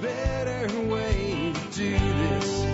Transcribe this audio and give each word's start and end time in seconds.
better 0.00 0.80
way 0.88 1.52
to 1.54 1.76
do 1.76 1.90
this. 1.98 2.64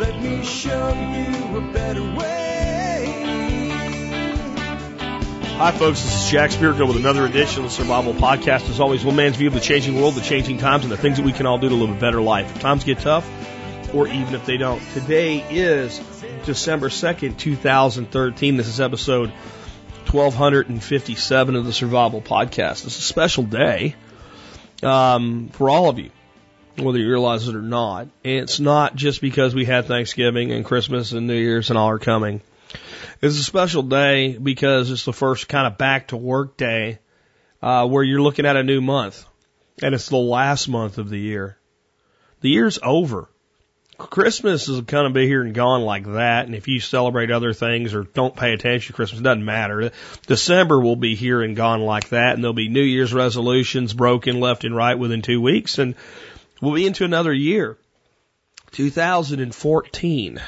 Let 0.00 0.20
me 0.20 0.44
show 0.44 0.88
you 0.92 1.58
a 1.58 1.72
better 1.72 2.02
way. 2.02 3.16
Hi, 5.56 5.72
folks. 5.72 6.02
This 6.02 6.24
is 6.24 6.30
Jack 6.30 6.50
Spirko 6.50 6.88
with 6.88 6.96
another 6.96 7.26
edition 7.26 7.64
of 7.64 7.70
the 7.70 7.76
Survival 7.76 8.14
Podcast. 8.14 8.68
As 8.70 8.80
always, 8.80 9.04
one 9.04 9.16
man's 9.16 9.36
view 9.36 9.48
of 9.48 9.54
the 9.54 9.60
changing 9.60 10.00
world, 10.00 10.14
the 10.14 10.22
changing 10.22 10.58
times, 10.58 10.84
and 10.84 10.92
the 10.92 10.96
things 10.96 11.18
that 11.18 11.26
we 11.26 11.32
can 11.32 11.46
all 11.46 11.58
do 11.58 11.68
to 11.68 11.74
live 11.74 11.90
a 11.90 12.00
better 12.00 12.20
life. 12.20 12.56
If 12.56 12.62
times 12.62 12.82
get 12.82 12.98
tough, 12.98 13.28
or 13.94 14.08
even 14.08 14.34
if 14.34 14.46
they 14.46 14.56
don't. 14.56 14.82
Today 14.94 15.44
is 15.50 15.98
December 16.44 16.88
2nd, 16.88 17.36
2013. 17.36 18.56
This 18.56 18.68
is 18.68 18.80
episode 18.80 19.32
1257 20.12 21.54
of 21.54 21.64
the 21.64 21.72
Survival 21.72 22.20
Podcast. 22.20 22.84
It's 22.84 22.98
a 22.98 23.02
special 23.02 23.44
day 23.44 23.94
um, 24.82 25.50
for 25.50 25.70
all 25.70 25.88
of 25.88 26.00
you, 26.00 26.10
whether 26.76 26.98
you 26.98 27.08
realize 27.08 27.46
it 27.46 27.54
or 27.54 27.62
not. 27.62 28.08
And 28.24 28.42
it's 28.42 28.58
not 28.58 28.96
just 28.96 29.20
because 29.20 29.54
we 29.54 29.64
had 29.64 29.86
Thanksgiving 29.86 30.50
and 30.50 30.64
Christmas 30.64 31.12
and 31.12 31.28
New 31.28 31.38
Year's 31.38 31.70
and 31.70 31.78
all 31.78 31.90
are 31.90 32.00
coming. 32.00 32.40
It's 33.22 33.38
a 33.38 33.44
special 33.44 33.82
day 33.82 34.36
because 34.36 34.90
it's 34.90 35.04
the 35.04 35.12
first 35.12 35.48
kind 35.48 35.68
of 35.68 35.78
back 35.78 36.08
to 36.08 36.16
work 36.16 36.56
day 36.56 36.98
uh, 37.62 37.86
where 37.86 38.02
you're 38.02 38.22
looking 38.22 38.46
at 38.46 38.56
a 38.56 38.64
new 38.64 38.80
month. 38.80 39.24
And 39.80 39.94
it's 39.94 40.08
the 40.08 40.16
last 40.16 40.68
month 40.68 40.98
of 40.98 41.08
the 41.08 41.20
year. 41.20 41.56
The 42.40 42.50
year's 42.50 42.80
over. 42.82 43.30
Christmas 44.08 44.68
is 44.68 44.80
going 44.80 45.04
to 45.04 45.14
be 45.14 45.26
here 45.26 45.42
and 45.42 45.54
gone 45.54 45.82
like 45.82 46.04
that. 46.04 46.46
And 46.46 46.54
if 46.54 46.68
you 46.68 46.80
celebrate 46.80 47.30
other 47.30 47.52
things 47.52 47.94
or 47.94 48.04
don't 48.04 48.34
pay 48.34 48.52
attention 48.52 48.88
to 48.88 48.92
Christmas, 48.94 49.20
it 49.20 49.24
doesn't 49.24 49.44
matter. 49.44 49.90
December 50.26 50.80
will 50.80 50.96
be 50.96 51.14
here 51.14 51.42
and 51.42 51.54
gone 51.56 51.80
like 51.80 52.08
that. 52.10 52.34
And 52.34 52.42
there'll 52.42 52.54
be 52.54 52.68
New 52.68 52.82
Year's 52.82 53.12
resolutions 53.12 53.92
broken 53.92 54.40
left 54.40 54.64
and 54.64 54.74
right 54.74 54.98
within 54.98 55.22
two 55.22 55.40
weeks. 55.40 55.78
And 55.78 55.94
we'll 56.60 56.74
be 56.74 56.86
into 56.86 57.04
another 57.04 57.32
year. 57.32 57.76
2014. 58.72 60.40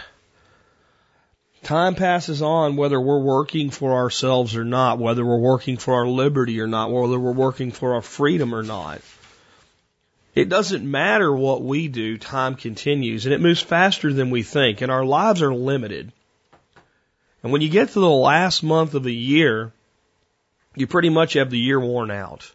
Time 1.62 1.94
passes 1.94 2.42
on 2.42 2.74
whether 2.74 3.00
we're 3.00 3.22
working 3.22 3.70
for 3.70 3.92
ourselves 3.92 4.56
or 4.56 4.64
not, 4.64 4.98
whether 4.98 5.24
we're 5.24 5.38
working 5.38 5.76
for 5.76 5.94
our 5.94 6.08
liberty 6.08 6.60
or 6.60 6.66
not, 6.66 6.90
whether 6.90 7.18
we're 7.18 7.32
working 7.32 7.70
for 7.70 7.94
our 7.94 8.02
freedom 8.02 8.52
or 8.54 8.64
not. 8.64 9.00
It 10.34 10.48
doesn't 10.48 10.90
matter 10.90 11.34
what 11.34 11.62
we 11.62 11.88
do, 11.88 12.16
time 12.16 12.54
continues 12.54 13.26
and 13.26 13.34
it 13.34 13.40
moves 13.40 13.60
faster 13.60 14.12
than 14.12 14.30
we 14.30 14.42
think 14.42 14.80
and 14.80 14.90
our 14.90 15.04
lives 15.04 15.42
are 15.42 15.54
limited. 15.54 16.12
And 17.42 17.52
when 17.52 17.60
you 17.60 17.68
get 17.68 17.90
to 17.90 18.00
the 18.00 18.08
last 18.08 18.62
month 18.62 18.94
of 18.94 19.02
the 19.02 19.14
year, 19.14 19.72
you 20.74 20.86
pretty 20.86 21.10
much 21.10 21.34
have 21.34 21.50
the 21.50 21.58
year 21.58 21.78
worn 21.78 22.10
out. 22.10 22.50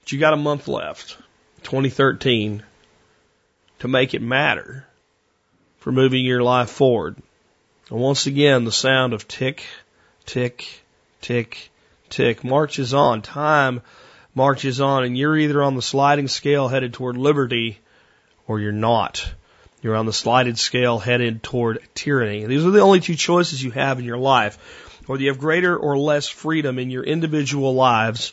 But 0.00 0.12
you 0.12 0.18
got 0.18 0.32
a 0.32 0.36
month 0.36 0.66
left, 0.66 1.18
2013, 1.62 2.62
to 3.80 3.88
make 3.88 4.14
it 4.14 4.22
matter 4.22 4.86
for 5.78 5.92
moving 5.92 6.24
your 6.24 6.42
life 6.42 6.70
forward. 6.70 7.16
And 7.90 8.00
once 8.00 8.26
again, 8.26 8.64
the 8.64 8.72
sound 8.72 9.12
of 9.12 9.28
tick, 9.28 9.64
tick, 10.24 10.66
tick, 11.20 11.70
tick 12.08 12.42
marches 12.42 12.94
on. 12.94 13.22
Time 13.22 13.82
marches 14.36 14.80
on, 14.80 15.02
and 15.02 15.18
you're 15.18 15.36
either 15.36 15.62
on 15.62 15.74
the 15.74 15.82
sliding 15.82 16.28
scale 16.28 16.68
headed 16.68 16.92
toward 16.92 17.16
liberty 17.16 17.80
or 18.46 18.60
you're 18.60 18.70
not. 18.70 19.28
You're 19.82 19.96
on 19.96 20.06
the 20.06 20.12
slided 20.12 20.58
scale 20.58 20.98
headed 20.98 21.42
toward 21.42 21.80
tyranny. 21.94 22.44
These 22.44 22.64
are 22.64 22.70
the 22.70 22.80
only 22.80 23.00
two 23.00 23.16
choices 23.16 23.62
you 23.62 23.70
have 23.72 23.98
in 23.98 24.04
your 24.04 24.18
life. 24.18 24.58
Whether 25.06 25.22
you 25.22 25.30
have 25.30 25.38
greater 25.38 25.76
or 25.76 25.96
less 25.96 26.28
freedom 26.28 26.78
in 26.78 26.90
your 26.90 27.02
individual 27.02 27.74
lives 27.74 28.32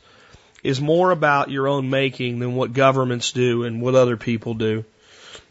is 0.64 0.81
more 0.81 1.12
about 1.12 1.52
your 1.52 1.68
own 1.68 1.90
making 1.90 2.40
than 2.40 2.56
what 2.56 2.74
governments 2.74 3.31
do 3.31 3.64
and 3.64 3.81
what 3.81 3.96
other 3.96 4.18
people 4.18 4.54
do. 4.54 4.84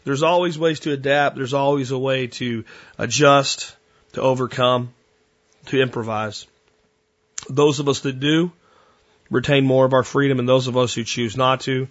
There's 0.03 0.23
always 0.23 0.59
ways 0.59 0.81
to 0.81 0.91
adapt. 0.91 1.35
There's 1.35 1.53
always 1.53 1.91
a 1.91 1.97
way 1.97 2.27
to 2.27 2.65
adjust 2.97 3.75
to 4.13 4.21
overcome, 4.21 4.93
to 5.67 5.81
improvise. 5.81 6.45
Those 7.49 7.79
of 7.79 7.87
us 7.87 8.01
that 8.01 8.19
do 8.19 8.51
retain 9.33 9.65
more 9.65 9.85
of 9.85 9.93
our 9.93 10.03
freedom, 10.03 10.39
and 10.39 10.47
those 10.47 10.67
of 10.67 10.77
us 10.77 10.93
who 10.93 11.03
choose 11.03 11.35
not 11.35 11.61
to, 11.61 11.87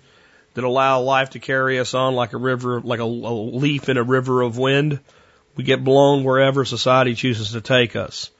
that 0.54 0.64
allow 0.64 1.00
life 1.00 1.30
to 1.30 1.38
carry 1.38 1.78
us 1.78 1.92
on 1.92 2.14
like 2.14 2.32
a 2.32 2.38
river, 2.38 2.80
like 2.80 3.00
a, 3.00 3.04
a 3.04 3.34
leaf 3.34 3.88
in 3.88 3.96
a 3.96 4.02
river 4.02 4.42
of 4.42 4.56
wind, 4.56 5.00
we 5.56 5.64
get 5.64 5.84
blown 5.84 6.24
wherever 6.24 6.64
society 6.64 7.14
chooses 7.14 7.52
to 7.52 7.60
take 7.60 7.96
us. 7.96 8.30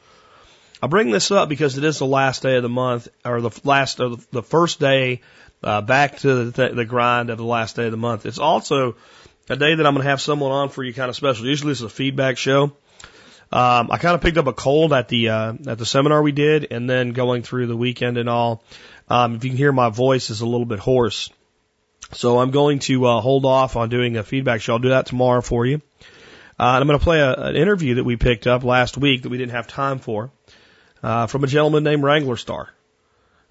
I 0.80 0.86
bring 0.86 1.10
this 1.10 1.30
up 1.30 1.48
because 1.48 1.78
it 1.78 1.84
is 1.84 1.98
the 1.98 2.06
last 2.06 2.42
day 2.42 2.56
of 2.56 2.62
the 2.62 2.68
month, 2.68 3.08
or 3.24 3.40
the 3.40 3.60
last 3.64 3.98
the 3.98 4.42
first 4.42 4.80
day 4.80 5.20
uh, 5.62 5.80
back 5.80 6.18
to 6.18 6.50
the, 6.50 6.68
the 6.70 6.84
grind 6.84 7.30
of 7.30 7.38
the 7.38 7.44
last 7.44 7.76
day 7.76 7.86
of 7.86 7.90
the 7.90 7.96
month. 7.96 8.26
It's 8.26 8.38
also 8.38 8.96
a 9.48 9.56
day 9.56 9.74
that 9.74 9.86
I'm 9.86 9.94
going 9.94 10.04
to 10.04 10.10
have 10.10 10.20
someone 10.20 10.52
on 10.52 10.68
for 10.68 10.82
you 10.82 10.92
kind 10.92 11.08
of 11.08 11.16
special. 11.16 11.46
Usually 11.46 11.72
it's 11.72 11.82
a 11.82 11.88
feedback 11.88 12.38
show. 12.38 12.72
Um, 13.52 13.90
I 13.90 13.98
kind 13.98 14.14
of 14.14 14.22
picked 14.22 14.38
up 14.38 14.46
a 14.46 14.54
cold 14.54 14.94
at 14.94 15.08
the 15.08 15.28
uh, 15.28 15.52
at 15.66 15.78
the 15.78 15.84
seminar 15.84 16.22
we 16.22 16.32
did, 16.32 16.68
and 16.70 16.88
then 16.88 17.12
going 17.12 17.42
through 17.42 17.66
the 17.66 17.76
weekend 17.76 18.16
and 18.16 18.28
all. 18.28 18.64
Um, 19.08 19.34
if 19.34 19.44
you 19.44 19.50
can 19.50 19.58
hear 19.58 19.72
my 19.72 19.90
voice 19.90 20.30
is 20.30 20.40
a 20.40 20.46
little 20.46 20.64
bit 20.64 20.78
hoarse, 20.78 21.28
so 22.12 22.38
I'm 22.38 22.50
going 22.50 22.78
to 22.80 23.06
uh, 23.06 23.20
hold 23.20 23.44
off 23.44 23.76
on 23.76 23.90
doing 23.90 24.16
a 24.16 24.22
feedback 24.22 24.62
show. 24.62 24.72
I'll 24.72 24.78
do 24.78 24.88
that 24.90 25.06
tomorrow 25.06 25.42
for 25.42 25.66
you. 25.66 25.82
Uh, 26.58 26.76
and 26.76 26.82
I'm 26.82 26.86
going 26.86 26.98
to 26.98 27.04
play 27.04 27.20
a, 27.20 27.34
an 27.34 27.56
interview 27.56 27.96
that 27.96 28.04
we 28.04 28.16
picked 28.16 28.46
up 28.46 28.64
last 28.64 28.96
week 28.96 29.22
that 29.22 29.28
we 29.28 29.36
didn't 29.36 29.52
have 29.52 29.66
time 29.66 29.98
for 29.98 30.30
uh, 31.02 31.26
from 31.26 31.44
a 31.44 31.46
gentleman 31.46 31.84
named 31.84 32.02
Wranglerstar, 32.02 32.68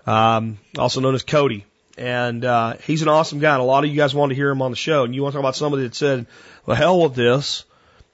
um, 0.08 0.58
also 0.78 1.02
known 1.02 1.14
as 1.14 1.24
Cody. 1.24 1.66
And 1.98 2.44
uh, 2.44 2.78
he's 2.86 3.02
an 3.04 3.10
awesome 3.10 3.40
guy. 3.40 3.54
And 3.54 3.62
a 3.62 3.66
lot 3.66 3.84
of 3.84 3.90
you 3.90 3.98
guys 3.98 4.16
want 4.16 4.32
to 4.32 4.36
hear 4.36 4.50
him 4.50 4.62
on 4.62 4.72
the 4.72 4.78
show. 4.78 5.04
And 5.04 5.14
you 5.14 5.22
want 5.22 5.34
to 5.34 5.38
talk 5.38 5.44
about 5.44 5.56
somebody 5.56 5.84
that 5.84 5.94
said, 5.94 6.26
"Well, 6.66 6.78
hell 6.78 7.02
with 7.02 7.14
this." 7.14 7.66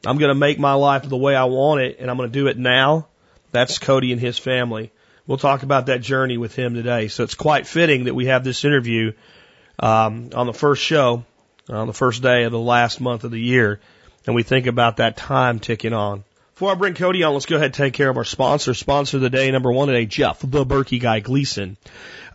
I'm 0.05 0.17
going 0.17 0.29
to 0.29 0.35
make 0.35 0.59
my 0.59 0.73
life 0.73 1.07
the 1.07 1.17
way 1.17 1.35
I 1.35 1.45
want 1.45 1.81
it 1.81 1.97
and 1.99 2.09
I'm 2.09 2.17
going 2.17 2.29
to 2.29 2.39
do 2.39 2.47
it 2.47 2.57
now. 2.57 3.07
That's 3.51 3.79
Cody 3.79 4.11
and 4.11 4.21
his 4.21 4.37
family. 4.37 4.91
We'll 5.25 5.37
talk 5.37 5.63
about 5.63 5.87
that 5.87 6.01
journey 6.01 6.37
with 6.37 6.55
him 6.55 6.73
today. 6.73 7.07
So 7.07 7.23
it's 7.23 7.35
quite 7.35 7.67
fitting 7.67 8.05
that 8.05 8.15
we 8.15 8.27
have 8.27 8.43
this 8.43 8.63
interview 8.63 9.13
um, 9.79 10.29
on 10.33 10.47
the 10.47 10.53
first 10.53 10.81
show, 10.81 11.25
on 11.69 11.87
the 11.87 11.93
first 11.93 12.21
day 12.21 12.43
of 12.43 12.51
the 12.51 12.59
last 12.59 13.01
month 13.01 13.23
of 13.23 13.31
the 13.31 13.39
year, 13.39 13.79
and 14.25 14.35
we 14.35 14.43
think 14.43 14.67
about 14.67 14.97
that 14.97 15.17
time 15.17 15.59
ticking 15.59 15.93
on. 15.93 16.23
Before 16.57 16.71
I 16.71 16.73
bring 16.73 16.95
Cody 16.95 17.21
on, 17.21 17.33
let's 17.33 17.45
go 17.45 17.57
ahead 17.57 17.65
and 17.65 17.73
take 17.75 17.93
care 17.93 18.09
of 18.09 18.17
our 18.17 18.23
sponsor. 18.23 18.73
Sponsor 18.73 19.17
of 19.17 19.21
the 19.21 19.29
day, 19.29 19.51
number 19.51 19.71
one 19.71 19.89
today, 19.89 20.07
Jeff, 20.07 20.39
the 20.39 20.65
Berkey 20.65 20.99
guy, 20.99 21.19
Gleason. 21.19 21.77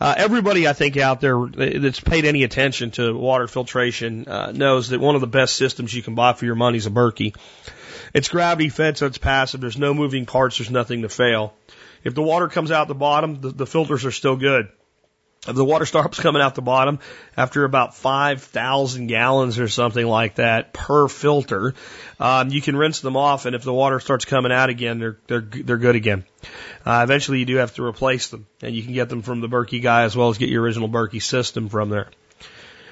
Uh, 0.00 0.14
everybody, 0.16 0.68
I 0.68 0.74
think, 0.74 0.96
out 0.96 1.20
there 1.20 1.44
that's 1.44 1.98
paid 1.98 2.24
any 2.24 2.44
attention 2.44 2.92
to 2.92 3.18
water 3.18 3.48
filtration 3.48 4.28
uh, 4.28 4.52
knows 4.52 4.90
that 4.90 5.00
one 5.00 5.16
of 5.16 5.22
the 5.22 5.26
best 5.26 5.56
systems 5.56 5.92
you 5.92 6.04
can 6.04 6.14
buy 6.14 6.34
for 6.34 6.44
your 6.44 6.54
money 6.54 6.78
is 6.78 6.86
a 6.86 6.90
Berkey. 6.90 7.34
It's 8.14 8.28
gravity 8.28 8.68
fed, 8.68 8.96
so 8.96 9.06
it's 9.06 9.18
passive. 9.18 9.60
There's 9.60 9.76
no 9.76 9.92
moving 9.92 10.24
parts. 10.24 10.58
There's 10.58 10.70
nothing 10.70 11.02
to 11.02 11.08
fail. 11.08 11.52
If 12.04 12.14
the 12.14 12.22
water 12.22 12.46
comes 12.46 12.70
out 12.70 12.86
the 12.86 12.94
bottom, 12.94 13.40
the, 13.40 13.50
the 13.50 13.66
filters 13.66 14.04
are 14.04 14.12
still 14.12 14.36
good. 14.36 14.68
The 15.44 15.64
water 15.64 15.86
stops 15.86 16.20
coming 16.20 16.40
out 16.40 16.54
the 16.54 16.62
bottom 16.62 17.00
after 17.36 17.64
about 17.64 17.96
5,000 17.96 19.08
gallons 19.08 19.58
or 19.58 19.66
something 19.66 20.06
like 20.06 20.36
that 20.36 20.72
per 20.72 21.08
filter, 21.08 21.74
um, 22.20 22.50
you 22.50 22.62
can 22.62 22.76
rinse 22.76 23.00
them 23.00 23.16
off, 23.16 23.44
and 23.44 23.56
if 23.56 23.64
the 23.64 23.72
water 23.72 23.98
starts 23.98 24.24
coming 24.24 24.52
out 24.52 24.70
again, 24.70 25.00
they're 25.00 25.18
they're 25.26 25.40
they're 25.40 25.78
good 25.78 25.96
again. 25.96 26.24
Uh, 26.86 27.00
eventually, 27.02 27.40
you 27.40 27.44
do 27.44 27.56
have 27.56 27.74
to 27.74 27.84
replace 27.84 28.28
them, 28.28 28.46
and 28.62 28.72
you 28.72 28.84
can 28.84 28.92
get 28.92 29.08
them 29.08 29.22
from 29.22 29.40
the 29.40 29.48
Berkey 29.48 29.82
guy 29.82 30.02
as 30.04 30.14
well 30.14 30.28
as 30.28 30.38
get 30.38 30.48
your 30.48 30.62
original 30.62 30.88
Berkey 30.88 31.20
system 31.20 31.68
from 31.68 31.88
there. 31.88 32.08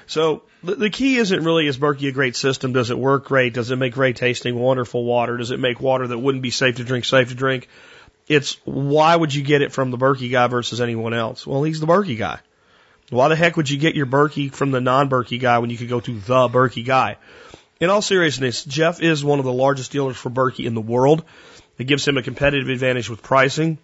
So 0.07 0.43
the, 0.61 0.75
the 0.75 0.89
key 0.89 1.15
isn't 1.15 1.45
really 1.45 1.67
is 1.67 1.77
Berkey 1.77 2.09
a 2.09 2.11
great 2.11 2.35
system? 2.35 2.73
Does 2.73 2.89
it 2.91 2.99
work 2.99 3.23
great? 3.23 3.53
Does 3.53 3.71
it 3.71 3.77
make 3.77 3.93
great 3.93 4.17
tasting, 4.17 4.59
wonderful 4.59 5.05
water? 5.05 5.37
Does 5.37 5.51
it 5.51 5.59
make 5.61 5.79
water 5.79 6.05
that 6.05 6.19
wouldn't 6.19 6.41
be 6.41 6.51
safe 6.51 6.75
to 6.75 6.83
drink 6.83 7.05
safe 7.05 7.29
to 7.29 7.35
drink? 7.35 7.69
It's 8.31 8.55
why 8.63 9.13
would 9.13 9.35
you 9.35 9.43
get 9.43 9.61
it 9.61 9.73
from 9.73 9.91
the 9.91 9.97
Berkey 9.97 10.31
guy 10.31 10.47
versus 10.47 10.79
anyone 10.79 11.13
else? 11.13 11.45
Well, 11.45 11.63
he's 11.63 11.81
the 11.81 11.85
Berkey 11.85 12.17
guy. 12.17 12.39
Why 13.09 13.27
the 13.27 13.35
heck 13.35 13.57
would 13.57 13.69
you 13.69 13.77
get 13.77 13.93
your 13.93 14.05
Berkey 14.05 14.53
from 14.53 14.71
the 14.71 14.79
non-Berkey 14.79 15.37
guy 15.37 15.59
when 15.59 15.69
you 15.69 15.77
could 15.77 15.89
go 15.89 15.99
to 15.99 16.13
the 16.17 16.47
Berkey 16.47 16.85
guy? 16.85 17.17
In 17.81 17.89
all 17.89 18.01
seriousness, 18.01 18.63
Jeff 18.63 19.01
is 19.01 19.21
one 19.21 19.39
of 19.39 19.43
the 19.43 19.51
largest 19.51 19.91
dealers 19.91 20.15
for 20.15 20.29
Berkey 20.29 20.65
in 20.65 20.75
the 20.75 20.79
world. 20.79 21.25
It 21.77 21.87
gives 21.87 22.07
him 22.07 22.15
a 22.15 22.23
competitive 22.23 22.69
advantage 22.69 23.09
with 23.09 23.21
pricing. 23.21 23.79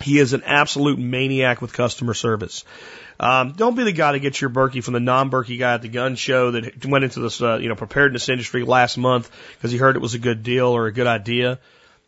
He 0.00 0.18
is 0.18 0.32
an 0.32 0.42
absolute 0.44 0.98
maniac 0.98 1.62
with 1.62 1.72
customer 1.72 2.14
service. 2.14 2.64
Um, 3.20 3.52
don't 3.52 3.76
be 3.76 3.84
the 3.84 3.92
guy 3.92 4.10
to 4.10 4.18
get 4.18 4.40
your 4.40 4.50
Berkey 4.50 4.82
from 4.82 4.94
the 4.94 5.00
non-Berkey 5.00 5.60
guy 5.60 5.74
at 5.74 5.82
the 5.82 5.88
gun 5.88 6.16
show 6.16 6.50
that 6.50 6.84
went 6.84 7.04
into 7.04 7.20
this, 7.20 7.40
uh, 7.40 7.58
you 7.58 7.68
know, 7.68 7.76
preparedness 7.76 8.28
industry 8.28 8.64
last 8.64 8.98
month 8.98 9.30
because 9.56 9.70
he 9.70 9.78
heard 9.78 9.94
it 9.94 10.02
was 10.02 10.14
a 10.14 10.18
good 10.18 10.42
deal 10.42 10.66
or 10.66 10.86
a 10.86 10.92
good 10.92 11.06
idea. 11.06 11.60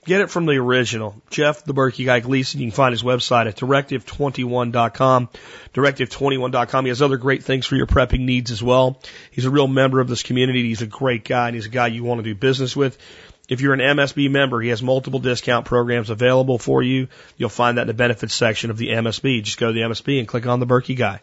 Get 0.05 0.21
it 0.23 0.31
from 0.31 0.47
the 0.47 0.57
original. 0.57 1.21
Jeff, 1.29 1.65
the 1.65 1.75
Berkey 1.75 2.07
guy, 2.07 2.21
Gleason. 2.21 2.61
You 2.61 2.69
can 2.69 2.75
find 2.75 2.93
his 2.93 3.03
website 3.03 3.47
at 3.47 3.57
directive21.com. 3.57 5.29
Directive21.com. 5.75 6.85
He 6.85 6.89
has 6.89 7.03
other 7.03 7.19
great 7.19 7.45
things 7.45 7.67
for 7.67 7.77
your 7.77 7.87
prepping 7.87 8.21
needs 8.21 8.51
as 8.51 8.63
well. 8.63 9.01
He's 9.31 9.45
a 9.45 9.51
real 9.51 9.69
member 9.69 10.01
of 10.01 10.09
this 10.09 10.23
community. 10.23 10.65
He's 10.65 10.83
a 10.83 10.87
great 10.87 11.25
guy 11.25 11.49
and 11.49 11.55
he's 11.55 11.67
a 11.67 11.71
guy 11.71 11.89
you 11.89 12.05
want 12.05 12.21
to 12.21 12.23
do 12.23 12.35
business 12.35 12.75
with. 12.75 12.97
If 13.49 13.61
you're 13.61 13.75
an 13.75 13.81
MSB 13.81 14.31
member, 14.31 14.61
he 14.61 14.69
has 14.69 14.83
multiple 14.83 15.21
discount 15.21 15.67
programs 15.67 16.11
available 16.11 16.59
for 16.59 16.83
you. 16.83 17.09
You'll 17.37 17.49
find 17.49 17.79
that 17.79 17.83
in 17.83 17.89
the 17.89 17.95
benefits 17.95 18.35
section 18.35 18.71
of 18.71 18.77
the 18.77 18.89
MSB. 18.89 19.43
Just 19.43 19.59
go 19.59 19.69
to 19.69 19.73
the 19.73 19.81
MSB 19.81 20.19
and 20.19 20.29
click 20.29 20.47
on 20.47 20.61
the 20.61 20.67
Berkey 20.67 20.97
guy. 20.97 21.21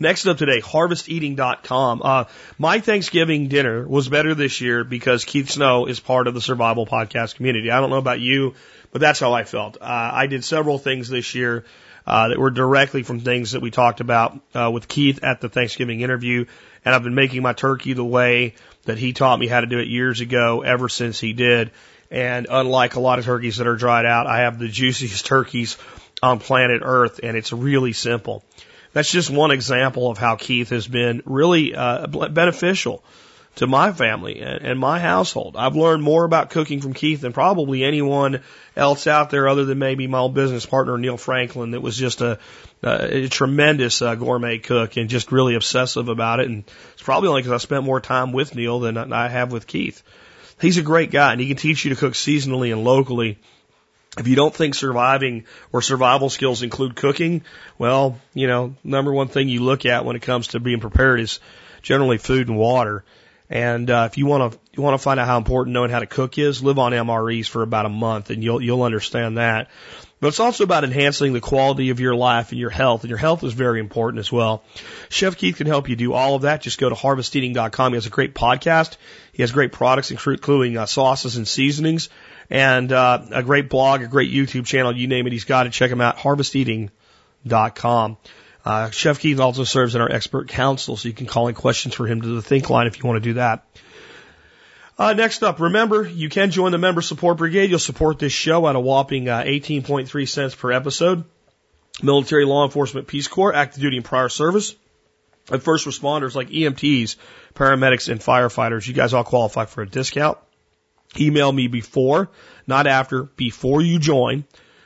Next 0.00 0.26
up 0.26 0.38
today, 0.38 0.60
harvesteating.com. 0.60 2.02
Uh, 2.04 2.24
my 2.56 2.78
Thanksgiving 2.78 3.48
dinner 3.48 3.86
was 3.86 4.08
better 4.08 4.34
this 4.34 4.60
year 4.60 4.84
because 4.84 5.24
Keith 5.24 5.50
Snow 5.50 5.86
is 5.86 5.98
part 5.98 6.28
of 6.28 6.34
the 6.34 6.40
survival 6.40 6.86
podcast 6.86 7.34
community. 7.34 7.70
I 7.70 7.80
don't 7.80 7.90
know 7.90 7.96
about 7.96 8.20
you, 8.20 8.54
but 8.92 9.00
that's 9.00 9.18
how 9.18 9.32
I 9.32 9.44
felt. 9.44 9.76
Uh, 9.80 10.10
I 10.12 10.26
did 10.26 10.44
several 10.44 10.78
things 10.78 11.08
this 11.08 11.34
year 11.34 11.64
uh, 12.06 12.28
that 12.28 12.38
were 12.38 12.50
directly 12.50 13.02
from 13.02 13.20
things 13.20 13.52
that 13.52 13.60
we 13.60 13.70
talked 13.70 14.00
about 14.00 14.38
uh, 14.54 14.70
with 14.72 14.86
Keith 14.86 15.24
at 15.24 15.40
the 15.40 15.48
Thanksgiving 15.48 16.00
interview, 16.00 16.46
and 16.84 16.94
I've 16.94 17.02
been 17.02 17.14
making 17.16 17.42
my 17.42 17.52
turkey 17.52 17.92
the 17.92 18.04
way 18.04 18.54
that 18.84 18.98
he 18.98 19.12
taught 19.12 19.38
me 19.38 19.46
how 19.46 19.60
to 19.60 19.66
do 19.66 19.78
it 19.78 19.88
years 19.88 20.20
ago 20.20 20.62
ever 20.62 20.88
since 20.88 21.18
he 21.20 21.32
did. 21.32 21.72
And 22.10 22.46
unlike 22.48 22.94
a 22.94 23.00
lot 23.00 23.18
of 23.18 23.26
turkeys 23.26 23.58
that 23.58 23.66
are 23.66 23.76
dried 23.76 24.06
out, 24.06 24.26
I 24.26 24.42
have 24.42 24.58
the 24.58 24.68
juiciest 24.68 25.26
turkeys 25.26 25.76
on 26.22 26.38
planet 26.38 26.82
Earth, 26.84 27.20
and 27.22 27.36
it's 27.36 27.52
really 27.52 27.92
simple. 27.92 28.44
That's 28.98 29.12
just 29.12 29.30
one 29.30 29.52
example 29.52 30.10
of 30.10 30.18
how 30.18 30.34
Keith 30.34 30.70
has 30.70 30.88
been 30.88 31.22
really 31.24 31.72
uh, 31.72 32.08
beneficial 32.08 33.04
to 33.54 33.68
my 33.68 33.92
family 33.92 34.40
and, 34.40 34.60
and 34.64 34.76
my 34.80 34.98
household. 34.98 35.54
I've 35.56 35.76
learned 35.76 36.02
more 36.02 36.24
about 36.24 36.50
cooking 36.50 36.80
from 36.80 36.94
Keith 36.94 37.20
than 37.20 37.32
probably 37.32 37.84
anyone 37.84 38.42
else 38.74 39.06
out 39.06 39.30
there 39.30 39.46
other 39.46 39.64
than 39.64 39.78
maybe 39.78 40.08
my 40.08 40.18
old 40.18 40.34
business 40.34 40.66
partner, 40.66 40.98
Neil 40.98 41.16
Franklin, 41.16 41.70
that 41.70 41.80
was 41.80 41.96
just 41.96 42.22
a, 42.22 42.40
a, 42.82 43.26
a 43.26 43.28
tremendous 43.28 44.02
uh, 44.02 44.16
gourmet 44.16 44.58
cook 44.58 44.96
and 44.96 45.08
just 45.08 45.30
really 45.30 45.54
obsessive 45.54 46.08
about 46.08 46.40
it. 46.40 46.48
And 46.48 46.64
it's 46.94 47.02
probably 47.04 47.28
only 47.28 47.42
because 47.42 47.52
I 47.52 47.58
spent 47.58 47.84
more 47.84 48.00
time 48.00 48.32
with 48.32 48.56
Neil 48.56 48.80
than 48.80 49.12
I 49.12 49.28
have 49.28 49.52
with 49.52 49.68
Keith. 49.68 50.02
He's 50.60 50.76
a 50.76 50.82
great 50.82 51.12
guy 51.12 51.30
and 51.30 51.40
he 51.40 51.46
can 51.46 51.56
teach 51.56 51.84
you 51.84 51.94
to 51.94 52.00
cook 52.00 52.14
seasonally 52.14 52.72
and 52.72 52.82
locally 52.82 53.38
if 54.16 54.26
you 54.26 54.36
don't 54.36 54.54
think 54.54 54.74
surviving 54.74 55.44
or 55.72 55.82
survival 55.82 56.30
skills 56.30 56.62
include 56.62 56.96
cooking, 56.96 57.42
well, 57.76 58.18
you 58.34 58.46
know, 58.46 58.74
number 58.82 59.12
one 59.12 59.28
thing 59.28 59.48
you 59.48 59.62
look 59.62 59.86
at 59.86 60.04
when 60.04 60.16
it 60.16 60.22
comes 60.22 60.48
to 60.48 60.60
being 60.60 60.80
prepared 60.80 61.20
is 61.20 61.40
generally 61.82 62.18
food 62.18 62.48
and 62.48 62.56
water. 62.56 63.04
And 63.50 63.90
uh, 63.90 64.08
if 64.10 64.18
you 64.18 64.26
want 64.26 64.52
to 64.52 64.58
you 64.72 64.82
want 64.82 64.94
to 64.94 65.02
find 65.02 65.18
out 65.18 65.26
how 65.26 65.38
important 65.38 65.72
knowing 65.72 65.90
how 65.90 66.00
to 66.00 66.06
cook 66.06 66.36
is, 66.38 66.62
live 66.62 66.78
on 66.78 66.92
MREs 66.92 67.48
for 67.48 67.62
about 67.62 67.86
a 67.86 67.90
month, 67.90 68.30
and 68.30 68.44
you'll 68.44 68.62
you'll 68.62 68.82
understand 68.82 69.38
that. 69.38 69.70
But 70.20 70.28
it's 70.28 70.40
also 70.40 70.64
about 70.64 70.84
enhancing 70.84 71.32
the 71.32 71.40
quality 71.40 71.90
of 71.90 72.00
your 72.00 72.14
life 72.14 72.50
and 72.50 72.58
your 72.58 72.70
health, 72.70 73.02
and 73.02 73.08
your 73.08 73.18
health 73.18 73.44
is 73.44 73.52
very 73.52 73.80
important 73.80 74.18
as 74.18 74.30
well. 74.30 74.64
Chef 75.08 75.36
Keith 75.36 75.56
can 75.56 75.66
help 75.66 75.88
you 75.88 75.96
do 75.96 76.12
all 76.12 76.34
of 76.34 76.42
that. 76.42 76.60
Just 76.60 76.78
go 76.78 76.88
to 76.88 76.94
harvesteating.com. 76.94 77.92
He 77.92 77.96
has 77.96 78.06
a 78.06 78.10
great 78.10 78.34
podcast. 78.34 78.96
He 79.32 79.42
has 79.42 79.52
great 79.52 79.72
products, 79.72 80.10
including 80.10 80.76
uh, 80.76 80.86
sauces 80.86 81.36
and 81.36 81.46
seasonings 81.46 82.10
and 82.50 82.92
uh, 82.92 83.22
a 83.30 83.42
great 83.42 83.68
blog, 83.68 84.02
a 84.02 84.06
great 84.06 84.32
YouTube 84.32 84.66
channel, 84.66 84.96
you 84.96 85.06
name 85.06 85.26
it, 85.26 85.32
he's 85.32 85.44
got 85.44 85.66
it. 85.66 85.72
Check 85.72 85.90
him 85.90 86.00
out, 86.00 86.16
harvesteating.com. 86.16 88.16
Uh, 88.64 88.90
Chef 88.90 89.20
Keith 89.20 89.40
also 89.40 89.64
serves 89.64 89.94
in 89.94 90.00
our 90.00 90.10
expert 90.10 90.48
council, 90.48 90.96
so 90.96 91.08
you 91.08 91.14
can 91.14 91.26
call 91.26 91.48
in 91.48 91.54
questions 91.54 91.94
for 91.94 92.06
him 92.06 92.20
to 92.20 92.28
the 92.28 92.42
Think 92.42 92.68
line 92.70 92.86
if 92.86 92.98
you 92.98 93.04
want 93.04 93.22
to 93.22 93.28
do 93.28 93.34
that. 93.34 93.64
Uh, 94.98 95.12
next 95.12 95.44
up, 95.44 95.60
remember, 95.60 96.06
you 96.06 96.28
can 96.28 96.50
join 96.50 96.72
the 96.72 96.78
Member 96.78 97.02
Support 97.02 97.38
Brigade. 97.38 97.70
You'll 97.70 97.78
support 97.78 98.18
this 98.18 98.32
show 98.32 98.66
at 98.66 98.74
a 98.74 98.80
whopping 98.80 99.28
uh, 99.28 99.42
18.3 99.42 100.28
cents 100.28 100.56
per 100.56 100.72
episode. 100.72 101.24
Military, 102.02 102.44
law 102.44 102.64
enforcement, 102.64 103.06
Peace 103.06 103.28
Corps, 103.28 103.54
active 103.54 103.80
duty 103.80 103.96
and 103.96 104.04
prior 104.04 104.28
service, 104.28 104.74
and 105.50 105.62
first 105.62 105.86
responders 105.86 106.34
like 106.34 106.48
EMTs, 106.48 107.16
paramedics, 107.54 108.08
and 108.08 108.20
firefighters. 108.20 108.86
You 108.86 108.94
guys 108.94 109.14
all 109.14 109.24
qualify 109.24 109.64
for 109.64 109.82
a 109.82 109.88
discount. 109.88 110.38
Email 111.18 111.52
me 111.52 111.68
before, 111.68 112.30
not 112.66 112.86
after, 112.86 113.24
before 113.24 113.80
you 113.80 113.98
join. 113.98 114.44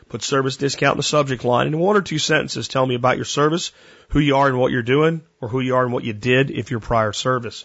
Put 0.09 0.23
service 0.23 0.57
discount 0.57 0.95
in 0.95 0.99
the 0.99 1.03
subject 1.03 1.43
line. 1.43 1.67
And 1.67 1.75
in 1.75 1.81
one 1.81 1.97
or 1.97 2.03
two 2.03 2.19
sentences, 2.19 2.69
tell 2.69 2.87
me 2.87 2.95
about 2.95 3.17
your 3.17 3.25
service, 3.25 3.73
who 4.11 4.19
you 4.19 4.37
are 4.37 4.47
and 4.47 4.59
what 4.59 4.71
you're 4.71 4.83
doing, 4.83 5.23
or 5.41 5.49
who 5.49 5.61
you 5.61 5.75
are 5.75 5.85
and 5.85 5.93
what 5.93 6.05
you 6.05 6.13
did 6.13 6.51
if 6.51 6.71
you're 6.71 6.81
prior 6.81 7.13
service. 7.13 7.65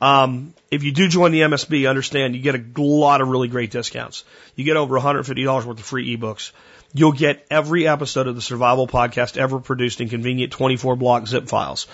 Um, 0.00 0.54
if 0.70 0.82
you 0.82 0.92
do 0.92 1.08
join 1.08 1.30
the 1.32 1.42
MSB, 1.42 1.88
understand 1.88 2.34
you 2.34 2.42
get 2.42 2.56
a 2.56 2.82
lot 2.82 3.20
of 3.20 3.28
really 3.28 3.48
great 3.48 3.70
discounts. 3.70 4.24
You 4.56 4.64
get 4.64 4.76
over 4.76 4.98
$150 4.98 5.46
worth 5.46 5.78
of 5.78 5.80
free 5.80 6.16
ebooks. 6.16 6.50
You'll 6.96 7.10
get 7.10 7.44
every 7.50 7.88
episode 7.88 8.28
of 8.28 8.36
the 8.36 8.40
Survival 8.40 8.86
Podcast 8.86 9.36
ever 9.36 9.58
produced 9.58 10.00
in 10.00 10.08
convenient 10.08 10.52
24 10.52 10.94
block 10.94 11.26
zip 11.26 11.48
files. 11.48 11.88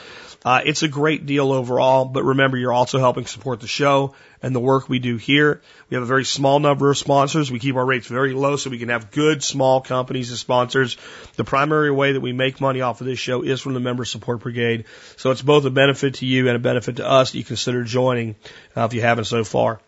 Uh, 0.44 0.61
it's 0.62 0.82
a 0.82 0.88
great 0.88 1.25
deal 1.25 1.52
overall, 1.52 2.05
but 2.05 2.23
remember, 2.23 2.58
you're 2.58 2.73
also 2.73 2.99
helping 2.99 3.25
support 3.25 3.61
the 3.61 3.67
show 3.67 4.14
and 4.43 4.55
the 4.55 4.61
work 4.61 4.91
we 4.91 4.99
do 4.99 5.17
here. 5.17 5.62
We 5.88 5.94
have 5.94 6.02
a 6.02 6.06
very 6.06 6.26
small 6.26 6.61
number 6.61 6.91
of 6.91 6.99
sponsors. 6.99 7.50
We 7.50 7.58
keep 7.58 7.76
our 7.76 7.85
rates 7.85 8.08
very 8.08 8.35
low 8.35 8.56
so 8.56 8.69
we 8.69 8.79
can 8.79 8.91
have 8.91 9.11
good 9.11 9.43
small 9.43 9.81
companies 9.81 10.31
as 10.32 10.41
sponsors. 10.41 10.99
The 11.37 11.44
primary 11.44 11.91
way 11.91 12.12
that 12.12 12.20
we 12.20 12.35
make 12.35 12.61
money 12.61 12.82
off 12.82 13.00
of 13.00 13.06
this 13.06 13.19
show 13.19 13.43
is 13.43 13.62
from 13.62 13.73
the 13.73 13.81
member 13.81 14.05
support 14.05 14.41
brigade. 14.41 14.85
So 15.17 15.31
it's 15.31 15.43
both 15.43 15.64
a 15.64 15.70
benefit 15.70 16.17
to 16.17 16.26
you 16.26 16.47
and 16.49 16.56
a 16.56 16.61
benefit 16.61 16.97
to 16.97 17.08
us 17.08 17.32
that 17.32 17.38
you 17.38 17.44
consider 17.44 17.85
joining 17.85 18.37
uh, 18.76 18.85
if 18.85 18.93
you 18.93 19.00
haven't 19.00 19.25
so 19.25 19.44
far. 19.44 19.81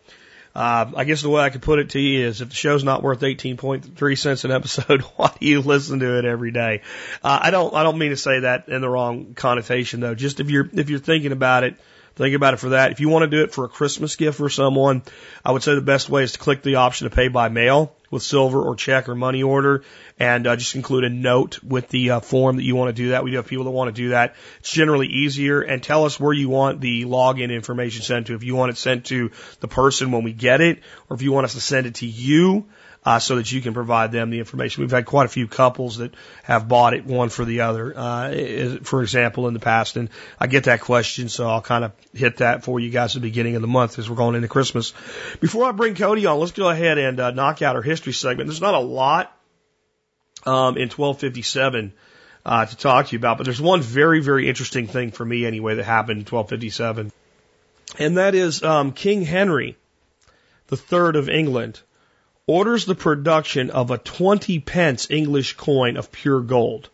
Uh, 0.55 0.91
I 0.95 1.05
guess 1.05 1.23
the 1.23 1.31
way 1.31 1.43
I 1.43 1.51
could 1.51 1.63
put 1.63 1.79
it 1.79 1.91
to 1.91 2.01
you 2.01 2.27
is 2.27 2.41
if 2.41 2.51
the 2.51 2.55
show's 2.55 2.85
not 2.85 3.03
worth 3.03 3.21
18.3 3.21 4.19
cents 4.19 4.45
an 4.45 4.51
episode, 4.51 5.01
why 5.17 5.33
do 5.39 5.47
you 5.47 5.61
listen 5.61 6.01
to 6.01 6.19
it 6.19 6.25
every 6.25 6.51
day? 6.51 6.83
Uh, 7.23 7.39
I 7.43 7.51
don't, 7.51 7.75
I 7.75 7.83
don't 7.83 7.99
mean 7.99 8.11
to 8.11 8.17
say 8.17 8.41
that 8.41 8.69
in 8.69 8.81
the 8.81 8.89
wrong 8.89 9.35
connotation 9.35 10.01
though. 10.01 10.15
Just 10.15 10.41
if 10.41 10.51
you're, 10.51 10.69
if 10.73 10.91
you're 10.91 10.99
thinking 10.99 11.33
about 11.33 11.65
it, 11.65 11.77
think 12.15 12.35
about 12.35 12.55
it 12.55 12.59
for 12.59 12.71
that. 12.71 12.93
If 12.93 13.01
you 13.01 13.09
want 13.09 13.23
to 13.23 13.37
do 13.37 13.43
it 13.43 13.53
for 13.53 13.65
a 13.65 13.69
Christmas 13.69 14.17
gift 14.17 14.39
for 14.39 14.49
someone, 14.49 15.03
I 15.45 15.53
would 15.53 15.63
say 15.63 15.75
the 15.75 15.81
best 15.81 16.09
way 16.09 16.23
is 16.23 16.33
to 16.33 16.39
click 16.39 16.63
the 16.63 16.77
option 16.77 17.09
to 17.09 17.15
pay 17.15 17.29
by 17.29 17.49
mail 17.49 17.95
with 18.11 18.23
silver 18.23 18.63
or 18.63 18.77
check 18.77 19.09
or 19.09 19.15
money 19.15 19.43
order 19.43 19.83
and 20.19 20.47
uh, 20.47 20.55
just 20.55 20.75
include 20.75 21.05
a 21.05 21.09
note 21.09 21.63
with 21.63 21.89
the 21.89 22.11
uh, 22.11 22.21
form 22.21 22.57
that 22.57 22.63
you 22.63 22.77
want 22.77 22.95
to 22.95 23.03
do 23.03 23.11
that. 23.11 23.25
We 23.25 23.31
do 23.31 23.37
have 23.37 23.47
people 23.47 23.65
that 23.65 23.71
want 23.71 23.95
to 23.95 24.03
do 24.03 24.11
that. 24.11 24.35
It's 24.61 24.71
generally 24.71 25.09
easier 25.09 25.63
and 25.63 25.83
tell 25.83 26.05
us 26.05 26.21
where 26.21 26.33
you 26.33 26.49
want 26.49 26.81
the 26.81 27.05
login 27.05 27.51
information 27.51 28.03
sent 28.03 28.27
to. 28.27 28.35
If 28.35 28.45
you 28.45 28.55
want 28.55 28.71
it 28.71 28.77
sent 28.77 29.07
to 29.07 29.31
the 29.61 29.69
person 29.69 30.13
when 30.13 30.25
we 30.25 30.33
get 30.33 30.61
it 30.61 30.81
or 31.09 31.17
if 31.17 31.23
you 31.23 31.33
want 31.33 31.47
us 31.47 31.55
to 31.55 31.61
send 31.61 31.87
it 31.87 31.97
to 31.97 32.07
you 32.07 32.67
uh, 33.05 33.19
so 33.19 33.37
that 33.37 33.51
you 33.51 33.61
can 33.61 33.75
provide 33.75 34.13
them 34.13 34.31
the 34.31 34.39
information. 34.39 34.83
We've 34.83 34.91
had 34.91 35.07
quite 35.07 35.27
a 35.27 35.29
few 35.29 35.49
couples 35.49 35.97
that 35.97 36.15
have 36.45 36.69
bought 36.69 36.95
it 36.95 37.05
one 37.05 37.31
for 37.31 37.45
the 37.45 37.63
other, 37.63 37.93
uh, 37.97 38.77
for 38.83 39.03
example, 39.03 39.49
in 39.49 39.55
the 39.55 39.61
past. 39.61 39.97
And 39.97 40.09
I 40.39 40.47
get 40.47 40.65
that 40.65 40.81
question, 40.81 41.29
so 41.29 41.49
I'll 41.49 41.63
kind 41.63 41.85
of 41.85 41.93
hit 42.15 42.39
that 42.39 42.65
for 42.65 42.79
you 42.79 42.91
guys 42.91 43.17
at 43.17 43.23
the 43.23 43.29
beginning 43.29 43.57
of 43.57 43.63
the 43.63 43.69
month 43.69 43.99
as 43.99 44.09
we're 44.09 44.17
going 44.17 44.37
into 44.37 44.49
Christmas. 44.49 44.93
Before 45.41 45.65
I 45.65 45.73
bring 45.73 45.95
Cody 45.95 46.27
on, 46.27 46.39
let's 46.39 46.53
go 46.53 46.69
ahead 46.69 46.99
and 46.99 47.19
uh, 47.19 47.31
knock 47.33 47.61
out 47.63 47.75
our 47.75 47.83
history 47.83 48.13
segment. 48.13 48.49
There's 48.49 48.61
not 48.61 48.75
a 48.75 48.79
lot 48.79 49.37
um, 50.47 50.77
in 50.77 50.89
1257 50.89 51.93
uh, 52.45 52.67
to 52.67 52.77
talk 52.77 53.07
to 53.07 53.13
you 53.13 53.19
about, 53.19 53.37
but 53.37 53.45
there's 53.45 53.61
one 53.61 53.83
very, 53.83 54.21
very 54.21 54.49
interesting 54.49 54.87
thing 54.87 55.11
for 55.11 55.25
me 55.25 55.45
anyway 55.45 55.75
that 55.75 55.85
happened 55.85 56.19
in 56.19 56.27
1257. 56.27 57.13
And 57.99 58.17
that 58.17 58.35
is 58.35 58.63
um, 58.63 58.93
King 58.93 59.23
Henry 59.23 59.77
the 60.69 60.77
Third 60.79 61.17
of 61.17 61.29
England 61.29 61.81
orders 62.47 62.85
the 62.85 62.95
production 62.95 63.71
of 63.71 63.91
a 63.91 63.99
20 63.99 64.59
pence 64.61 65.11
English 65.11 65.55
coin 65.57 65.97
of 65.97 66.11
pure 66.11 66.41
gold. 66.41 66.89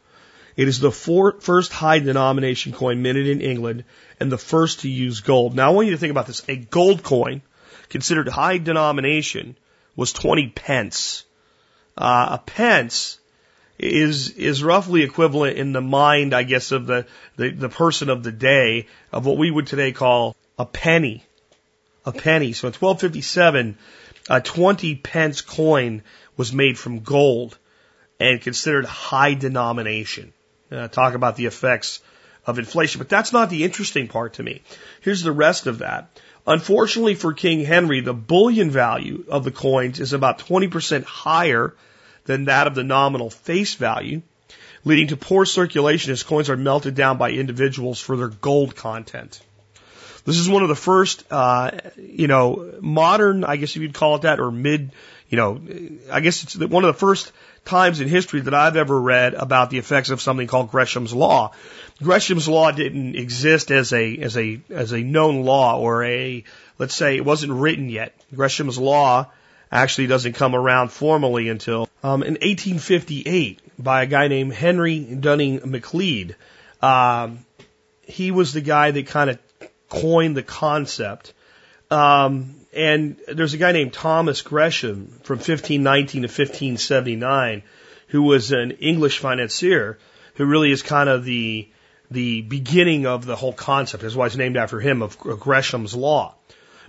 It 0.56 0.68
is 0.68 0.80
the 0.80 0.90
for, 0.90 1.40
first 1.40 1.72
high 1.72 2.00
denomination 2.00 2.72
coin 2.72 3.00
minted 3.00 3.28
in 3.28 3.40
England 3.40 3.84
and 4.18 4.30
the 4.30 4.38
first 4.38 4.80
to 4.80 4.88
use 4.88 5.20
gold. 5.20 5.54
Now 5.54 5.68
I 5.68 5.74
want 5.74 5.86
you 5.86 5.92
to 5.92 5.98
think 5.98 6.10
about 6.10 6.26
this. 6.26 6.42
A 6.48 6.56
gold 6.56 7.02
coin 7.02 7.42
considered 7.88 8.28
high 8.28 8.58
denomination 8.58 9.56
was 9.96 10.12
20 10.12 10.48
pence. 10.48 11.24
Uh, 11.96 12.28
a 12.32 12.38
pence 12.38 13.18
is 13.78 14.30
is 14.30 14.62
roughly 14.62 15.02
equivalent 15.02 15.56
in 15.56 15.72
the 15.72 15.80
mind, 15.80 16.34
I 16.34 16.42
guess, 16.42 16.72
of 16.72 16.86
the, 16.86 17.06
the, 17.36 17.50
the 17.50 17.68
person 17.68 18.10
of 18.10 18.22
the 18.22 18.32
day 18.32 18.88
of 19.12 19.24
what 19.24 19.38
we 19.38 19.50
would 19.50 19.68
today 19.68 19.92
call 19.92 20.36
a 20.58 20.66
penny. 20.66 21.24
A 22.04 22.12
penny. 22.12 22.52
So 22.52 22.66
in 22.66 22.74
1257, 22.74 23.78
a 24.28 24.40
20 24.40 24.96
pence 24.96 25.40
coin 25.40 26.02
was 26.36 26.52
made 26.52 26.78
from 26.78 27.00
gold 27.00 27.58
and 28.20 28.40
considered 28.40 28.84
high 28.84 29.34
denomination. 29.34 30.32
Uh, 30.70 30.88
talk 30.88 31.14
about 31.14 31.36
the 31.36 31.46
effects 31.46 32.00
of 32.46 32.58
inflation. 32.58 32.98
But 32.98 33.08
that's 33.08 33.32
not 33.32 33.50
the 33.50 33.64
interesting 33.64 34.08
part 34.08 34.34
to 34.34 34.42
me. 34.42 34.62
Here's 35.00 35.22
the 35.22 35.32
rest 35.32 35.66
of 35.66 35.78
that. 35.78 36.20
Unfortunately 36.46 37.14
for 37.14 37.32
King 37.32 37.64
Henry, 37.64 38.00
the 38.00 38.14
bullion 38.14 38.70
value 38.70 39.24
of 39.28 39.44
the 39.44 39.50
coins 39.50 40.00
is 40.00 40.12
about 40.12 40.38
20% 40.38 41.04
higher 41.04 41.74
than 42.24 42.46
that 42.46 42.66
of 42.66 42.74
the 42.74 42.84
nominal 42.84 43.30
face 43.30 43.74
value, 43.74 44.22
leading 44.84 45.08
to 45.08 45.16
poor 45.16 45.44
circulation 45.44 46.12
as 46.12 46.22
coins 46.22 46.48
are 46.48 46.56
melted 46.56 46.94
down 46.94 47.18
by 47.18 47.30
individuals 47.30 48.00
for 48.00 48.16
their 48.16 48.28
gold 48.28 48.74
content. 48.74 49.40
This 50.28 50.38
is 50.38 50.46
one 50.46 50.62
of 50.62 50.68
the 50.68 50.76
first, 50.76 51.24
uh, 51.30 51.70
you 51.96 52.26
know, 52.26 52.74
modern, 52.82 53.44
I 53.44 53.56
guess 53.56 53.74
you'd 53.74 53.94
call 53.94 54.16
it 54.16 54.22
that, 54.22 54.40
or 54.40 54.50
mid, 54.50 54.92
you 55.30 55.38
know, 55.38 55.58
I 56.12 56.20
guess 56.20 56.42
it's 56.42 56.54
one 56.54 56.84
of 56.84 56.94
the 56.94 57.00
first 57.00 57.32
times 57.64 58.00
in 58.00 58.08
history 58.08 58.40
that 58.42 58.52
I've 58.52 58.76
ever 58.76 59.00
read 59.00 59.32
about 59.32 59.70
the 59.70 59.78
effects 59.78 60.10
of 60.10 60.20
something 60.20 60.46
called 60.46 60.70
Gresham's 60.70 61.14
law. 61.14 61.52
Gresham's 62.02 62.46
law 62.46 62.70
didn't 62.70 63.16
exist 63.16 63.70
as 63.70 63.94
a 63.94 64.18
as 64.18 64.36
a 64.36 64.60
as 64.68 64.92
a 64.92 65.00
known 65.00 65.44
law 65.44 65.78
or 65.78 66.04
a 66.04 66.44
let's 66.78 66.94
say 66.94 67.16
it 67.16 67.24
wasn't 67.24 67.54
written 67.54 67.88
yet. 67.88 68.14
Gresham's 68.34 68.76
law 68.76 69.30
actually 69.72 70.08
doesn't 70.08 70.34
come 70.34 70.54
around 70.54 70.88
formally 70.92 71.48
until 71.48 71.88
um, 72.02 72.22
in 72.22 72.34
1858 72.34 73.60
by 73.78 74.02
a 74.02 74.06
guy 74.06 74.28
named 74.28 74.52
Henry 74.52 75.00
Dunning 75.00 75.62
Macleod. 75.64 76.36
Um, 76.82 77.46
he 78.02 78.30
was 78.30 78.52
the 78.52 78.60
guy 78.60 78.90
that 78.90 79.06
kind 79.06 79.30
of 79.30 79.38
coined 79.88 80.36
the 80.36 80.42
concept. 80.42 81.32
Um, 81.90 82.54
and 82.72 83.16
there's 83.28 83.54
a 83.54 83.58
guy 83.58 83.72
named 83.72 83.92
Thomas 83.92 84.42
Gresham 84.42 85.06
from 85.22 85.38
1519 85.38 86.22
to 86.22 86.28
1579 86.28 87.62
who 88.08 88.22
was 88.22 88.52
an 88.52 88.72
English 88.72 89.18
financier 89.18 89.98
who 90.34 90.44
really 90.44 90.70
is 90.70 90.82
kind 90.82 91.08
of 91.08 91.24
the 91.24 91.68
the 92.10 92.40
beginning 92.40 93.06
of 93.06 93.26
the 93.26 93.36
whole 93.36 93.52
concept. 93.52 94.02
That's 94.02 94.14
why 94.14 94.26
it's 94.26 94.36
named 94.36 94.56
after 94.56 94.80
him 94.80 95.02
of 95.02 95.18
Gresham's 95.18 95.94
law. 95.94 96.34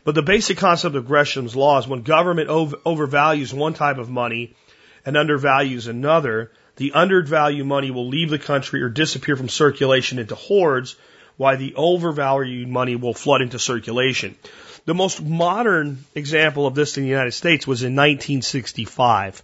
But 0.06 0.16
the 0.16 0.22
basic 0.22 0.58
concept 0.58 0.96
of 0.96 1.08
Gresham's 1.08 1.58
law 1.58 1.78
is 1.78 1.88
when 1.88 2.04
government 2.04 2.48
over, 2.48 2.78
overvalues 2.78 3.54
one 3.54 3.74
type 3.74 3.98
of 3.98 4.10
money 4.10 4.56
and 5.06 5.18
undervalues 5.18 5.88
another, 5.88 6.52
the 6.78 6.94
undervalued 6.94 7.66
money 7.66 7.92
will 7.92 8.08
leave 8.08 8.30
the 8.30 8.40
country 8.40 8.82
or 8.82 8.88
disappear 8.88 9.36
from 9.36 9.50
circulation 9.50 10.20
into 10.20 10.36
hoards, 10.36 10.96
while 11.40 11.56
the 11.56 11.74
overvalued 11.76 12.68
money 12.68 12.98
will 12.98 13.14
flood 13.14 13.42
into 13.42 13.58
circulation. 13.58 14.36
The 14.84 14.94
most 14.94 15.24
modern 15.24 16.04
example 16.14 16.68
of 16.68 16.76
this 16.76 16.98
in 16.98 17.04
the 17.04 17.10
United 17.10 17.32
States 17.32 17.66
was 17.66 17.82
in 17.82 17.96
1965 17.96 19.42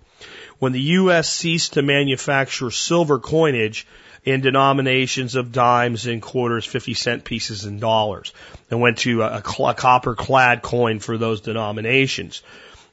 when 0.60 0.74
the 0.74 0.82
U.S. 0.82 1.32
ceased 1.32 1.74
to 1.74 1.82
manufacture 1.82 2.70
silver 2.70 3.18
coinage 3.20 3.88
in 4.26 4.42
denominations 4.42 5.36
of 5.36 5.54
dimes 5.54 6.06
and 6.06 6.22
quarters, 6.22 6.66
50 6.66 6.96
cent 6.96 7.24
pieces 7.24 7.64
and 7.64 7.80
dollars, 7.80 8.34
and 8.70 8.82
went 8.82 8.98
to 9.00 9.22
a, 9.22 9.38
a 9.38 9.42
copper 9.42 10.16
clad 10.16 10.62
coin 10.62 11.00
for 11.00 11.18
those 11.18 11.40
denominations. 11.40 12.42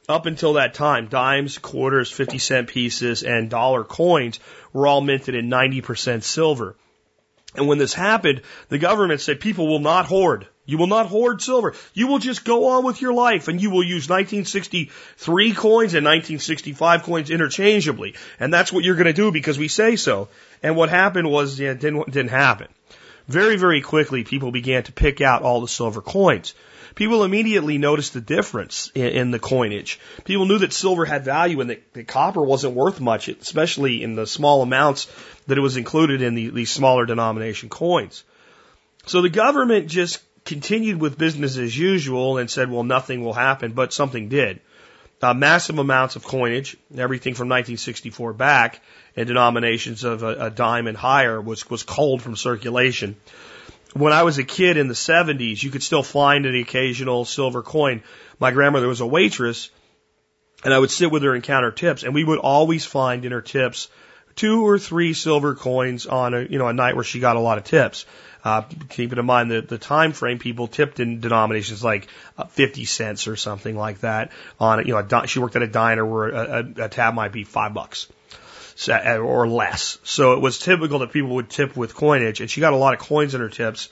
Up 0.09 0.27
until 0.27 0.53
that 0.53 0.75
time, 0.75 1.09
dimes, 1.09 1.59
quarters, 1.59 2.09
50 2.09 2.39
cent 2.39 2.69
pieces, 2.69 3.25
and 3.25 3.51
dollar 3.51 3.83
coins 3.83 4.39
were 4.73 4.87
all 4.87 5.01
minted 5.01 5.35
in 5.35 5.51
90% 5.51 6.23
silver. 6.23 6.77
And 7.55 7.69
when 7.69 7.79
this 7.79 7.93
happened, 7.93 8.43
the 8.69 8.79
government 8.79 9.21
said 9.21 9.41
people 9.41 9.69
will 9.69 9.79
not 9.79 10.07
hoard. 10.07 10.47
You 10.65 10.79
will 10.79 10.87
not 10.87 11.07
hoard 11.07 11.43
silver. 11.43 11.75
You 11.93 12.07
will 12.07 12.19
just 12.19 12.45
go 12.45 12.69
on 12.69 12.85
with 12.85 13.03
your 13.03 13.13
life 13.13 13.49
and 13.49 13.61
you 13.61 13.71
will 13.71 13.83
use 13.83 14.09
1963 14.09 15.53
coins 15.53 15.95
and 15.95 16.07
1965 16.07 17.03
coins 17.03 17.31
interchangeably. 17.31 18.15
And 18.39 18.55
that's 18.55 18.73
what 18.73 18.85
you're 18.85 18.95
going 18.95 19.07
to 19.07 19.13
do 19.13 19.33
because 19.33 19.59
we 19.59 19.69
say 19.69 19.97
so. 19.97 20.29
And 20.63 20.77
what 20.77 20.89
happened 20.89 21.29
was, 21.29 21.59
yeah, 21.59 21.73
it 21.73 21.81
didn't, 21.81 22.11
didn't 22.11 22.31
happen. 22.31 22.69
Very, 23.29 23.57
very 23.57 23.81
quickly, 23.81 24.25
people 24.25 24.51
began 24.51 24.83
to 24.85 24.93
pick 24.93 25.21
out 25.21 25.43
all 25.43 25.61
the 25.61 25.69
silver 25.69 26.03
coins. 26.03 26.55
People 26.95 27.25
immediately 27.25 27.79
noticed 27.79 28.13
the 28.13 28.21
difference 28.21 28.91
in, 28.95 29.07
in 29.07 29.31
the 29.31 29.39
coinage. 29.39 29.99
People 30.25 30.47
knew 30.47 30.59
that 30.59 30.73
silver 30.73 31.05
had 31.05 31.25
value 31.25 31.61
and 31.61 31.71
that, 31.71 31.93
that 31.95 32.09
copper 32.09 32.43
wasn't 32.43 32.75
worth 32.75 33.01
much, 33.01 33.29
especially 33.29 34.03
in 34.03 34.15
the 34.15 34.27
small 34.27 34.63
amounts 34.63 35.07
that 35.47 35.57
it 35.57 35.63
was 35.63 35.77
included 35.77 36.21
in 36.21 36.35
the, 36.35 36.51
these 36.51 36.71
smaller 36.71 37.07
denomination 37.07 37.69
coins. 37.69 38.25
So 39.07 39.23
the 39.23 39.31
government 39.31 39.89
just 39.89 40.21
continued 40.45 41.01
with 41.01 41.19
business 41.19 41.57
as 41.57 41.77
usual 41.77 42.39
and 42.39 42.51
said, 42.51 42.71
well, 42.71 42.85
nothing 42.85 43.25
will 43.25 43.33
happen, 43.33 43.73
but 43.73 43.93
something 43.93 44.29
did. 44.29 44.61
Uh, 45.23 45.35
massive 45.35 45.79
amounts 45.79 46.17
of 46.17 46.25
coinage, 46.25 46.77
everything 46.97 47.35
from 47.35 47.49
1964 47.49 48.33
back, 48.33 48.81
in 49.15 49.27
denominations 49.27 50.03
of 50.03 50.25
a, 50.25 50.47
a 50.47 50.51
dime 50.51 50.89
and 50.89 50.97
higher 50.97 51.41
was, 51.41 51.71
was 51.71 51.85
culled 51.85 52.21
from 52.21 52.35
circulation. 52.35 53.15
When 53.95 54.13
I 54.13 54.25
was 54.25 54.39
a 54.39 54.45
kid 54.45 54.77
in 54.77 54.89
the 54.89 54.95
70s, 54.95 55.63
you 55.63 55.71
could 55.71 55.83
still 55.83 56.03
find 56.03 56.45
an 56.45 56.57
occasional 56.57 57.25
silver 57.25 57.63
coin. 57.63 58.03
My 58.41 58.51
grandmother 58.51 58.89
was 58.89 59.01
a 59.01 59.07
waitress, 59.07 59.71
and 60.65 60.75
I 60.75 60.79
would 60.79 60.91
sit 60.91 61.11
with 61.11 61.23
her 61.23 61.35
and 61.35 61.45
count 61.45 61.65
her 61.65 61.71
tips, 61.71 62.03
and 62.03 62.15
we 62.15 62.25
would 62.25 62.41
always 62.41 62.85
find 62.85 63.25
in 63.25 63.31
her 63.31 63.43
tips 63.43 63.89
two 64.35 64.67
or 64.67 64.79
three 64.79 65.13
silver 65.13 65.55
coins 65.55 66.07
on 66.07 66.35
a 66.35 66.43
you 66.43 66.59
know 66.59 66.67
a 66.67 66.73
night 66.73 66.95
where 66.95 67.05
she 67.05 67.21
got 67.21 67.37
a 67.37 67.41
lot 67.41 67.59
of 67.59 67.65
tips. 67.65 68.07
Uh, 68.45 68.63
keeping 68.89 69.19
in 69.19 69.25
mind 69.25 69.53
that 69.53 69.69
the 69.69 69.79
time 69.79 70.13
frame, 70.13 70.39
people 70.39 70.67
tipped 70.67 70.99
in 70.99 71.21
denominations 71.21 71.85
like 71.85 72.09
uh, 72.37 72.45
50 72.45 72.85
cents 72.87 73.29
or 73.29 73.37
something 73.37 73.77
like 73.77 74.01
that 74.01 74.33
on. 74.59 74.85
You 74.87 74.95
know, 74.95 74.99
a 74.99 75.27
she 75.29 75.39
worked 75.39 75.55
at 75.55 75.63
a 75.63 75.69
diner 75.69 76.05
where 76.05 76.29
a, 76.29 76.75
a, 76.79 76.85
a 76.85 76.89
tab 76.89 77.15
might 77.15 77.31
be 77.31 77.45
five 77.45 77.73
bucks 77.73 78.09
uh, 78.89 79.19
or 79.19 79.49
less. 79.49 79.99
So 80.03 80.33
it 80.33 80.41
was 80.41 80.59
typical 80.59 81.01
that 81.01 81.13
people 81.13 81.37
would 81.37 81.51
tip 81.51 81.77
with 81.77 81.95
coinage, 81.95 82.41
and 82.41 82.51
she 82.51 82.61
got 82.61 82.73
a 82.73 82.77
lot 82.77 82.95
of 82.95 83.01
coins 83.01 83.35
in 83.35 83.41
her 83.41 83.49
tips, 83.49 83.89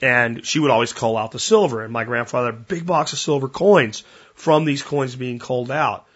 and 0.00 0.44
she 0.44 0.58
would 0.58 0.70
always 0.70 0.92
call 0.92 1.16
out 1.16 1.32
the 1.32 1.38
silver. 1.38 1.82
And 1.82 1.92
my 1.92 2.04
grandfather, 2.04 2.52
big 2.52 2.86
box 2.86 3.12
of 3.12 3.18
silver 3.18 3.48
coins 3.48 4.04
from 4.34 4.64
these 4.64 4.82
coins 4.82 5.16
being 5.16 5.38
culled 5.38 5.70
out. 5.70 6.06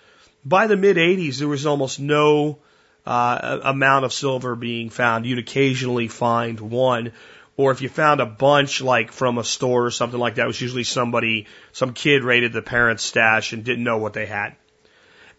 By 0.45 0.67
the 0.67 0.77
mid 0.77 0.97
80s, 0.97 1.39
there 1.39 1.49
was 1.49 1.67
almost 1.67 2.01
no 2.01 2.59
uh, 3.07 3.61
amount 3.65 4.05
of 4.05 4.13
silver 4.13 4.55
being 4.57 4.91
found. 4.91 5.27
You'd 5.27 5.39
occasionally 5.39 6.09
find 6.09 6.59
one 6.61 7.13
or 7.63 7.71
if 7.71 7.81
you 7.81 7.89
found 7.89 8.21
a 8.21 8.27
bunch 8.27 8.81
like 8.81 9.13
from 9.13 9.39
a 9.39 9.45
store 9.45 9.87
or 9.87 9.91
something 9.91 10.19
like 10.19 10.35
that, 10.35 10.45
it 10.45 10.47
was 10.47 10.61
usually 10.61 10.85
somebody, 10.85 11.47
some 11.73 11.93
kid 11.93 12.25
raided 12.25 12.53
the 12.53 12.63
parents' 12.63 13.05
stash 13.05 13.53
and 13.53 13.65
didn't 13.65 13.85
know 13.85 13.99
what 13.99 14.13
they 14.13 14.27
had. 14.27 14.57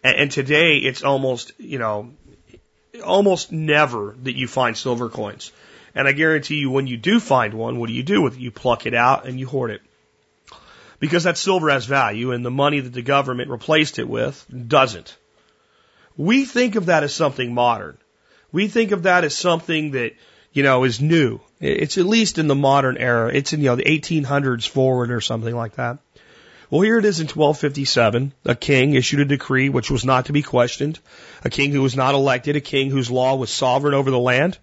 And, 0.02 0.16
and 0.16 0.30
today 0.30 0.78
it's 0.78 1.04
almost, 1.04 1.52
you 1.58 1.78
know, 1.78 2.12
almost 3.04 3.52
never 3.52 4.14
that 4.22 4.36
you 4.36 4.48
find 4.48 4.76
silver 4.76 5.08
coins. 5.08 5.52
And 5.94 6.08
I 6.08 6.12
guarantee 6.12 6.56
you 6.56 6.70
when 6.70 6.86
you 6.86 6.96
do 6.96 7.20
find 7.20 7.54
one, 7.54 7.78
what 7.78 7.88
do 7.88 7.92
you 7.92 8.02
do 8.02 8.22
with 8.22 8.34
it? 8.34 8.40
You 8.40 8.50
pluck 8.50 8.86
it 8.86 8.94
out 8.94 9.26
and 9.26 9.38
you 9.38 9.46
hoard 9.46 9.70
it. 9.70 9.82
Because 10.98 11.24
that 11.24 11.36
silver 11.36 11.68
has 11.68 11.84
value 11.84 12.32
and 12.32 12.44
the 12.44 12.50
money 12.50 12.80
that 12.80 12.92
the 12.92 13.02
government 13.02 13.50
replaced 13.50 13.98
it 13.98 14.08
with 14.08 14.46
doesn't. 14.66 15.16
We 16.16 16.46
think 16.46 16.76
of 16.76 16.86
that 16.86 17.02
as 17.02 17.12
something 17.12 17.52
modern. 17.52 17.98
We 18.50 18.68
think 18.68 18.92
of 18.92 19.02
that 19.02 19.24
as 19.24 19.34
something 19.34 19.90
that, 19.90 20.12
you 20.54 20.62
know, 20.62 20.84
is 20.84 21.02
new. 21.02 21.40
It's 21.60 21.98
at 21.98 22.06
least 22.06 22.38
in 22.38 22.46
the 22.46 22.54
modern 22.54 22.96
era. 22.96 23.30
It's 23.34 23.52
in, 23.52 23.60
you 23.60 23.66
know, 23.66 23.76
the 23.76 23.84
1800s 23.84 24.66
forward 24.66 25.10
or 25.10 25.20
something 25.20 25.54
like 25.54 25.74
that. 25.74 25.98
Well, 26.70 26.80
here 26.80 26.98
it 26.98 27.04
is 27.04 27.20
in 27.20 27.26
1257. 27.26 28.32
A 28.46 28.54
king 28.54 28.94
issued 28.94 29.20
a 29.20 29.24
decree 29.24 29.68
which 29.68 29.90
was 29.90 30.04
not 30.04 30.26
to 30.26 30.32
be 30.32 30.42
questioned. 30.42 30.98
A 31.44 31.50
king 31.50 31.72
who 31.72 31.82
was 31.82 31.96
not 31.96 32.14
elected, 32.14 32.56
a 32.56 32.60
king 32.60 32.90
whose 32.90 33.10
law 33.10 33.34
was 33.34 33.50
sovereign 33.50 33.94
over 33.94 34.10
the 34.10 34.18
land, 34.18 34.56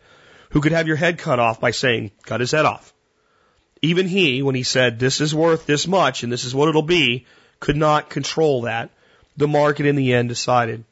who 0.50 0.62
could 0.62 0.72
have 0.72 0.88
your 0.88 0.96
head 0.96 1.18
cut 1.18 1.40
off 1.40 1.60
by 1.60 1.72
saying, 1.72 2.12
cut 2.26 2.40
his 2.40 2.52
head 2.52 2.66
off. 2.66 2.94
Even 3.82 4.08
he, 4.08 4.42
when 4.42 4.56
he 4.56 4.64
said, 4.64 4.98
this 4.98 5.20
is 5.20 5.36
worth 5.36 5.66
this 5.66 5.88
much 5.88 6.24
and 6.24 6.32
this 6.32 6.46
is 6.46 6.56
what 6.56 6.70
it'll 6.70 6.82
be, 6.82 7.26
could 7.60 7.78
not 7.78 8.10
control 8.10 8.62
that. 8.62 8.92
The 9.36 9.48
market 9.48 9.86
in 9.86 9.96
the 9.96 10.14
end 10.14 10.30
decided. 10.30 10.86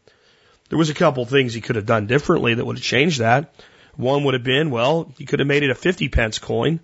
There 0.70 0.78
was 0.78 0.90
a 0.90 0.94
couple 0.94 1.26
things 1.26 1.54
he 1.54 1.62
could 1.62 1.76
have 1.78 1.86
done 1.86 2.08
differently 2.08 2.54
that 2.54 2.66
would 2.66 2.78
have 2.78 2.84
changed 2.84 3.20
that. 3.20 3.54
One 4.00 4.24
would 4.24 4.34
have 4.34 4.46
been, 4.46 4.72
well, 4.72 5.14
you 5.18 5.26
could 5.26 5.40
have 5.40 5.48
made 5.48 5.64
it 5.64 5.72
a 5.72 5.76
50 5.76 6.08
pence 6.08 6.40
coin 6.40 6.80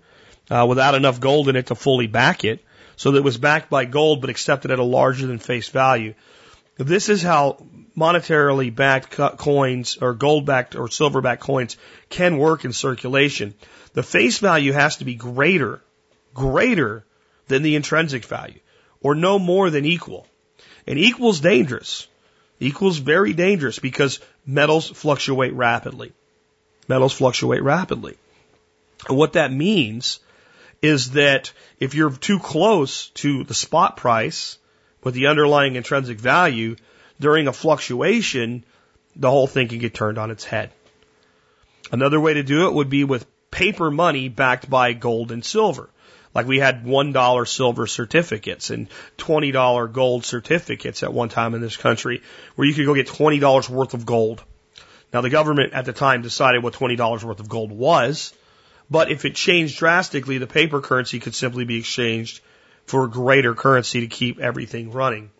uh, 0.50 0.66
without 0.68 0.94
enough 0.94 1.18
gold 1.18 1.48
in 1.48 1.56
it 1.56 1.68
to 1.68 1.74
fully 1.74 2.06
back 2.06 2.44
it, 2.44 2.62
so 2.96 3.10
that 3.10 3.16
it 3.16 3.24
was 3.24 3.38
backed 3.38 3.70
by 3.70 3.86
gold 3.86 4.20
but 4.20 4.28
accepted 4.28 4.70
at 4.70 4.78
a 4.78 4.84
larger 4.84 5.26
than 5.26 5.38
face 5.38 5.70
value. 5.70 6.12
This 6.76 7.08
is 7.08 7.22
how 7.22 7.64
monetarily 7.96 8.74
backed 8.74 9.12
coins 9.38 9.96
or 9.98 10.12
gold 10.12 10.44
backed 10.44 10.76
or 10.76 10.90
silver 10.90 11.22
backed 11.22 11.40
coins 11.40 11.78
can 12.10 12.36
work 12.36 12.66
in 12.66 12.74
circulation. 12.74 13.54
The 13.94 14.02
face 14.02 14.36
value 14.36 14.72
has 14.72 14.96
to 14.96 15.06
be 15.06 15.14
greater, 15.14 15.82
greater 16.34 17.06
than 17.48 17.62
the 17.62 17.76
intrinsic 17.76 18.26
value, 18.26 18.60
or 19.00 19.14
no 19.14 19.38
more 19.38 19.70
than 19.70 19.86
equal. 19.86 20.26
And 20.86 20.98
equals 20.98 21.40
dangerous. 21.40 22.08
Equals 22.60 22.98
very 22.98 23.32
dangerous 23.32 23.78
because 23.78 24.20
metals 24.44 24.90
fluctuate 24.90 25.54
rapidly 25.54 26.12
metals 26.88 27.12
fluctuate 27.12 27.62
rapidly. 27.62 28.16
And 29.08 29.16
what 29.16 29.34
that 29.34 29.52
means 29.52 30.20
is 30.82 31.12
that 31.12 31.52
if 31.80 31.94
you're 31.94 32.10
too 32.10 32.38
close 32.38 33.08
to 33.10 33.44
the 33.44 33.54
spot 33.54 33.96
price 33.96 34.58
with 35.02 35.14
the 35.14 35.28
underlying 35.28 35.76
intrinsic 35.76 36.18
value 36.18 36.76
during 37.20 37.48
a 37.48 37.52
fluctuation, 37.52 38.64
the 39.14 39.30
whole 39.30 39.46
thing 39.46 39.68
can 39.68 39.78
get 39.78 39.94
turned 39.94 40.18
on 40.18 40.30
its 40.30 40.44
head. 40.44 40.70
Another 41.90 42.20
way 42.20 42.34
to 42.34 42.42
do 42.42 42.66
it 42.66 42.74
would 42.74 42.90
be 42.90 43.04
with 43.04 43.26
paper 43.50 43.90
money 43.90 44.28
backed 44.28 44.68
by 44.68 44.92
gold 44.92 45.32
and 45.32 45.44
silver. 45.44 45.88
Like 46.34 46.46
we 46.46 46.58
had 46.58 46.84
$1 46.84 47.48
silver 47.48 47.86
certificates 47.86 48.68
and 48.68 48.88
$20 49.16 49.92
gold 49.92 50.24
certificates 50.24 51.02
at 51.02 51.12
one 51.12 51.30
time 51.30 51.54
in 51.54 51.62
this 51.62 51.78
country 51.78 52.22
where 52.56 52.68
you 52.68 52.74
could 52.74 52.84
go 52.84 52.94
get 52.94 53.08
$20 53.08 53.68
worth 53.70 53.94
of 53.94 54.04
gold 54.04 54.44
now, 55.12 55.20
the 55.20 55.30
government 55.30 55.72
at 55.72 55.84
the 55.84 55.92
time 55.92 56.22
decided 56.22 56.62
what 56.62 56.74
$20 56.74 57.24
worth 57.24 57.40
of 57.40 57.48
gold 57.48 57.72
was, 57.72 58.34
but 58.90 59.10
if 59.10 59.24
it 59.24 59.34
changed 59.34 59.78
drastically, 59.78 60.38
the 60.38 60.46
paper 60.46 60.80
currency 60.80 61.20
could 61.20 61.34
simply 61.34 61.64
be 61.64 61.78
exchanged 61.78 62.40
for 62.86 63.06
greater 63.06 63.54
currency 63.54 64.00
to 64.00 64.06
keep 64.06 64.38
everything 64.38 64.92
running. 64.92 65.30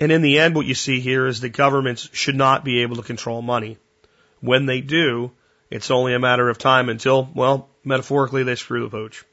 And 0.00 0.10
in 0.10 0.22
the 0.22 0.38
end, 0.38 0.54
what 0.54 0.66
you 0.66 0.74
see 0.74 1.00
here 1.00 1.26
is 1.26 1.40
that 1.40 1.50
governments 1.50 2.08
should 2.12 2.34
not 2.34 2.64
be 2.64 2.82
able 2.82 2.96
to 2.96 3.02
control 3.02 3.42
money. 3.42 3.78
When 4.40 4.66
they 4.66 4.80
do, 4.80 5.32
it's 5.70 5.90
only 5.90 6.14
a 6.14 6.18
matter 6.18 6.48
of 6.48 6.58
time 6.58 6.88
until, 6.88 7.28
well, 7.34 7.68
metaphorically, 7.84 8.42
they 8.42 8.54
screw 8.54 8.84
the 8.84 8.90
pooch. 8.90 9.24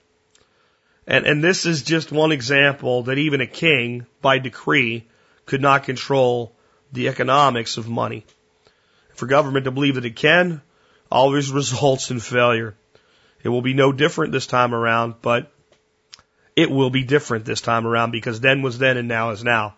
And, 1.08 1.26
and 1.26 1.44
this 1.44 1.66
is 1.66 1.82
just 1.82 2.12
one 2.12 2.32
example 2.32 3.04
that 3.04 3.18
even 3.18 3.42
a 3.42 3.48
king, 3.48 4.06
by 4.22 4.40
decree, 4.40 5.08
could 5.46 5.62
not 5.62 5.84
control 5.84 6.56
the 6.92 7.08
economics 7.08 7.78
of 7.78 7.90
money. 7.90 8.26
For 9.22 9.28
government 9.28 9.66
to 9.66 9.72
believe 9.72 9.96
that 9.96 10.06
it 10.06 10.16
can 10.16 10.64
always 11.12 11.52
results 11.62 12.10
in 12.10 12.20
failure. 12.20 12.74
It 13.44 13.50
will 13.50 13.62
be 13.62 13.76
no 13.76 13.92
different 13.92 14.32
this 14.32 14.48
time 14.48 14.74
around, 14.74 15.14
but 15.22 15.52
it 16.56 16.72
will 16.72 16.90
be 16.90 17.04
different 17.04 17.46
this 17.46 17.62
time 17.62 17.86
around 17.86 18.10
because 18.10 18.40
then 18.40 18.64
was 18.64 18.80
then 18.80 18.98
and 18.98 19.08
now 19.08 19.30
is 19.30 19.44
now. 19.44 19.76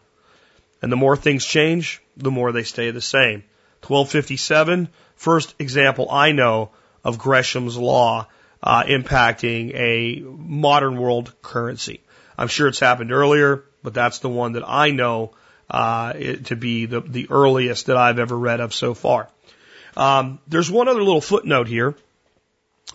And 0.82 0.90
the 0.90 0.96
more 0.96 1.18
things 1.18 1.46
change, 1.46 2.02
the 2.16 2.32
more 2.32 2.54
they 2.54 2.64
stay 2.64 2.92
the 2.92 3.02
same. 3.02 3.44
1257, 3.86 4.88
first 5.18 5.56
example 5.60 6.10
I 6.10 6.32
know 6.32 6.70
of 7.04 7.18
Gresham's 7.18 7.78
law 7.78 8.28
uh, 8.62 8.84
impacting 8.84 9.76
a 9.76 10.22
modern 10.22 10.96
world 10.96 11.34
currency. 11.42 12.00
I'm 12.38 12.48
sure 12.48 12.70
it's 12.70 12.80
happened 12.80 13.12
earlier, 13.12 13.66
but 13.84 13.94
that's 13.94 14.20
the 14.20 14.30
one 14.30 14.54
that 14.54 14.64
I 14.66 14.92
know 14.92 15.34
uh, 15.70 16.14
it, 16.16 16.46
to 16.46 16.56
be 16.56 16.86
the, 16.86 17.02
the 17.02 17.28
earliest 17.30 17.88
that 17.88 17.98
I've 17.98 18.20
ever 18.20 18.38
read 18.38 18.62
of 18.62 18.74
so 18.74 18.94
far. 18.94 19.28
Um, 19.96 20.40
there's 20.48 20.72
one 20.72 20.88
other 20.88 21.04
little 21.04 21.22
footnote 21.22 21.68
here, 21.68 21.96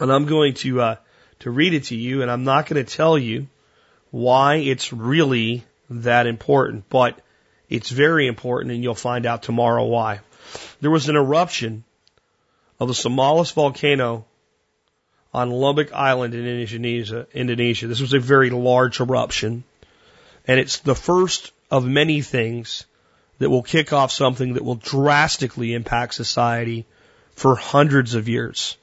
and 0.00 0.12
I'm 0.12 0.26
going 0.26 0.54
to 0.54 0.80
uh, 0.80 0.96
to 1.40 1.50
read 1.50 1.74
it 1.74 1.84
to 1.84 1.96
you, 1.96 2.22
and 2.22 2.30
I'm 2.30 2.44
not 2.44 2.66
going 2.66 2.84
to 2.84 2.96
tell 2.96 3.16
you 3.16 3.48
why 4.10 4.56
it's 4.56 4.92
really 4.92 5.64
that 5.90 6.26
important, 6.26 6.88
but 6.88 7.20
it's 7.68 7.90
very 7.90 8.26
important, 8.26 8.72
and 8.72 8.82
you'll 8.82 8.94
find 8.94 9.26
out 9.26 9.42
tomorrow 9.42 9.84
why. 9.84 10.20
There 10.80 10.90
was 10.90 11.08
an 11.08 11.16
eruption 11.16 11.84
of 12.80 12.88
the 12.88 12.94
Samalas 12.94 13.52
volcano 13.52 14.24
on 15.32 15.50
Lombok 15.50 15.92
Island 15.92 16.34
in 16.34 16.46
Indonesia. 16.46 17.26
Indonesia. 17.32 17.86
This 17.86 18.00
was 18.00 18.14
a 18.14 18.18
very 18.18 18.50
large 18.50 19.00
eruption, 19.00 19.64
and 20.46 20.58
it's 20.58 20.78
the 20.78 20.94
first 20.94 21.52
of 21.70 21.84
many 21.84 22.22
things 22.22 22.86
that 23.38 23.50
will 23.50 23.62
kick 23.62 23.92
off 23.92 24.10
something 24.10 24.54
that 24.54 24.64
will 24.64 24.74
drastically 24.74 25.74
impact 25.74 26.14
society 26.14 26.86
for 27.32 27.54
hundreds 27.54 28.14
of 28.14 28.28
years. 28.28 28.76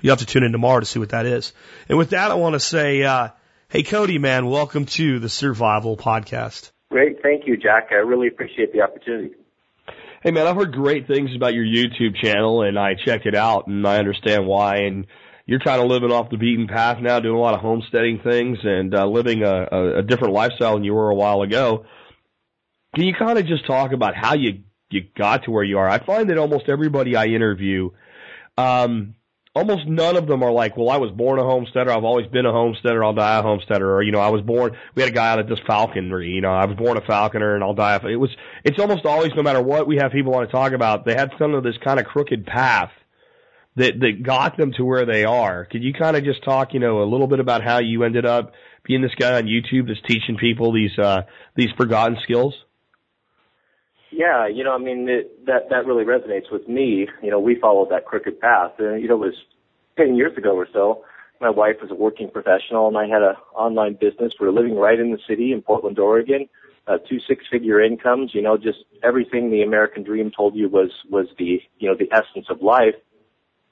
You 0.00 0.10
have 0.10 0.18
to 0.18 0.26
tune 0.26 0.42
in 0.42 0.52
tomorrow 0.52 0.80
to 0.80 0.86
see 0.86 0.98
what 0.98 1.10
that 1.10 1.26
is. 1.26 1.52
And 1.88 1.96
with 1.96 2.10
that, 2.10 2.30
I 2.30 2.34
want 2.34 2.54
to 2.54 2.60
say, 2.60 3.02
uh, 3.04 3.28
hey, 3.68 3.84
Cody, 3.84 4.18
man, 4.18 4.46
welcome 4.46 4.86
to 4.86 5.20
the 5.20 5.28
Survival 5.28 5.96
Podcast. 5.96 6.72
Great. 6.90 7.22
Thank 7.22 7.46
you, 7.46 7.56
Jack. 7.56 7.88
I 7.92 7.96
really 7.96 8.28
appreciate 8.28 8.72
the 8.72 8.82
opportunity. 8.82 9.34
Hey 10.22 10.30
man, 10.30 10.46
I've 10.46 10.54
heard 10.54 10.72
great 10.72 11.08
things 11.08 11.30
about 11.34 11.52
your 11.52 11.64
YouTube 11.64 12.14
channel 12.22 12.62
and 12.62 12.78
I 12.78 12.94
checked 12.94 13.26
it 13.26 13.34
out 13.34 13.66
and 13.66 13.84
I 13.84 13.96
understand 13.96 14.46
why 14.46 14.76
and 14.76 15.06
you're 15.46 15.58
kind 15.58 15.82
of 15.82 15.88
living 15.88 16.12
off 16.12 16.30
the 16.30 16.36
beaten 16.36 16.68
path 16.68 16.98
now, 17.00 17.18
doing 17.18 17.34
a 17.34 17.40
lot 17.40 17.54
of 17.54 17.60
homesteading 17.60 18.20
things 18.22 18.58
and 18.62 18.94
uh, 18.94 19.04
living 19.04 19.42
a, 19.42 19.66
a, 19.72 19.98
a 19.98 20.02
different 20.02 20.32
lifestyle 20.32 20.74
than 20.74 20.84
you 20.84 20.94
were 20.94 21.10
a 21.10 21.14
while 21.14 21.42
ago. 21.42 21.86
Can 22.94 23.04
you 23.04 23.14
kind 23.14 23.38
of 23.38 23.46
just 23.46 23.66
talk 23.66 23.92
about 23.92 24.14
how 24.14 24.34
you 24.34 24.64
you 24.90 25.04
got 25.16 25.44
to 25.44 25.50
where 25.50 25.64
you 25.64 25.78
are? 25.78 25.88
I 25.88 26.04
find 26.04 26.28
that 26.28 26.36
almost 26.36 26.68
everybody 26.68 27.16
I 27.16 27.26
interview, 27.26 27.90
um, 28.58 29.14
almost 29.54 29.86
none 29.86 30.16
of 30.16 30.26
them 30.26 30.42
are 30.42 30.52
like, 30.52 30.76
well, 30.76 30.90
I 30.90 30.98
was 30.98 31.10
born 31.10 31.38
a 31.38 31.42
homesteader. 31.42 31.90
I've 31.90 32.04
always 32.04 32.26
been 32.26 32.46
a 32.46 32.52
homesteader. 32.52 33.02
I'll 33.02 33.14
die 33.14 33.38
a 33.38 33.42
homesteader. 33.42 33.96
Or, 33.96 34.02
you 34.02 34.12
know, 34.12 34.20
I 34.20 34.28
was 34.28 34.42
born, 34.42 34.76
we 34.94 35.02
had 35.02 35.10
a 35.10 35.14
guy 35.14 35.32
out 35.32 35.38
of 35.38 35.48
this 35.48 35.58
falconry, 35.66 36.30
you 36.30 36.42
know, 36.42 36.52
I 36.52 36.66
was 36.66 36.76
born 36.76 36.96
a 36.96 37.00
falconer 37.00 37.54
and 37.54 37.64
I'll 37.64 37.74
die. 37.74 37.94
A, 37.94 38.06
it 38.06 38.16
was, 38.16 38.30
it's 38.64 38.78
almost 38.78 39.06
always, 39.06 39.32
no 39.34 39.42
matter 39.42 39.62
what 39.62 39.86
we 39.86 39.96
have 39.96 40.12
people 40.12 40.32
want 40.32 40.48
to 40.48 40.52
talk 40.52 40.72
about, 40.72 41.06
they 41.06 41.14
had 41.14 41.30
some 41.38 41.54
of 41.54 41.62
this 41.64 41.76
kind 41.82 41.98
of 41.98 42.06
crooked 42.06 42.46
path 42.46 42.90
that, 43.76 43.98
that 44.00 44.22
got 44.22 44.56
them 44.56 44.72
to 44.76 44.84
where 44.84 45.06
they 45.06 45.24
are. 45.24 45.64
Could 45.64 45.82
you 45.82 45.94
kind 45.94 46.16
of 46.16 46.24
just 46.24 46.44
talk, 46.44 46.74
you 46.74 46.80
know, 46.80 47.02
a 47.02 47.08
little 47.08 47.26
bit 47.26 47.40
about 47.40 47.62
how 47.62 47.78
you 47.78 48.04
ended 48.04 48.26
up 48.26 48.52
being 48.84 49.00
this 49.00 49.14
guy 49.18 49.36
on 49.36 49.44
YouTube 49.44 49.88
that's 49.88 50.06
teaching 50.06 50.36
people 50.36 50.72
these, 50.72 50.98
uh, 50.98 51.22
these 51.56 51.70
forgotten 51.78 52.18
skills? 52.22 52.54
Yeah, 54.12 54.46
you 54.46 54.62
know, 54.62 54.74
I 54.74 54.78
mean, 54.78 55.08
it, 55.08 55.46
that 55.46 55.70
that 55.70 55.86
really 55.86 56.04
resonates 56.04 56.52
with 56.52 56.68
me. 56.68 57.08
You 57.22 57.30
know, 57.30 57.40
we 57.40 57.58
followed 57.58 57.88
that 57.90 58.04
crooked 58.04 58.40
path, 58.40 58.72
and 58.78 59.00
you 59.00 59.08
know, 59.08 59.14
it 59.14 59.26
was 59.26 59.34
ten 59.96 60.14
years 60.16 60.36
ago 60.36 60.54
or 60.54 60.68
so. 60.70 61.02
My 61.40 61.48
wife 61.50 61.76
was 61.80 61.90
a 61.90 61.94
working 61.94 62.30
professional, 62.30 62.88
and 62.88 62.96
I 62.96 63.06
had 63.06 63.22
an 63.22 63.36
online 63.54 63.94
business. 63.94 64.34
We 64.38 64.46
were 64.46 64.52
living 64.52 64.76
right 64.76 65.00
in 65.00 65.12
the 65.12 65.18
city 65.26 65.50
in 65.52 65.62
Portland, 65.62 65.98
Oregon. 65.98 66.48
Uh, 66.86 66.98
two 67.08 67.18
six-figure 67.26 67.80
incomes. 67.80 68.32
You 68.34 68.42
know, 68.42 68.56
just 68.58 68.78
everything 69.02 69.50
the 69.50 69.62
American 69.62 70.02
dream 70.02 70.30
told 70.36 70.54
you 70.54 70.68
was 70.68 70.90
was 71.10 71.28
the 71.38 71.62
you 71.78 71.88
know 71.88 71.96
the 71.98 72.12
essence 72.12 72.46
of 72.50 72.60
life. 72.60 72.94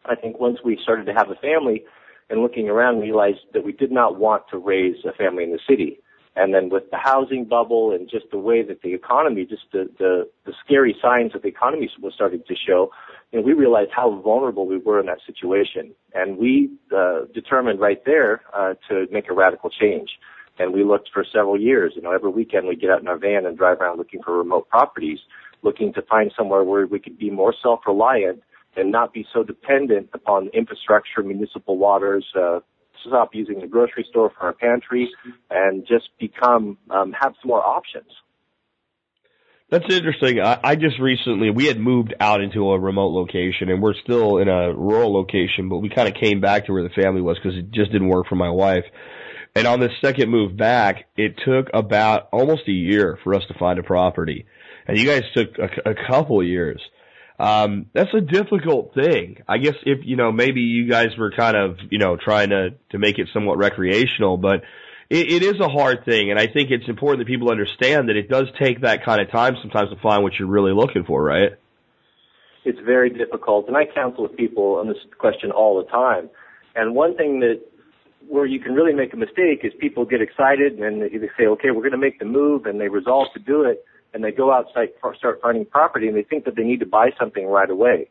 I 0.07 0.14
think 0.14 0.40
once 0.40 0.59
we 0.64 0.79
started 0.83 1.05
to 1.07 1.12
have 1.12 1.29
a 1.29 1.35
family, 1.35 1.85
and 2.31 2.40
looking 2.40 2.70
around, 2.70 3.00
realized 3.00 3.40
that 3.53 3.62
we 3.62 3.72
did 3.72 3.92
not 3.92 4.18
want 4.18 4.44
to 4.53 4.57
raise 4.57 4.96
a 5.05 5.12
family 5.12 5.44
in 5.44 5.53
the 5.53 5.61
city. 5.68 6.00
And 6.36 6.54
then 6.54 6.68
with 6.68 6.90
the 6.90 6.96
housing 6.96 7.44
bubble 7.44 7.92
and 7.92 8.08
just 8.08 8.26
the 8.30 8.38
way 8.38 8.62
that 8.62 8.82
the 8.82 8.94
economy, 8.94 9.44
just 9.44 9.64
the, 9.72 9.88
the, 9.98 10.28
the 10.46 10.52
scary 10.64 10.96
signs 11.02 11.32
that 11.32 11.42
the 11.42 11.48
economy 11.48 11.90
was 12.00 12.14
starting 12.14 12.42
to 12.46 12.54
show, 12.54 12.90
you 13.32 13.40
know, 13.40 13.44
we 13.44 13.52
realized 13.52 13.90
how 13.94 14.20
vulnerable 14.20 14.66
we 14.66 14.78
were 14.78 15.00
in 15.00 15.06
that 15.06 15.18
situation. 15.26 15.92
And 16.14 16.38
we 16.38 16.70
uh, 16.96 17.22
determined 17.34 17.80
right 17.80 18.02
there 18.04 18.42
uh, 18.54 18.74
to 18.88 19.06
make 19.10 19.28
a 19.28 19.34
radical 19.34 19.70
change. 19.70 20.10
And 20.58 20.72
we 20.72 20.84
looked 20.84 21.10
for 21.12 21.24
several 21.24 21.60
years. 21.60 21.94
You 21.96 22.02
know, 22.02 22.12
every 22.12 22.30
weekend 22.30 22.68
we 22.68 22.76
get 22.76 22.90
out 22.90 23.00
in 23.00 23.08
our 23.08 23.18
van 23.18 23.46
and 23.46 23.56
drive 23.56 23.80
around 23.80 23.98
looking 23.98 24.22
for 24.22 24.36
remote 24.36 24.68
properties, 24.68 25.18
looking 25.62 25.92
to 25.94 26.02
find 26.02 26.32
somewhere 26.36 26.62
where 26.62 26.86
we 26.86 27.00
could 27.00 27.18
be 27.18 27.30
more 27.30 27.54
self-reliant 27.60 28.42
and 28.76 28.92
not 28.92 29.12
be 29.12 29.26
so 29.32 29.42
dependent 29.42 30.08
upon 30.12 30.48
infrastructure, 30.48 31.22
municipal 31.22 31.76
waters, 31.76 32.24
uh, 32.38 32.60
stop 33.06 33.34
using 33.34 33.60
the 33.60 33.66
grocery 33.66 34.06
store 34.08 34.30
for 34.30 34.46
our 34.46 34.52
pantry 34.52 35.10
and 35.50 35.86
just 35.86 36.08
become 36.18 36.78
um, 36.90 37.12
have 37.12 37.34
some 37.40 37.48
more 37.48 37.64
options. 37.64 38.10
That's 39.70 39.84
interesting. 39.88 40.40
I, 40.40 40.58
I 40.64 40.74
just 40.74 40.98
recently 40.98 41.50
we 41.50 41.66
had 41.66 41.78
moved 41.78 42.12
out 42.18 42.40
into 42.40 42.70
a 42.72 42.78
remote 42.78 43.12
location, 43.12 43.70
and 43.70 43.80
we're 43.80 43.94
still 43.94 44.38
in 44.38 44.48
a 44.48 44.74
rural 44.74 45.14
location, 45.14 45.68
but 45.68 45.78
we 45.78 45.88
kind 45.88 46.08
of 46.08 46.14
came 46.14 46.40
back 46.40 46.66
to 46.66 46.72
where 46.72 46.82
the 46.82 46.90
family 46.90 47.20
was 47.20 47.38
because 47.40 47.56
it 47.56 47.70
just 47.70 47.92
didn't 47.92 48.08
work 48.08 48.26
for 48.28 48.34
my 48.34 48.50
wife. 48.50 48.84
And 49.54 49.66
on 49.66 49.80
this 49.80 49.92
second 50.00 50.30
move 50.30 50.56
back, 50.56 51.06
it 51.16 51.34
took 51.44 51.68
about 51.72 52.28
almost 52.32 52.62
a 52.68 52.72
year 52.72 53.18
for 53.22 53.34
us 53.34 53.42
to 53.48 53.58
find 53.58 53.78
a 53.78 53.82
property, 53.82 54.46
and 54.88 54.98
you 54.98 55.06
guys 55.06 55.22
took 55.34 55.56
a, 55.58 55.90
a 55.90 55.94
couple 56.08 56.42
years. 56.42 56.80
Um, 57.40 57.87
that's 57.94 58.12
a 58.12 58.20
difficult 58.20 58.92
thing. 58.92 59.42
I 59.48 59.57
guess 59.57 59.74
if, 59.87 60.00
you 60.05 60.16
know, 60.16 60.31
maybe 60.31 60.61
you 60.61 60.87
guys 60.90 61.16
were 61.16 61.31
kind 61.31 61.57
of, 61.57 61.79
you 61.90 61.98
know, 61.98 62.18
trying 62.18 62.50
to, 62.50 62.74
to 62.90 62.98
make 62.98 63.18
it 63.18 63.29
somewhat 63.33 63.57
recreational, 63.57 64.37
but 64.37 64.62
it, 65.09 65.33
it 65.33 65.42
is 65.42 65.59
a 65.59 65.68
hard 65.68 66.05
thing. 66.05 66.31
And 66.31 66.38
I 66.38 66.48
think 66.48 66.70
it's 66.70 66.87
important 66.87 67.20
that 67.20 67.33
people 67.33 67.50
understand 67.50 68.11
that 68.11 68.16
it 68.16 68.29
does 68.29 68.48
take 68.59 68.83
that 68.83 69.07
kind 69.07 69.22
of 69.22 69.31
time 69.31 69.57
sometimes 69.62 69.88
to 69.88 69.96
find 70.03 70.22
what 70.22 70.35
you're 70.38 70.48
really 70.48 70.74
looking 70.74 71.05
for, 71.05 71.22
right? 71.22 71.53
It's 72.66 72.79
very 72.85 73.09
difficult. 73.09 73.68
And 73.68 73.76
I 73.76 73.87
counsel 73.87 74.24
with 74.24 74.37
people 74.37 74.74
on 74.74 74.87
this 74.87 74.98
question 75.16 75.50
all 75.50 75.83
the 75.83 75.90
time. 75.90 76.29
And 76.76 76.94
one 76.94 77.16
thing 77.16 77.40
that 77.40 77.62
where 78.29 78.44
you 78.44 78.61
can 78.61 78.74
really 78.74 78.92
make 78.92 79.14
a 79.14 79.16
mistake 79.16 79.61
is 79.62 79.72
people 79.81 80.05
get 80.05 80.20
excited 80.20 80.79
and 80.79 81.00
they 81.00 81.31
say, 81.38 81.46
okay, 81.46 81.70
we're 81.70 81.81
going 81.81 81.92
to 81.92 81.96
make 81.96 82.18
the 82.18 82.26
move 82.26 82.66
and 82.66 82.79
they 82.79 82.88
resolve 82.88 83.29
to 83.33 83.40
do 83.40 83.62
it 83.62 83.83
and 84.12 84.25
they 84.25 84.33
go 84.33 84.53
outside 84.53 84.88
start 85.16 85.40
finding 85.42 85.64
property 85.64 86.09
and 86.09 86.16
they 86.16 86.23
think 86.23 86.44
that 86.44 86.57
they 86.57 86.64
need 86.64 86.81
to 86.81 86.87
buy 86.87 87.11
something 87.18 87.46
right 87.46 87.70
away. 87.70 88.09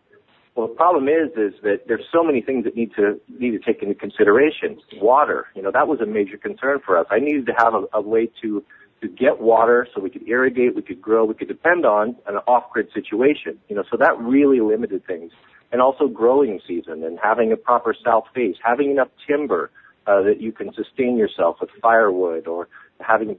Well, 0.55 0.67
the 0.67 0.73
problem 0.73 1.07
is, 1.07 1.29
is 1.37 1.53
that 1.63 1.87
there's 1.87 2.05
so 2.11 2.23
many 2.23 2.41
things 2.41 2.65
that 2.65 2.75
need 2.75 2.91
to 2.95 3.19
need 3.29 3.51
to 3.51 3.59
take 3.59 3.81
into 3.81 3.95
consideration. 3.95 4.79
Water, 4.95 5.47
you 5.55 5.61
know, 5.61 5.71
that 5.71 5.87
was 5.87 6.01
a 6.01 6.05
major 6.05 6.37
concern 6.37 6.79
for 6.85 6.97
us. 6.97 7.05
I 7.09 7.19
needed 7.19 7.45
to 7.45 7.53
have 7.57 7.73
a, 7.73 7.85
a 7.93 8.01
way 8.01 8.29
to 8.41 8.63
to 9.01 9.07
get 9.07 9.39
water 9.39 9.87
so 9.93 10.01
we 10.01 10.09
could 10.09 10.27
irrigate, 10.27 10.75
we 10.75 10.81
could 10.81 11.01
grow, 11.01 11.23
we 11.23 11.33
could 11.33 11.47
depend 11.47 11.85
on 11.85 12.17
an 12.27 12.35
off-grid 12.47 12.89
situation. 12.93 13.57
You 13.69 13.77
know, 13.77 13.83
so 13.89 13.95
that 13.97 14.19
really 14.19 14.59
limited 14.59 15.05
things. 15.05 15.31
And 15.71 15.81
also 15.81 16.07
growing 16.07 16.59
season 16.67 17.03
and 17.03 17.17
having 17.23 17.51
a 17.51 17.55
proper 17.55 17.95
south 18.03 18.25
face, 18.33 18.57
having 18.61 18.91
enough 18.91 19.09
timber 19.27 19.71
uh, 20.07 20.23
that 20.23 20.41
you 20.41 20.51
can 20.51 20.73
sustain 20.73 21.15
yourself 21.15 21.57
with 21.61 21.69
firewood 21.81 22.47
or 22.47 22.67
having 22.99 23.37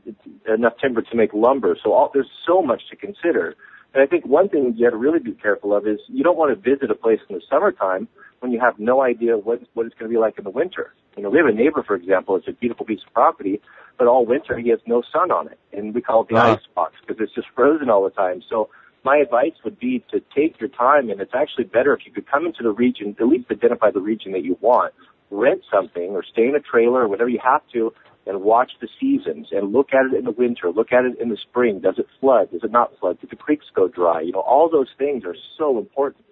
enough 0.48 0.74
timber 0.80 1.02
to 1.02 1.16
make 1.16 1.32
lumber. 1.34 1.76
So 1.82 1.92
all, 1.92 2.10
there's 2.12 2.30
so 2.46 2.62
much 2.62 2.82
to 2.90 2.96
consider. 2.96 3.56
And 3.92 4.02
I 4.02 4.06
think 4.06 4.24
one 4.24 4.48
thing 4.48 4.74
you 4.76 4.84
have 4.84 4.92
to 4.92 4.98
really 4.98 5.18
be 5.18 5.32
careful 5.32 5.74
of 5.74 5.86
is 5.86 5.98
you 6.08 6.22
don't 6.22 6.36
want 6.36 6.50
to 6.54 6.70
visit 6.70 6.90
a 6.90 6.94
place 6.94 7.20
in 7.28 7.34
the 7.36 7.42
summertime 7.50 8.08
when 8.38 8.52
you 8.52 8.60
have 8.60 8.78
no 8.78 9.02
idea 9.02 9.36
what 9.36 9.60
what 9.74 9.86
it's 9.86 9.94
going 9.96 10.10
to 10.10 10.14
be 10.14 10.20
like 10.20 10.38
in 10.38 10.44
the 10.44 10.50
winter. 10.50 10.94
You 11.16 11.24
know, 11.24 11.30
we 11.30 11.38
have 11.38 11.46
a 11.46 11.52
neighbor, 11.52 11.82
for 11.82 11.96
example, 11.96 12.36
it's 12.36 12.48
a 12.48 12.52
beautiful 12.52 12.86
piece 12.86 13.00
of 13.06 13.12
property, 13.12 13.60
but 13.98 14.06
all 14.06 14.24
winter 14.24 14.56
he 14.58 14.70
has 14.70 14.78
no 14.86 15.02
sun 15.12 15.30
on 15.30 15.48
it, 15.48 15.58
and 15.72 15.94
we 15.94 16.00
call 16.00 16.22
it 16.22 16.28
the 16.28 16.36
uh-huh. 16.36 16.52
ice 16.52 16.66
box 16.74 16.94
because 17.00 17.20
it's 17.20 17.34
just 17.34 17.48
frozen 17.54 17.90
all 17.90 18.04
the 18.04 18.10
time. 18.10 18.42
So 18.48 18.70
my 19.04 19.16
advice 19.16 19.54
would 19.64 19.78
be 19.78 20.04
to 20.10 20.20
take 20.34 20.60
your 20.60 20.68
time, 20.68 21.10
and 21.10 21.20
it's 21.20 21.34
actually 21.34 21.64
better 21.64 21.94
if 21.94 22.06
you 22.06 22.12
could 22.12 22.30
come 22.30 22.46
into 22.46 22.62
the 22.62 22.70
region, 22.70 23.16
at 23.18 23.26
least 23.26 23.50
identify 23.50 23.90
the 23.90 24.00
region 24.00 24.32
that 24.32 24.44
you 24.44 24.56
want, 24.60 24.94
rent 25.30 25.62
something 25.70 26.10
or 26.10 26.22
stay 26.22 26.46
in 26.46 26.54
a 26.54 26.60
trailer 26.60 27.02
or 27.02 27.08
whatever 27.08 27.28
you 27.28 27.40
have 27.42 27.62
to, 27.72 27.92
and 28.26 28.42
watch 28.42 28.72
the 28.80 28.88
seasons 29.00 29.48
and 29.50 29.72
look 29.72 29.88
at 29.92 30.12
it 30.12 30.18
in 30.18 30.24
the 30.24 30.30
winter, 30.30 30.70
look 30.70 30.92
at 30.92 31.04
it 31.04 31.20
in 31.20 31.28
the 31.28 31.38
spring. 31.48 31.80
Does 31.80 31.98
it 31.98 32.06
flood? 32.20 32.50
Does 32.52 32.62
it 32.62 32.70
not 32.70 32.92
flood? 33.00 33.18
Do 33.20 33.26
the 33.28 33.36
creeks 33.36 33.66
go 33.74 33.88
dry? 33.88 34.20
You 34.20 34.32
know, 34.32 34.40
all 34.40 34.70
those 34.70 34.88
things 34.98 35.24
are 35.24 35.36
so 35.58 35.78
important. 35.78 36.24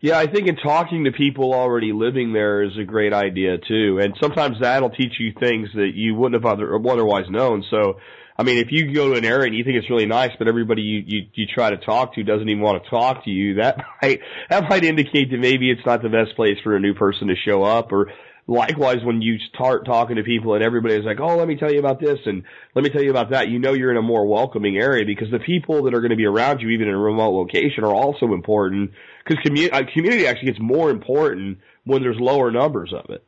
Yeah, 0.00 0.16
I 0.16 0.28
think 0.28 0.46
in 0.46 0.54
talking 0.56 1.04
to 1.04 1.12
people 1.12 1.52
already 1.52 1.92
living 1.92 2.32
there 2.32 2.62
is 2.62 2.78
a 2.78 2.84
great 2.84 3.12
idea 3.12 3.58
too. 3.58 3.98
And 4.00 4.14
sometimes 4.20 4.58
that'll 4.60 4.90
teach 4.90 5.14
you 5.18 5.32
things 5.40 5.70
that 5.74 5.90
you 5.94 6.14
wouldn't 6.14 6.40
have 6.40 6.50
other, 6.50 6.72
otherwise 6.76 7.24
known. 7.28 7.64
So, 7.68 7.98
I 8.36 8.44
mean, 8.44 8.58
if 8.58 8.68
you 8.70 8.94
go 8.94 9.10
to 9.10 9.18
an 9.18 9.24
area 9.24 9.46
and 9.46 9.56
you 9.56 9.64
think 9.64 9.76
it's 9.76 9.90
really 9.90 10.06
nice, 10.06 10.30
but 10.38 10.46
everybody 10.46 10.82
you, 10.82 11.02
you, 11.04 11.22
you 11.34 11.46
try 11.52 11.70
to 11.70 11.78
talk 11.78 12.14
to 12.14 12.22
doesn't 12.22 12.48
even 12.48 12.62
want 12.62 12.84
to 12.84 12.90
talk 12.90 13.24
to 13.24 13.30
you, 13.30 13.54
that 13.54 13.78
might, 14.02 14.20
that 14.48 14.68
might 14.70 14.84
indicate 14.84 15.32
that 15.32 15.38
maybe 15.38 15.68
it's 15.68 15.84
not 15.84 16.00
the 16.00 16.08
best 16.08 16.36
place 16.36 16.58
for 16.62 16.76
a 16.76 16.80
new 16.80 16.94
person 16.94 17.26
to 17.26 17.34
show 17.34 17.64
up 17.64 17.90
or 17.90 18.12
likewise 18.48 19.04
when 19.04 19.20
you 19.20 19.38
start 19.54 19.84
talking 19.84 20.16
to 20.16 20.24
people 20.24 20.54
and 20.54 20.64
everybody's 20.64 21.04
like, 21.04 21.20
oh, 21.20 21.36
let 21.36 21.46
me 21.46 21.54
tell 21.54 21.70
you 21.70 21.78
about 21.78 22.00
this 22.00 22.18
and 22.24 22.42
let 22.74 22.82
me 22.82 22.90
tell 22.90 23.02
you 23.02 23.10
about 23.10 23.30
that, 23.30 23.48
you 23.48 23.58
know 23.58 23.74
you're 23.74 23.90
in 23.90 23.98
a 23.98 24.02
more 24.02 24.26
welcoming 24.26 24.78
area 24.78 25.04
because 25.04 25.30
the 25.30 25.38
people 25.38 25.84
that 25.84 25.94
are 25.94 26.00
going 26.00 26.10
to 26.10 26.16
be 26.16 26.24
around 26.24 26.60
you, 26.60 26.70
even 26.70 26.88
in 26.88 26.94
a 26.94 26.98
remote 26.98 27.30
location, 27.30 27.84
are 27.84 27.94
also 27.94 28.32
important 28.32 28.90
because 29.24 29.44
commu- 29.44 29.72
uh, 29.72 29.82
community 29.92 30.26
actually 30.26 30.46
gets 30.46 30.60
more 30.60 30.90
important 30.90 31.58
when 31.84 32.02
there's 32.02 32.18
lower 32.18 32.50
numbers 32.50 32.92
of 32.92 33.10
it. 33.10 33.22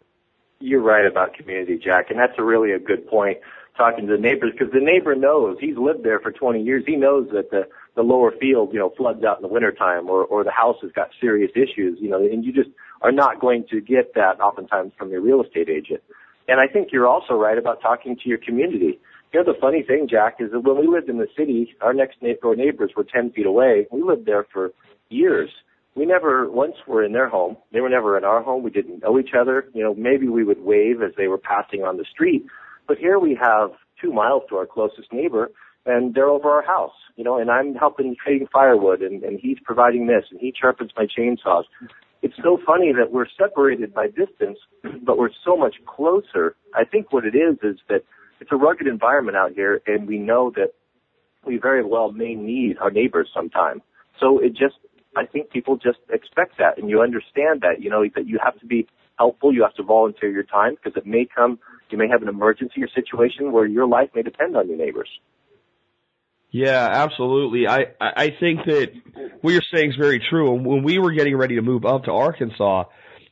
You're 0.59 0.83
right 0.83 1.07
about 1.07 1.35
community, 1.35 1.79
Jack, 1.83 2.11
and 2.11 2.19
that's 2.19 2.39
a 2.39 2.45
really 2.45 2.73
a 2.73 2.79
good 2.79 3.07
point. 3.07 3.39
Talking 3.77 4.09
to 4.09 4.17
the 4.17 4.21
neighbors 4.21 4.53
because 4.53 4.73
the 4.75 4.81
neighbor 4.81 5.15
knows 5.15 5.57
he's 5.59 5.77
lived 5.79 6.03
there 6.05 6.21
for 6.21 6.33
20 6.33 6.63
years. 6.63 6.85
He 6.87 6.97
knows 6.97 7.29
that 7.33 7.51
the 7.51 7.67
the 7.97 8.03
lower 8.03 8.31
field, 8.39 8.73
you 8.73 8.79
know, 8.79 8.93
floods 8.97 9.25
out 9.25 9.39
in 9.39 9.43
the 9.43 9.49
wintertime 9.49 10.11
or 10.11 10.25
or 10.25 10.45
the 10.45 10.51
house 10.51 10.77
has 10.83 10.93
got 10.93 11.09
serious 11.19 11.51
issues, 11.55 11.99
you 11.99 12.11
know, 12.11 12.19
and 12.19 12.45
you 12.45 12.53
just 12.53 12.69
are 13.03 13.13
not 13.13 13.41
going 13.41 13.65
to 13.71 13.81
get 13.81 14.15
that 14.15 14.41
oftentimes 14.41 14.93
from 14.99 15.11
your 15.11 15.21
real 15.21 15.43
estate 15.43 15.69
agent. 15.69 16.03
And 16.49 16.61
I 16.61 16.71
think 16.71 16.89
you're 16.93 17.07
also 17.07 17.35
right 17.35 17.59
about 17.59 17.81
talking 17.81 18.17
to 18.17 18.29
your 18.29 18.39
community. 18.39 18.99
You 19.33 19.41
know, 19.43 19.53
the 19.53 19.59
funny 19.61 19.83
thing, 19.83 20.09
Jack, 20.11 20.37
is 20.41 20.51
that 20.51 20.61
when 20.61 20.79
we 20.79 20.87
lived 20.87 21.09
in 21.09 21.19
the 21.19 21.29
city, 21.37 21.75
our 21.81 21.95
next 21.95 22.19
door 22.43 22.57
neighbors 22.57 22.93
were 22.97 23.05
10 23.05 23.31
feet 23.31 23.47
away. 23.47 23.87
We 23.93 24.03
lived 24.03 24.27
there 24.27 24.47
for 24.53 24.73
years. 25.09 25.51
We 25.95 26.07
never 26.07 26.51
once 26.51 26.75
were 26.87 27.05
in 27.05 27.13
their 27.13 27.29
home. 27.29 27.57
They 27.73 27.81
were 27.81 27.89
never 27.89 28.19
in 28.19 28.25
our 28.25 28.43
home. 28.43 28.63
We 28.63 28.71
didn't 28.71 29.03
know 29.03 29.19
each 29.19 29.31
other. 29.39 29.67
You 29.73 29.83
know, 29.83 29.95
maybe 29.95 30.29
we 30.29 30.45
would 30.45 30.63
wave 30.63 31.03
as 31.03 31.13
they 31.17 31.29
were 31.29 31.39
passing 31.39 31.83
on 31.83 31.97
the 31.97 32.05
street. 32.11 32.45
But 32.89 32.99
here 32.99 33.19
we 33.19 33.39
have 33.41 33.71
two 34.01 34.13
miles 34.13 34.43
to 34.49 34.57
our 34.57 34.67
closest 34.67 35.13
neighbor 35.13 35.51
and 35.87 36.15
they're 36.15 36.29
over 36.29 36.51
our 36.51 36.63
house, 36.63 36.95
you 37.17 37.25
know, 37.25 37.39
and 37.39 37.51
I'm 37.51 37.75
helping 37.75 38.15
trading 38.23 38.49
firewood 38.53 39.01
and, 39.01 39.23
and 39.23 39.39
he's 39.41 39.59
providing 39.65 40.07
this 40.07 40.25
and 40.31 40.41
he 40.41 40.53
sharpens 40.59 40.91
my 40.97 41.07
chainsaws 41.07 41.65
it's 42.23 42.35
so 42.43 42.59
funny 42.67 42.93
that 42.93 43.13
we're 43.13 43.27
separated 43.39 43.95
by 43.95 44.09
distance, 44.09 44.59
but 45.03 45.19
we're 45.19 45.31
so 45.45 45.57
much 45.57 45.77
closer. 45.87 46.55
I 46.75 46.85
think 46.85 47.13
what 47.13 47.25
it 47.25 47.35
is 47.35 47.57
is 47.63 47.79
that 47.89 48.03
it's 48.41 48.53
a 48.53 48.57
rugged 48.57 48.87
environment 48.87 49.37
out 49.37 49.53
here, 49.53 49.81
and 49.87 50.07
we 50.07 50.19
know 50.19 50.51
that 50.57 50.73
we 51.47 51.57
very 51.57 51.85
well 51.85 52.13
may 52.13 52.35
need 52.35 52.77
our 52.79 52.91
neighbors 52.91 53.29
sometime. 53.35 53.83
So 54.19 54.39
it 54.39 54.51
just, 54.51 54.77
I 55.17 55.25
think 55.25 55.51
people 55.51 55.77
just 55.77 55.99
expect 56.13 56.59
that, 56.59 56.79
and 56.79 56.91
you 56.91 57.01
understand 57.01 57.63
that, 57.63 57.81
you 57.81 57.91
know, 57.91 58.05
that 58.15 58.27
you 58.27 58.39
have 58.43 58.59
to 58.61 58.67
be 58.67 58.87
helpful, 59.19 59.53
you 59.53 59.63
have 59.63 59.75
to 59.75 59.83
volunteer 59.83 60.31
your 60.31 60.45
time, 60.45 60.75
because 60.75 60.97
it 60.97 61.07
may 61.07 61.27
come, 61.35 61.59
you 61.91 61.99
may 61.99 62.09
have 62.09 62.23
an 62.23 62.29
emergency 62.29 62.83
or 62.83 62.89
situation 62.89 63.53
where 63.53 63.67
your 63.67 63.87
life 63.87 64.11
may 64.15 64.23
depend 64.23 64.57
on 64.57 64.69
your 64.69 64.79
neighbors. 64.79 65.09
Yeah, 66.53 66.89
absolutely. 66.91 67.69
I, 67.69 67.87
I 68.01 68.31
think 68.41 68.65
that 68.67 68.93
what 69.41 69.53
you're 69.53 69.63
saying 69.73 69.91
is 69.91 69.97
very 69.97 70.21
true. 70.31 70.55
And 70.55 70.67
when 70.67 70.83
we 70.83 70.99
were 70.99 71.13
getting 71.13 71.37
ready 71.37 71.55
to 71.57 71.63
move 71.63 71.85
up 71.85 72.05
to 72.05 72.13
Arkansas, 72.13 72.85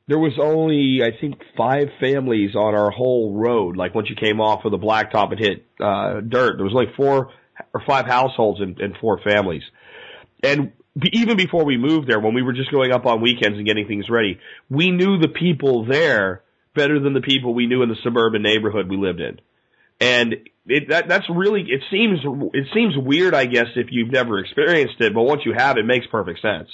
there 0.06 0.18
was 0.18 0.38
only, 0.40 1.00
I 1.02 1.18
think, 1.20 1.40
five 1.56 1.88
families 2.00 2.54
on 2.54 2.74
our 2.74 2.90
whole 2.90 3.34
road. 3.34 3.76
Like 3.76 3.94
once 3.94 4.08
you 4.08 4.16
came 4.16 4.40
off 4.40 4.64
of 4.64 4.70
the 4.70 4.78
blacktop 4.78 5.32
and 5.32 5.38
hit, 5.38 5.66
uh, 5.80 6.20
dirt, 6.20 6.56
there 6.56 6.64
was 6.64 6.72
like 6.72 6.94
four 6.96 7.32
or 7.74 7.82
five 7.86 8.06
households 8.06 8.60
and, 8.60 8.78
and 8.80 8.96
four 9.00 9.20
families. 9.22 9.62
And 10.42 10.72
even 11.12 11.36
before 11.36 11.64
we 11.64 11.76
moved 11.76 12.08
there, 12.08 12.20
when 12.20 12.34
we 12.34 12.42
were 12.42 12.52
just 12.52 12.70
going 12.70 12.92
up 12.92 13.04
on 13.04 13.20
weekends 13.20 13.58
and 13.58 13.66
getting 13.66 13.86
things 13.88 14.08
ready, 14.08 14.38
we 14.70 14.90
knew 14.92 15.18
the 15.18 15.28
people 15.28 15.84
there 15.86 16.42
better 16.74 17.00
than 17.00 17.14
the 17.14 17.20
people 17.20 17.52
we 17.52 17.66
knew 17.66 17.82
in 17.82 17.88
the 17.88 17.96
suburban 18.02 18.42
neighborhood 18.42 18.88
we 18.88 18.96
lived 18.96 19.20
in. 19.20 19.40
And 20.00 20.48
it, 20.68 20.88
that 20.90 21.08
that's 21.08 21.26
really 21.30 21.62
it 21.62 21.82
seems 21.90 22.20
it 22.52 22.66
seems 22.74 22.94
weird, 22.96 23.34
I 23.34 23.46
guess, 23.46 23.68
if 23.76 23.88
you've 23.90 24.10
never 24.10 24.38
experienced 24.38 25.00
it, 25.00 25.14
but 25.14 25.22
once 25.22 25.42
you 25.44 25.54
have, 25.56 25.76
it 25.78 25.84
makes 25.84 26.06
perfect 26.06 26.40
sense. 26.40 26.68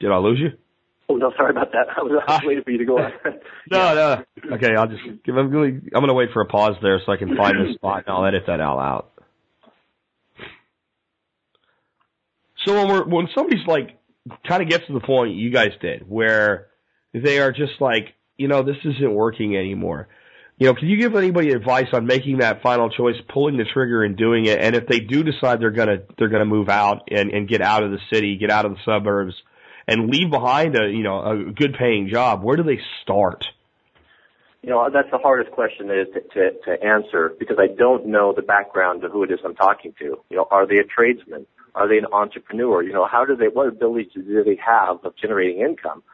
Did 0.00 0.10
I 0.10 0.18
lose 0.18 0.40
you? 0.40 0.50
Oh 1.08 1.16
no, 1.16 1.32
sorry 1.36 1.50
about 1.50 1.72
that. 1.72 1.86
I 1.96 2.02
was, 2.02 2.12
I 2.26 2.32
was 2.32 2.40
ah. 2.42 2.46
waiting 2.46 2.64
for 2.64 2.70
you 2.70 2.78
to 2.78 2.84
go 2.84 2.98
on. 2.98 3.12
no, 3.70 3.94
no. 3.94 4.54
Okay, 4.56 4.74
I'll 4.76 4.88
just 4.88 5.02
give. 5.24 5.36
I'm 5.36 5.50
going. 5.50 5.88
I'm 5.94 6.00
going 6.00 6.08
to 6.08 6.14
wait 6.14 6.30
for 6.32 6.42
a 6.42 6.46
pause 6.46 6.74
there 6.82 7.00
so 7.04 7.12
I 7.12 7.16
can 7.16 7.36
find 7.36 7.56
the 7.56 7.74
spot, 7.74 8.04
and 8.06 8.14
I'll 8.14 8.26
edit 8.26 8.44
that 8.46 8.60
all 8.60 8.78
out. 8.78 9.12
So 12.64 12.74
when 12.74 12.88
we're 12.88 13.04
when 13.04 13.28
somebody's 13.34 13.66
like 13.66 13.98
kind 14.46 14.62
of 14.62 14.68
gets 14.68 14.86
to 14.86 14.92
the 14.92 15.00
point 15.00 15.34
you 15.34 15.50
guys 15.50 15.72
did, 15.80 16.08
where 16.08 16.68
they 17.12 17.38
are 17.38 17.52
just 17.52 17.80
like, 17.80 18.14
you 18.36 18.48
know, 18.48 18.62
this 18.62 18.76
isn't 18.84 19.14
working 19.14 19.56
anymore. 19.56 20.08
You 20.58 20.68
know, 20.68 20.74
can 20.74 20.88
you 20.88 20.96
give 20.96 21.16
anybody 21.16 21.50
advice 21.50 21.88
on 21.92 22.06
making 22.06 22.38
that 22.38 22.62
final 22.62 22.88
choice, 22.88 23.16
pulling 23.32 23.56
the 23.56 23.64
trigger 23.64 24.04
and 24.04 24.16
doing 24.16 24.46
it? 24.46 24.60
And 24.60 24.76
if 24.76 24.86
they 24.86 25.00
do 25.00 25.22
decide 25.22 25.60
they're 25.60 25.70
gonna 25.70 26.02
they're 26.18 26.28
gonna 26.28 26.44
move 26.44 26.68
out 26.68 27.08
and 27.10 27.30
and 27.30 27.48
get 27.48 27.62
out 27.62 27.82
of 27.82 27.90
the 27.90 27.98
city, 28.12 28.36
get 28.36 28.50
out 28.50 28.64
of 28.64 28.72
the 28.72 28.78
suburbs, 28.84 29.34
and 29.88 30.08
leave 30.08 30.30
behind 30.30 30.76
a 30.76 30.88
you 30.88 31.02
know 31.02 31.20
a 31.20 31.52
good 31.52 31.74
paying 31.78 32.08
job, 32.08 32.42
where 32.44 32.56
do 32.56 32.62
they 32.62 32.78
start? 33.02 33.44
You 34.62 34.70
know, 34.70 34.88
that's 34.92 35.10
the 35.10 35.18
hardest 35.18 35.50
question 35.50 35.88
to, 35.88 36.04
to, 36.04 36.50
to 36.64 36.84
answer 36.84 37.32
because 37.36 37.56
I 37.58 37.66
don't 37.66 38.06
know 38.06 38.32
the 38.32 38.42
background 38.42 39.02
of 39.02 39.10
who 39.10 39.24
it 39.24 39.32
is 39.32 39.40
I'm 39.44 39.56
talking 39.56 39.92
to. 39.98 40.18
You 40.30 40.36
know, 40.36 40.46
are 40.52 40.68
they 40.68 40.76
a 40.76 40.84
tradesman? 40.84 41.46
Are 41.74 41.88
they 41.88 41.98
an 41.98 42.06
entrepreneur? 42.12 42.80
You 42.84 42.92
know, 42.92 43.04
how 43.10 43.24
do 43.24 43.34
they, 43.34 43.46
what 43.46 43.66
abilities 43.66 44.12
do 44.14 44.44
they 44.44 44.60
have 44.64 45.04
of 45.04 45.16
generating 45.16 45.62
income? 45.62 46.04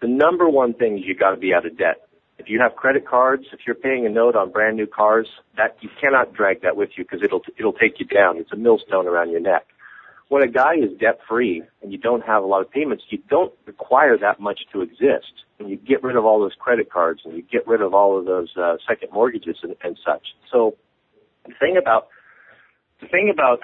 The 0.00 0.08
number 0.08 0.48
one 0.48 0.74
thing 0.74 0.98
is 0.98 1.04
you 1.04 1.14
got 1.14 1.30
to 1.30 1.36
be 1.36 1.54
out 1.54 1.66
of 1.66 1.76
debt. 1.78 2.06
If 2.38 2.50
you 2.50 2.60
have 2.60 2.76
credit 2.76 3.06
cards, 3.06 3.44
if 3.52 3.60
you're 3.66 3.76
paying 3.76 4.04
a 4.06 4.10
note 4.10 4.36
on 4.36 4.50
brand 4.50 4.76
new 4.76 4.86
cars, 4.86 5.26
that 5.56 5.76
you 5.80 5.88
cannot 6.00 6.34
drag 6.34 6.62
that 6.62 6.76
with 6.76 6.90
you 6.96 7.04
because 7.04 7.22
it'll 7.22 7.42
it'll 7.58 7.72
take 7.72 7.98
you 7.98 8.06
down. 8.06 8.36
It's 8.36 8.52
a 8.52 8.56
millstone 8.56 9.06
around 9.06 9.30
your 9.30 9.40
neck. 9.40 9.66
When 10.28 10.42
a 10.42 10.48
guy 10.48 10.74
is 10.74 10.98
debt 10.98 11.20
free 11.28 11.62
and 11.82 11.92
you 11.92 11.98
don't 11.98 12.22
have 12.24 12.42
a 12.42 12.46
lot 12.46 12.60
of 12.60 12.70
payments, 12.70 13.04
you 13.08 13.18
don't 13.30 13.54
require 13.64 14.18
that 14.18 14.40
much 14.40 14.60
to 14.72 14.82
exist. 14.82 15.32
And 15.58 15.70
you 15.70 15.76
get 15.76 16.02
rid 16.02 16.16
of 16.16 16.24
all 16.24 16.40
those 16.40 16.54
credit 16.58 16.90
cards 16.90 17.22
and 17.24 17.34
you 17.34 17.42
get 17.42 17.66
rid 17.66 17.80
of 17.80 17.94
all 17.94 18.18
of 18.18 18.26
those 18.26 18.54
uh, 18.56 18.76
second 18.86 19.12
mortgages 19.12 19.56
and, 19.62 19.76
and 19.82 19.96
such. 20.04 20.26
So 20.52 20.76
the 21.46 21.54
thing 21.58 21.76
about 21.80 22.08
the 23.00 23.06
thing 23.06 23.30
about 23.32 23.60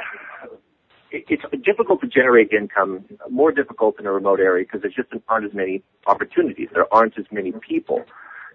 it's 1.12 1.42
difficult 1.64 2.00
to 2.00 2.06
generate 2.06 2.52
income, 2.52 3.04
more 3.30 3.52
difficult 3.52 4.00
in 4.00 4.06
a 4.06 4.12
remote 4.12 4.40
area 4.40 4.64
because 4.64 4.80
there 4.82 4.90
just 4.90 5.12
aren't 5.28 5.44
as 5.44 5.54
many 5.54 5.82
opportunities. 6.06 6.68
There 6.72 6.92
aren't 6.92 7.18
as 7.18 7.26
many 7.30 7.52
people. 7.66 8.04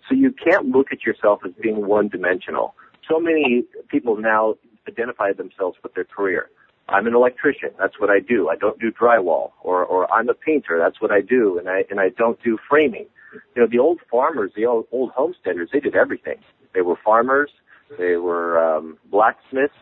So 0.10 0.16
you 0.16 0.32
can't 0.32 0.68
look 0.68 0.88
at 0.92 1.06
yourself 1.06 1.42
as 1.46 1.52
being 1.62 1.86
one 1.86 2.08
dimensional. 2.08 2.74
So 3.08 3.20
many 3.20 3.64
people 3.90 4.18
now 4.18 4.56
identify 4.88 5.34
themselves 5.34 5.78
with 5.84 5.94
their 5.94 6.06
career. 6.06 6.50
I'm 6.90 7.06
an 7.06 7.14
electrician. 7.14 7.70
That's 7.78 8.00
what 8.00 8.10
I 8.10 8.20
do. 8.20 8.50
I 8.50 8.56
don't 8.56 8.80
do 8.80 8.92
drywall. 8.92 9.52
Or, 9.62 9.84
or 9.84 10.12
I'm 10.12 10.30
a 10.30 10.34
painter. 10.34 10.80
That's 10.80 11.02
what 11.02 11.12
I 11.12 11.22
do. 11.22 11.60
And 11.60 11.70
I, 11.70 11.84
and 11.90 12.00
I 12.00 12.10
don't 12.10 12.42
do 12.42 12.58
framing. 12.70 13.06
You 13.56 13.64
know, 13.64 13.68
the 13.70 13.80
old 13.80 14.00
farmers, 14.10 14.52
the 14.56 14.66
old, 14.66 14.86
old 14.92 15.12
homesteaders, 15.12 15.70
they 15.74 15.82
did 15.82 15.96
everything. 15.96 16.38
They 16.74 16.82
were 16.82 16.96
farmers. 17.04 17.52
They 17.98 18.16
were, 18.16 18.58
um, 18.64 18.98
blacksmiths. 19.12 19.74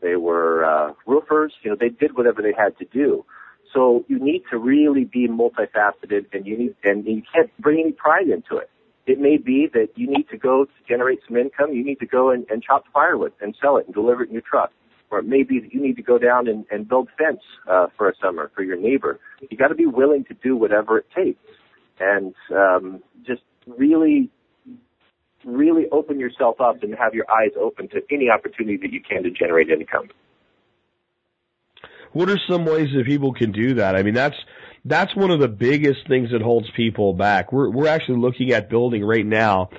They 0.00 0.16
were 0.16 0.64
uh, 0.64 0.92
roofers. 1.06 1.52
You 1.62 1.70
know, 1.70 1.76
they 1.78 1.88
did 1.88 2.16
whatever 2.16 2.42
they 2.42 2.54
had 2.56 2.76
to 2.78 2.84
do. 2.84 3.24
So 3.72 4.04
you 4.08 4.18
need 4.18 4.42
to 4.50 4.58
really 4.58 5.04
be 5.04 5.28
multifaceted, 5.28 6.26
and 6.32 6.46
you 6.46 6.58
need 6.58 6.74
and 6.84 7.06
you 7.06 7.22
can't 7.34 7.50
bring 7.58 7.80
any 7.80 7.92
pride 7.92 8.28
into 8.28 8.56
it. 8.58 8.70
It 9.06 9.18
may 9.18 9.36
be 9.36 9.66
that 9.72 9.88
you 9.96 10.08
need 10.08 10.28
to 10.30 10.36
go 10.36 10.64
to 10.64 10.70
generate 10.88 11.20
some 11.26 11.36
income. 11.36 11.72
You 11.72 11.84
need 11.84 11.98
to 12.00 12.06
go 12.06 12.30
and, 12.30 12.44
and 12.50 12.62
chop 12.62 12.84
firewood 12.92 13.32
and 13.40 13.56
sell 13.60 13.76
it 13.76 13.86
and 13.86 13.94
deliver 13.94 14.22
it 14.22 14.28
in 14.28 14.34
your 14.34 14.42
truck. 14.48 14.70
Or 15.10 15.18
it 15.18 15.26
may 15.26 15.42
be 15.42 15.58
that 15.60 15.74
you 15.74 15.82
need 15.82 15.96
to 15.96 16.02
go 16.02 16.18
down 16.18 16.48
and, 16.48 16.64
and 16.70 16.88
build 16.88 17.08
fence 17.18 17.40
uh, 17.68 17.86
for 17.96 18.08
a 18.08 18.12
summer 18.22 18.50
for 18.54 18.62
your 18.62 18.76
neighbor. 18.76 19.18
You 19.50 19.56
got 19.58 19.68
to 19.68 19.74
be 19.74 19.86
willing 19.86 20.24
to 20.24 20.34
do 20.34 20.56
whatever 20.56 20.98
it 20.98 21.06
takes, 21.14 21.42
and 22.00 22.34
um, 22.54 23.02
just 23.26 23.42
really 23.66 24.30
really 25.44 25.84
open 25.92 26.18
yourself 26.18 26.60
up 26.60 26.82
and 26.82 26.94
have 26.94 27.14
your 27.14 27.30
eyes 27.30 27.50
open 27.60 27.88
to 27.88 28.00
any 28.10 28.30
opportunity 28.30 28.76
that 28.78 28.92
you 28.92 29.00
can 29.00 29.22
to 29.22 29.30
generate 29.30 29.68
income. 29.70 30.08
What 32.12 32.28
are 32.28 32.38
some 32.48 32.64
ways 32.64 32.88
that 32.94 33.06
people 33.06 33.32
can 33.32 33.52
do 33.52 33.74
that? 33.74 33.96
I 33.96 34.02
mean, 34.02 34.14
that's 34.14 34.36
that's 34.84 35.14
one 35.16 35.30
of 35.30 35.40
the 35.40 35.48
biggest 35.48 36.06
things 36.08 36.30
that 36.32 36.42
holds 36.42 36.68
people 36.76 37.14
back. 37.14 37.52
We're 37.52 37.70
we're 37.70 37.88
actually 37.88 38.18
looking 38.18 38.52
at 38.52 38.68
building 38.68 39.04
right 39.04 39.24
now 39.24 39.70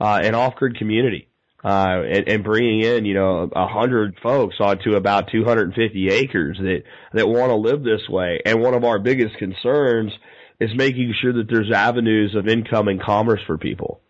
uh, 0.00 0.20
an 0.22 0.34
off-grid 0.34 0.76
community 0.76 1.28
uh, 1.64 2.02
and, 2.08 2.28
and 2.28 2.44
bringing 2.44 2.80
in 2.80 3.04
you 3.04 3.14
know 3.14 3.50
a 3.54 3.66
hundred 3.66 4.18
folks 4.22 4.56
onto 4.60 4.94
about 4.94 5.30
250 5.32 6.08
acres 6.08 6.58
that 6.58 6.82
that 7.12 7.28
want 7.28 7.50
to 7.50 7.56
live 7.56 7.82
this 7.82 8.08
way. 8.08 8.40
And 8.44 8.60
one 8.60 8.74
of 8.74 8.84
our 8.84 8.98
biggest 8.98 9.36
concerns 9.36 10.12
is 10.60 10.70
making 10.74 11.14
sure 11.20 11.32
that 11.32 11.48
there's 11.48 11.72
avenues 11.72 12.34
of 12.36 12.46
income 12.46 12.88
and 12.88 13.02
commerce 13.02 13.40
for 13.46 13.58
people. 13.58 14.00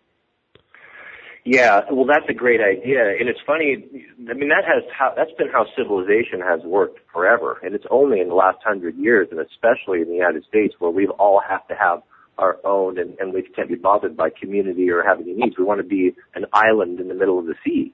Yeah, 1.43 1.81
well, 1.91 2.05
that's 2.05 2.29
a 2.29 2.35
great 2.35 2.61
idea, 2.61 3.01
and 3.19 3.27
it's 3.27 3.39
funny. 3.47 3.83
I 4.29 4.33
mean, 4.33 4.49
that 4.49 4.63
has 4.63 4.83
how 4.95 5.11
that's 5.15 5.31
been 5.39 5.49
how 5.49 5.65
civilization 5.75 6.39
has 6.39 6.61
worked 6.63 6.99
forever, 7.11 7.57
and 7.63 7.73
it's 7.73 7.85
only 7.89 8.19
in 8.19 8.27
the 8.27 8.35
last 8.35 8.59
hundred 8.63 8.95
years, 8.95 9.27
and 9.31 9.39
especially 9.39 10.01
in 10.01 10.07
the 10.07 10.13
United 10.15 10.43
States, 10.45 10.75
where 10.77 10.91
we 10.91 11.07
all 11.07 11.41
have 11.47 11.67
to 11.69 11.73
have 11.73 12.03
our 12.37 12.57
own, 12.63 12.99
and, 12.99 13.17
and 13.19 13.33
we 13.33 13.41
can't 13.41 13.69
be 13.69 13.75
bothered 13.75 14.15
by 14.15 14.29
community 14.29 14.89
or 14.91 15.01
have 15.03 15.19
any 15.19 15.33
needs. 15.33 15.57
We 15.57 15.63
want 15.63 15.79
to 15.81 15.87
be 15.87 16.13
an 16.35 16.45
island 16.53 16.99
in 16.99 17.07
the 17.07 17.15
middle 17.15 17.39
of 17.39 17.47
the 17.47 17.55
sea. 17.65 17.91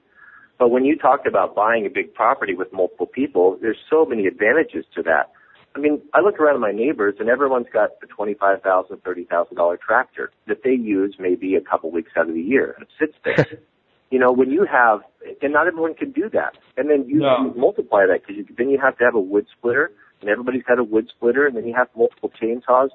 But 0.58 0.68
when 0.68 0.84
you 0.84 0.96
talked 0.96 1.26
about 1.26 1.54
buying 1.54 1.86
a 1.86 1.90
big 1.90 2.12
property 2.12 2.54
with 2.54 2.70
multiple 2.72 3.06
people, 3.06 3.58
there's 3.62 3.78
so 3.88 4.04
many 4.04 4.26
advantages 4.26 4.84
to 4.94 5.02
that. 5.04 5.30
I 5.78 5.80
mean, 5.80 6.02
I 6.12 6.20
look 6.20 6.40
around 6.40 6.56
at 6.56 6.60
my 6.60 6.72
neighbors 6.72 7.14
and 7.20 7.28
everyone's 7.28 7.68
got 7.72 7.90
a 8.02 8.06
twenty-five 8.06 8.62
thousand, 8.62 9.04
thirty 9.04 9.24
thousand 9.24 9.56
dollar 9.56 9.76
tractor 9.76 10.32
that 10.48 10.62
they 10.64 10.72
use 10.72 11.16
maybe 11.20 11.54
a 11.54 11.60
couple 11.60 11.90
weeks 11.92 12.10
out 12.16 12.28
of 12.28 12.34
the 12.34 12.42
year. 12.42 12.74
And 12.76 12.82
it 12.82 12.88
sits 12.98 13.14
there. 13.24 13.60
you 14.10 14.18
know, 14.18 14.32
when 14.32 14.50
you 14.50 14.66
have, 14.70 15.00
and 15.40 15.52
not 15.52 15.68
everyone 15.68 15.94
can 15.94 16.10
do 16.10 16.28
that. 16.30 16.54
And 16.76 16.90
then 16.90 17.04
you, 17.08 17.20
No. 17.20 17.52
multiply 17.56 18.06
that 18.06 18.22
because 18.26 18.36
you, 18.36 18.54
then 18.56 18.70
you 18.70 18.78
have 18.82 18.98
to 18.98 19.04
have 19.04 19.14
a 19.14 19.20
wood 19.20 19.46
splitter, 19.56 19.92
and 20.20 20.28
everybody's 20.28 20.64
got 20.64 20.80
a 20.80 20.84
wood 20.84 21.08
splitter, 21.14 21.46
and 21.46 21.56
then 21.56 21.66
you 21.66 21.74
have 21.74 21.88
multiple 21.96 22.32
chainsaws. 22.42 22.88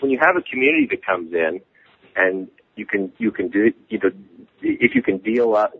When 0.00 0.10
you 0.10 0.18
have 0.20 0.36
a 0.36 0.42
community 0.42 0.88
that 0.90 1.06
comes 1.06 1.32
in, 1.32 1.60
and 2.16 2.48
you 2.74 2.84
can 2.84 3.12
you 3.18 3.30
can 3.30 3.48
do 3.48 3.64
it 3.66 3.74
you 3.88 3.98
know 3.98 4.10
if 4.60 4.94
you 4.94 5.02
can 5.02 5.18
deal 5.18 5.54
up 5.54 5.72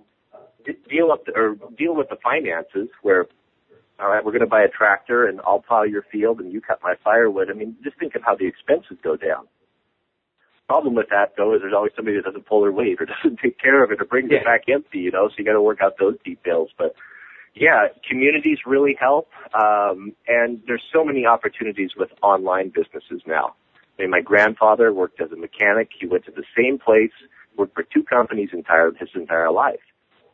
deal 0.89 1.13
up 1.13 1.25
the, 1.27 1.33
or 1.35 1.57
deal 1.77 1.95
with 1.95 2.09
the 2.09 2.17
finances 2.23 2.89
where 3.03 3.27
all 3.99 4.09
right, 4.09 4.25
we're 4.25 4.33
going 4.33 4.41
to 4.41 4.47
buy 4.47 4.63
a 4.63 4.69
tractor 4.69 5.27
and 5.27 5.41
I'll 5.47 5.61
plow 5.61 5.83
your 5.83 6.03
field 6.13 6.41
and 6.41 6.53
you 6.53 6.61
cut 6.61 6.81
my 6.83 6.95
firewood. 7.03 7.51
I 7.51 7.55
mean, 7.55 7.77
just 7.83 7.99
think 7.99 8.15
of 8.15 8.23
how 8.23 8.35
the 8.37 8.47
expenses 8.47 8.99
go 9.03 9.17
down. 9.17 9.47
Problem 10.69 10.95
with 10.95 11.09
that 11.11 11.35
though 11.37 11.55
is 11.55 11.61
there's 11.63 11.73
always 11.75 11.93
somebody 11.95 12.17
that 12.17 12.25
doesn't 12.25 12.47
pull 12.47 12.61
their 12.63 12.73
weight 12.73 13.01
or 13.01 13.07
doesn't 13.23 13.39
take 13.41 13.59
care 13.59 13.83
of 13.85 13.91
it 13.93 14.01
or 14.01 14.05
brings 14.05 14.31
Yeah. 14.31 14.39
it 14.39 14.45
back 14.45 14.63
empty, 14.69 14.99
you 14.99 15.11
know, 15.11 15.29
so 15.29 15.35
you 15.39 15.45
got 15.45 15.53
to 15.53 15.63
work 15.63 15.81
out 15.81 15.95
those 15.99 16.17
details. 16.25 16.71
But 16.77 16.95
yeah, 17.55 17.87
communities 18.07 18.59
really 18.67 18.97
help. 19.01 19.31
Um, 19.55 20.13
and 20.29 20.61
there's 20.67 20.83
so 20.93 21.05
many 21.05 21.25
opportunities 21.25 21.91
with 21.97 22.11
online 22.23 22.69
businesses 22.75 23.23
now. 23.27 23.55
I 23.99 24.03
mean, 24.03 24.11
my 24.11 24.21
grandfather 24.21 24.93
worked 24.93 25.23
as 25.23 25.33
a 25.33 25.37
mechanic. 25.37 25.89
He 25.99 26.07
went 26.07 26.27
to 26.27 26.33
the 26.33 26.45
same 26.55 26.79
place, 26.79 27.13
worked 27.57 27.75
for 27.75 27.83
two 27.83 28.03
companies 28.03 28.51
entire, 28.53 28.93
his 28.93 29.09
entire 29.15 29.51
life. 29.51 29.81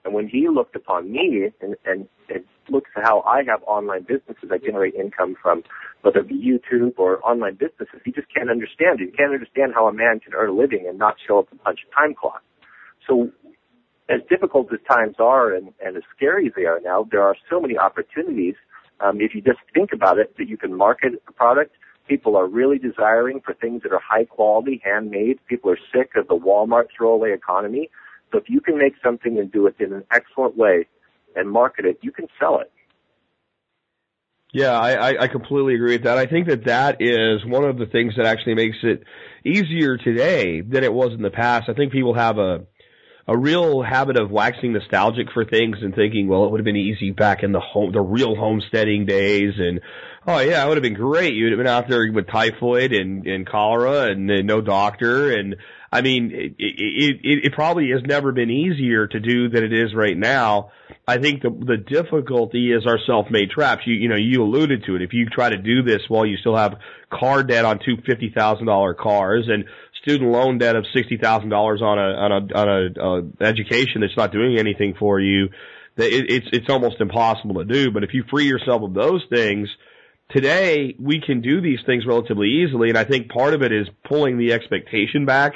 And 0.04 0.14
when 0.14 0.28
he 0.28 0.48
looked 0.48 0.74
upon 0.74 1.12
me 1.12 1.48
and, 1.60 1.76
and, 1.86 2.08
and 2.28 2.44
looks 2.68 2.90
at 2.96 3.04
how 3.04 3.20
I 3.20 3.42
have 3.46 3.62
online 3.66 4.02
businesses, 4.02 4.50
I 4.50 4.58
generate 4.58 4.94
income 4.94 5.36
from 5.40 5.62
whether 6.02 6.20
it 6.20 6.28
be 6.28 6.34
YouTube 6.34 6.94
or 6.98 7.24
online 7.24 7.54
businesses, 7.54 8.00
he 8.04 8.10
just 8.10 8.26
can't 8.34 8.50
understand 8.50 9.00
it. 9.00 9.10
He 9.10 9.16
can't 9.16 9.32
understand 9.32 9.72
how 9.74 9.86
a 9.86 9.92
man 9.92 10.18
can 10.20 10.34
earn 10.34 10.50
a 10.50 10.52
living 10.52 10.86
and 10.88 10.98
not 10.98 11.14
show 11.26 11.38
up 11.38 11.50
and 11.50 11.62
punch 11.62 11.80
a 11.88 11.94
time 11.94 12.14
clock. 12.14 12.42
So 13.06 13.30
as 14.08 14.20
difficult 14.28 14.72
as 14.72 14.80
times 14.88 15.16
are 15.18 15.54
and, 15.54 15.72
and 15.84 15.96
as 15.96 16.02
scary 16.16 16.46
as 16.46 16.52
they 16.56 16.64
are 16.64 16.80
now, 16.80 17.06
there 17.10 17.22
are 17.22 17.36
so 17.48 17.60
many 17.60 17.78
opportunities. 17.78 18.54
Um, 19.00 19.20
if 19.20 19.34
you 19.34 19.40
just 19.40 19.60
think 19.72 19.90
about 19.92 20.18
it, 20.18 20.36
that 20.38 20.48
you 20.48 20.56
can 20.56 20.74
market 20.76 21.12
a 21.28 21.32
product. 21.32 21.76
People 22.08 22.36
are 22.36 22.46
really 22.46 22.78
desiring 22.78 23.40
for 23.40 23.54
things 23.54 23.82
that 23.84 23.92
are 23.92 24.00
high 24.00 24.24
quality, 24.24 24.80
handmade. 24.84 25.38
People 25.46 25.70
are 25.70 25.78
sick 25.94 26.10
of 26.16 26.26
the 26.26 26.34
Walmart 26.34 26.86
throwaway 26.96 27.32
economy. 27.32 27.90
So 28.32 28.38
if 28.38 28.48
you 28.48 28.60
can 28.60 28.78
make 28.78 28.94
something 29.04 29.38
and 29.38 29.52
do 29.52 29.66
it 29.66 29.76
in 29.78 29.92
an 29.92 30.04
excellent 30.10 30.56
way 30.56 30.86
and 31.36 31.50
market 31.50 31.84
it, 31.84 31.98
you 32.02 32.10
can 32.10 32.26
sell 32.40 32.60
it. 32.60 32.72
Yeah, 34.54 34.78
I, 34.78 35.22
I, 35.22 35.28
completely 35.28 35.74
agree 35.74 35.94
with 35.94 36.04
that. 36.04 36.18
I 36.18 36.26
think 36.26 36.46
that 36.48 36.66
that 36.66 36.98
is 37.00 37.42
one 37.42 37.64
of 37.64 37.78
the 37.78 37.86
things 37.86 38.16
that 38.18 38.26
actually 38.26 38.54
makes 38.54 38.76
it 38.82 39.02
easier 39.46 39.96
today 39.96 40.60
than 40.60 40.84
it 40.84 40.92
was 40.92 41.14
in 41.14 41.22
the 41.22 41.30
past. 41.30 41.70
I 41.70 41.72
think 41.72 41.90
people 41.90 42.12
have 42.12 42.36
a 42.36 42.66
a 43.28 43.38
real 43.38 43.82
habit 43.82 44.18
of 44.18 44.30
waxing 44.30 44.72
nostalgic 44.72 45.28
for 45.32 45.44
things 45.44 45.76
and 45.80 45.94
thinking, 45.94 46.26
well, 46.26 46.44
it 46.44 46.50
would 46.50 46.58
have 46.58 46.64
been 46.64 46.76
easy 46.76 47.12
back 47.12 47.42
in 47.42 47.52
the 47.52 47.60
home, 47.60 47.92
the 47.92 48.00
real 48.00 48.34
homesteading 48.34 49.06
days, 49.06 49.54
and 49.58 49.80
oh 50.26 50.40
yeah, 50.40 50.64
it 50.64 50.68
would 50.68 50.76
have 50.76 50.82
been 50.82 50.94
great. 50.94 51.32
You'd 51.32 51.52
have 51.52 51.58
been 51.58 51.66
out 51.66 51.88
there 51.88 52.10
with 52.12 52.26
typhoid 52.26 52.92
and 52.92 53.26
and 53.26 53.46
cholera 53.46 54.10
and, 54.10 54.30
and 54.30 54.46
no 54.46 54.60
doctor, 54.60 55.34
and 55.34 55.56
I 55.92 56.00
mean, 56.00 56.30
it, 56.32 56.54
it 56.58 57.20
it 57.22 57.44
it 57.44 57.52
probably 57.52 57.90
has 57.90 58.00
never 58.02 58.32
been 58.32 58.50
easier 58.50 59.06
to 59.06 59.20
do 59.20 59.50
than 59.50 59.62
it 59.62 59.74
is 59.74 59.94
right 59.94 60.16
now. 60.16 60.70
I 61.06 61.18
think 61.18 61.42
the 61.42 61.50
the 61.50 61.76
difficulty 61.76 62.72
is 62.72 62.86
our 62.86 62.98
self-made 63.06 63.50
traps. 63.50 63.82
You 63.84 63.94
you 63.94 64.08
know 64.08 64.16
you 64.16 64.42
alluded 64.42 64.84
to 64.86 64.96
it. 64.96 65.02
If 65.02 65.12
you 65.12 65.26
try 65.26 65.50
to 65.50 65.58
do 65.58 65.82
this 65.82 66.00
while 66.08 66.24
you 66.24 66.38
still 66.38 66.56
have 66.56 66.76
car 67.10 67.42
debt 67.42 67.66
on 67.66 67.78
two 67.78 67.98
fifty 68.06 68.32
thousand 68.34 68.66
dollar 68.66 68.94
cars 68.94 69.48
and 69.48 69.64
student 70.02 70.30
loan 70.30 70.56
debt 70.56 70.76
of 70.76 70.86
sixty 70.94 71.18
thousand 71.18 71.50
dollars 71.50 71.82
on 71.82 71.98
a 71.98 72.02
on 72.02 72.32
a 72.32 72.58
on 72.58 72.68
a 72.68 73.44
uh, 73.44 73.46
education 73.46 74.00
that's 74.00 74.16
not 74.16 74.32
doing 74.32 74.58
anything 74.58 74.94
for 74.98 75.20
you, 75.20 75.50
it, 75.96 76.30
it's 76.30 76.46
it's 76.52 76.70
almost 76.70 77.00
impossible 77.00 77.56
to 77.56 77.64
do. 77.64 77.90
But 77.90 78.02
if 78.02 78.14
you 78.14 78.24
free 78.30 78.46
yourself 78.46 78.82
of 78.82 78.94
those 78.94 79.22
things, 79.30 79.68
today 80.30 80.96
we 80.98 81.20
can 81.20 81.42
do 81.42 81.60
these 81.60 81.80
things 81.84 82.06
relatively 82.06 82.48
easily, 82.48 82.88
and 82.88 82.98
I 82.98 83.04
think 83.04 83.28
part 83.28 83.54
of 83.54 83.62
it 83.62 83.72
is 83.72 83.86
pulling 84.08 84.38
the 84.38 84.52
expectation 84.52 85.26
back, 85.26 85.54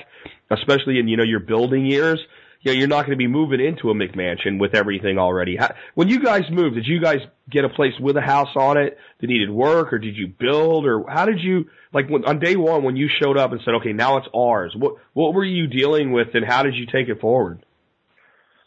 especially 0.50 0.98
in 0.98 1.08
you 1.08 1.16
know 1.16 1.24
your 1.24 1.40
building 1.40 1.86
years. 1.86 2.20
You 2.62 2.72
know, 2.72 2.78
you're 2.78 2.88
not 2.88 3.02
going 3.02 3.12
to 3.12 3.16
be 3.16 3.28
moving 3.28 3.60
into 3.60 3.90
a 3.90 3.94
McMansion 3.94 4.58
with 4.58 4.74
everything 4.74 5.18
already. 5.18 5.58
When 5.94 6.08
you 6.08 6.20
guys 6.20 6.42
moved, 6.50 6.74
did 6.74 6.86
you 6.86 7.00
guys 7.00 7.18
get 7.48 7.64
a 7.64 7.68
place 7.68 7.92
with 8.00 8.16
a 8.16 8.20
house 8.20 8.48
on 8.56 8.76
it 8.76 8.98
that 9.20 9.26
needed 9.28 9.50
work, 9.50 9.92
or 9.92 9.98
did 9.98 10.16
you 10.16 10.26
build, 10.26 10.84
or 10.86 11.04
how 11.08 11.26
did 11.26 11.40
you 11.40 11.66
like 11.92 12.08
when, 12.08 12.24
on 12.24 12.38
day 12.40 12.56
one 12.56 12.82
when 12.82 12.96
you 12.96 13.08
showed 13.22 13.36
up 13.36 13.52
and 13.52 13.60
said, 13.64 13.74
"Okay, 13.74 13.92
now 13.92 14.16
it's 14.16 14.28
ours"? 14.34 14.74
What 14.76 14.96
what 15.12 15.34
were 15.34 15.44
you 15.44 15.66
dealing 15.66 16.12
with, 16.12 16.28
and 16.34 16.44
how 16.44 16.62
did 16.62 16.74
you 16.74 16.86
take 16.86 17.08
it 17.08 17.20
forward? 17.20 17.64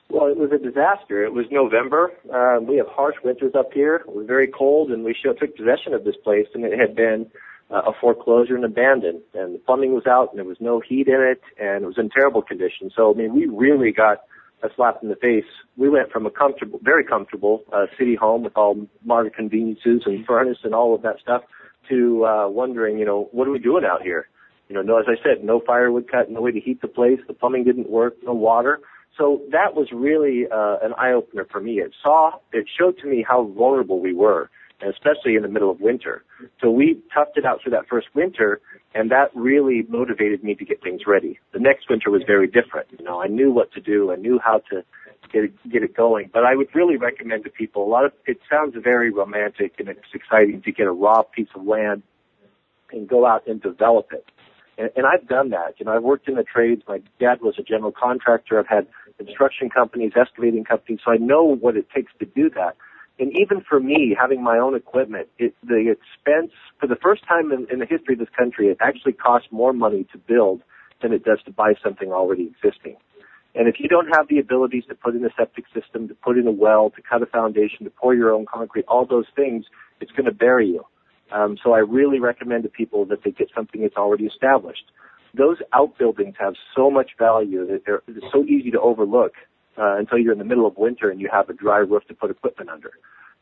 Well, 0.10 0.28
it 0.28 0.38
was 0.38 0.52
a 0.52 0.58
disaster. 0.58 1.24
It 1.24 1.34
was 1.34 1.46
November. 1.52 2.12
Um, 2.34 2.66
we 2.66 2.78
have 2.78 2.88
harsh 2.88 3.16
winters 3.24 3.54
up 3.56 3.72
here. 3.74 3.98
It 3.98 4.08
was 4.08 4.26
very 4.26 4.48
cold, 4.48 4.90
and 4.92 5.04
we 5.04 5.14
show, 5.14 5.34
took 5.34 5.56
possession 5.56 5.94
of 5.94 6.04
this 6.04 6.16
place, 6.24 6.48
and 6.56 6.64
it 6.64 6.80
had 6.80 6.96
been 6.96 7.30
uh, 7.72 7.82
a 7.88 7.92
foreclosure 8.00 8.56
and 8.56 8.66
abandoned. 8.66 9.22
And 9.34 9.56
the 9.56 9.60
plumbing 9.60 9.94
was 9.94 10.08
out, 10.08 10.30
and 10.30 10.38
there 10.38 10.46
was 10.46 10.58
no 10.60 10.80
heat 10.80 11.08
in 11.08 11.22
it, 11.22 11.42
and 11.62 11.84
it 11.84 11.88
was 11.88 11.98
in 11.98 12.10
terrible 12.10 12.42
condition. 12.42 12.92
So, 12.96 13.14
I 13.14 13.18
mean, 13.18 13.34
we 13.34 13.46
really 13.46 13.92
got 13.92 14.24
a 14.64 14.68
slap 14.76 15.00
in 15.02 15.10
the 15.10 15.16
face. 15.16 15.46
We 15.78 15.90
went 15.90 16.12
from 16.12 16.26
a 16.26 16.32
comfortable, 16.32 16.80
very 16.84 17.06
comfortable 17.06 17.64
uh, 17.72 17.86
city 17.98 18.16
home 18.16 18.44
with 18.44 18.58
all 18.58 18.88
modern 19.04 19.32
conveniences 19.32 20.04
and 20.06 20.26
furnace 20.26 20.58
and 20.64 20.74
all 20.74 20.94
of 20.94 21.02
that 21.04 21.20
stuff 21.22 21.44
to 21.90 22.26
uh, 22.26 22.50
wondering, 22.50 22.98
you 22.98 23.06
know, 23.06 23.30
what 23.32 23.48
are 23.48 23.52
we 23.52 23.60
doing 23.60 23.84
out 23.86 24.02
here? 24.02 24.28
You 24.68 24.76
know, 24.76 24.82
no, 24.82 25.00
as 25.00 25.06
I 25.08 25.16
said, 25.24 25.44
no 25.44 25.62
firewood 25.66 26.10
cut, 26.12 26.30
no 26.30 26.42
way 26.42 26.52
to 26.52 26.60
heat 26.60 26.82
the 26.82 26.88
place. 26.88 27.20
The 27.28 27.34
plumbing 27.34 27.64
didn't 27.64 27.90
work, 27.90 28.18
no 28.24 28.34
water. 28.34 28.80
So 29.18 29.42
that 29.52 29.76
was 29.76 29.88
really 29.92 30.46
uh, 30.46 30.78
an 30.86 30.94
eye 30.98 31.12
opener 31.12 31.48
for 31.52 31.60
me. 31.60 31.80
It 31.80 31.94
saw, 32.04 32.34
it 32.54 32.68
showed 32.80 32.98
to 33.00 33.08
me 33.08 33.26
how 33.28 33.46
vulnerable 33.58 34.00
we 34.00 34.14
were, 34.14 34.50
especially 34.88 35.36
in 35.36 35.42
the 35.42 35.48
middle 35.48 35.70
of 35.70 35.82
winter. 35.82 36.24
So 36.62 36.70
we 36.70 37.00
toughed 37.16 37.38
it 37.38 37.46
out 37.46 37.62
through 37.62 37.72
that 37.72 37.88
first 37.88 38.08
winter, 38.14 38.62
and 38.94 39.12
that 39.12 39.32
really 39.36 39.84
motivated 39.90 40.44
me 40.44 40.56
to 40.56 40.66
get 40.66 40.82
things 40.82 41.02
ready. 41.06 41.40
The 41.54 41.60
next 41.60 41.90
winter 41.90 42.10
was 42.10 42.24
very 42.26 42.48
different. 42.48 42.88
You 42.98 43.04
know, 43.04 43.22
I 43.22 43.28
knew 43.28 43.52
what 43.52 43.72
to 43.74 43.82
do, 43.82 44.12
I 44.12 44.16
knew 44.16 44.40
how 44.44 44.62
to 44.72 44.84
get 45.32 45.44
it, 45.46 45.72
get 45.72 45.84
it 45.84 45.96
going. 45.96 46.30
But 46.34 46.46
I 46.46 46.56
would 46.56 46.74
really 46.74 46.98
recommend 46.98 47.44
to 47.44 47.50
people. 47.50 47.86
A 47.86 47.90
lot 47.90 48.06
of 48.06 48.14
it 48.26 48.40
sounds 48.50 48.76
very 48.82 49.12
romantic 49.12 49.76
and 49.80 49.88
it's 49.90 50.00
exciting 50.14 50.62
to 50.64 50.72
get 50.72 50.88
a 50.88 50.92
raw 50.92 51.24
piece 51.24 51.50
of 51.56 51.66
land 51.66 52.04
and 52.92 53.08
go 53.08 53.26
out 53.26 53.46
and 53.48 53.62
develop 53.62 54.12
it. 54.12 54.26
And, 54.78 54.90
and 54.96 55.06
I've 55.06 55.28
done 55.28 55.50
that. 55.50 55.76
You 55.78 55.86
know, 55.86 55.96
I've 55.96 56.04
worked 56.04 56.28
in 56.28 56.36
the 56.36 56.44
trades. 56.44 56.82
My 56.88 57.02
dad 57.20 57.42
was 57.42 57.56
a 57.60 57.64
general 57.64 57.92
contractor. 57.92 58.60
I've 58.60 58.68
had 58.68 58.88
construction 59.18 59.70
companies, 59.70 60.14
excavating 60.16 60.64
companies, 60.64 61.02
so 61.04 61.12
I 61.12 61.18
know 61.18 61.44
what 61.44 61.76
it 61.76 61.88
takes 61.94 62.12
to 62.20 62.26
do 62.26 62.50
that. 62.52 62.78
And 63.20 63.34
even 63.38 63.62
for 63.68 63.80
me, 63.82 64.16
having 64.20 64.42
my 64.42 64.58
own 64.58 64.76
equipment, 64.76 65.28
it, 65.38 65.54
the 65.62 65.92
expense, 65.92 66.52
for 66.80 66.88
the 66.88 66.96
first 66.96 67.28
time 67.28 67.52
in, 67.52 67.68
in 67.72 67.80
the 67.80 67.86
history 67.86 68.14
of 68.14 68.20
this 68.20 68.30
country, 68.36 68.68
it 68.68 68.78
actually 68.80 69.14
costs 69.14 69.50
more 69.52 69.74
money 69.74 70.08
to 70.14 70.18
build 70.18 70.62
than 71.02 71.12
it 71.12 71.24
does 71.26 71.40
to 71.46 71.52
buy 71.52 71.74
something 71.84 72.12
already 72.14 72.50
existing. 72.50 72.96
And 73.56 73.68
if 73.68 73.76
you 73.80 73.90
don't 73.90 74.08
have 74.16 74.28
the 74.30 74.40
abilities 74.40 74.84
to 74.88 74.96
put 74.96 75.16
in 75.16 75.26
a 75.26 75.30
septic 75.38 75.66
system, 75.74 76.08
to 76.08 76.14
put 76.16 76.38
in 76.38 76.48
a 76.48 76.52
well, 76.52 76.92
to 76.92 77.02
cut 77.02 77.22
a 77.22 77.26
foundation, 77.26 77.84
to 77.84 77.90
pour 77.90 78.16
your 78.16 78.34
own 78.34 78.46
concrete, 78.46 78.86
all 78.88 79.06
those 79.06 79.26
things, 79.36 79.66
it's 80.00 80.12
going 80.12 80.26
to 80.26 80.32
bury 80.32 80.68
you. 80.68 80.86
Um, 81.32 81.58
so 81.62 81.74
I 81.74 81.80
really 81.80 82.20
recommend 82.20 82.64
to 82.64 82.70
people 82.70 83.06
that 83.06 83.24
they 83.24 83.32
get 83.32 83.50
something 83.54 83.82
that's 83.82 83.98
already 83.98 84.26
established. 84.26 84.86
Those 85.38 85.58
outbuildings 85.74 86.36
have 86.40 86.54
so 86.76 86.90
much 86.90 87.12
value 87.20 87.68
that 87.68 87.84
they're, 87.86 88.02
it's 88.08 88.26
so 88.32 88.44
easy 88.46 88.72
to 88.72 88.80
overlook 88.80 89.34
uh, 89.80 89.96
until 89.98 90.18
you're 90.18 90.34
in 90.34 90.40
the 90.40 90.46
middle 90.46 90.68
of 90.68 90.78
winter 90.78 91.10
and 91.10 91.20
you 91.22 91.30
have 91.32 91.50
a 91.50 91.54
dry 91.54 91.78
roof 91.78 92.04
to 92.08 92.14
put 92.14 92.30
equipment 92.30 92.70
under. 92.70 92.92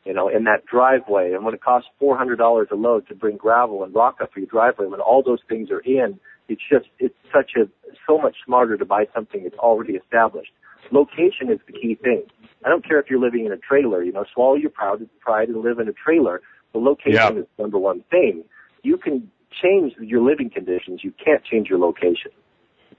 You 0.06 0.14
know, 0.14 0.30
in 0.30 0.46
that 0.46 0.66
driveway, 0.66 1.34
and 1.34 1.44
when 1.44 1.54
it 1.54 1.62
costs 1.62 1.90
four 2.00 2.18
hundred 2.18 2.38
dollars 2.38 2.70
a 2.72 2.76
load 2.76 3.08
to 3.10 3.16
bring 3.16 3.36
gravel 3.36 3.84
and 3.84 3.94
rock 3.94 4.18
up 4.22 4.32
for 4.32 4.40
your 4.40 4.48
driveway, 4.48 4.86
when 4.86 5.02
all 5.02 5.22
those 5.22 5.40
things 5.50 5.70
are 5.70 5.82
in, 5.82 6.20
it's 6.48 6.62
just 6.72 6.86
it's 7.00 7.16
such 7.34 7.52
a 7.58 7.68
so 8.08 8.18
much 8.18 8.36
smarter 8.46 8.78
to 8.78 8.86
buy 8.86 9.06
something 9.14 9.44
that's 9.44 9.58
already 9.58 9.94
established. 9.94 10.52
Location 10.92 11.52
is 11.52 11.60
the 11.68 11.74
key 11.74 11.96
thing. 12.02 12.24
I 12.66 12.70
don't 12.70 12.88
care 12.88 13.00
if 13.00 13.10
you're 13.10 13.20
living 13.20 13.46
in 13.46 13.52
a 13.52 13.58
trailer. 13.58 14.02
You 14.02 14.14
know, 14.14 14.24
swallow 14.34 14.56
your 14.56 14.70
pride, 14.70 15.00
pride 15.20 15.50
and 15.50 15.62
live 15.62 15.80
in 15.80 15.90
a 15.90 15.94
trailer. 15.94 16.42
The 16.72 16.80
location 16.80 17.14
Yeah. 17.14 17.42
is 17.42 17.46
the 17.58 17.64
number 17.64 17.78
one 17.78 18.02
thing. 18.10 18.46
You 18.84 18.98
can 18.98 19.30
change 19.62 19.94
your 20.00 20.22
living 20.22 20.50
conditions. 20.50 21.04
You 21.04 21.12
can't 21.24 21.44
change 21.44 21.70
your 21.70 21.80
location. 21.80 22.32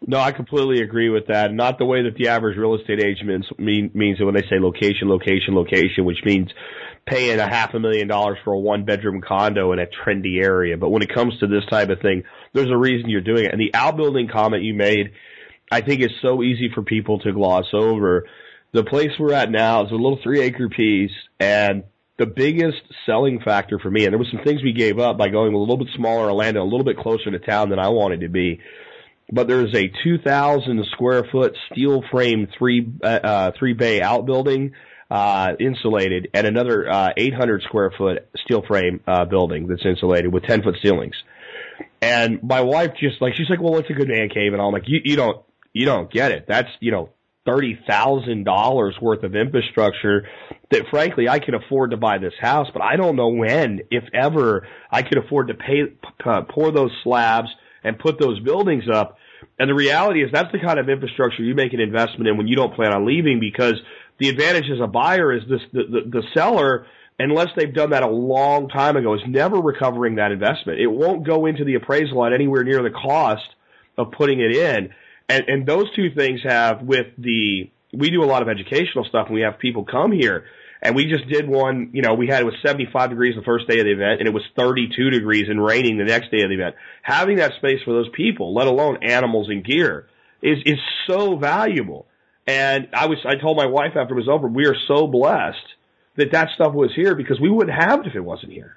No, 0.07 0.19
I 0.19 0.33
completely 0.33 0.81
agree 0.81 1.11
with 1.11 1.27
that. 1.27 1.53
Not 1.53 1.79
the 1.79 1.85
way 1.85 2.05
that 2.05 2.15
the 2.17 2.29
average 2.29 2.57
real 2.57 2.77
estate 2.77 3.01
agent 3.01 3.27
means, 3.27 3.47
mean, 3.59 3.91
means 3.95 4.21
when 4.21 4.35
they 4.35 4.43
say 4.43 4.59
location, 4.61 5.09
location, 5.09 5.55
location, 5.55 6.05
which 6.05 6.23
means 6.25 6.51
paying 7.05 7.41
a 7.41 7.49
half 7.49 7.75
a 7.75 7.81
million 7.81 8.07
dollars 8.07 8.39
for 8.45 8.53
a 8.53 8.59
one 8.59 8.85
bedroom 8.85 9.21
condo 9.21 9.73
in 9.73 9.79
a 9.79 9.87
trendy 9.87 10.43
area. 10.43 10.77
But 10.77 10.91
when 10.91 11.03
it 11.03 11.13
comes 11.13 11.39
to 11.41 11.47
this 11.47 11.65
type 11.69 11.89
of 11.89 12.01
thing, 12.01 12.23
there's 12.53 12.71
a 12.71 12.77
reason 12.77 13.11
you're 13.11 13.21
doing 13.21 13.47
it. 13.47 13.53
And 13.53 13.61
the 13.61 13.75
outbuilding 13.75 14.29
comment 14.29 14.63
you 14.63 14.75
made, 14.75 15.13
I 15.71 15.81
think 15.81 16.01
is 16.01 16.13
so 16.23 16.43
easy 16.43 16.71
for 16.73 16.83
people 16.83 17.19
to 17.21 17.33
gloss 17.33 17.67
over. 17.73 18.27
The 18.73 18.85
place 18.85 19.11
we're 19.19 19.35
at 19.35 19.51
now 19.51 19.85
is 19.85 19.91
a 19.91 19.95
little 19.95 20.21
three 20.23 20.41
acre 20.41 20.69
piece 20.69 21.13
and 21.41 21.85
the 22.19 22.27
biggest 22.27 22.83
selling 23.07 23.41
factor 23.41 23.79
for 23.79 23.91
me, 23.91 24.05
and 24.05 24.13
there 24.13 24.19
was 24.19 24.29
some 24.31 24.43
things 24.45 24.63
we 24.63 24.73
gave 24.73 24.99
up 24.99 25.17
by 25.17 25.29
going 25.29 25.55
a 25.55 25.59
little 25.59 25.77
bit 25.77 25.89
smaller 25.95 26.33
land 26.33 26.57
a 26.57 26.65
little 26.65 26.85
bit 26.85 26.99
closer 26.99 27.31
to 27.31 27.39
town 27.39 27.71
than 27.71 27.79
I 27.79 27.89
wanted 27.89 28.21
to 28.21 28.29
be. 28.29 28.61
But 29.31 29.47
there's 29.47 29.75
a 29.75 29.91
2,000 30.05 30.87
square 30.93 31.25
foot 31.31 31.55
steel 31.71 32.03
frame 32.11 32.49
three 32.57 32.91
uh, 33.03 33.07
uh, 33.07 33.51
three 33.59 33.75
bay 33.75 34.01
outbuilding, 34.01 34.73
uh, 35.11 35.53
insulated, 35.61 36.29
and 36.33 36.47
another 36.47 36.91
uh, 36.91 37.11
800 37.17 37.63
square 37.63 37.93
foot 37.97 38.29
steel 38.45 38.63
frame 38.67 39.01
uh, 39.07 39.27
building 39.27 39.69
that's 39.69 39.85
insulated 39.85 40.33
with 40.33 40.45
10 40.45 40.63
foot 40.63 40.77
ceilings. 40.83 41.15
And 42.01 42.43
my 42.43 42.63
wife 42.63 42.93
just 42.99 43.21
like 43.21 43.35
she's 43.35 43.51
like, 43.51 43.61
well, 43.61 43.77
it's 43.79 43.91
a 43.91 43.95
good 43.95 44.09
man 44.09 44.29
cave, 44.29 44.53
and 44.53 44.63
I'm 44.63 44.73
like, 44.73 44.85
you 44.87 45.01
you 45.05 45.17
don't 45.17 45.45
you 45.73 45.85
don't 45.85 46.11
get 46.11 46.33
it. 46.33 46.45
That's 46.47 46.69
you 46.81 46.93
know 46.93 47.11
thirty 47.45 47.79
thousand 47.89 48.45
dollars 48.45 48.97
worth 49.01 49.25
of 49.25 49.35
infrastructure 49.35 50.29
that 50.71 50.83
frankly 50.91 51.29
I 51.29 51.39
could 51.39 51.55
afford 51.55 51.91
to 51.91 51.97
buy 51.97 52.19
this 52.19 52.35
house, 52.41 52.69
but 52.73 52.83
I 52.83 52.97
don't 52.97 53.17
know 53.17 53.29
when, 53.29 53.81
if 53.91 54.05
ever, 54.15 54.67
I 54.91 55.03
could 55.03 55.19
afford 55.19 55.49
to 55.49 55.55
pay 55.55 55.83
uh, 56.25 56.43
pour 56.43 56.71
those 56.71 56.93
slabs 57.03 57.49
and 57.85 57.99
put 57.99 58.19
those 58.19 58.41
buildings 58.41 58.85
up. 58.93 59.19
And 59.59 59.71
the 59.71 59.75
reality 59.75 60.23
is 60.23 60.31
that's 60.33 60.53
the 60.53 60.59
kind 60.59 60.79
of 60.79 60.89
infrastructure 60.89 61.43
you 61.43 61.55
make 61.55 61.73
an 61.73 61.81
investment 61.81 62.29
in 62.29 62.37
when 62.37 62.49
you 62.49 62.57
don't 62.57 62.75
plan 62.75 62.93
on 62.93 63.07
leaving 63.07 63.41
because 63.41 63.75
the 64.19 64.29
advantage 64.29 64.65
as 64.73 64.81
a 64.83 64.87
buyer 64.87 65.33
is 65.33 65.43
this 65.49 65.61
the, 65.73 65.83
the, 65.85 66.21
the 66.21 66.23
seller 66.35 66.87
unless 67.19 67.49
they've 67.57 67.75
done 67.75 67.91
that 67.91 68.03
a 68.03 68.09
long 68.09 68.69
time 68.69 68.97
ago 68.97 69.15
is 69.15 69.21
never 69.27 69.57
recovering 69.57 70.17
that 70.17 70.31
investment. 70.31 70.81
It 70.81 70.87
won't 70.87 71.27
go 71.27 71.47
into 71.47 71.65
the 71.65 71.75
appraisal 71.75 72.25
at 72.25 72.33
anywhere 72.33 72.63
near 72.63 72.83
the 72.83 72.91
cost 72.91 73.49
of 73.97 74.13
putting 74.13 74.41
it 74.41 74.55
in. 74.55 74.91
And, 75.29 75.45
and 75.49 75.67
those 75.67 75.95
two 75.95 76.15
things 76.17 76.41
have 76.45 76.83
with 76.83 77.07
the, 77.19 77.71
we 77.93 78.11
do 78.11 78.23
a 78.23 78.27
lot 78.27 78.43
of 78.43 78.49
educational 78.49 79.05
stuff 79.05 79.27
and 79.27 79.35
we 79.35 79.43
have 79.43 79.59
people 79.59 79.85
come 79.85 80.13
here 80.13 80.45
and 80.81 80.95
we 80.95 81.07
just 81.07 81.29
did 81.29 81.49
one, 81.49 81.91
you 81.93 82.03
know, 82.03 82.15
we 82.15 82.29
had, 82.29 82.43
it 82.43 82.45
was 82.45 82.55
75 82.65 83.11
degrees 83.11 83.35
the 83.35 83.43
first 83.43 83.69
day 83.69 83.79
of 83.79 83.85
the 83.85 83.93
event 83.93 84.21
and 84.21 84.29
it 84.29 84.35
was 84.35 84.45
32 84.57 85.11
degrees 85.11 85.47
and 85.49 85.63
raining 85.63 85.99
the 85.99 86.05
next 86.05 86.31
day 86.31 86.43
of 86.43 86.51
the 86.51 86.55
event. 86.55 86.77
Having 87.03 87.37
that 87.37 87.53
space 87.59 87.81
for 87.85 87.93
those 87.93 88.09
people, 88.15 88.55
let 88.55 88.67
alone 88.67 88.99
animals 89.03 89.49
and 89.49 89.65
gear, 89.65 90.07
is, 90.43 90.59
is 90.65 90.79
so 91.09 91.37
valuable. 91.37 92.07
And 92.47 92.89
I 92.95 93.07
was, 93.07 93.19
I 93.27 93.35
told 93.35 93.57
my 93.57 93.67
wife 93.67 93.97
after 93.97 94.15
it 94.15 94.19
was 94.19 94.29
over, 94.29 94.47
we 94.47 94.67
are 94.67 94.77
so 94.87 95.07
blessed 95.07 95.57
that 96.17 96.33
that 96.33 96.49
stuff 96.55 96.75
was 96.75 96.91
here 96.95 97.15
because 97.15 97.41
we 97.41 97.51
wouldn't 97.51 97.77
have 97.77 98.01
it 98.01 98.07
if 98.07 98.15
it 98.15 98.21
wasn't 98.21 98.53
here. 98.53 98.77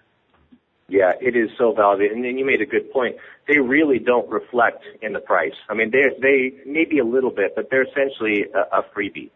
Yeah, 0.88 1.14
it 1.22 1.38
is 1.38 1.50
so 1.58 1.74
valuable. 1.74 2.14
And 2.14 2.26
then 2.26 2.38
you 2.38 2.46
made 2.46 2.62
a 2.62 2.66
good 2.66 2.92
point. 2.92 3.16
They 3.48 3.60
really 3.60 3.98
don't 3.98 4.30
reflect 4.30 4.84
in 5.02 5.14
the 5.14 5.22
price. 5.22 5.54
I 5.70 5.74
mean, 5.74 5.90
they 5.90 6.02
they 6.22 6.52
maybe 6.66 7.00
a 7.00 7.06
little 7.06 7.32
bit, 7.32 7.54
but 7.56 7.70
they're 7.72 7.84
essentially 7.84 8.46
a, 8.54 8.80
a 8.80 8.84
freebie. 8.94 9.30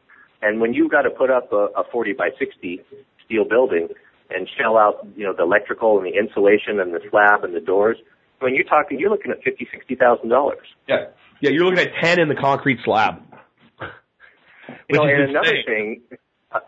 And 0.46 0.62
when 0.62 0.76
you've 0.76 0.92
got 0.92 1.02
to 1.02 1.10
put 1.10 1.32
up 1.32 1.52
a, 1.52 1.70
a 1.76 1.84
40 1.92 2.14
by 2.14 2.30
60 2.38 2.80
steel 3.26 3.46
building 3.50 3.88
and 4.30 4.48
shell 4.58 4.78
out, 4.78 5.08
you 5.16 5.26
know, 5.26 5.34
the 5.36 5.42
electrical 5.42 5.98
and 5.98 6.06
the 6.06 6.14
insulation 6.18 6.80
and 6.80 6.94
the 6.94 7.00
slab 7.10 7.44
and 7.44 7.56
the 7.56 7.60
doors, 7.60 7.98
when 8.40 8.54
you're 8.54 8.64
talking, 8.66 9.00
you're 9.00 9.10
looking 9.10 9.32
at 9.32 9.42
fifty, 9.44 9.68
sixty 9.72 9.96
thousand 9.96 10.30
dollars. 10.30 10.68
Yeah, 10.88 11.08
yeah, 11.42 11.50
you're 11.52 11.66
looking 11.66 11.80
at 11.80 11.94
ten 12.02 12.20
in 12.20 12.28
the 12.28 12.36
concrete 12.36 12.80
slab. 12.84 13.22
You 14.90 14.98
know, 14.98 15.04
and 15.06 15.30
another 15.30 15.58
thing, 15.66 16.02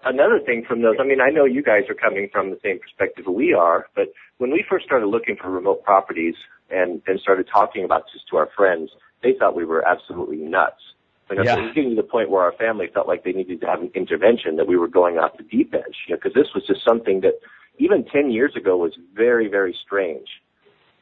another 0.06 0.40
thing 0.44 0.64
from 0.68 0.82
those, 0.82 0.96
I 1.00 1.04
mean, 1.04 1.20
I 1.20 1.30
know 1.30 1.46
you 1.46 1.64
guys 1.64 1.84
are 1.90 1.96
coming 1.96 2.30
from 2.32 2.50
the 2.52 2.60
same 2.64 2.80
perspective 2.80 3.26
we 3.28 3.54
are, 3.54 3.88
but 3.96 4.06
when 4.38 4.52
we 4.52 4.64
first 4.68 4.86
started 4.86 5.08
looking 5.08 5.36
for 5.36 5.50
remote 5.50 5.84
properties 5.84 6.36
and, 6.70 7.02
and 7.08 7.20
started 7.20 7.48
talking 7.52 7.84
about 7.84 8.04
this 8.14 8.22
to 8.30 8.38
our 8.38 8.50
friends, 8.56 8.92
they 9.24 9.34
thought 9.38 9.56
we 9.56 9.66
were 9.66 9.84
absolutely 9.88 10.38
nuts. 10.38 10.82
Know, 11.30 11.44
yeah. 11.44 11.56
so 11.56 11.60
it 11.60 11.64
was 11.66 11.76
getting 11.76 11.90
to 11.92 11.96
the 11.96 12.08
point 12.08 12.30
where 12.30 12.44
our 12.44 12.54
family 12.54 12.88
felt 12.94 13.08
like 13.08 13.24
they 13.24 13.34
needed 13.34 13.62
to 13.62 13.68
have 13.68 13.82
an 13.82 13.92
intervention, 13.94 14.56
that 14.56 14.68
we 14.68 14.78
were 14.78 14.88
going 14.88 15.18
off 15.18 15.36
the 15.38 15.44
deep 15.44 15.74
edge, 15.74 15.96
you 16.08 16.16
know, 16.16 16.20
because 16.22 16.34
this 16.34 16.48
was 16.56 16.66
just 16.66 16.86
something 16.88 17.22
that 17.22 17.34
even 17.78 18.06
10 18.06 18.32
years 18.32 18.54
ago 18.56 18.78
was 18.78 18.94
very, 19.14 19.48
very 19.48 19.76
strange. 19.86 20.28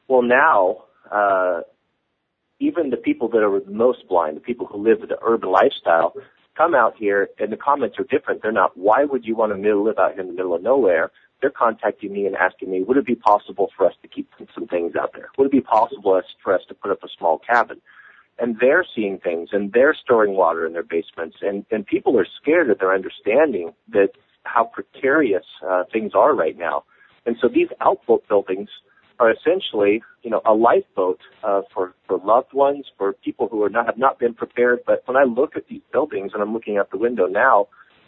Well, 0.07 0.23
now, 0.23 0.85
uh, 1.11 1.61
even 2.59 2.89
the 2.89 2.97
people 2.97 3.29
that 3.29 3.39
are 3.39 3.61
most 3.69 4.07
blind, 4.07 4.37
the 4.37 4.41
people 4.41 4.65
who 4.65 4.83
live 4.83 5.01
the 5.01 5.17
urban 5.21 5.51
lifestyle, 5.51 6.13
come 6.57 6.73
out 6.73 6.95
here 6.97 7.29
and 7.37 7.51
the 7.51 7.57
comments 7.57 7.97
are 7.99 8.05
different. 8.05 8.41
They're 8.41 8.51
not, 8.51 8.77
why 8.77 9.03
would 9.03 9.25
you 9.25 9.35
want 9.35 9.51
to 9.51 9.83
live 9.83 9.99
out 9.99 10.13
here 10.13 10.21
in 10.21 10.27
the 10.27 10.33
middle 10.33 10.55
of 10.55 10.63
nowhere? 10.63 11.11
They're 11.41 11.49
contacting 11.51 12.13
me 12.13 12.25
and 12.25 12.35
asking 12.35 12.71
me, 12.71 12.81
would 12.81 12.97
it 12.97 13.05
be 13.05 13.15
possible 13.15 13.69
for 13.75 13.85
us 13.85 13.93
to 14.01 14.07
keep 14.07 14.29
some 14.53 14.67
things 14.67 14.93
out 14.99 15.11
there? 15.13 15.29
Would 15.37 15.47
it 15.47 15.51
be 15.51 15.61
possible 15.61 16.21
for 16.43 16.53
us 16.53 16.61
to 16.69 16.73
put 16.73 16.91
up 16.91 17.03
a 17.03 17.07
small 17.17 17.39
cabin? 17.39 17.81
And 18.37 18.57
they're 18.59 18.85
seeing 18.95 19.17
things 19.17 19.49
and 19.53 19.71
they're 19.71 19.95
storing 19.95 20.33
water 20.33 20.65
in 20.65 20.73
their 20.73 20.83
basements 20.83 21.37
and, 21.41 21.65
and 21.71 21.85
people 21.85 22.19
are 22.19 22.27
scared 22.41 22.69
that 22.69 22.79
they're 22.79 22.93
understanding 22.93 23.73
that 23.89 24.09
how 24.43 24.65
precarious 24.65 25.45
uh, 25.67 25.83
things 25.91 26.11
are 26.13 26.35
right 26.35 26.57
now. 26.57 26.83
And 27.25 27.35
so 27.41 27.47
these 27.47 27.69
outbuilt 27.81 28.27
buildings 28.27 28.69
are 29.19 29.31
essentially, 29.31 30.03
you 30.23 30.29
know, 30.29 30.41
a 30.45 30.53
lifeboat 30.53 31.19
uh, 31.43 31.61
for 31.73 31.93
for 32.07 32.19
loved 32.19 32.53
ones, 32.53 32.85
for 32.97 33.13
people 33.13 33.47
who 33.49 33.63
are 33.63 33.69
not 33.69 33.85
have 33.85 33.97
not 33.97 34.19
been 34.19 34.33
prepared. 34.33 34.79
But 34.85 35.03
when 35.05 35.17
I 35.17 35.23
look 35.23 35.55
at 35.55 35.67
these 35.67 35.81
buildings, 35.91 36.31
and 36.33 36.41
I'm 36.41 36.53
looking 36.53 36.77
out 36.77 36.91
the 36.91 36.97
window 36.97 37.25
now, 37.25 37.67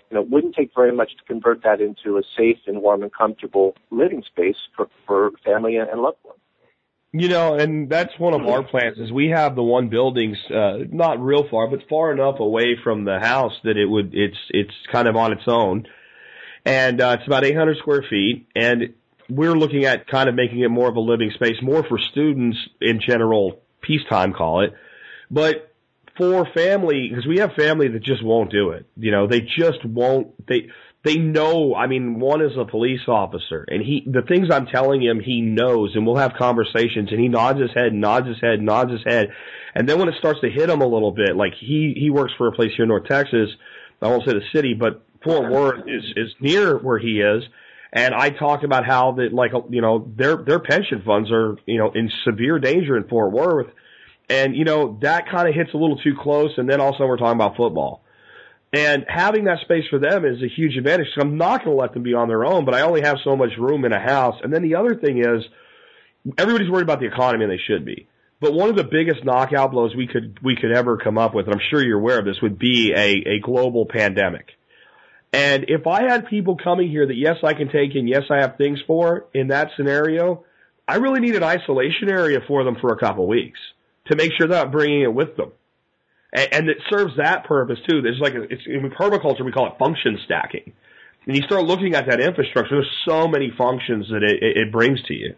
you 0.10 0.16
know, 0.16 0.24
it 0.24 0.30
wouldn't 0.30 0.56
take 0.56 0.72
very 0.76 0.92
much 0.92 1.12
to 1.18 1.24
convert 1.26 1.64
that 1.64 1.82
into 1.82 2.18
a 2.18 2.24
safe 2.38 2.58
and 2.68 2.82
warm 2.82 3.04
and 3.04 3.14
comfortable 3.14 3.76
living 3.90 4.24
space 4.26 4.58
for 4.76 4.88
for 5.06 5.32
family 5.46 5.78
and 5.78 6.02
loved 6.02 6.18
ones. 6.24 6.40
You 7.20 7.30
know, 7.30 7.56
and 7.56 7.90
that's 7.90 8.18
one 8.20 8.34
of 8.34 8.46
our 8.46 8.62
plans 8.64 9.00
is 9.00 9.12
we 9.12 9.30
have 9.30 9.56
the 9.56 9.64
one 9.64 9.90
buildings, 9.90 10.38
uh, 10.54 10.80
not 10.92 11.20
real 11.20 11.48
far, 11.50 11.68
but 11.68 11.88
far 11.90 12.12
enough 12.12 12.40
away 12.40 12.78
from 12.84 13.06
the 13.06 13.20
house 13.20 13.54
that 13.64 13.76
it 13.76 13.86
would, 13.86 14.14
it's, 14.14 14.38
it's 14.50 14.74
kind 14.92 15.08
of 15.08 15.16
on 15.16 15.32
its 15.32 15.48
own. 15.48 15.88
And, 16.64 17.02
uh, 17.02 17.18
it's 17.18 17.26
about 17.26 17.44
800 17.44 17.78
square 17.78 18.04
feet 18.08 18.48
and 18.56 18.94
we're 19.30 19.56
looking 19.56 19.86
at 19.86 20.08
kind 20.08 20.30
of 20.30 20.36
making 20.36 20.60
it 20.60 20.70
more 20.70 20.90
of 20.90 20.96
a 20.96 21.00
living 21.00 21.32
space, 21.32 21.56
more 21.62 21.84
for 21.84 21.98
students 21.98 22.58
in 22.80 23.00
general, 23.00 23.60
peacetime 23.82 24.34
call 24.34 24.62
it, 24.62 24.74
but 25.30 25.67
for 26.18 26.48
family, 26.54 27.08
because 27.10 27.26
we 27.26 27.40
have 27.40 27.54
family 27.54 27.88
that 27.90 28.04
just 28.04 28.24
won't 28.24 28.52
do 28.52 28.72
it. 28.72 28.86
You 28.96 29.12
know, 29.12 29.28
they 29.28 29.42
just 29.42 29.84
won't, 29.86 30.48
they, 30.48 30.70
they 31.04 31.18
know, 31.18 31.76
I 31.76 31.88
mean, 31.88 32.20
one 32.20 32.42
is 32.42 32.58
a 32.58 32.66
police 32.66 33.02
officer 33.08 33.66
and 33.68 33.82
he, 33.82 34.04
the 34.06 34.24
things 34.24 34.50
I'm 34.52 34.68
telling 34.68 35.02
him, 35.02 35.20
he 35.20 35.42
knows 35.42 35.96
and 35.96 36.06
we'll 36.06 36.18
have 36.18 36.34
conversations 36.34 37.12
and 37.12 37.20
he 37.20 37.28
nods 37.28 37.60
his 37.60 37.72
head, 37.74 37.94
nods 37.94 38.28
his 38.28 38.38
head, 38.42 38.62
nods 38.62 38.92
his 38.92 39.04
head. 39.06 39.30
And 39.76 39.88
then 39.88 40.00
when 40.00 40.10
it 40.10 40.16
starts 40.20 40.42
to 40.42 40.50
hit 40.50 40.70
him 40.70 40.82
a 40.82 40.88
little 40.88 41.12
bit, 41.12 41.36
like 41.36 41.54
he, 41.60 41.94
he 41.98 42.10
works 42.10 42.34
for 42.38 42.48
a 42.48 42.52
place 42.52 42.72
here 42.76 42.84
in 42.84 42.90
North 42.90 43.08
Texas. 43.08 43.50
I 44.02 44.08
won't 44.08 44.26
say 44.26 44.34
the 44.34 44.42
city, 44.54 44.74
but 44.74 45.04
Fort 45.24 45.52
Worth 45.52 45.88
is, 45.88 46.04
is 46.16 46.36
near 46.40 46.78
where 46.78 47.00
he 47.00 47.22
is 47.22 47.44
and 47.94 48.14
I 48.14 48.30
talked 48.30 48.64
about 48.64 48.86
how 48.86 49.14
that, 49.14 49.34
like, 49.34 49.52
you 49.70 49.82
know, 49.82 50.12
their, 50.16 50.38
their 50.38 50.60
pension 50.60 51.02
funds 51.06 51.32
are, 51.32 51.56
you 51.66 51.78
know, 51.78 51.92
in 51.94 52.12
severe 52.26 52.60
danger 52.60 52.98
in 52.98 53.08
Fort 53.08 53.32
Worth. 53.32 53.68
And, 54.30 54.56
you 54.56 54.66
know, 54.66 54.98
that 55.02 55.30
kind 55.30 55.48
of 55.48 55.56
hits 55.56 55.74
a 55.74 55.78
little 55.78 55.98
too 55.98 56.16
close. 56.20 56.52
And 56.58 56.70
then 56.70 56.82
also 56.82 57.06
we're 57.06 57.18
talking 57.18 57.40
about 57.40 57.56
football. 57.56 58.04
And 58.74 59.06
having 59.08 59.46
that 59.46 59.60
space 59.62 59.86
for 59.90 59.98
them 59.98 60.26
is 60.26 60.42
a 60.44 60.48
huge 60.54 60.76
advantage. 60.76 61.08
So 61.16 61.22
I'm 61.22 61.38
not 61.38 61.64
going 61.64 61.76
to 61.76 61.82
let 61.82 61.94
them 61.94 62.04
be 62.04 62.14
on 62.14 62.28
their 62.28 62.46
own, 62.46 62.66
but 62.66 62.76
I 62.76 62.82
only 62.82 63.02
have 63.02 63.18
so 63.24 63.36
much 63.36 63.52
room 63.58 63.86
in 63.86 63.94
a 63.94 64.00
house. 64.00 64.36
And 64.44 64.54
then 64.54 64.62
the 64.62 64.76
other 64.76 64.96
thing 64.96 65.20
is 65.20 65.44
everybody's 66.38 66.70
worried 66.70 66.84
about 66.84 67.00
the 67.00 67.08
economy 67.08 67.46
and 67.46 67.54
they 67.54 67.62
should 67.66 67.86
be. 67.86 68.08
But 68.42 68.54
one 68.54 68.70
of 68.70 68.76
the 68.76 68.84
biggest 68.84 69.24
knockout 69.24 69.72
blows 69.72 69.96
we 69.96 70.06
could, 70.06 70.40
we 70.44 70.56
could 70.56 70.72
ever 70.72 70.98
come 70.98 71.18
up 71.18 71.34
with, 71.34 71.46
and 71.46 71.56
I'm 71.56 71.62
sure 71.72 71.84
you're 71.84 71.98
aware 71.98 72.20
of 72.20 72.26
this, 72.26 72.42
would 72.42 72.60
be 72.60 72.94
a, 72.96 73.38
a 73.38 73.40
global 73.40 73.86
pandemic. 73.86 74.50
And 75.34 75.66
if 75.70 75.88
I 75.88 76.04
had 76.04 76.28
people 76.28 76.58
coming 76.58 76.90
here 76.90 77.08
that 77.08 77.16
yes, 77.16 77.38
I 77.44 77.54
can 77.54 77.70
take 77.70 77.96
and 77.96 78.08
yes, 78.08 78.24
I 78.30 78.42
have 78.42 78.58
things 78.58 78.80
for 78.86 79.26
in 79.34 79.48
that 79.48 79.70
scenario, 79.76 80.44
I 80.88 80.98
really 80.98 81.20
need 81.20 81.36
an 81.36 81.44
isolation 81.44 82.10
area 82.10 82.40
for 82.48 82.64
them 82.64 82.78
for 82.80 82.94
a 82.94 82.98
couple 82.98 83.24
of 83.24 83.30
weeks 83.30 83.60
to 84.10 84.16
make 84.16 84.32
sure 84.38 84.48
that 84.48 84.66
I'm 84.66 84.72
bringing 84.72 85.02
it 85.02 85.14
with 85.14 85.36
them. 85.38 85.52
And, 86.34 86.54
and 86.54 86.70
it 86.70 86.78
serves 86.90 87.14
that 87.18 87.46
purpose 87.46 87.80
too. 87.90 88.02
There's 88.02 88.20
like, 88.20 88.34
a, 88.34 88.44
it's 88.44 88.64
in 88.66 88.90
permaculture, 88.92 89.46
we 89.46 89.52
call 89.52 89.68
it 89.68 89.78
function 89.80 90.18
stacking. 90.26 90.74
And 91.26 91.36
you 91.36 91.44
start 91.44 91.66
looking 91.66 91.94
at 91.96 92.08
that 92.08 92.22
infrastructure, 92.22 92.76
there's 92.76 92.98
so 93.08 93.28
many 93.28 93.52
functions 93.58 94.08
that 94.10 94.24
it, 94.24 94.42
it, 94.42 94.68
it 94.68 94.72
brings 94.72 95.02
to 95.04 95.14
you. 95.14 95.36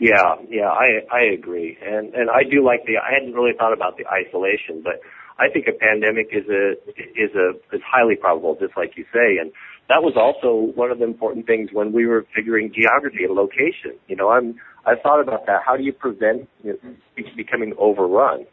Yeah, 0.00 0.36
yeah, 0.48 0.68
I 0.68 1.02
I 1.10 1.22
agree, 1.34 1.76
and 1.84 2.14
and 2.14 2.30
I 2.30 2.44
do 2.48 2.64
like 2.64 2.86
the. 2.86 2.98
I 2.98 3.12
hadn't 3.12 3.34
really 3.34 3.50
thought 3.58 3.72
about 3.72 3.96
the 3.96 4.06
isolation, 4.06 4.80
but 4.84 5.00
I 5.40 5.48
think 5.52 5.66
a 5.66 5.72
pandemic 5.72 6.28
is 6.30 6.48
a 6.48 6.74
is 7.18 7.34
a 7.34 7.58
is 7.74 7.82
highly 7.84 8.14
probable, 8.14 8.56
just 8.60 8.76
like 8.76 8.96
you 8.96 9.04
say, 9.12 9.38
and 9.40 9.50
that 9.88 10.04
was 10.04 10.14
also 10.14 10.72
one 10.76 10.92
of 10.92 10.98
the 11.00 11.04
important 11.04 11.46
things 11.46 11.70
when 11.72 11.92
we 11.92 12.06
were 12.06 12.24
figuring 12.32 12.72
geography 12.72 13.24
and 13.24 13.34
location. 13.34 13.98
You 14.06 14.14
know, 14.14 14.30
I'm 14.30 14.54
I 14.86 14.94
thought 14.96 15.20
about 15.20 15.46
that. 15.46 15.62
How 15.64 15.76
do 15.76 15.82
you 15.82 15.92
prevent 15.92 16.48
you 16.64 16.78
know, 16.82 17.24
becoming 17.36 17.74
overrun? 17.78 18.46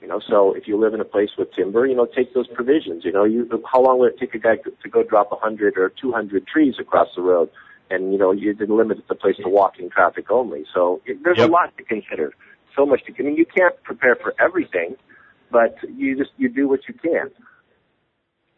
You 0.00 0.08
know, 0.08 0.20
so 0.28 0.52
if 0.54 0.66
you 0.66 0.80
live 0.80 0.94
in 0.94 1.00
a 1.00 1.04
place 1.04 1.30
with 1.38 1.54
timber, 1.54 1.86
you 1.86 1.94
know, 1.94 2.06
take 2.06 2.34
those 2.34 2.48
provisions. 2.48 3.04
You 3.04 3.12
know, 3.12 3.24
you 3.24 3.48
how 3.70 3.82
long 3.82 4.00
would 4.00 4.14
it 4.14 4.18
take 4.18 4.34
a 4.34 4.38
guy 4.38 4.56
to, 4.56 4.88
go 4.88 5.04
drop 5.04 5.30
a 5.30 5.36
hundred 5.36 5.78
or 5.78 5.92
two 6.00 6.10
hundred 6.10 6.46
trees 6.46 6.74
across 6.80 7.08
the 7.14 7.22
road? 7.22 7.50
And 7.88 8.12
you 8.12 8.18
know, 8.18 8.32
you 8.32 8.52
didn't 8.52 8.76
limit 8.76 8.98
the 9.08 9.14
place 9.14 9.36
to 9.36 9.48
walking 9.48 9.90
traffic 9.90 10.30
only. 10.30 10.64
So 10.74 11.00
it, 11.06 11.22
there's 11.22 11.38
Yep. 11.38 11.48
a 11.48 11.52
lot 11.52 11.76
to 11.76 11.84
consider. 11.84 12.32
So 12.74 12.84
much 12.84 13.04
to. 13.04 13.12
I 13.16 13.22
mean, 13.22 13.36
you 13.36 13.46
can't 13.46 13.80
prepare 13.84 14.16
for 14.16 14.34
everything, 14.40 14.96
but 15.52 15.76
you 15.96 16.16
just 16.16 16.30
you 16.36 16.48
do 16.48 16.68
what 16.68 16.80
you 16.88 16.94
can. 16.94 17.30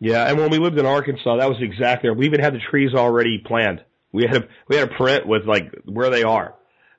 Yeah, 0.00 0.28
and 0.28 0.38
when 0.38 0.50
we 0.50 0.58
lived 0.58 0.78
in 0.78 0.86
Arkansas, 0.86 1.36
that 1.38 1.48
was 1.48 1.58
exactly. 1.60 2.10
We 2.10 2.26
even 2.26 2.40
had 2.40 2.54
the 2.54 2.60
trees 2.70 2.94
already 2.94 3.38
planned. 3.38 3.82
We 4.12 4.24
had 4.24 4.44
a, 4.44 4.48
we 4.68 4.76
had 4.76 4.90
a 4.90 4.94
print 4.94 5.26
with 5.26 5.44
like 5.46 5.72
where 5.84 6.10
they 6.10 6.22
are, 6.22 6.54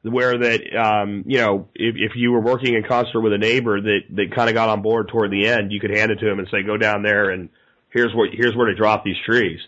where 0.05 0.37
that 0.37 0.61
um 0.75 1.23
you 1.25 1.37
know 1.39 1.67
if 1.73 1.95
if 1.97 2.11
you 2.15 2.31
were 2.31 2.41
working 2.41 2.75
in 2.75 2.83
concert 2.83 3.21
with 3.21 3.33
a 3.33 3.37
neighbor 3.37 3.81
that 3.81 4.01
that 4.11 4.35
kind 4.35 4.49
of 4.49 4.55
got 4.55 4.69
on 4.69 4.81
board 4.81 5.09
toward 5.09 5.31
the 5.31 5.47
end, 5.47 5.71
you 5.71 5.79
could 5.79 5.91
hand 5.91 6.11
it 6.11 6.19
to 6.19 6.29
him 6.29 6.39
and 6.39 6.47
say, 6.49 6.63
go 6.63 6.77
down 6.77 7.03
there 7.03 7.29
and 7.29 7.49
here's 7.89 8.13
what 8.13 8.29
here's 8.33 8.55
where 8.55 8.67
to 8.67 8.75
drop 8.75 9.03
these 9.03 9.17
trees, 9.25 9.59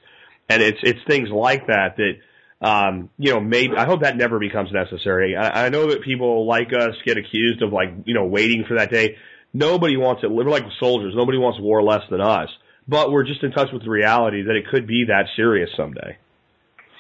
and 0.50 0.62
it's 0.62 0.80
it's 0.84 1.00
things 1.08 1.30
like 1.30 1.68
that 1.68 1.98
that. 1.98 2.14
Um, 2.60 3.12
you 3.20 3.32
know, 3.32 3.40
maybe 3.40 3.76
I 3.78 3.86
hope 3.86 4.02
that 4.02 4.18
never 4.18 4.40
becomes 4.40 4.72
necessary. 4.72 5.36
I, 5.36 5.68
I 5.68 5.70
know 5.70 5.92
that 5.92 6.02
people 6.02 6.48
like 6.48 6.74
us 6.74 6.96
get 7.06 7.16
accused 7.16 7.62
of 7.62 7.72
like, 7.72 7.90
you 8.06 8.16
know, 8.16 8.26
waiting 8.26 8.66
for 8.68 8.80
that 8.80 8.90
day. 8.90 9.18
Nobody 9.54 9.96
wants 9.96 10.24
it. 10.24 10.32
We're 10.32 10.44
like 10.46 10.64
soldiers. 10.80 11.14
Nobody 11.16 11.38
wants 11.38 11.60
war 11.62 11.84
less 11.84 12.02
than 12.10 12.20
us 12.20 12.50
but 12.88 13.12
we're 13.12 13.24
just 13.24 13.44
in 13.44 13.52
touch 13.52 13.68
with 13.74 13.84
the 13.84 13.90
reality 13.90 14.44
that 14.44 14.56
it 14.56 14.68
could 14.68 14.88
be 14.88 15.06
that 15.08 15.26
serious 15.36 15.70
someday. 15.76 16.18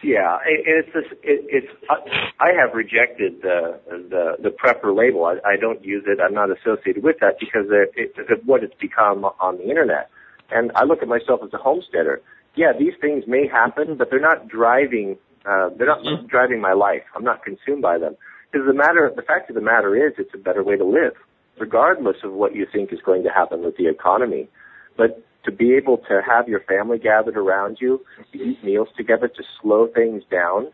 Yeah, 0.03 0.37
and 0.45 0.85
it's 0.85 0.93
just, 0.93 1.11
it, 1.23 1.45
it's 1.49 1.67
I 2.39 2.49
have 2.59 2.75
rejected 2.75 3.41
the 3.41 3.79
the 3.87 4.37
the 4.41 4.49
prepper 4.49 4.95
label. 4.95 5.25
I, 5.25 5.37
I 5.47 5.57
don't 5.57 5.83
use 5.83 6.03
it. 6.07 6.19
I'm 6.21 6.35
not 6.35 6.49
associated 6.51 7.03
with 7.03 7.17
that 7.21 7.39
because 7.39 7.65
of 7.71 8.39
what 8.45 8.63
it's 8.63 8.75
become 8.79 9.25
on 9.25 9.57
the 9.57 9.63
internet. 9.63 10.09
And 10.51 10.71
I 10.75 10.83
look 10.83 11.01
at 11.01 11.07
myself 11.07 11.41
as 11.43 11.51
a 11.53 11.57
homesteader. 11.57 12.21
Yeah, 12.55 12.73
these 12.77 12.93
things 13.01 13.23
may 13.27 13.47
happen, 13.47 13.97
but 13.97 14.09
they're 14.09 14.19
not 14.19 14.47
driving. 14.47 15.17
Uh, 15.45 15.69
they're 15.77 15.87
not 15.87 16.27
driving 16.27 16.61
my 16.61 16.73
life. 16.73 17.03
I'm 17.15 17.23
not 17.23 17.43
consumed 17.43 17.81
by 17.81 17.97
them. 17.97 18.15
Because 18.51 18.67
the 18.67 18.73
matter, 18.73 19.11
the 19.15 19.21
fact 19.21 19.49
of 19.49 19.55
the 19.55 19.61
matter 19.61 19.95
is, 19.95 20.13
it's 20.17 20.33
a 20.33 20.37
better 20.37 20.63
way 20.63 20.77
to 20.77 20.85
live, 20.85 21.13
regardless 21.59 22.17
of 22.23 22.33
what 22.33 22.55
you 22.55 22.65
think 22.71 22.93
is 22.93 22.99
going 23.05 23.23
to 23.23 23.29
happen 23.29 23.63
with 23.63 23.77
the 23.77 23.89
economy. 23.89 24.47
But 24.95 25.23
to 25.47 25.51
be 25.53 25.73
able 25.73 25.97
to 25.97 26.21
have 26.21 26.49
your 26.49 26.59
family 26.59 26.99
gathered 26.99 27.37
around 27.37 27.77
you, 27.79 28.05
eat 28.33 28.61
meals 28.63 28.89
together, 28.97 29.29
to 29.29 29.43
slow 29.61 29.87
things 29.87 30.21
down, 30.29 30.67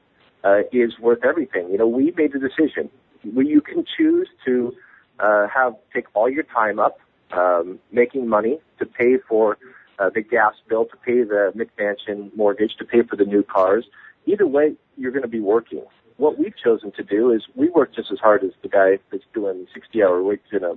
uh, 0.43 0.61
is 0.71 0.97
worth 0.99 1.23
everything. 1.23 1.69
You 1.69 1.77
know, 1.77 1.87
we 1.87 2.11
made 2.17 2.33
the 2.33 2.39
decision. 2.39 2.89
We, 3.23 3.47
you 3.47 3.61
can 3.61 3.85
choose 3.95 4.27
to 4.45 4.75
uh, 5.19 5.47
have 5.53 5.75
take 5.93 6.05
all 6.15 6.27
your 6.27 6.43
time 6.43 6.79
up 6.79 6.97
um, 7.31 7.79
making 7.91 8.27
money 8.27 8.59
to 8.79 8.85
pay 8.85 9.17
for 9.29 9.59
uh, 9.99 10.09
the 10.13 10.21
gas 10.21 10.53
bill, 10.67 10.85
to 10.85 10.97
pay 10.97 11.23
the 11.23 11.53
McMansion 11.55 12.35
mortgage, 12.35 12.75
to 12.79 12.85
pay 12.85 13.03
for 13.03 13.15
the 13.15 13.25
new 13.25 13.43
cars. 13.43 13.85
Either 14.25 14.47
way, 14.47 14.73
you're 14.97 15.11
going 15.11 15.21
to 15.21 15.27
be 15.27 15.39
working. 15.39 15.83
What 16.17 16.39
we've 16.39 16.57
chosen 16.57 16.91
to 16.93 17.03
do 17.03 17.31
is 17.31 17.43
we 17.55 17.69
work 17.69 17.93
just 17.95 18.11
as 18.11 18.17
hard 18.17 18.43
as 18.43 18.51
the 18.63 18.69
guy 18.69 18.97
that's 19.11 19.23
doing 19.35 19.67
60-hour 19.75 20.23
weeks 20.23 20.49
in 20.51 20.63
a 20.63 20.73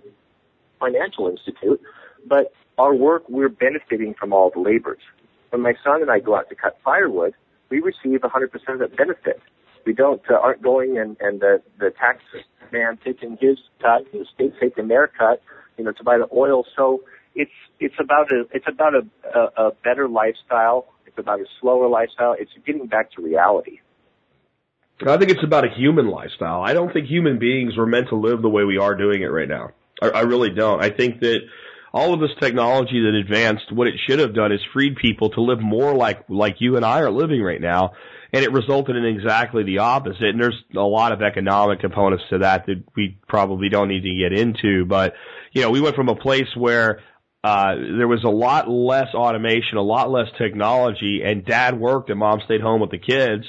financial 0.79 1.29
institute, 1.29 1.81
but 2.29 2.53
our 2.79 2.95
work, 2.95 3.25
we're 3.29 3.49
benefiting 3.49 4.15
from 4.19 4.33
all 4.33 4.51
the 4.51 4.61
labors. 4.61 5.01
When 5.51 5.63
my 5.63 5.75
son 5.83 6.03
and 6.03 6.11
I 6.11 6.21
go 6.21 6.37
out 6.37 6.49
to 6.51 6.55
cut 6.55 6.79
firewood, 6.85 7.35
we 7.71 7.81
receive 7.81 8.21
100% 8.21 8.53
of 8.69 8.79
that 8.79 8.97
benefit. 8.97 9.41
We 9.85 9.93
don't 9.93 10.21
uh, 10.29 10.35
aren't 10.35 10.63
going 10.63 10.99
and 10.99 11.17
and 11.21 11.41
the 11.41 11.63
the 11.79 11.91
tax 11.91 12.21
man 12.73 12.99
taking 13.05 13.39
his 13.41 13.57
cut, 13.81 14.11
the 14.13 14.27
state 14.35 14.53
taking 14.61 14.89
their 14.89 15.07
cut, 15.07 15.41
you 15.79 15.85
know, 15.85 15.93
to 15.93 16.03
buy 16.03 16.19
the 16.19 16.27
oil. 16.37 16.65
So 16.77 17.03
it's 17.37 17.53
it's 17.79 17.95
about 18.01 18.33
a 18.33 18.47
it's 18.53 18.67
about 18.67 18.95
a 18.95 19.03
a, 19.33 19.69
a 19.69 19.71
better 19.85 20.09
lifestyle. 20.09 20.87
It's 21.07 21.19
about 21.19 21.41
a 21.41 21.47
slower 21.61 21.89
lifestyle. 21.89 22.35
It's 22.37 22.51
getting 22.67 22.89
back 22.89 23.13
to 23.13 23.23
reality. 23.23 23.79
I 25.07 25.19
think 25.19 25.31
it's 25.31 25.45
about 25.45 25.65
a 25.65 25.69
human 25.69 26.09
lifestyle. 26.09 26.63
I 26.63 26.73
don't 26.73 26.93
think 26.93 27.07
human 27.07 27.39
beings 27.39 27.77
were 27.77 27.87
meant 27.87 28.09
to 28.09 28.17
live 28.17 28.43
the 28.43 28.49
way 28.49 28.65
we 28.65 28.79
are 28.79 28.95
doing 28.95 29.23
it 29.23 29.27
right 29.27 29.49
now. 29.49 29.71
I, 30.03 30.09
I 30.09 30.21
really 30.23 30.51
don't. 30.51 30.83
I 30.83 30.91
think 30.91 31.21
that 31.21 31.41
all 31.97 32.13
of 32.13 32.21
this 32.21 32.37
technology 32.39 33.01
that 33.01 33.15
advanced, 33.15 33.73
what 33.73 33.87
it 33.87 33.95
should 34.07 34.19
have 34.19 34.35
done 34.35 34.53
is 34.53 34.61
freed 34.75 34.97
people 34.97 35.31
to 35.31 35.41
live 35.41 35.61
more 35.61 35.95
like 35.95 36.29
like 36.29 36.57
you 36.59 36.77
and 36.77 36.85
I 36.85 37.01
are 37.01 37.11
living 37.11 37.43
right 37.43 37.61
now, 37.61 37.93
and 38.35 38.45
it 38.45 38.53
resulted 38.53 38.97
in 38.97 39.07
exactly 39.07 39.65
the 39.65 39.79
opposite. 39.79 40.29
And 40.29 40.39
there's 40.39 40.63
a 40.77 40.81
lot 40.81 41.13
of 41.13 41.23
economic 41.23 41.81
components 41.81 42.25
to 42.29 42.39
that 42.41 42.67
that 42.67 42.85
we 42.95 43.19
probably 43.27 43.71
don't 43.71 43.89
need 43.89 44.03
to 44.03 44.15
get 44.15 44.39
into. 44.39 44.85
But 44.85 45.15
you 45.53 45.63
know, 45.63 45.71
we 45.71 45.81
went 45.81 45.97
from 45.97 46.11
a 46.11 46.15
place 46.15 46.55
where 46.55 47.01
uh, 47.43 47.75
there 47.97 48.09
was 48.09 48.25
a 48.25 48.29
lot 48.29 48.69
less 48.69 49.15
automation, 49.15 49.79
a 49.79 49.83
lot 49.83 50.11
less 50.11 50.29
technology, 50.37 51.23
and 51.25 51.47
dad 51.47 51.81
worked 51.81 52.11
and 52.11 52.19
mom 52.19 52.41
stayed 52.45 52.61
home 52.61 52.83
with 52.83 52.91
the 52.91 52.99
kids 52.99 53.45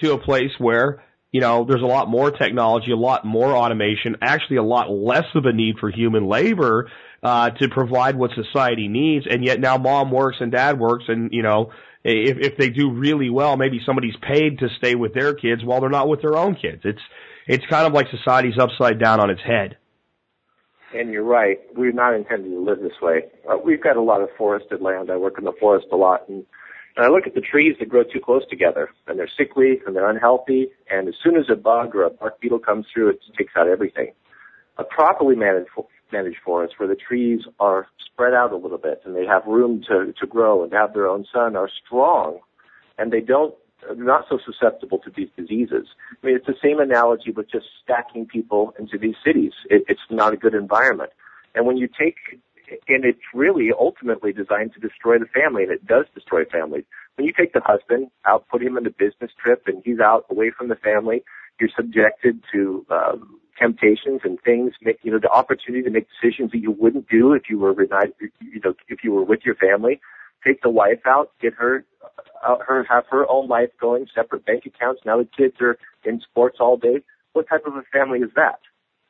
to 0.00 0.12
a 0.12 0.18
place 0.18 0.50
where, 0.58 1.04
you 1.30 1.40
know, 1.40 1.64
there's 1.68 1.82
a 1.82 1.86
lot 1.86 2.08
more 2.08 2.32
technology, 2.32 2.90
a 2.90 2.96
lot 2.96 3.24
more 3.24 3.54
automation, 3.54 4.16
actually 4.22 4.56
a 4.56 4.62
lot 4.62 4.90
less 4.90 5.26
of 5.36 5.44
a 5.44 5.52
need 5.52 5.76
for 5.78 5.88
human 5.88 6.26
labor, 6.26 6.90
uh, 7.22 7.50
to 7.50 7.68
provide 7.68 8.16
what 8.16 8.30
society 8.34 8.88
needs. 8.88 9.26
And 9.30 9.44
yet 9.44 9.60
now 9.60 9.78
mom 9.78 10.10
works 10.10 10.38
and 10.40 10.50
dad 10.50 10.78
works 10.78 11.04
and, 11.08 11.32
you 11.32 11.42
know, 11.42 11.70
if, 12.04 12.36
if 12.38 12.58
they 12.58 12.68
do 12.68 12.92
really 12.92 13.30
well, 13.30 13.56
maybe 13.56 13.80
somebody's 13.86 14.16
paid 14.20 14.58
to 14.58 14.68
stay 14.78 14.94
with 14.94 15.14
their 15.14 15.34
kids 15.34 15.64
while 15.64 15.80
they're 15.80 15.90
not 15.90 16.08
with 16.08 16.20
their 16.20 16.36
own 16.36 16.56
kids. 16.56 16.82
It's, 16.84 17.00
it's 17.46 17.64
kind 17.66 17.86
of 17.86 17.92
like 17.92 18.08
society's 18.10 18.58
upside 18.58 18.98
down 18.98 19.20
on 19.20 19.30
its 19.30 19.40
head. 19.40 19.76
And 20.94 21.10
you're 21.10 21.24
right. 21.24 21.58
We're 21.74 21.92
not 21.92 22.14
intended 22.14 22.50
to 22.50 22.60
live 22.60 22.80
this 22.80 23.00
way. 23.00 23.22
Uh, 23.48 23.56
we've 23.64 23.82
got 23.82 23.96
a 23.96 24.02
lot 24.02 24.20
of 24.20 24.28
forested 24.36 24.82
land. 24.82 25.10
I 25.10 25.16
work 25.16 25.38
in 25.38 25.44
the 25.44 25.54
forest 25.58 25.86
a 25.90 25.96
lot, 25.96 26.28
and, 26.28 26.44
and 26.96 27.06
I 27.06 27.08
look 27.08 27.26
at 27.26 27.34
the 27.34 27.40
trees 27.40 27.76
that 27.80 27.88
grow 27.88 28.02
too 28.02 28.20
close 28.22 28.42
together, 28.50 28.90
and 29.06 29.18
they're 29.18 29.30
sickly 29.38 29.80
and 29.86 29.96
they're 29.96 30.10
unhealthy. 30.10 30.68
And 30.90 31.08
as 31.08 31.14
soon 31.24 31.36
as 31.36 31.46
a 31.50 31.56
bug 31.56 31.94
or 31.94 32.02
a 32.02 32.10
bark 32.10 32.40
beetle 32.40 32.58
comes 32.58 32.84
through, 32.92 33.10
it 33.10 33.20
takes 33.38 33.52
out 33.56 33.68
everything. 33.68 34.12
A 34.76 34.84
properly 34.84 35.34
managed 35.34 35.70
managed 36.12 36.38
forest 36.44 36.74
where 36.78 36.88
the 36.88 36.96
trees 36.96 37.40
are 37.58 37.88
spread 38.04 38.34
out 38.34 38.52
a 38.52 38.56
little 38.56 38.78
bit 38.78 39.00
and 39.04 39.16
they 39.16 39.26
have 39.26 39.44
room 39.46 39.82
to 39.88 40.12
to 40.20 40.26
grow 40.26 40.62
and 40.62 40.72
have 40.72 40.92
their 40.94 41.08
own 41.08 41.26
sun 41.32 41.56
are 41.56 41.70
strong, 41.84 42.38
and 42.98 43.12
they 43.12 43.20
don't 43.20 43.54
they're 43.82 43.96
not 43.96 44.26
so 44.28 44.38
susceptible 44.44 44.98
to 44.98 45.10
these 45.14 45.28
diseases. 45.36 45.88
I 46.22 46.26
mean, 46.26 46.36
it's 46.36 46.46
the 46.46 46.54
same 46.62 46.78
analogy 46.80 47.30
with 47.30 47.50
just 47.50 47.66
stacking 47.82 48.26
people 48.26 48.74
into 48.78 48.98
these 48.98 49.16
cities. 49.24 49.52
It, 49.68 49.84
it's 49.88 50.00
not 50.10 50.32
a 50.32 50.36
good 50.36 50.54
environment. 50.54 51.10
And 51.54 51.66
when 51.66 51.76
you 51.76 51.88
take, 51.88 52.16
and 52.88 53.04
it's 53.04 53.20
really 53.34 53.70
ultimately 53.78 54.32
designed 54.32 54.72
to 54.74 54.80
destroy 54.80 55.18
the 55.18 55.26
family, 55.26 55.64
and 55.64 55.72
it 55.72 55.86
does 55.86 56.06
destroy 56.14 56.44
families. 56.44 56.84
When 57.16 57.26
you 57.26 57.32
take 57.36 57.52
the 57.52 57.60
husband 57.64 58.08
out, 58.24 58.48
put 58.48 58.62
him 58.62 58.76
on 58.76 58.86
a 58.86 58.90
business 58.90 59.30
trip, 59.42 59.64
and 59.66 59.82
he's 59.84 60.00
out 60.00 60.26
away 60.30 60.50
from 60.56 60.68
the 60.68 60.76
family, 60.76 61.24
you're 61.60 61.70
subjected 61.76 62.42
to 62.52 62.86
um, 62.90 63.38
temptations 63.62 64.22
and 64.24 64.40
things. 64.40 64.72
Make, 64.82 64.98
you 65.02 65.12
know, 65.12 65.18
the 65.18 65.30
opportunity 65.30 65.82
to 65.84 65.90
make 65.90 66.06
decisions 66.20 66.50
that 66.52 66.58
you 66.58 66.72
wouldn't 66.72 67.08
do 67.08 67.32
if 67.32 67.44
you 67.48 67.58
were 67.58 67.72
reunited, 67.72 68.14
you 68.40 68.60
know, 68.64 68.74
if 68.88 69.04
you 69.04 69.12
were 69.12 69.24
with 69.24 69.40
your 69.44 69.54
family. 69.54 70.00
Take 70.44 70.62
the 70.62 70.70
wife 70.70 71.06
out, 71.06 71.30
get 71.40 71.54
her 71.54 71.84
uh, 72.44 72.56
her 72.66 72.84
have 72.90 73.04
her 73.10 73.30
own 73.30 73.46
life 73.48 73.70
going, 73.80 74.06
separate 74.12 74.44
bank 74.44 74.66
accounts. 74.66 75.02
Now 75.06 75.18
the 75.18 75.28
kids 75.36 75.54
are 75.60 75.78
in 76.04 76.20
sports 76.20 76.56
all 76.58 76.76
day. 76.76 77.02
What 77.32 77.48
type 77.48 77.64
of 77.66 77.76
a 77.76 77.82
family 77.92 78.18
is 78.18 78.30
that? 78.34 78.58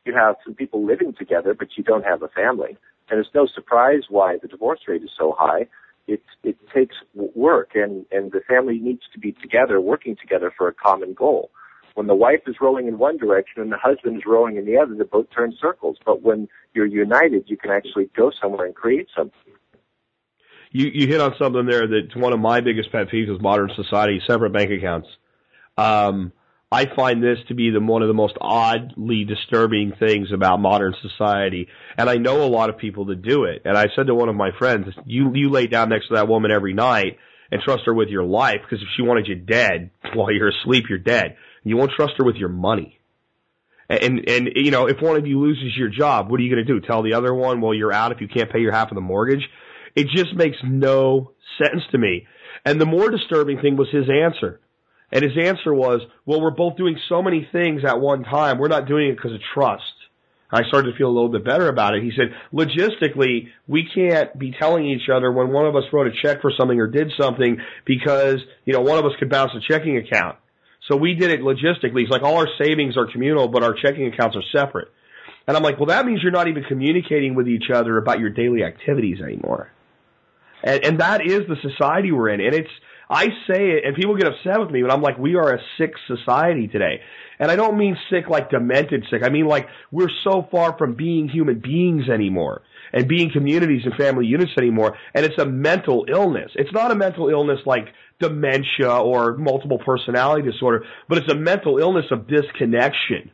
You 0.05 0.15
have 0.15 0.37
some 0.45 0.55
people 0.55 0.85
living 0.85 1.15
together, 1.19 1.55
but 1.55 1.69
you 1.77 1.85
don't 1.85 2.05
have 2.05 2.23
a 2.23 2.29
family, 2.29 2.77
and 3.09 3.19
it's 3.19 3.31
no 3.35 3.47
surprise 3.47 4.03
why 4.11 4.37
the 4.37 4.49
divorce 4.49 4.81
rate 4.87 5.03
is 5.03 5.11
so 5.17 5.35
high. 5.39 5.69
It 6.07 6.23
it 6.43 6.57
takes 6.75 6.97
work, 7.15 7.71
and 7.75 8.05
and 8.13 8.31
the 8.31 8.41
family 8.47 8.79
needs 8.79 9.03
to 9.15 9.19
be 9.19 9.33
together, 9.33 9.81
working 9.81 10.17
together 10.21 10.53
for 10.57 10.69
a 10.69 10.75
common 10.75 11.15
goal. 11.15 11.51
When 11.95 12.07
the 12.07 12.15
wife 12.15 12.41
is 12.47 12.57
rowing 12.61 12.89
in 12.89 12.99
one 12.99 13.19
direction 13.19 13.63
and 13.63 13.71
the 13.71 13.77
husband 13.77 14.17
is 14.17 14.23
rowing 14.27 14.57
in 14.57 14.65
the 14.65 14.79
other, 14.79 14.95
the 14.95 15.05
boat 15.05 15.31
turns 15.35 15.57
circles. 15.61 15.97
But 16.05 16.23
when 16.23 16.49
you're 16.75 16.87
united, 16.87 17.45
you 17.47 17.57
can 17.57 17.71
actually 17.71 18.11
go 18.17 18.31
somewhere 18.41 18.67
and 18.67 18.75
create 18.75 19.09
something. 19.17 19.39
You 20.71 20.91
you 20.93 21.07
hit 21.07 21.21
on 21.21 21.35
something 21.39 21.67
there 21.67 21.87
that's 21.87 22.17
one 22.17 22.33
of 22.33 22.41
my 22.41 22.61
biggest 22.63 22.91
pet 22.93 23.09
peeves 23.09 23.31
with 23.31 23.43
modern 23.43 23.71
society: 23.77 24.23
separate 24.27 24.55
bank 24.55 24.71
accounts. 24.71 25.09
Um, 25.77 26.33
I 26.71 26.87
find 26.97 27.23
this 27.23 27.39
to 27.49 27.55
be 27.55 27.69
the 27.69 27.81
one 27.81 28.01
of 28.01 28.09
the 28.09 28.15
most 28.15 28.39
oddly 28.41 29.25
disturbing 29.25 29.93
things 29.99 30.33
about 30.33 30.61
modern 30.61 30.95
society, 31.03 31.69
and 31.99 32.09
I 32.09 32.15
know 32.15 32.43
a 32.43 32.49
lot 32.49 32.71
of 32.71 32.79
people 32.79 33.05
that 33.07 33.21
do 33.21 33.45
it. 33.45 33.63
And 33.67 33.77
I 33.77 33.89
said 33.95 34.07
to 34.07 34.15
one 34.15 34.31
of 34.31 34.35
my 34.35 34.51
friends, 34.59 34.87
"You 35.05 35.35
you 35.35 35.51
lay 35.51 35.67
down 35.67 35.91
next 35.91 36.09
to 36.09 36.15
that 36.15 36.29
woman 36.29 36.51
every 36.51 36.73
night 36.73 37.19
and 37.51 37.61
trust 37.61 37.85
her 37.85 37.93
with 37.93 38.09
your 38.09 38.25
life 38.25 38.63
because 38.63 38.83
if 38.83 38.89
she 38.97 39.03
wanted 39.03 39.29
you 39.29 39.35
dead 39.35 39.91
while 40.15 40.33
you're 40.33 40.49
asleep, 40.49 40.87
you're 40.89 40.99
dead. 40.99 41.37
You 41.65 41.77
won't 41.77 41.93
trust 41.93 42.15
her 42.19 42.25
with 42.25 42.37
your 42.37 42.49
money." 42.49 42.99
And 43.89 44.29
and 44.29 44.51
you 44.55 44.71
know, 44.71 44.87
if 44.87 45.01
one 45.01 45.17
of 45.17 45.27
you 45.27 45.41
loses 45.41 45.77
your 45.77 45.89
job, 45.89 46.31
what 46.31 46.41
are 46.41 46.43
you 46.43 46.55
going 46.55 46.65
to 46.67 46.73
do? 46.73 46.81
Tell 46.81 47.03
the 47.03 47.15
other 47.15 47.35
one, 47.35 47.61
"Well, 47.61 47.75
you're 47.75 47.93
out 47.93 48.13
if 48.13 48.21
you 48.21 48.29
can't 48.29 48.51
pay 48.51 48.61
your 48.61 48.73
half 48.73 48.91
of 48.91 48.95
the 48.95 49.01
mortgage." 49.01 49.49
It 49.95 50.09
just 50.09 50.35
makes 50.35 50.57
no 50.65 51.33
sense 51.59 51.83
to 51.91 51.99
me. 51.99 52.27
And 52.65 52.81
the 52.81 52.87
more 52.87 53.11
disturbing 53.11 53.61
thing 53.61 53.77
was 53.77 53.89
his 53.91 54.09
answer. 54.09 54.61
And 55.11 55.23
his 55.23 55.37
answer 55.39 55.75
was, 55.75 56.01
well, 56.25 56.41
we're 56.41 56.51
both 56.51 56.77
doing 56.77 56.99
so 57.09 57.23
many 57.23 57.47
things 57.53 57.83
at 57.85 58.01
one 58.01 58.25
time. 58.25 58.59
We're 58.59 58.69
not 58.69 58.89
doing 58.89 59.09
it 59.09 59.17
because 59.17 59.35
of 59.35 59.41
trust. 59.53 59.83
I 60.51 60.65
started 60.69 60.91
to 60.91 60.97
feel 60.97 61.09
a 61.09 61.13
little 61.13 61.31
bit 61.31 61.45
better 61.45 61.69
about 61.69 61.95
it. 61.95 62.03
He 62.03 62.13
said, 62.17 62.35
logistically, 62.53 63.49
we 63.67 63.89
can't 63.95 64.39
be 64.39 64.55
telling 64.59 64.87
each 64.87 65.09
other 65.15 65.33
when 65.33 65.51
one 65.51 65.67
of 65.67 65.77
us 65.77 65.85
wrote 65.93 66.07
a 66.07 66.13
check 66.23 66.41
for 66.41 66.53
something 66.59 66.79
or 66.79 66.87
did 66.87 67.11
something 67.19 67.59
because, 67.85 68.37
you 68.65 68.73
know, 68.73 68.81
one 68.81 68.99
of 68.99 69.05
us 69.05 69.13
could 69.19 69.31
bounce 69.31 69.53
a 69.55 69.61
checking 69.61 69.97
account. 69.99 70.37
So 70.93 70.97
we 70.99 71.15
did 71.15 71.31
it 71.31 71.41
logistically. 71.41 72.01
He's 72.01 72.11
like, 72.11 72.23
all 72.23 72.37
our 72.37 72.49
savings 72.63 72.99
are 72.99 73.11
communal, 73.11 73.49
but 73.49 73.63
our 73.63 73.73
checking 73.73 74.13
accounts 74.13 74.37
are 74.37 74.43
separate. 74.55 74.89
And 75.47 75.57
I'm 75.57 75.63
like, 75.63 75.79
well, 75.79 75.87
that 75.87 76.05
means 76.05 76.21
you're 76.23 76.33
not 76.33 76.49
even 76.49 76.65
communicating 76.65 77.35
with 77.35 77.49
each 77.49 77.71
other 77.73 77.97
about 77.97 78.21
your 78.21 78.29
daily 78.29 78.63
activities 78.63 79.19
anymore. 79.23 79.73
And, 80.63 80.85
and 80.85 81.01
that 81.01 81.23
is 81.27 81.41
the 81.49 81.57
society 81.63 82.13
we're 82.13 82.29
in. 82.29 82.43
And 82.43 82.55
it's, 82.55 82.69
I 83.09 83.25
say 83.49 83.71
it 83.71 83.87
and 83.87 83.97
people 83.97 84.19
get 84.19 84.27
upset 84.27 84.61
with 84.61 84.71
me, 84.71 84.83
but 84.83 84.93
I'm 84.93 85.01
like, 85.01 85.17
we 85.17 85.35
are 85.35 85.55
a 85.55 85.61
sick 85.79 85.95
society 86.07 86.69
today. 86.69 87.01
And 87.39 87.51
I 87.51 87.57
don't 87.57 87.79
mean 87.79 87.97
sick 88.11 88.29
like 88.29 88.51
demented 88.51 89.07
sick. 89.11 89.23
I 89.25 89.31
mean 89.31 89.47
like 89.47 89.69
we're 89.91 90.11
so 90.25 90.47
far 90.51 90.77
from 90.77 90.95
being 90.95 91.27
human 91.27 91.61
beings 91.61 92.11
anymore 92.13 92.61
and 92.93 93.09
being 93.09 93.33
communities 93.33 93.83
and 93.87 93.95
family 93.95 94.27
units 94.27 94.53
anymore. 94.59 94.99
And 95.15 95.25
it's 95.25 95.39
a 95.39 95.47
mental 95.47 96.05
illness. 96.13 96.51
It's 96.55 96.73
not 96.73 96.91
a 96.91 96.95
mental 96.95 97.31
illness 97.31 97.61
like 97.65 97.87
dementia 98.21 98.91
or 98.91 99.37
multiple 99.37 99.79
personality 99.79 100.51
disorder, 100.51 100.85
but 101.09 101.19
it's 101.19 101.31
a 101.31 101.37
mental 101.37 101.79
illness 101.79 102.07
of 102.11 102.27
disconnection 102.29 103.31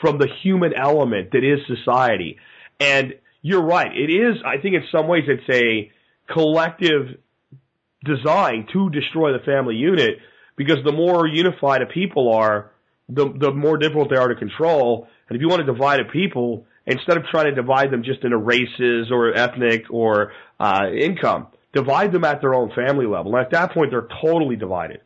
from 0.00 0.18
the 0.18 0.28
human 0.42 0.72
element 0.74 1.30
that 1.32 1.44
is 1.44 1.60
society. 1.66 2.36
And 2.80 3.14
you're 3.42 3.62
right. 3.62 3.90
It 3.94 4.10
is, 4.10 4.36
I 4.44 4.60
think 4.60 4.74
in 4.74 4.84
some 4.92 5.08
ways 5.08 5.24
it's 5.26 5.48
a 5.48 5.90
collective 6.32 7.18
design 8.04 8.66
to 8.72 8.90
destroy 8.90 9.32
the 9.32 9.44
family 9.44 9.76
unit 9.76 10.18
because 10.56 10.78
the 10.84 10.92
more 10.92 11.26
unified 11.26 11.82
a 11.82 11.86
people 11.86 12.32
are, 12.34 12.72
the, 13.08 13.32
the 13.38 13.52
more 13.52 13.78
difficult 13.78 14.10
they 14.10 14.16
are 14.16 14.28
to 14.28 14.34
control. 14.34 15.08
And 15.28 15.36
if 15.36 15.42
you 15.42 15.48
want 15.48 15.64
to 15.64 15.72
divide 15.72 16.00
a 16.00 16.04
people, 16.04 16.66
instead 16.86 17.16
of 17.16 17.24
trying 17.30 17.46
to 17.46 17.54
divide 17.54 17.90
them 17.90 18.02
just 18.02 18.24
into 18.24 18.36
races 18.36 19.08
or 19.10 19.34
ethnic 19.34 19.84
or 19.90 20.32
uh, 20.58 20.86
income, 20.96 21.48
divide 21.76 22.12
them 22.12 22.24
at 22.24 22.40
their 22.40 22.54
own 22.54 22.70
family 22.74 23.06
level. 23.06 23.36
And 23.36 23.44
at 23.44 23.52
that 23.52 23.72
point, 23.72 23.90
they're 23.90 24.08
totally 24.22 24.56
divided. 24.56 25.00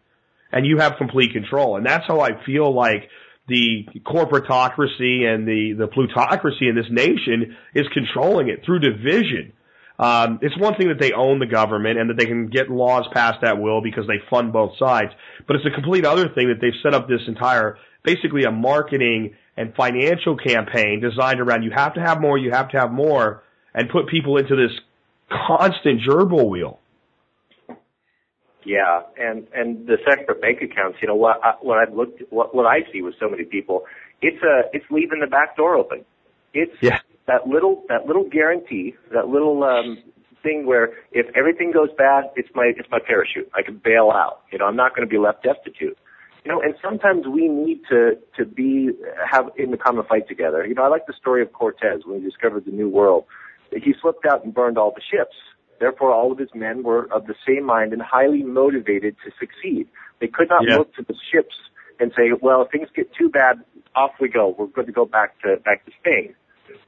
And 0.52 0.66
you 0.66 0.78
have 0.78 0.94
complete 0.96 1.32
control. 1.32 1.76
And 1.76 1.84
that's 1.84 2.06
how 2.06 2.20
I 2.20 2.44
feel 2.44 2.74
like 2.74 3.08
the 3.48 3.84
corporatocracy 4.06 5.24
and 5.26 5.46
the, 5.46 5.74
the 5.78 5.88
plutocracy 5.88 6.68
in 6.68 6.76
this 6.76 6.86
nation 6.90 7.56
is 7.74 7.86
controlling 7.92 8.48
it 8.48 8.64
through 8.64 8.78
division. 8.78 9.52
Um, 9.98 10.38
it's 10.40 10.58
one 10.58 10.76
thing 10.76 10.88
that 10.88 10.98
they 10.98 11.12
own 11.12 11.40
the 11.40 11.46
government 11.46 11.98
and 11.98 12.08
that 12.08 12.16
they 12.16 12.24
can 12.24 12.48
get 12.48 12.70
laws 12.70 13.04
passed 13.12 13.44
at 13.44 13.60
will 13.60 13.82
because 13.82 14.06
they 14.06 14.18
fund 14.30 14.50
both 14.50 14.78
sides, 14.78 15.10
but 15.46 15.56
it's 15.56 15.66
a 15.66 15.70
complete 15.70 16.06
other 16.06 16.28
thing 16.28 16.48
that 16.48 16.58
they've 16.58 16.80
set 16.82 16.94
up 16.94 17.06
this 17.06 17.20
entire, 17.28 17.76
basically 18.02 18.44
a 18.44 18.50
marketing 18.50 19.34
and 19.58 19.74
financial 19.74 20.38
campaign 20.38 21.02
designed 21.02 21.38
around 21.38 21.64
you 21.64 21.70
have 21.74 21.92
to 21.94 22.00
have 22.00 22.18
more, 22.18 22.38
you 22.38 22.50
have 22.50 22.70
to 22.70 22.78
have 22.78 22.90
more, 22.90 23.42
and 23.74 23.90
put 23.90 24.08
people 24.08 24.38
into 24.38 24.56
this 24.56 24.72
constant 25.30 26.00
gerbil 26.06 26.48
wheel. 26.48 26.80
Yeah, 28.64 29.02
and 29.18 29.46
and 29.54 29.86
the 29.86 29.96
separate 30.08 30.40
bank 30.42 30.58
accounts. 30.62 30.98
You 31.00 31.08
know 31.08 31.14
what? 31.14 31.40
I, 31.42 31.54
what 31.62 31.78
I've 31.78 31.94
looked, 31.94 32.22
what 32.30 32.54
what 32.54 32.66
I 32.66 32.80
see 32.92 33.00
with 33.00 33.14
so 33.18 33.28
many 33.28 33.44
people, 33.44 33.84
it's 34.20 34.42
a 34.42 34.62
it's 34.72 34.84
leaving 34.90 35.20
the 35.20 35.26
back 35.26 35.56
door 35.56 35.76
open. 35.76 36.04
It's 36.52 36.76
yeah. 36.82 36.98
that 37.26 37.46
little 37.46 37.84
that 37.88 38.06
little 38.06 38.28
guarantee, 38.28 38.94
that 39.12 39.28
little 39.28 39.64
um, 39.64 39.98
thing 40.42 40.66
where 40.66 40.90
if 41.12 41.26
everything 41.34 41.72
goes 41.72 41.88
bad, 41.96 42.24
it's 42.36 42.48
my 42.54 42.72
it's 42.76 42.88
my 42.90 42.98
parachute. 43.04 43.50
I 43.54 43.62
can 43.62 43.80
bail 43.82 44.10
out. 44.12 44.42
You 44.52 44.58
know, 44.58 44.66
I'm 44.66 44.76
not 44.76 44.94
going 44.94 45.08
to 45.08 45.10
be 45.10 45.18
left 45.18 45.42
destitute. 45.42 45.96
You 46.44 46.52
know, 46.52 46.60
and 46.60 46.74
sometimes 46.82 47.26
we 47.26 47.48
need 47.48 47.82
to 47.90 48.12
to 48.36 48.44
be 48.44 48.90
have 49.30 49.50
in 49.56 49.70
the 49.70 49.76
common 49.76 50.04
fight 50.06 50.28
together. 50.28 50.66
You 50.66 50.74
know, 50.74 50.82
I 50.82 50.88
like 50.88 51.06
the 51.06 51.14
story 51.18 51.42
of 51.42 51.52
Cortez 51.52 52.02
when 52.04 52.20
he 52.20 52.24
discovered 52.24 52.64
the 52.64 52.72
New 52.72 52.88
World. 52.88 53.24
He 53.72 53.94
slipped 54.00 54.26
out 54.26 54.44
and 54.44 54.52
burned 54.52 54.78
all 54.78 54.92
the 54.92 55.02
ships 55.02 55.36
Therefore, 55.80 56.12
all 56.12 56.30
of 56.30 56.38
his 56.38 56.54
men 56.54 56.82
were 56.82 57.10
of 57.10 57.26
the 57.26 57.34
same 57.48 57.64
mind 57.64 57.92
and 57.94 58.02
highly 58.02 58.42
motivated 58.42 59.16
to 59.24 59.32
succeed. 59.40 59.88
They 60.20 60.28
could 60.28 60.50
not 60.50 60.62
Yeah. 60.62 60.76
look 60.76 60.94
to 60.94 61.02
the 61.02 61.14
ships 61.32 61.56
and 61.98 62.12
say, 62.12 62.32
"Well, 62.32 62.62
if 62.62 62.70
things 62.70 62.90
get 62.90 63.12
too 63.14 63.30
bad, 63.30 63.64
off 63.94 64.12
we 64.20 64.28
go. 64.28 64.48
We're 64.48 64.66
going 64.66 64.86
to 64.86 64.92
go 64.92 65.06
back 65.06 65.38
to 65.40 65.56
back 65.56 65.84
to 65.86 65.92
Spain." 65.92 66.34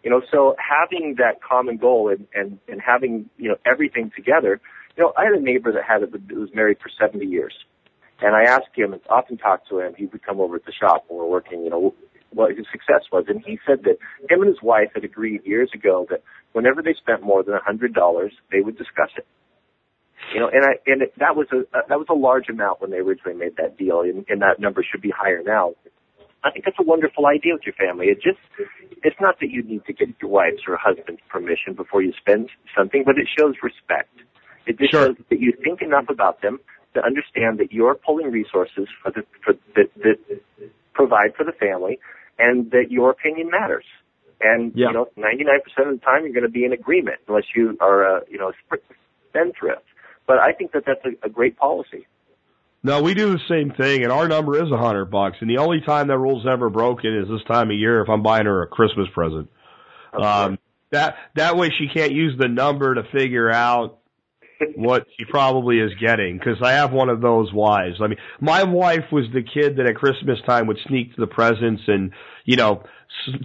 You 0.04 0.10
know, 0.10 0.20
so 0.30 0.54
having 0.58 1.14
that 1.14 1.40
common 1.42 1.78
goal 1.78 2.10
and 2.10 2.28
and 2.34 2.58
and 2.68 2.82
having 2.82 3.30
you 3.38 3.48
know 3.48 3.56
everything 3.64 4.10
together. 4.14 4.60
You 4.96 5.04
know, 5.04 5.12
I 5.16 5.24
had 5.24 5.32
a 5.32 5.40
neighbor 5.40 5.72
that 5.72 5.84
had 5.84 6.02
a, 6.02 6.06
that 6.06 6.32
was 6.32 6.52
married 6.54 6.78
for 6.78 6.90
70 6.90 7.24
years, 7.24 7.64
and 8.20 8.36
I 8.36 8.42
asked 8.42 8.74
him, 8.76 8.92
and 8.92 9.00
often 9.08 9.38
talked 9.38 9.68
to 9.70 9.80
him. 9.80 9.94
He 9.94 10.04
would 10.04 10.22
come 10.22 10.38
over 10.38 10.56
at 10.56 10.66
the 10.66 10.72
shop 10.72 11.06
when 11.08 11.18
we 11.18 11.24
we're 11.24 11.30
working. 11.30 11.64
You 11.64 11.70
know, 11.70 11.94
what 12.34 12.56
his 12.56 12.66
success 12.70 13.04
was, 13.12 13.24
and 13.28 13.42
he 13.44 13.58
said 13.66 13.84
that 13.84 13.98
him 14.30 14.42
and 14.42 14.48
his 14.48 14.62
wife 14.62 14.90
had 14.94 15.04
agreed 15.04 15.44
years 15.44 15.70
ago 15.74 16.06
that 16.10 16.22
whenever 16.52 16.82
they 16.82 16.94
spent 16.94 17.22
more 17.22 17.42
than 17.42 17.54
a 17.54 17.62
hundred 17.62 17.94
dollars, 17.94 18.32
they 18.50 18.60
would 18.60 18.76
discuss 18.76 19.10
it. 19.16 19.26
You 20.34 20.40
know, 20.40 20.48
and 20.48 20.64
I 20.64 20.72
and 20.86 21.02
it, 21.02 21.12
that 21.18 21.36
was 21.36 21.48
a 21.52 21.64
that 21.88 21.98
was 21.98 22.06
a 22.08 22.14
large 22.14 22.48
amount 22.48 22.80
when 22.80 22.90
they 22.90 22.98
originally 22.98 23.36
made 23.36 23.56
that 23.56 23.76
deal, 23.76 24.00
and, 24.02 24.24
and 24.28 24.40
that 24.42 24.60
number 24.60 24.84
should 24.88 25.02
be 25.02 25.10
higher 25.10 25.42
now. 25.44 25.74
I 26.44 26.50
think 26.50 26.64
that's 26.64 26.78
a 26.80 26.84
wonderful 26.84 27.26
idea 27.26 27.54
with 27.54 27.62
your 27.64 27.74
family. 27.74 28.06
It 28.06 28.22
just 28.22 28.38
it's 29.02 29.16
not 29.20 29.38
that 29.40 29.50
you 29.50 29.62
need 29.62 29.84
to 29.86 29.92
get 29.92 30.08
your 30.20 30.30
wife's 30.30 30.62
or 30.66 30.76
husband's 30.76 31.20
permission 31.28 31.74
before 31.74 32.02
you 32.02 32.12
spend 32.18 32.50
something, 32.76 33.02
but 33.04 33.18
it 33.18 33.28
shows 33.36 33.54
respect. 33.62 34.14
It 34.66 34.78
just 34.78 34.92
Sure. 34.92 35.06
shows 35.06 35.16
that 35.28 35.40
you 35.40 35.52
think 35.64 35.82
enough 35.82 36.06
about 36.08 36.40
them 36.40 36.60
to 36.94 37.04
understand 37.04 37.58
that 37.58 37.72
you're 37.72 37.94
pulling 37.94 38.30
resources 38.30 38.88
for 39.02 39.10
the 39.10 39.22
for 39.44 39.54
that, 39.74 39.90
that 40.02 40.18
provide 40.94 41.34
for 41.36 41.44
the 41.44 41.52
family, 41.52 41.98
and 42.38 42.70
that 42.70 42.90
your 42.90 43.10
opinion 43.10 43.50
matters. 43.50 43.84
And 44.40 44.72
Yeah. 44.74 44.88
you 44.88 44.92
know, 44.94 45.08
99% 45.16 45.88
of 45.88 46.00
the 46.00 46.04
time, 46.04 46.24
you're 46.24 46.32
going 46.32 46.42
to 46.42 46.48
be 46.48 46.64
in 46.64 46.72
agreement, 46.72 47.18
unless 47.28 47.44
you 47.54 47.76
are 47.80 48.02
a 48.18 48.22
you 48.28 48.38
know 48.38 48.48
a 48.50 48.76
spendthrift. 49.30 49.82
But 50.26 50.38
I 50.38 50.52
think 50.52 50.72
that 50.72 50.84
that's 50.86 51.04
a, 51.04 51.26
a 51.26 51.30
great 51.30 51.56
policy. 51.56 52.06
No, 52.84 53.00
we 53.00 53.14
do 53.14 53.30
the 53.32 53.40
same 53.48 53.70
thing, 53.70 54.02
and 54.02 54.10
our 54.10 54.26
number 54.26 54.60
is 54.60 54.70
a 54.72 54.76
hundred 54.76 55.06
bucks. 55.06 55.36
And 55.40 55.48
the 55.48 55.58
only 55.58 55.80
time 55.80 56.08
that 56.08 56.18
rule's 56.18 56.46
ever 56.50 56.68
broken 56.68 57.16
is 57.16 57.28
this 57.28 57.44
time 57.46 57.70
of 57.70 57.76
year 57.76 58.02
if 58.02 58.08
I'm 58.08 58.22
buying 58.24 58.46
her 58.46 58.62
a 58.62 58.66
Christmas 58.66 59.06
present. 59.14 59.48
Um, 60.12 60.58
that 60.90 61.16
that 61.36 61.56
way 61.56 61.70
she 61.78 61.88
can't 61.88 62.12
use 62.12 62.36
the 62.38 62.48
number 62.48 62.94
to 62.96 63.04
figure 63.12 63.50
out 63.50 63.98
what 64.76 65.06
she 65.18 65.24
probably 65.24 65.78
is 65.78 65.92
getting. 66.00 66.38
Because 66.38 66.58
I 66.62 66.72
have 66.72 66.92
one 66.92 67.08
of 67.08 67.20
those 67.20 67.52
wives. 67.52 67.96
I 68.00 68.08
mean, 68.08 68.18
my 68.40 68.64
wife 68.64 69.06
was 69.10 69.26
the 69.32 69.42
kid 69.42 69.76
that 69.76 69.86
at 69.86 69.96
Christmas 69.96 70.38
time 70.46 70.66
would 70.66 70.78
sneak 70.86 71.14
to 71.14 71.20
the 71.20 71.26
presents 71.26 71.82
and 71.86 72.12
you 72.44 72.56
know 72.56 72.82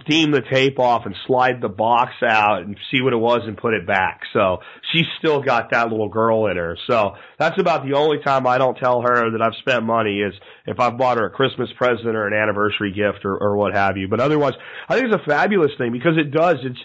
steam 0.02 0.30
the 0.30 0.40
tape 0.40 0.78
off 0.78 1.06
and 1.06 1.14
slide 1.26 1.60
the 1.60 1.68
box 1.68 2.12
out 2.26 2.62
and 2.62 2.76
see 2.90 3.02
what 3.02 3.12
it 3.12 3.18
was 3.18 3.42
and 3.44 3.56
put 3.56 3.74
it 3.74 3.86
back. 3.86 4.22
So 4.32 4.58
she's 4.92 5.06
still 5.18 5.40
got 5.40 5.70
that 5.70 5.90
little 5.90 6.08
girl 6.08 6.46
in 6.46 6.56
her. 6.56 6.76
So 6.88 7.14
that's 7.38 7.60
about 7.60 7.84
the 7.86 7.94
only 7.94 8.18
time 8.24 8.46
I 8.46 8.58
don't 8.58 8.76
tell 8.76 9.02
her 9.02 9.30
that 9.32 9.42
I've 9.42 9.58
spent 9.60 9.84
money 9.84 10.20
is 10.20 10.34
if 10.66 10.80
I've 10.80 10.98
bought 10.98 11.18
her 11.18 11.26
a 11.26 11.30
Christmas 11.30 11.68
present 11.76 12.16
or 12.16 12.26
an 12.26 12.34
anniversary 12.34 12.92
gift 12.92 13.24
or, 13.24 13.36
or 13.36 13.56
what 13.56 13.74
have 13.74 13.96
you. 13.96 14.08
But 14.08 14.20
otherwise, 14.20 14.54
I 14.88 14.94
think 14.94 15.12
it's 15.12 15.22
a 15.22 15.30
fabulous 15.30 15.72
thing 15.78 15.92
because 15.92 16.16
it 16.16 16.30
does. 16.30 16.56
It's 16.62 16.80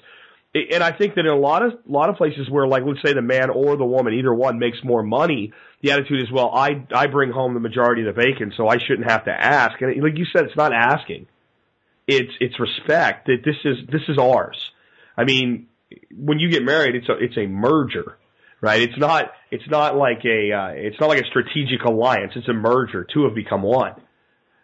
and 0.55 0.83
I 0.83 0.91
think 0.91 1.15
that 1.15 1.21
in 1.21 1.27
a 1.27 1.35
lot 1.35 1.65
of 1.65 1.73
lot 1.87 2.09
of 2.09 2.15
places 2.15 2.49
where, 2.49 2.67
like, 2.67 2.83
let's 2.85 3.01
say 3.03 3.13
the 3.13 3.23
man 3.23 3.49
or 3.49 3.75
the 3.75 3.85
woman, 3.85 4.13
either 4.13 4.33
one 4.33 4.59
makes 4.59 4.77
more 4.83 5.01
money, 5.01 5.51
the 5.81 5.91
attitude 5.91 6.21
is, 6.21 6.31
well, 6.31 6.51
I 6.53 6.85
I 6.93 7.07
bring 7.07 7.31
home 7.31 7.55
the 7.55 7.59
majority 7.59 8.05
of 8.05 8.15
the 8.15 8.21
bacon, 8.21 8.53
so 8.55 8.67
I 8.67 8.77
shouldn't 8.77 9.09
have 9.09 9.25
to 9.25 9.31
ask. 9.31 9.81
And 9.81 10.01
like 10.03 10.17
you 10.17 10.25
said, 10.25 10.45
it's 10.45 10.55
not 10.55 10.71
asking; 10.71 11.27
it's 12.07 12.31
it's 12.39 12.59
respect 12.59 13.27
that 13.27 13.37
this 13.43 13.55
is 13.65 13.77
this 13.91 14.03
is 14.07 14.19
ours. 14.19 14.57
I 15.17 15.23
mean, 15.23 15.67
when 16.15 16.37
you 16.37 16.51
get 16.51 16.63
married, 16.63 16.95
it's 16.95 17.09
a 17.09 17.13
it's 17.13 17.37
a 17.37 17.47
merger, 17.47 18.17
right? 18.61 18.81
It's 18.81 18.97
not 18.97 19.31
it's 19.49 19.67
not 19.67 19.95
like 19.95 20.23
a 20.23 20.51
uh, 20.51 20.67
it's 20.75 20.99
not 20.99 21.09
like 21.09 21.21
a 21.21 21.27
strategic 21.27 21.83
alliance. 21.83 22.33
It's 22.35 22.47
a 22.47 22.53
merger. 22.53 23.07
Two 23.11 23.23
have 23.23 23.33
become 23.33 23.63
one, 23.63 23.95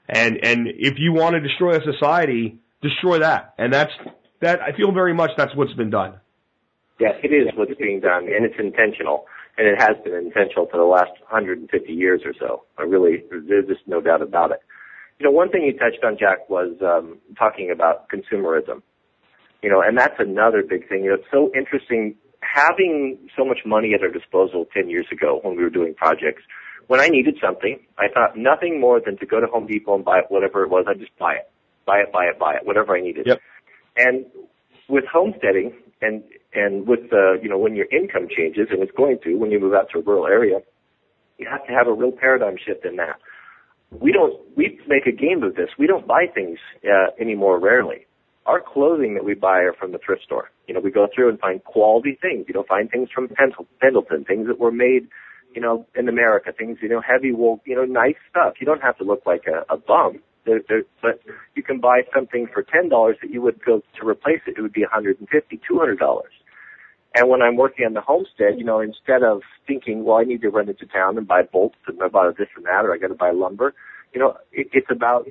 and 0.08 0.38
and 0.44 0.68
if 0.68 1.00
you 1.00 1.14
want 1.14 1.34
to 1.34 1.40
destroy 1.40 1.78
a 1.78 1.84
society, 1.84 2.60
destroy 2.84 3.20
that, 3.20 3.56
and 3.58 3.74
that's 3.74 3.94
that. 4.42 4.62
I 4.62 4.76
feel 4.76 4.92
very 4.92 5.14
much 5.14 5.32
that's 5.38 5.56
what's 5.56 5.74
been 5.74 5.90
done. 5.90 6.20
Yes, 7.00 7.16
it 7.24 7.30
is 7.30 7.48
what's 7.56 7.74
being 7.80 8.02
done, 8.02 8.24
and 8.24 8.46
it's 8.46 8.60
intentional, 8.60 9.26
and 9.58 9.68
it 9.68 9.80
has 9.80 9.96
been 10.04 10.14
intentional 10.16 10.68
for 10.70 10.78
the 10.78 10.84
last 10.84 11.12
150 11.30 11.94
years 11.94 12.22
or 12.26 12.34
so. 12.38 12.64
I 12.78 12.84
really, 12.84 13.24
there's 13.30 13.68
just 13.68 13.88
no 13.88 14.02
doubt 14.02 14.22
about 14.22 14.52
it. 14.52 14.60
You 15.18 15.26
know, 15.26 15.32
one 15.32 15.50
thing 15.50 15.64
you 15.64 15.74
touched 15.74 16.04
on, 16.04 16.18
Jack, 16.18 16.50
was 16.50 16.76
um, 16.82 17.18
talking 17.38 17.72
about 17.72 18.10
consumerism. 18.10 18.82
You 19.62 19.70
know, 19.70 19.82
and 19.82 19.98
that's 19.98 20.16
another 20.20 20.64
big 20.64 20.88
thing. 20.88 21.04
You 21.04 21.12
know, 21.12 21.16
it's 21.16 21.32
so 21.32 21.52
interesting 21.56 22.16
having 22.42 23.18
so 23.38 23.46
much 23.46 23.60
money 23.66 23.94
at 23.94 24.02
our 24.02 24.10
disposal 24.10 24.66
10 24.74 24.90
years 24.90 25.08
ago 25.12 25.40
when 25.44 25.58
we 25.58 25.64
were 25.64 25.70
doing 25.70 25.94
projects. 25.94 26.44
When 26.88 27.00
I 27.00 27.08
needed 27.08 27.38
something, 27.44 27.80
I 27.98 28.08
thought 28.14 28.38
nothing 28.38 28.80
more 28.80 29.00
than 29.04 29.18
to 29.18 29.26
go 29.26 29.40
to 29.40 29.48
Home 29.48 29.68
Depot 29.68 29.96
and 29.96 30.06
buy 30.06 30.22
whatever 30.30 30.64
it 30.64 30.70
was. 30.70 30.86
I 30.88 30.96
just 30.96 31.16
buy 31.20 31.34
it, 31.34 31.52
buy 31.86 32.00
it, 32.00 32.12
buy 32.12 32.26
it, 32.26 32.40
buy 32.40 32.56
it, 32.56 32.66
whatever 32.66 32.96
I 32.96 33.02
needed. 33.02 33.28
Yep. 33.28 33.42
And 34.00 34.26
with 34.88 35.06
homesteading 35.12 35.70
and 36.02 36.24
and 36.54 36.88
with 36.88 37.06
uh, 37.14 37.34
you 37.44 37.50
know 37.50 37.60
when 37.60 37.76
your 37.76 37.88
income 37.92 38.28
changes 38.36 38.70
and 38.72 38.82
it's 38.84 38.96
going 39.02 39.20
to 39.26 39.36
when 39.36 39.52
you 39.52 39.60
move 39.60 39.76
out 39.76 39.88
to 39.94 40.00
a 40.00 40.02
rural 40.02 40.28
area, 40.28 40.60
you 41.38 41.48
have 41.52 41.64
to 41.68 41.74
have 41.74 41.88
a 41.88 41.94
real 41.94 42.14
paradigm 42.14 42.58
shift 42.66 42.86
in 42.86 42.96
that. 43.04 43.18
We 43.92 44.12
don't 44.12 44.36
we 44.58 44.80
make 44.88 45.06
a 45.08 45.12
game 45.26 45.44
of 45.44 45.56
this. 45.56 45.70
We 45.78 45.88
don't 45.88 46.08
buy 46.08 46.26
things 46.34 46.60
uh, 46.86 47.10
anymore 47.22 47.60
rarely. 47.60 48.08
our 48.50 48.62
clothing 48.62 49.14
that 49.16 49.24
we 49.24 49.36
buy 49.36 49.60
are 49.60 49.74
from 49.74 49.92
the 49.92 50.00
thrift 50.04 50.24
store. 50.24 50.50
You 50.68 50.74
know, 50.74 50.80
we 50.80 50.92
go 50.92 51.08
through 51.14 51.30
and 51.30 51.40
find 51.40 51.64
quality 51.64 52.18
things. 52.20 52.46
You 52.48 52.56
know, 52.56 52.66
find 52.68 52.90
things 52.90 53.10
from 53.14 53.30
Pendleton, 53.80 54.26
things 54.26 54.48
that 54.48 54.60
were 54.60 54.72
made, 54.72 55.08
you 55.54 55.62
know, 55.62 55.86
in 55.96 56.10
America, 56.10 56.52
things, 56.58 56.80
you 56.82 56.90
know, 56.90 57.02
heavy 57.02 57.32
wool, 57.32 57.62
you 57.66 57.76
know, 57.76 57.86
nice 57.86 58.16
stuff. 58.30 58.54
You 58.60 58.66
don't 58.66 58.82
have 58.82 58.98
to 58.98 59.04
look 59.04 59.24
like 59.26 59.46
a, 59.48 59.72
a 59.74 59.78
bum. 59.78 60.20
There, 60.46 60.62
there, 60.68 60.84
but 61.02 61.20
you 61.56 61.64
can 61.64 61.80
buy 61.80 62.02
something 62.14 62.48
for 62.54 62.64
ten 62.64 62.90
dollars 62.90 63.18
that 63.22 63.30
you 63.30 63.42
would 63.42 63.64
go 63.64 63.82
to 64.00 64.08
replace 64.08 64.40
it. 64.48 64.56
It 64.58 64.62
would 64.62 64.74
be 64.74 64.84
a 64.84 64.88
hundred 64.88 65.20
and 65.20 65.28
fifty, 65.30 65.60
two 65.68 65.78
hundred 65.78 66.00
dollars. 66.00 66.32
And 67.14 67.28
when 67.28 67.42
I'm 67.42 67.56
working 67.58 67.86
on 67.86 67.94
the 67.94 68.02
homestead, 68.02 68.58
you 68.58 68.64
know, 68.64 68.80
instead 68.80 69.24
of 69.24 69.42
thinking, 69.68 70.06
well, 70.06 70.18
I 70.18 70.24
need 70.24 70.42
to 70.42 70.50
run 70.50 70.70
into 70.70 70.86
town 70.86 71.18
and 71.18 71.28
buy 71.28 71.42
bolts 71.42 71.78
and 71.88 71.98
buy 72.12 72.30
this 72.38 72.48
and 72.56 72.66
that, 72.66 72.86
or 72.86 72.94
I 72.94 72.98
got 72.98 73.08
to 73.08 73.16
buy 73.16 73.32
lumber, 73.32 73.74
you 74.14 74.20
know, 74.20 74.38
it, 74.52 74.68
it's 74.72 74.90
about 74.90 75.28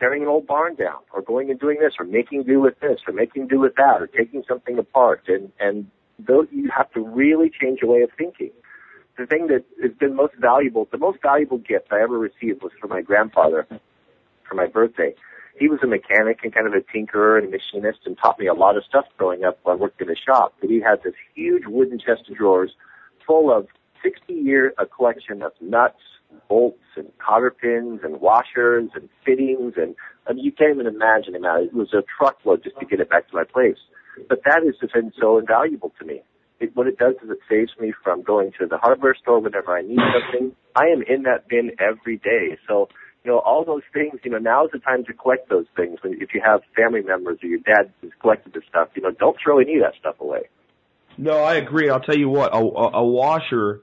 tearing 0.00 0.22
an 0.22 0.28
old 0.28 0.46
barn 0.46 0.76
down, 0.76 1.00
or 1.12 1.20
going 1.22 1.50
and 1.50 1.58
doing 1.58 1.78
this, 1.80 1.94
or 1.98 2.04
making 2.06 2.44
do 2.44 2.60
with 2.60 2.78
this, 2.80 3.00
or 3.06 3.12
making 3.12 3.48
do 3.48 3.58
with 3.58 3.74
that, 3.76 4.00
or 4.00 4.06
taking 4.06 4.44
something 4.48 4.78
apart. 4.78 5.22
And 5.28 5.52
and 5.60 5.90
those 6.18 6.46
you 6.50 6.70
have 6.74 6.90
to 6.92 7.00
really 7.00 7.50
change 7.60 7.80
your 7.82 7.92
way 7.92 8.02
of 8.02 8.10
thinking. 8.16 8.50
The 9.18 9.26
thing 9.26 9.48
that 9.48 9.64
has 9.82 9.92
been 9.98 10.14
most 10.14 10.34
valuable, 10.40 10.88
the 10.90 10.98
most 10.98 11.18
valuable 11.20 11.58
gift 11.58 11.88
I 11.90 12.00
ever 12.00 12.18
received 12.18 12.62
was 12.62 12.70
from 12.80 12.90
my 12.90 13.02
grandfather 13.02 13.66
for 14.48 14.54
my 14.54 14.66
birthday 14.66 15.14
he 15.58 15.68
was 15.68 15.80
a 15.82 15.86
mechanic 15.86 16.40
and 16.42 16.54
kind 16.54 16.66
of 16.66 16.72
a 16.72 16.80
tinkerer 16.80 17.38
and 17.38 17.50
machinist 17.50 18.00
and 18.06 18.16
taught 18.18 18.38
me 18.38 18.46
a 18.46 18.54
lot 18.54 18.76
of 18.76 18.84
stuff 18.84 19.04
growing 19.16 19.44
up 19.44 19.58
I 19.66 19.74
worked 19.74 20.00
in 20.00 20.10
a 20.10 20.14
shop. 20.14 20.54
But 20.60 20.70
he 20.70 20.80
had 20.80 21.02
this 21.02 21.14
huge 21.34 21.64
wooden 21.66 21.98
chest 21.98 22.28
of 22.30 22.36
drawers 22.36 22.72
full 23.26 23.54
of 23.54 23.66
60 24.02 24.32
year 24.32 24.72
a 24.78 24.86
collection 24.86 25.42
of 25.42 25.52
nuts, 25.60 26.00
bolts, 26.48 26.82
and 26.96 27.06
cotter 27.18 27.50
pins 27.50 28.00
and 28.02 28.20
washers 28.20 28.90
and 28.94 29.08
fittings 29.24 29.74
and 29.76 29.94
I 30.28 30.34
mean, 30.34 30.44
you 30.44 30.52
can't 30.52 30.74
even 30.74 30.86
imagine 30.86 31.32
the 31.32 31.38
amount. 31.38 31.64
It 31.64 31.74
was 31.74 31.94
a 31.94 32.02
truckload 32.18 32.62
just 32.62 32.78
to 32.78 32.86
get 32.86 33.00
it 33.00 33.08
back 33.08 33.28
to 33.30 33.34
my 33.34 33.44
place. 33.44 33.78
But 34.28 34.40
that 34.44 34.62
has 34.62 34.90
been 34.92 35.12
so 35.18 35.38
invaluable 35.38 35.92
to 35.98 36.04
me. 36.04 36.22
It, 36.60 36.76
what 36.76 36.86
it 36.86 36.98
does 36.98 37.14
is 37.22 37.30
it 37.30 37.38
saves 37.48 37.70
me 37.80 37.94
from 38.04 38.22
going 38.22 38.52
to 38.58 38.66
the 38.66 38.76
hardware 38.78 39.14
store 39.14 39.40
whenever 39.40 39.76
I 39.76 39.80
need 39.80 40.00
something. 40.12 40.52
I 40.76 40.86
am 40.86 41.02
in 41.02 41.22
that 41.22 41.48
bin 41.48 41.70
every 41.78 42.18
day. 42.18 42.58
So 42.66 42.88
you 43.28 43.34
know, 43.34 43.40
all 43.40 43.62
those 43.62 43.82
things, 43.92 44.18
you 44.24 44.30
know, 44.30 44.38
now 44.38 44.64
is 44.64 44.70
the 44.72 44.78
time 44.78 45.04
to 45.04 45.12
collect 45.12 45.50
those 45.50 45.66
things. 45.76 45.98
If 46.02 46.32
you 46.32 46.40
have 46.42 46.62
family 46.74 47.02
members 47.02 47.38
or 47.42 47.46
your 47.46 47.58
dad 47.58 47.92
who's 48.00 48.12
collected 48.22 48.54
this 48.54 48.62
stuff, 48.70 48.88
you 48.94 49.02
know, 49.02 49.10
don't 49.10 49.36
throw 49.44 49.58
any 49.58 49.74
of 49.74 49.82
that 49.82 49.92
stuff 50.00 50.14
away. 50.18 50.48
No, 51.18 51.36
I 51.36 51.56
agree. 51.56 51.90
I'll 51.90 52.00
tell 52.00 52.16
you 52.16 52.30
what, 52.30 52.54
a, 52.54 52.58
a 52.58 53.04
washer 53.04 53.82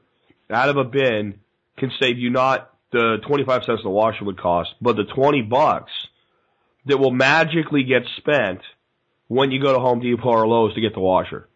out 0.49 0.69
of 0.69 0.77
a 0.77 0.83
bin 0.83 1.41
can 1.77 1.91
save 1.99 2.17
you 2.17 2.31
not 2.31 2.73
the 2.91 3.17
25 3.27 3.65
cents 3.65 3.81
the 3.83 3.89
washer 3.91 4.25
would 4.25 4.39
cost, 4.39 4.71
but 4.81 4.95
the 4.95 5.03
20 5.03 5.43
bucks 5.43 5.91
that 6.87 6.97
will 6.97 7.11
magically 7.11 7.83
get 7.83 8.01
spent 8.17 8.61
when 9.27 9.51
you 9.51 9.61
go 9.61 9.73
to 9.73 9.79
Home 9.79 9.99
Depot 9.99 10.27
or 10.27 10.47
Lowe's 10.47 10.73
to 10.73 10.81
get 10.81 10.95
the 10.95 11.01
washer. 11.01 11.47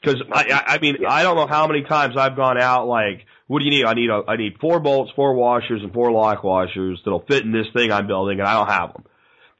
Because 0.00 0.22
I, 0.32 0.62
I 0.66 0.78
mean, 0.78 0.98
I 1.08 1.22
don't 1.22 1.36
know 1.36 1.46
how 1.46 1.66
many 1.66 1.82
times 1.82 2.16
I've 2.16 2.36
gone 2.36 2.58
out 2.58 2.86
like, 2.86 3.26
what 3.48 3.58
do 3.58 3.64
you 3.64 3.70
need? 3.70 3.84
I 3.84 3.94
need 3.94 4.10
a, 4.10 4.22
I 4.28 4.36
need 4.36 4.58
four 4.60 4.78
bolts, 4.78 5.10
four 5.16 5.34
washers, 5.34 5.82
and 5.82 5.92
four 5.92 6.12
lock 6.12 6.44
washers 6.44 7.00
that'll 7.04 7.24
fit 7.26 7.44
in 7.44 7.52
this 7.52 7.66
thing 7.74 7.90
I'm 7.90 8.06
building, 8.06 8.38
and 8.38 8.48
I 8.48 8.54
don't 8.54 8.68
have 8.68 8.92
them. 8.92 9.04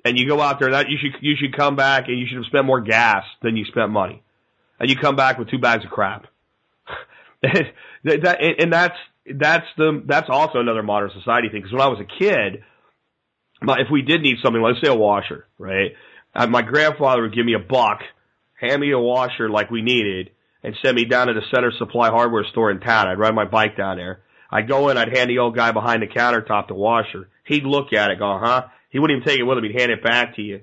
And 0.05 0.19
you 0.19 0.29
go 0.29 0.41
out 0.41 0.59
there, 0.59 0.69
and 0.69 0.75
that 0.75 0.89
you 0.89 0.99
should 1.01 1.21
you 1.23 1.35
should 1.37 1.57
come 1.57 1.75
back 1.75 2.09
and 2.09 2.19
you 2.19 2.27
should 2.27 2.37
have 2.37 2.47
spent 2.47 2.67
more 2.67 2.81
gas 2.81 3.25
than 3.43 3.57
you 3.57 3.65
spent 3.65 3.91
money, 3.91 4.23
and 4.79 4.89
you 4.89 4.97
come 4.97 5.17
back 5.17 5.39
with 5.39 5.51
two 5.51 5.59
bags 5.59 5.85
of 5.85 5.91
crap. 5.91 6.27
that, 7.43 8.37
and 8.41 8.73
that's 8.73 8.97
that's 9.35 9.67
the 9.77 10.03
that's 10.07 10.29
also 10.31 10.61
another 10.61 10.83
modern 10.83 11.11
society 11.19 11.49
thing. 11.49 11.63
Because 11.63 11.73
when 11.73 11.83
I 11.83 11.89
was 11.89 12.01
a 12.01 12.19
kid, 12.19 12.63
my, 13.63 13.79
if 13.81 13.91
we 13.91 14.03
did 14.03 14.21
need 14.21 14.37
something, 14.43 14.63
let's 14.63 14.81
say 14.83 14.89
a 14.89 14.95
washer, 14.95 15.47
right? 15.59 15.93
Uh, 16.35 16.47
my 16.47 16.63
grandfather 16.63 17.23
would 17.23 17.35
give 17.35 17.47
me 17.47 17.55
a 17.55 17.59
buck 17.59 18.01
hand 18.61 18.81
me 18.81 18.93
a 18.93 18.99
washer 18.99 19.49
like 19.49 19.71
we 19.71 19.83
needed, 19.83 20.31
and 20.63 20.77
send 20.83 20.97
me 20.97 21.05
down 21.05 21.29
to 21.29 21.35
the 21.35 21.43
Center 21.55 21.73
Supply 21.79 22.11
hardware 22.11 22.45
store 22.45 22.71
in 22.71 22.81
town. 22.81 23.09
I'd 23.09 23.19
ride 23.19 23.35
my 23.35 23.45
bike 23.45 23.77
down 23.77 23.97
there. 23.97 24.21
I'd 24.51 24.69
go 24.69 24.89
in, 24.89 24.97
I'd 24.97 25.17
hand 25.17 25.31
the 25.31 25.39
old 25.39 25.55
guy 25.55 25.73
behind 25.73 26.03
the 26.03 26.07
countertop 26.07 26.69
the 26.69 26.75
washer. 26.75 27.29
He'd 27.45 27.65
look 27.65 27.93
at 27.93 28.11
it, 28.11 28.19
go, 28.19 28.39
huh? 28.43 28.67
He 28.91 28.99
wouldn't 28.99 29.19
even 29.19 29.29
take 29.29 29.39
it 29.39 29.45
with 29.45 29.59
him. 29.59 29.65
He'd 29.65 29.79
hand 29.79 29.93
it 29.93 30.03
back 30.03 30.37
to 30.37 30.43
you. 30.43 30.63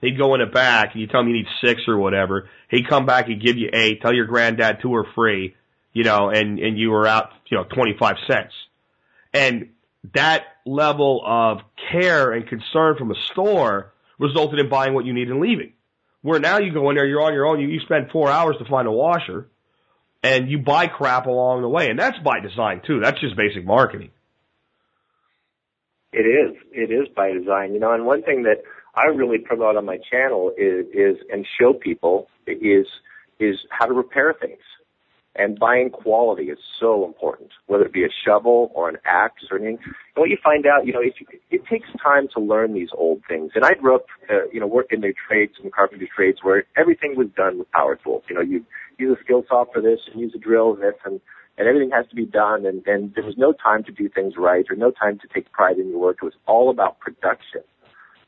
He'd 0.00 0.18
go 0.18 0.34
in 0.34 0.40
the 0.40 0.46
back, 0.46 0.92
and 0.92 1.00
you 1.00 1.06
tell 1.06 1.20
him 1.20 1.28
you 1.28 1.34
need 1.34 1.46
six 1.62 1.82
or 1.88 1.96
whatever. 1.96 2.48
He'd 2.70 2.88
come 2.88 3.06
back 3.06 3.28
and 3.28 3.40
give 3.40 3.56
you 3.56 3.70
eight. 3.72 4.02
Tell 4.02 4.14
your 4.14 4.26
granddad 4.26 4.78
two 4.82 4.94
are 4.94 5.06
free, 5.14 5.56
you 5.92 6.04
know, 6.04 6.30
and 6.30 6.58
and 6.58 6.78
you 6.78 6.90
were 6.90 7.06
out, 7.06 7.30
you 7.46 7.56
know, 7.56 7.64
twenty 7.64 7.96
five 7.98 8.16
cents. 8.26 8.52
And 9.32 9.70
that 10.14 10.44
level 10.66 11.22
of 11.24 11.60
care 11.90 12.32
and 12.32 12.46
concern 12.46 12.96
from 12.96 13.10
a 13.10 13.14
store 13.32 13.92
resulted 14.18 14.58
in 14.58 14.68
buying 14.68 14.94
what 14.94 15.04
you 15.04 15.12
need 15.12 15.30
and 15.30 15.40
leaving. 15.40 15.72
Where 16.24 16.40
now 16.40 16.58
you 16.58 16.72
go 16.72 16.88
in 16.88 16.96
there, 16.96 17.04
you're 17.04 17.20
on 17.20 17.34
your 17.34 17.44
own, 17.44 17.60
you, 17.60 17.68
you 17.68 17.80
spend 17.80 18.10
four 18.10 18.30
hours 18.30 18.56
to 18.58 18.64
find 18.64 18.88
a 18.88 18.90
washer, 18.90 19.46
and 20.22 20.50
you 20.50 20.56
buy 20.56 20.86
crap 20.86 21.26
along 21.26 21.60
the 21.60 21.68
way, 21.68 21.90
and 21.90 21.98
that's 21.98 22.18
by 22.20 22.40
design 22.40 22.80
too. 22.86 22.98
That's 22.98 23.20
just 23.20 23.36
basic 23.36 23.66
marketing. 23.66 24.10
It 26.14 26.22
is. 26.22 26.56
It 26.72 26.90
is 26.90 27.08
by 27.14 27.32
design, 27.32 27.74
you 27.74 27.78
know. 27.78 27.92
And 27.92 28.06
one 28.06 28.22
thing 28.22 28.44
that 28.44 28.62
I 28.94 29.08
really 29.08 29.36
promote 29.36 29.76
on 29.76 29.84
my 29.84 29.98
channel 30.10 30.50
is, 30.56 30.86
is 30.94 31.16
and 31.30 31.46
show 31.60 31.74
people 31.74 32.28
is 32.46 32.86
is 33.38 33.56
how 33.68 33.84
to 33.84 33.92
repair 33.92 34.32
things. 34.32 34.62
And 35.36 35.58
buying 35.58 35.90
quality 35.90 36.44
is 36.44 36.58
so 36.78 37.04
important, 37.04 37.50
whether 37.66 37.84
it 37.84 37.92
be 37.92 38.04
a 38.04 38.08
shovel 38.24 38.70
or 38.72 38.88
an 38.88 38.98
axe 39.04 39.42
or 39.50 39.58
anything. 39.58 39.78
And 39.84 40.22
what 40.22 40.30
you 40.30 40.38
find 40.42 40.64
out, 40.64 40.86
you 40.86 40.92
know, 40.92 41.00
it, 41.00 41.14
it 41.50 41.66
takes 41.66 41.88
time 42.00 42.28
to 42.34 42.40
learn 42.40 42.72
these 42.72 42.90
old 42.96 43.22
things. 43.26 43.50
And 43.56 43.64
I 43.64 43.74
grew 43.74 43.96
up, 43.96 44.06
uh, 44.30 44.46
you 44.52 44.60
know, 44.60 44.68
working 44.68 45.02
in 45.02 45.02
the 45.02 45.14
trades 45.28 45.54
and 45.60 45.72
carpentry 45.72 46.08
trades 46.14 46.38
where 46.42 46.64
everything 46.76 47.16
was 47.16 47.26
done 47.36 47.58
with 47.58 47.68
power 47.72 47.96
tools. 47.96 48.22
You 48.28 48.36
know, 48.36 48.42
you 48.42 48.64
use 48.96 49.16
a 49.18 49.24
skill 49.24 49.42
saw 49.48 49.64
for 49.72 49.82
this 49.82 49.98
and 50.10 50.20
use 50.20 50.32
a 50.36 50.38
drill 50.38 50.72
and 50.72 50.82
this 50.82 50.94
and, 51.04 51.20
and 51.58 51.66
everything 51.66 51.90
has 51.90 52.06
to 52.10 52.14
be 52.14 52.26
done. 52.26 52.64
And, 52.64 52.86
and 52.86 53.12
there 53.16 53.24
was 53.24 53.34
no 53.36 53.52
time 53.52 53.82
to 53.84 53.92
do 53.92 54.08
things 54.08 54.34
right 54.38 54.64
or 54.70 54.76
no 54.76 54.92
time 54.92 55.18
to 55.18 55.28
take 55.34 55.50
pride 55.50 55.78
in 55.78 55.88
your 55.88 55.98
work. 55.98 56.18
It 56.22 56.24
was 56.24 56.34
all 56.46 56.70
about 56.70 57.00
production. 57.00 57.62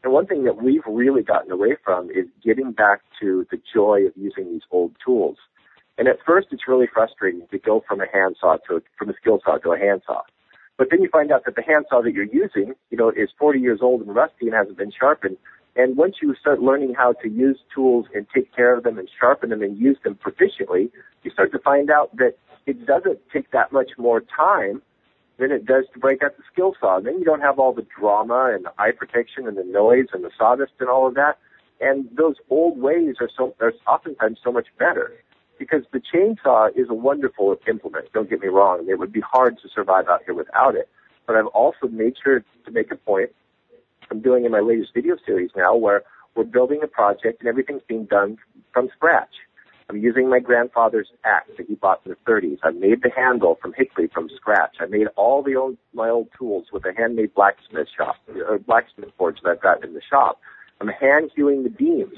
And 0.02 0.12
one 0.12 0.26
thing 0.26 0.44
that 0.44 0.62
we've 0.62 0.86
really 0.86 1.22
gotten 1.22 1.50
away 1.50 1.76
from 1.84 2.10
is 2.10 2.26
getting 2.44 2.72
back 2.72 3.02
to 3.20 3.46
the 3.50 3.60
joy 3.72 4.06
of 4.06 4.12
using 4.16 4.52
these 4.52 4.62
old 4.70 4.92
tools. 5.04 5.36
And 5.98 6.08
at 6.08 6.18
first, 6.26 6.48
it's 6.50 6.68
really 6.68 6.86
frustrating 6.92 7.46
to 7.50 7.58
go 7.58 7.82
from 7.86 8.00
a 8.00 8.06
handsaw 8.12 8.58
to 8.68 8.76
a, 8.76 8.80
from 8.98 9.10
a 9.10 9.14
skill 9.14 9.40
saw 9.44 9.56
to 9.58 9.72
a 9.72 9.78
handsaw. 9.78 10.22
But 10.76 10.88
then 10.90 11.00
you 11.00 11.08
find 11.08 11.32
out 11.32 11.44
that 11.46 11.56
the 11.56 11.62
handsaw 11.62 12.02
that 12.02 12.12
you're 12.12 12.24
using, 12.24 12.74
you 12.90 12.98
know, 12.98 13.08
is 13.08 13.30
40 13.38 13.60
years 13.60 13.80
old 13.80 14.02
and 14.02 14.14
rusty 14.14 14.46
and 14.46 14.54
hasn't 14.54 14.76
been 14.76 14.92
sharpened. 14.92 15.38
And 15.74 15.96
once 15.96 16.16
you 16.20 16.34
start 16.34 16.60
learning 16.60 16.94
how 16.94 17.14
to 17.22 17.28
use 17.28 17.58
tools 17.74 18.06
and 18.14 18.26
take 18.34 18.54
care 18.54 18.74
of 18.74 18.84
them 18.84 18.98
and 18.98 19.08
sharpen 19.18 19.50
them 19.50 19.62
and 19.62 19.78
use 19.78 19.96
them 20.04 20.16
proficiently, 20.16 20.90
you 21.22 21.30
start 21.30 21.52
to 21.52 21.58
find 21.58 21.90
out 21.90 22.14
that 22.16 22.36
it 22.66 22.86
doesn't 22.86 23.18
take 23.32 23.50
that 23.52 23.72
much 23.72 23.92
more 23.96 24.20
time 24.20 24.82
than 25.38 25.50
it 25.50 25.64
does 25.66 25.84
to 25.92 25.98
break 25.98 26.22
out 26.22 26.36
the 26.36 26.42
skill 26.52 26.74
saw. 26.78 26.96
And 26.98 27.06
then 27.06 27.18
you 27.18 27.24
don't 27.24 27.42
have 27.42 27.58
all 27.58 27.72
the 27.72 27.86
drama 27.98 28.52
and 28.54 28.66
the 28.66 28.72
eye 28.78 28.92
protection 28.92 29.46
and 29.46 29.56
the 29.56 29.64
noise 29.64 30.06
and 30.12 30.24
the 30.24 30.30
sawdust 30.36 30.72
and 30.80 30.88
all 30.88 31.06
of 31.06 31.14
that. 31.14 31.38
And 31.80 32.08
those 32.16 32.36
old 32.48 32.78
ways 32.78 33.16
are 33.20 33.28
so 33.34 33.54
are 33.60 33.72
oftentimes 33.86 34.38
so 34.42 34.50
much 34.50 34.66
better 34.78 35.12
because 35.58 35.82
the 35.92 36.00
chainsaw 36.00 36.68
is 36.76 36.88
a 36.88 36.94
wonderful 36.94 37.56
implement. 37.68 38.12
Don't 38.12 38.28
get 38.28 38.40
me 38.40 38.48
wrong; 38.48 38.86
it 38.88 38.98
would 38.98 39.12
be 39.12 39.20
hard 39.20 39.58
to 39.62 39.68
survive 39.68 40.08
out 40.08 40.22
here 40.24 40.34
without 40.34 40.74
it. 40.74 40.88
But 41.26 41.36
I've 41.36 41.46
also 41.46 41.88
made 41.88 42.14
sure 42.22 42.44
to 42.64 42.70
make 42.70 42.90
a 42.92 42.96
point. 42.96 43.30
I'm 44.10 44.20
doing 44.20 44.44
in 44.44 44.52
my 44.52 44.60
latest 44.60 44.94
video 44.94 45.16
series 45.26 45.50
now 45.56 45.74
where 45.74 46.04
we're 46.34 46.44
building 46.44 46.80
a 46.82 46.86
project 46.86 47.40
and 47.40 47.48
everything's 47.48 47.82
being 47.88 48.04
done 48.04 48.38
from 48.72 48.88
scratch. 48.94 49.34
I'm 49.88 49.98
using 49.98 50.28
my 50.28 50.40
grandfather's 50.40 51.08
axe 51.24 51.50
that 51.56 51.66
he 51.68 51.74
bought 51.74 52.00
in 52.04 52.10
the 52.10 52.30
30s. 52.30 52.58
I 52.64 52.70
made 52.70 53.02
the 53.02 53.10
handle 53.14 53.56
from 53.62 53.72
hickory 53.72 54.10
from 54.12 54.28
scratch. 54.34 54.76
I 54.80 54.86
made 54.86 55.06
all 55.16 55.42
the 55.42 55.54
old 55.54 55.76
my 55.94 56.08
old 56.08 56.28
tools 56.36 56.66
with 56.72 56.84
a 56.84 56.92
handmade 56.96 57.34
blacksmith 57.34 57.88
shop, 57.96 58.16
or 58.48 58.58
blacksmith 58.58 59.10
forge 59.16 59.40
that 59.42 59.50
I've 59.50 59.62
got 59.62 59.84
in 59.84 59.94
the 59.94 60.02
shop. 60.02 60.40
I'm 60.80 60.88
hand 60.88 61.30
hewing 61.34 61.62
the 61.62 61.70
beams. 61.70 62.16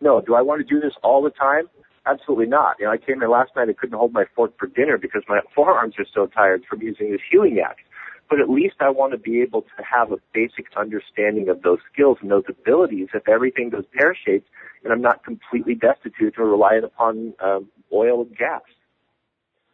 No, 0.00 0.20
do 0.20 0.34
I 0.34 0.42
want 0.42 0.60
to 0.60 0.74
do 0.74 0.78
this 0.78 0.92
all 1.02 1.22
the 1.22 1.30
time? 1.30 1.68
Absolutely 2.06 2.46
not. 2.46 2.76
You 2.78 2.86
know, 2.86 2.92
I 2.92 2.98
came 2.98 3.18
here 3.18 3.28
last 3.28 3.50
night. 3.56 3.68
I 3.68 3.72
couldn't 3.72 3.98
hold 3.98 4.12
my 4.12 4.24
fork 4.34 4.52
for 4.58 4.68
dinner 4.68 4.96
because 4.96 5.22
my 5.28 5.40
forearms 5.54 5.94
are 5.98 6.06
so 6.14 6.26
tired 6.26 6.64
from 6.68 6.80
using 6.80 7.10
this 7.10 7.20
hewing 7.30 7.58
axe. 7.58 7.82
But 8.30 8.40
at 8.40 8.48
least 8.48 8.76
I 8.80 8.90
want 8.90 9.12
to 9.12 9.18
be 9.18 9.40
able 9.42 9.62
to 9.62 9.84
have 9.88 10.12
a 10.12 10.16
basic 10.32 10.66
understanding 10.76 11.48
of 11.48 11.62
those 11.62 11.78
skills 11.92 12.18
and 12.20 12.30
those 12.30 12.44
abilities 12.48 13.08
if 13.14 13.28
everything 13.28 13.70
goes 13.70 13.84
pear 13.92 14.16
shaped 14.24 14.48
and 14.84 14.92
I'm 14.92 15.02
not 15.02 15.24
completely 15.24 15.74
destitute 15.74 16.34
or 16.38 16.46
reliant 16.46 16.84
upon 16.84 17.34
um, 17.42 17.68
oil 17.92 18.22
and 18.22 18.36
gas. 18.36 18.62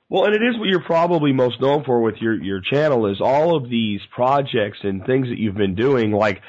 Well, 0.09 0.25
and 0.25 0.35
it 0.35 0.43
is 0.43 0.59
what 0.59 0.69
you're 0.69 0.83
probably 0.85 1.33
most 1.33 1.61
known 1.61 1.85
for 1.85 2.03
with 2.03 2.17
your 2.17 2.35
your 2.35 2.61
channel 2.61 3.11
is 3.11 3.21
all 3.21 3.57
of 3.57 3.71
these 3.71 4.01
projects 4.15 4.79
and 4.83 5.05
things 5.07 5.29
that 5.29 5.39
you've 5.39 5.55
been 5.55 5.75
doing, 5.75 6.13
like 6.13 6.43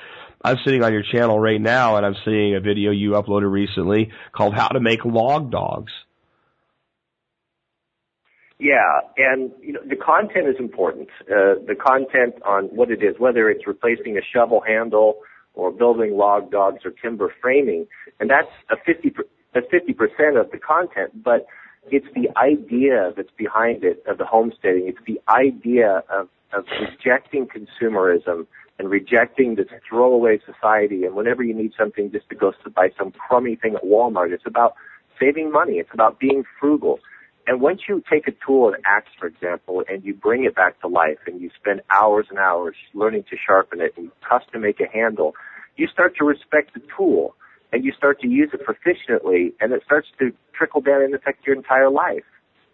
I'm 0.43 0.57
sitting 0.65 0.83
on 0.83 0.91
your 0.91 1.03
channel 1.03 1.39
right 1.39 1.61
now 1.61 1.95
and 1.95 2.05
I'm 2.05 2.15
seeing 2.25 2.55
a 2.55 2.59
video 2.59 2.91
you 2.91 3.11
uploaded 3.11 3.51
recently 3.51 4.11
called 4.33 4.53
How 4.53 4.67
to 4.67 4.79
Make 4.79 5.05
Log 5.05 5.51
Dogs. 5.51 5.91
Yeah, 8.59 9.01
and 9.17 9.51
you 9.61 9.73
know 9.73 9.81
the 9.85 9.95
content 9.95 10.47
is 10.47 10.55
important. 10.57 11.09
Uh, 11.21 11.59
the 11.67 11.75
content 11.75 12.35
on 12.45 12.65
what 12.65 12.91
it 12.91 13.03
is, 13.03 13.15
whether 13.17 13.49
it's 13.49 13.67
replacing 13.67 14.17
a 14.17 14.21
shovel 14.21 14.61
handle 14.65 15.17
or 15.53 15.71
building 15.71 16.15
log 16.17 16.51
dogs 16.51 16.79
or 16.85 16.91
timber 16.91 17.33
framing. 17.41 17.87
And 18.19 18.29
that's 18.29 18.47
a 18.69 18.75
50, 18.85 19.13
that's 19.53 19.67
50% 19.67 20.39
of 20.39 20.51
the 20.51 20.57
content, 20.57 21.23
but 21.23 21.45
it's 21.91 22.07
the 22.15 22.29
idea 22.37 23.11
that's 23.15 23.31
behind 23.37 23.83
it 23.83 24.03
of 24.07 24.17
the 24.17 24.25
homesteading. 24.25 24.87
It's 24.87 25.05
the 25.05 25.19
idea 25.27 26.03
of, 26.09 26.29
of 26.53 26.65
rejecting 26.79 27.47
consumerism 27.47 28.47
and 28.79 28.89
rejecting 28.89 29.55
this 29.55 29.67
throwaway 29.87 30.39
society. 30.45 31.05
And 31.05 31.15
whenever 31.15 31.43
you 31.43 31.53
need 31.53 31.73
something 31.77 32.11
just 32.11 32.29
to 32.29 32.35
go 32.35 32.53
buy 32.75 32.89
some 32.97 33.11
crummy 33.11 33.55
thing 33.55 33.75
at 33.75 33.83
Walmart, 33.83 34.31
it's 34.31 34.45
about 34.45 34.73
saving 35.19 35.51
money. 35.51 35.73
It's 35.73 35.93
about 35.93 36.19
being 36.19 36.43
frugal. 36.59 36.99
And 37.45 37.61
once 37.61 37.81
you 37.89 38.01
take 38.09 38.27
a 38.27 38.31
tool, 38.45 38.69
an 38.69 38.81
axe, 38.85 39.09
for 39.19 39.27
example, 39.27 39.83
and 39.89 40.03
you 40.03 40.13
bring 40.13 40.45
it 40.45 40.55
back 40.55 40.79
to 40.81 40.87
life 40.87 41.19
and 41.27 41.41
you 41.41 41.49
spend 41.59 41.81
hours 41.91 42.27
and 42.29 42.39
hours 42.39 42.75
learning 42.93 43.23
to 43.29 43.35
sharpen 43.35 43.81
it 43.81 43.93
and 43.97 44.11
custom 44.27 44.61
make 44.61 44.79
a 44.79 44.87
handle, 44.91 45.33
you 45.75 45.87
start 45.87 46.15
to 46.17 46.23
respect 46.23 46.73
the 46.73 46.81
tool 46.95 47.35
and 47.73 47.83
you 47.83 47.91
start 47.91 48.21
to 48.21 48.27
use 48.27 48.51
it 48.53 48.61
proficiently 48.65 49.53
and 49.59 49.73
it 49.73 49.81
starts 49.83 50.07
to 50.19 50.31
trickle 50.57 50.79
down 50.79 51.01
and 51.01 51.13
affect 51.13 51.45
your 51.45 51.55
entire 51.55 51.89
life. 51.89 52.23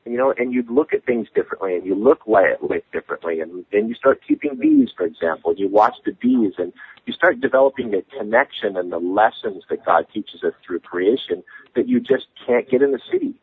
You 0.06 0.18
know, 0.18 0.34
and 0.38 0.54
you 0.54 0.64
look 0.70 0.93
at 0.93 1.06
things 1.06 1.28
differently 1.36 1.76
and 1.76 1.86
you 1.86 1.93
look 1.93 2.22
at 2.28 2.72
it 2.72 2.86
differently 2.91 3.41
and 3.41 3.66
then 3.72 3.88
you 3.88 3.95
start 3.95 4.22
keeping 4.28 4.56
bees, 4.56 4.89
for 4.95 5.06
example. 5.06 5.54
You 5.56 5.68
watch 5.70 5.95
the 6.06 6.14
bees 6.14 6.54
and 6.58 6.74
you 7.06 7.14
start 7.14 7.41
developing 7.41 7.91
the 7.91 8.04
connection 8.18 8.78
and 8.78 8.91
the 8.91 8.97
lessons 8.97 9.64
that 9.70 9.86
God 9.86 10.06
teaches 10.14 10.43
us 10.43 10.54
through 10.66 10.80
creation 10.80 11.43
that 11.76 11.88
you 11.88 12.00
just 12.00 12.28
can't 12.45 12.70
get 12.70 12.82
in 12.82 12.91
the 12.91 13.02
city. 13.12 13.36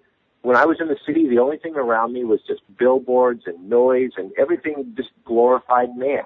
When 0.43 0.57
I 0.57 0.65
was 0.65 0.79
in 0.81 0.89
the 0.89 0.99
city, 1.07 1.29
the 1.29 1.39
only 1.39 1.59
thing 1.59 1.77
around 1.77 2.13
me 2.13 2.25
was 2.25 2.41
just 2.47 2.63
billboards 2.79 3.43
and 3.47 3.69
noise 3.69 4.13
and 4.17 4.33
everything 4.39 4.95
just 4.97 5.11
glorified 5.25 5.97
man. 5.97 6.23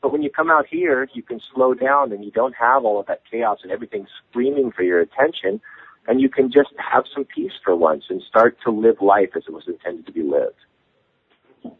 But 0.00 0.12
when 0.12 0.22
you 0.22 0.30
come 0.30 0.50
out 0.50 0.66
here, 0.70 1.08
you 1.12 1.22
can 1.22 1.40
slow 1.52 1.74
down 1.74 2.12
and 2.12 2.24
you 2.24 2.30
don't 2.30 2.54
have 2.54 2.84
all 2.84 3.00
of 3.00 3.06
that 3.06 3.22
chaos 3.30 3.58
and 3.62 3.72
everything 3.72 4.06
screaming 4.30 4.70
for 4.70 4.82
your 4.82 5.00
attention. 5.00 5.60
And 6.08 6.20
you 6.20 6.30
can 6.30 6.50
just 6.50 6.70
have 6.78 7.04
some 7.14 7.26
peace 7.26 7.52
for 7.62 7.76
once 7.76 8.04
and 8.08 8.22
start 8.28 8.56
to 8.64 8.70
live 8.72 8.96
life 9.00 9.28
as 9.36 9.42
it 9.46 9.52
was 9.52 9.64
intended 9.68 10.06
to 10.06 10.12
be 10.12 10.22
lived. 10.22 10.56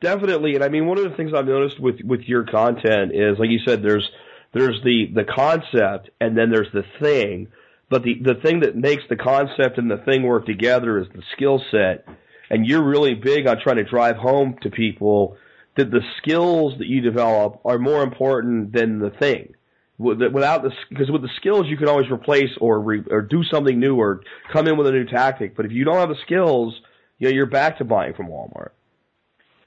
Definitely. 0.01 0.55
And 0.55 0.63
I 0.63 0.69
mean, 0.69 0.87
one 0.87 0.99
of 0.99 1.11
the 1.11 1.17
things 1.17 1.33
I've 1.35 1.47
noticed 1.47 1.81
with, 1.81 2.01
with 2.05 2.21
your 2.23 2.45
content 2.45 3.13
is, 3.15 3.39
like 3.39 3.49
you 3.49 3.61
said, 3.67 3.83
there's, 3.83 4.09
there's 4.53 4.81
the, 4.85 5.07
the 5.15 5.25
concept 5.25 6.11
and 6.21 6.37
then 6.37 6.51
there's 6.51 6.71
the 6.75 6.85
thing. 7.01 7.49
But 7.89 8.03
the, 8.03 8.21
the 8.23 8.35
thing 8.35 8.61
that 8.61 8.77
makes 8.77 9.03
the 9.09 9.17
concept 9.17 9.79
and 9.79 9.91
the 9.91 10.03
thing 10.05 10.25
work 10.25 10.45
together 10.45 10.99
is 10.99 11.07
the 11.15 11.23
skill 11.35 11.63
set. 11.71 12.05
And 12.51 12.67
you're 12.67 12.85
really 12.85 13.15
big 13.15 13.47
on 13.47 13.59
trying 13.63 13.77
to 13.77 13.85
drive 13.85 14.17
home 14.17 14.57
to 14.63 14.71
people 14.71 15.39
that 15.77 15.91
the 15.91 16.03
skills 16.19 16.75
that 16.79 16.87
you 16.87 17.01
develop 17.01 17.61
are 17.65 17.79
more 17.79 18.03
important 18.03 18.73
than 18.73 18.99
the 18.99 19.11
thing. 19.11 19.55
Without 19.99 20.63
the, 20.63 20.71
because 20.91 21.11
with 21.11 21.23
the 21.23 21.31
skills 21.37 21.67
you 21.67 21.77
can 21.77 21.89
always 21.89 22.09
replace 22.09 22.51
or 22.61 22.81
re, 22.81 23.03
or 23.11 23.21
do 23.21 23.43
something 23.43 23.81
new 23.81 23.97
or 23.97 24.21
come 24.53 24.69
in 24.69 24.77
with 24.77 24.87
a 24.87 24.93
new 24.93 25.05
tactic. 25.05 25.57
But 25.57 25.67
if 25.67 25.73
you 25.73 25.85
don't 25.85 25.97
have 25.97 26.09
the 26.09 26.17
skills, 26.25 26.75
you 27.19 27.29
know, 27.29 27.35
you're 27.35 27.47
back 27.47 27.79
to 27.79 27.85
buying 27.85 28.15
from 28.15 28.29
Walmart. 28.29 28.71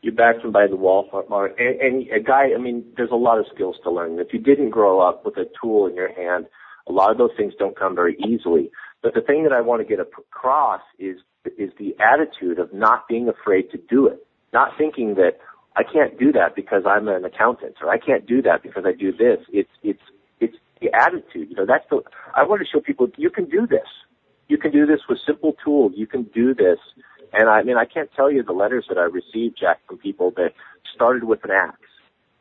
You're 0.02 0.16
back 0.16 0.42
to 0.42 0.50
buying 0.50 0.72
the 0.72 0.78
Walmart. 0.78 1.60
And, 1.60 1.82
and 1.82 2.12
a 2.12 2.22
guy, 2.22 2.54
I 2.56 2.58
mean, 2.58 2.86
there's 2.96 3.12
a 3.12 3.16
lot 3.16 3.40
of 3.40 3.46
skills 3.54 3.76
to 3.84 3.92
learn. 3.92 4.20
If 4.20 4.34
you 4.34 4.40
didn't 4.40 4.70
grow 4.70 5.02
up 5.02 5.26
with 5.26 5.36
a 5.36 5.46
tool 5.62 5.86
in 5.86 5.96
your 5.96 6.14
hand, 6.14 6.48
a 6.88 6.92
lot 6.92 7.12
of 7.12 7.18
those 7.18 7.32
things 7.38 7.54
don't 7.60 7.78
come 7.78 7.94
very 7.94 8.18
easily. 8.28 8.72
But 9.04 9.14
the 9.14 9.22
thing 9.22 9.44
that 9.44 9.52
I 9.52 9.62
want 9.62 9.82
to 9.82 9.88
get 9.88 10.00
across 10.00 10.82
is 10.98 11.18
is 11.58 11.72
the 11.80 11.96
attitude 12.00 12.60
of 12.60 12.72
not 12.72 13.08
being 13.08 13.28
afraid 13.28 13.72
to 13.72 13.78
do 13.90 14.08
it, 14.08 14.26
not 14.54 14.78
thinking 14.78 15.16
that 15.16 15.40
I 15.76 15.84
can't 15.84 16.20
do 16.20 16.32
that 16.34 16.56
because 16.56 16.84
I'm 16.86 17.08
an 17.08 17.26
accountant, 17.26 17.78
or 17.82 17.90
I 17.90 17.98
can't 17.98 18.28
do 18.28 18.42
that 18.44 18.62
because 18.62 18.84
I 18.86 18.92
do 18.94 19.12
this. 19.12 19.40
It's 19.52 19.72
it's 19.82 20.02
the 20.82 20.90
attitude. 20.94 21.50
You 21.50 21.56
know, 21.56 21.66
that's 21.66 21.86
the. 21.90 22.02
I 22.36 22.44
want 22.44 22.62
to 22.62 22.68
show 22.68 22.82
people 22.82 23.08
you 23.18 23.30
can 23.30 23.46
do 23.46 23.68
this. 23.68 23.88
You 24.48 24.58
can 24.58 24.72
do 24.72 24.86
this 24.86 25.02
with 25.08 25.20
simple 25.26 25.56
tools. 25.64 25.94
You 25.96 26.08
can 26.08 26.24
do 26.24 26.54
this. 26.54 26.80
And 27.34 27.50
I 27.50 27.64
mean, 27.64 27.78
I 27.78 27.86
can't 27.86 28.10
tell 28.16 28.30
you 28.32 28.44
the 28.44 28.52
letters 28.52 28.86
that 28.90 28.98
I 28.98 29.04
received, 29.04 29.58
Jack, 29.60 29.80
from 29.88 29.98
people 29.98 30.32
that 30.36 30.54
started 30.94 31.24
with 31.24 31.44
an 31.46 31.52
axe. 31.52 31.78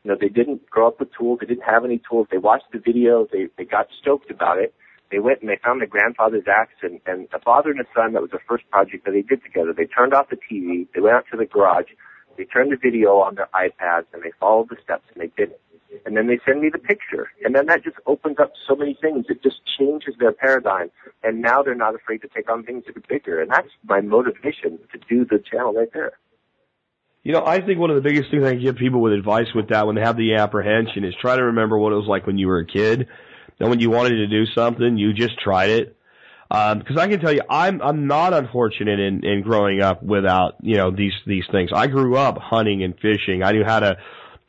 You 0.02 0.10
know, 0.10 0.16
they 0.18 0.28
didn't 0.28 0.68
grow 0.68 0.88
up 0.88 0.98
with 0.98 1.10
tools. 1.16 1.38
They 1.40 1.46
didn't 1.46 1.64
have 1.64 1.84
any 1.84 2.00
tools. 2.08 2.26
They 2.30 2.38
watched 2.38 2.72
the 2.72 2.78
video. 2.78 3.28
They 3.30 3.48
they 3.56 3.64
got 3.64 3.86
stoked 4.00 4.30
about 4.30 4.58
it. 4.58 4.74
They 5.10 5.18
went 5.18 5.40
and 5.40 5.50
they 5.50 5.58
found 5.62 5.80
their 5.80 5.88
grandfather's 5.88 6.44
axe 6.48 6.74
and, 6.82 7.00
and 7.04 7.28
a 7.32 7.40
father 7.40 7.70
and 7.70 7.80
a 7.80 7.84
son. 7.94 8.12
That 8.12 8.22
was 8.22 8.30
the 8.30 8.38
first 8.48 8.68
project 8.70 9.04
that 9.04 9.10
they 9.10 9.22
did 9.22 9.42
together. 9.42 9.72
They 9.76 9.86
turned 9.86 10.14
off 10.14 10.30
the 10.30 10.36
TV. 10.36 10.86
They 10.94 11.00
went 11.00 11.16
out 11.16 11.24
to 11.32 11.36
the 11.36 11.46
garage 11.46 11.90
they 12.40 12.46
turned 12.46 12.72
the 12.72 12.76
video 12.76 13.16
on 13.18 13.34
their 13.34 13.48
iPads 13.54 14.06
and 14.14 14.22
they 14.22 14.32
followed 14.40 14.70
the 14.70 14.76
steps 14.82 15.04
and 15.12 15.22
they 15.22 15.30
did 15.36 15.50
it. 15.50 15.60
And 16.06 16.16
then 16.16 16.26
they 16.26 16.38
send 16.46 16.60
me 16.60 16.70
the 16.70 16.78
picture. 16.78 17.30
And 17.44 17.54
then 17.54 17.66
that 17.66 17.82
just 17.84 17.96
opens 18.06 18.38
up 18.38 18.52
so 18.68 18.76
many 18.76 18.96
things. 19.00 19.26
It 19.28 19.42
just 19.42 19.56
changes 19.78 20.14
their 20.18 20.32
paradigm. 20.32 20.90
And 21.22 21.40
now 21.40 21.62
they're 21.62 21.74
not 21.74 21.94
afraid 21.94 22.18
to 22.22 22.28
take 22.28 22.50
on 22.50 22.64
things 22.64 22.84
that 22.86 22.96
are 22.96 23.02
bigger. 23.08 23.40
And 23.40 23.50
that's 23.50 23.68
my 23.84 24.00
motivation 24.00 24.78
to 24.92 24.98
do 25.08 25.24
the 25.24 25.42
channel 25.50 25.72
right 25.72 25.88
there. 25.92 26.12
You 27.22 27.32
know, 27.32 27.44
I 27.44 27.60
think 27.60 27.78
one 27.78 27.90
of 27.90 27.96
the 27.96 28.08
biggest 28.08 28.30
things 28.30 28.44
I 28.44 28.52
can 28.52 28.62
give 28.62 28.76
people 28.76 29.02
with 29.02 29.12
advice 29.12 29.48
with 29.54 29.68
that 29.68 29.86
when 29.86 29.94
they 29.94 30.00
have 30.00 30.16
the 30.16 30.36
apprehension 30.36 31.04
is 31.04 31.14
try 31.20 31.36
to 31.36 31.44
remember 31.44 31.76
what 31.76 31.92
it 31.92 31.96
was 31.96 32.06
like 32.08 32.26
when 32.26 32.38
you 32.38 32.48
were 32.48 32.60
a 32.60 32.66
kid. 32.66 33.08
And 33.58 33.68
when 33.68 33.78
you 33.78 33.90
wanted 33.90 34.16
to 34.16 34.26
do 34.26 34.46
something, 34.54 34.96
you 34.96 35.12
just 35.12 35.38
tried 35.38 35.70
it 35.70 35.96
because 36.50 36.96
um, 36.96 36.98
I 36.98 37.06
can 37.06 37.20
tell 37.20 37.32
you, 37.32 37.42
I'm 37.48 37.80
I'm 37.80 38.08
not 38.08 38.32
unfortunate 38.32 38.98
in 38.98 39.24
in 39.24 39.42
growing 39.42 39.80
up 39.82 40.02
without 40.02 40.54
you 40.60 40.76
know 40.78 40.90
these 40.90 41.12
these 41.24 41.44
things. 41.52 41.70
I 41.72 41.86
grew 41.86 42.16
up 42.16 42.38
hunting 42.38 42.82
and 42.82 42.94
fishing. 42.94 43.44
I 43.44 43.52
knew 43.52 43.62
how 43.64 43.78
to 43.78 43.98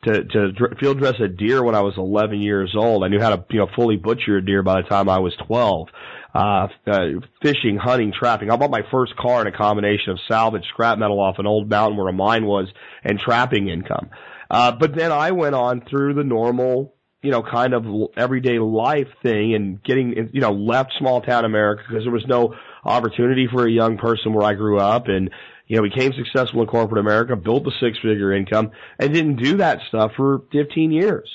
to 0.04 0.24
to 0.24 0.52
field 0.80 0.98
dress 0.98 1.14
a 1.20 1.28
deer 1.28 1.62
when 1.62 1.74
I 1.74 1.80
was 1.80 1.94
11 1.96 2.40
years 2.40 2.74
old. 2.76 3.04
I 3.04 3.08
knew 3.08 3.20
how 3.20 3.30
to 3.30 3.44
you 3.50 3.58
know 3.58 3.68
fully 3.74 3.96
butcher 3.96 4.38
a 4.38 4.44
deer 4.44 4.62
by 4.62 4.82
the 4.82 4.88
time 4.88 5.08
I 5.08 5.18
was 5.18 5.34
12. 5.46 5.88
Uh, 6.34 6.68
uh, 6.86 7.00
fishing, 7.42 7.76
hunting, 7.76 8.12
trapping. 8.18 8.50
I 8.50 8.56
bought 8.56 8.70
my 8.70 8.82
first 8.90 9.14
car 9.16 9.42
in 9.42 9.46
a 9.46 9.56
combination 9.56 10.12
of 10.12 10.18
salvage 10.26 10.64
scrap 10.68 10.98
metal 10.98 11.20
off 11.20 11.38
an 11.38 11.46
old 11.46 11.68
mountain 11.68 11.98
where 11.98 12.08
a 12.08 12.12
mine 12.12 12.46
was 12.46 12.68
and 13.04 13.18
trapping 13.18 13.68
income. 13.68 14.08
Uh, 14.50 14.72
but 14.72 14.94
then 14.96 15.12
I 15.12 15.32
went 15.32 15.54
on 15.54 15.82
through 15.82 16.14
the 16.14 16.24
normal 16.24 16.94
you 17.22 17.30
know, 17.30 17.42
kind 17.42 17.72
of 17.72 17.84
everyday 18.16 18.58
life 18.58 19.06
thing 19.22 19.54
and 19.54 19.80
getting, 19.84 20.30
you 20.32 20.40
know, 20.40 20.50
left 20.50 20.92
small 20.98 21.20
town 21.20 21.44
America 21.44 21.84
because 21.88 22.02
there 22.02 22.12
was 22.12 22.26
no 22.26 22.56
opportunity 22.84 23.46
for 23.46 23.64
a 23.64 23.70
young 23.70 23.96
person 23.96 24.32
where 24.32 24.44
I 24.44 24.54
grew 24.54 24.80
up 24.80 25.06
and, 25.06 25.30
you 25.72 25.78
know, 25.78 25.84
became 25.84 26.12
successful 26.12 26.60
in 26.60 26.66
corporate 26.66 27.00
America, 27.00 27.34
built 27.34 27.64
the 27.64 27.72
six 27.80 27.96
figure 27.96 28.30
income 28.30 28.72
and 28.98 29.14
didn't 29.14 29.36
do 29.36 29.56
that 29.56 29.78
stuff 29.88 30.12
for 30.18 30.42
15 30.52 30.92
years. 30.92 31.26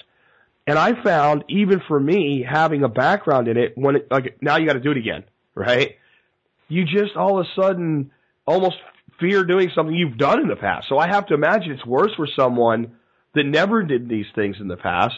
And 0.67 0.77
I 0.77 1.01
found 1.03 1.43
even 1.49 1.81
for 1.87 1.99
me 1.99 2.45
having 2.47 2.83
a 2.83 2.87
background 2.87 3.47
in 3.47 3.57
it 3.57 3.75
when 3.75 3.95
it, 3.95 4.11
like 4.11 4.37
now 4.39 4.57
you 4.57 4.67
got 4.67 4.73
to 4.73 4.79
do 4.79 4.91
it 4.91 4.97
again, 4.97 5.23
right? 5.55 5.95
You 6.67 6.85
just 6.85 7.15
all 7.15 7.39
of 7.39 7.47
a 7.47 7.59
sudden 7.59 8.11
almost 8.45 8.75
fear 9.19 9.43
doing 9.43 9.71
something 9.73 9.95
you've 9.95 10.19
done 10.19 10.39
in 10.39 10.49
the 10.49 10.55
past. 10.55 10.85
So 10.87 10.99
I 10.99 11.07
have 11.07 11.25
to 11.27 11.33
imagine 11.33 11.71
it's 11.71 11.83
worse 11.83 12.13
for 12.15 12.27
someone 12.37 12.95
that 13.33 13.43
never 13.43 13.81
did 13.81 14.07
these 14.07 14.27
things 14.35 14.57
in 14.59 14.67
the 14.67 14.77
past 14.77 15.17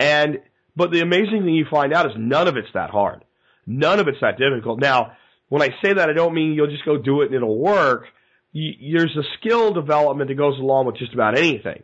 and, 0.00 0.40
but 0.74 0.90
the 0.90 1.00
amazing 1.00 1.44
thing 1.44 1.54
you 1.54 1.66
find 1.70 1.92
out 1.92 2.06
is 2.06 2.12
none 2.16 2.48
of 2.48 2.56
it's 2.56 2.72
that 2.74 2.90
hard. 2.90 3.24
None 3.68 4.00
of 4.00 4.08
it's 4.08 4.18
that 4.20 4.36
difficult. 4.36 4.80
Now, 4.80 5.12
when 5.48 5.62
I 5.62 5.68
say 5.80 5.92
that, 5.92 6.10
I 6.10 6.12
don't 6.12 6.34
mean 6.34 6.54
you'll 6.54 6.70
just 6.70 6.84
go 6.84 6.96
do 6.96 7.22
it 7.22 7.26
and 7.26 7.36
it'll 7.36 7.56
work. 7.56 8.06
You, 8.52 8.98
there's 8.98 9.16
a 9.16 9.24
skill 9.38 9.72
development 9.72 10.28
that 10.28 10.36
goes 10.36 10.58
along 10.58 10.86
with 10.86 10.96
just 10.96 11.14
about 11.14 11.38
anything. 11.38 11.82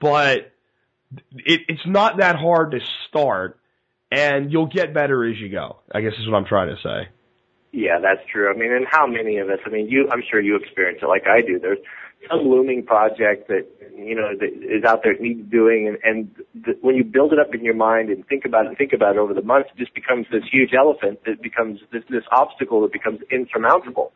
But 0.00 0.52
it, 1.32 1.60
it's 1.68 1.86
not 1.86 2.18
that 2.18 2.36
hard 2.36 2.72
to 2.72 2.80
start 3.08 3.58
and 4.10 4.52
you'll 4.52 4.66
get 4.66 4.94
better 4.94 5.24
as 5.24 5.38
you 5.38 5.48
go. 5.50 5.76
I 5.92 6.00
guess 6.00 6.12
is 6.18 6.28
what 6.28 6.36
I'm 6.36 6.44
trying 6.44 6.68
to 6.68 6.82
say. 6.82 7.08
Yeah, 7.72 7.98
that's 8.00 8.26
true. 8.30 8.50
I 8.50 8.56
mean, 8.56 8.72
and 8.72 8.86
how 8.90 9.06
many 9.06 9.38
of 9.38 9.48
us? 9.48 9.58
I 9.66 9.70
mean, 9.70 9.88
you. 9.88 10.08
I'm 10.10 10.22
sure 10.30 10.40
you 10.40 10.56
experience 10.56 11.00
it 11.02 11.06
like 11.06 11.24
I 11.26 11.42
do. 11.42 11.58
There's 11.58 11.78
some 12.30 12.48
looming 12.48 12.84
project 12.84 13.48
that 13.48 13.66
you 13.94 14.14
know 14.14 14.30
that 14.38 14.46
is 14.46 14.84
out 14.84 15.02
there 15.02 15.12
that 15.12 15.20
needs 15.20 15.50
doing, 15.50 15.88
and, 15.88 15.98
and 16.02 16.78
when 16.80 16.94
you 16.94 17.04
build 17.04 17.32
it 17.32 17.38
up 17.38 17.54
in 17.54 17.64
your 17.64 17.74
mind 17.74 18.08
and 18.08 18.26
think 18.26 18.44
about 18.46 18.64
it, 18.64 18.68
and 18.68 18.78
think 18.78 18.92
about 18.94 19.16
it 19.16 19.18
over 19.18 19.34
the 19.34 19.42
months, 19.42 19.68
it 19.74 19.78
just 19.78 19.94
becomes 19.94 20.26
this 20.32 20.42
huge 20.50 20.70
elephant 20.72 21.20
that 21.26 21.42
becomes 21.42 21.80
this 21.92 22.02
this 22.08 22.24
obstacle 22.30 22.80
that 22.82 22.92
becomes 22.92 23.20
insurmountable. 23.30 24.12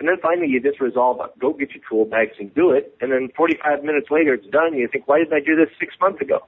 And 0.00 0.08
then 0.08 0.16
finally, 0.22 0.48
you 0.48 0.60
just 0.60 0.80
resolve, 0.80 1.18
go 1.38 1.52
get 1.52 1.70
your 1.72 1.84
tool 1.88 2.06
bags 2.06 2.32
and 2.38 2.52
do 2.54 2.70
it. 2.70 2.96
And 3.02 3.12
then 3.12 3.28
45 3.36 3.84
minutes 3.84 4.06
later, 4.10 4.32
it's 4.32 4.46
done. 4.46 4.72
You 4.72 4.88
think, 4.90 5.06
why 5.06 5.18
didn't 5.18 5.34
I 5.34 5.40
do 5.40 5.54
this 5.56 5.68
six 5.78 5.94
months 6.00 6.22
ago? 6.22 6.38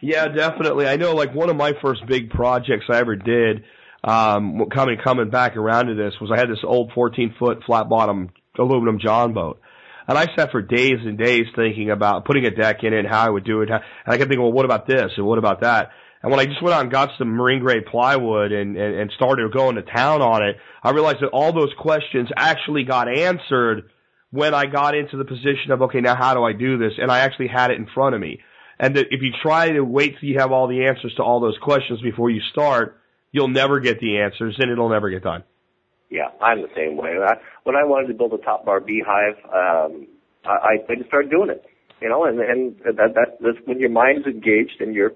Yeah, 0.00 0.28
definitely. 0.28 0.86
I 0.86 0.96
know, 0.96 1.14
like 1.14 1.34
one 1.34 1.50
of 1.50 1.56
my 1.56 1.72
first 1.82 2.06
big 2.06 2.30
projects 2.30 2.84
I 2.88 2.98
ever 2.98 3.16
did, 3.16 3.64
um, 4.04 4.66
coming 4.72 4.98
coming 5.02 5.30
back 5.30 5.56
around 5.56 5.86
to 5.86 5.94
this 5.94 6.12
was 6.20 6.30
I 6.32 6.38
had 6.38 6.48
this 6.48 6.62
old 6.62 6.92
14 6.94 7.34
foot 7.38 7.62
flat 7.66 7.88
bottom 7.88 8.30
aluminum 8.56 9.00
John 9.00 9.32
boat. 9.32 9.60
And 10.06 10.18
I 10.18 10.26
sat 10.36 10.52
for 10.52 10.60
days 10.60 10.98
and 11.02 11.16
days 11.18 11.46
thinking 11.56 11.90
about 11.90 12.26
putting 12.26 12.44
a 12.44 12.50
deck 12.50 12.84
in 12.84 12.92
it 12.92 13.06
how 13.06 13.26
I 13.26 13.30
would 13.30 13.44
do 13.44 13.62
it. 13.62 13.70
And 13.70 13.80
I 14.06 14.18
kept 14.18 14.28
thinking, 14.28 14.42
well, 14.42 14.52
what 14.52 14.66
about 14.66 14.86
this 14.86 15.12
and 15.16 15.26
what 15.26 15.38
about 15.38 15.62
that? 15.62 15.90
And 16.24 16.30
when 16.30 16.40
I 16.40 16.46
just 16.46 16.62
went 16.62 16.74
out 16.74 16.80
and 16.80 16.90
got 16.90 17.10
some 17.18 17.28
marine 17.28 17.60
grade 17.60 17.84
plywood 17.84 18.50
and, 18.50 18.78
and, 18.78 18.94
and 18.94 19.12
started 19.14 19.52
going 19.52 19.76
to 19.76 19.82
town 19.82 20.22
on 20.22 20.42
it, 20.42 20.56
I 20.82 20.92
realized 20.92 21.18
that 21.20 21.28
all 21.28 21.52
those 21.52 21.74
questions 21.78 22.30
actually 22.34 22.84
got 22.84 23.14
answered 23.14 23.90
when 24.30 24.54
I 24.54 24.64
got 24.64 24.94
into 24.94 25.18
the 25.18 25.26
position 25.26 25.70
of, 25.70 25.82
okay, 25.82 26.00
now 26.00 26.16
how 26.16 26.32
do 26.32 26.42
I 26.42 26.54
do 26.54 26.78
this? 26.78 26.94
And 26.96 27.12
I 27.12 27.18
actually 27.18 27.48
had 27.48 27.70
it 27.70 27.76
in 27.76 27.86
front 27.92 28.14
of 28.14 28.22
me. 28.22 28.40
and 28.78 28.96
that 28.96 29.06
if 29.10 29.22
you 29.22 29.32
try 29.42 29.70
to 29.70 29.80
wait 29.82 30.16
till 30.18 30.28
you 30.28 30.38
have 30.38 30.52
all 30.52 30.66
the 30.66 30.86
answers 30.86 31.12
to 31.16 31.22
all 31.22 31.40
those 31.40 31.58
questions 31.62 32.00
before 32.00 32.30
you 32.30 32.40
start, 32.50 33.00
you'll 33.32 33.48
never 33.48 33.80
get 33.80 34.00
the 34.00 34.18
answers 34.18 34.56
and 34.58 34.70
it'll 34.70 34.88
never 34.88 35.10
get 35.10 35.22
done. 35.22 35.44
Yeah, 36.10 36.28
I'm 36.40 36.62
the 36.62 36.68
same 36.76 36.96
way. 36.96 37.16
When 37.64 37.76
I 37.76 37.84
wanted 37.84 38.08
to 38.08 38.14
build 38.14 38.32
a 38.32 38.38
top 38.38 38.64
bar 38.64 38.80
beehive, 38.80 39.36
um, 39.44 40.06
I, 40.44 40.78
I 40.88 40.94
just 40.96 41.08
started 41.08 41.30
doing 41.30 41.50
it. 41.50 41.64
You 42.00 42.08
know, 42.08 42.24
and 42.24 42.38
and 42.40 42.76
that 42.84 43.14
that 43.14 43.38
that's 43.40 43.56
when 43.64 43.78
your 43.80 43.88
mind's 43.88 44.26
engaged 44.26 44.80
and 44.80 44.94
you're 44.94 45.12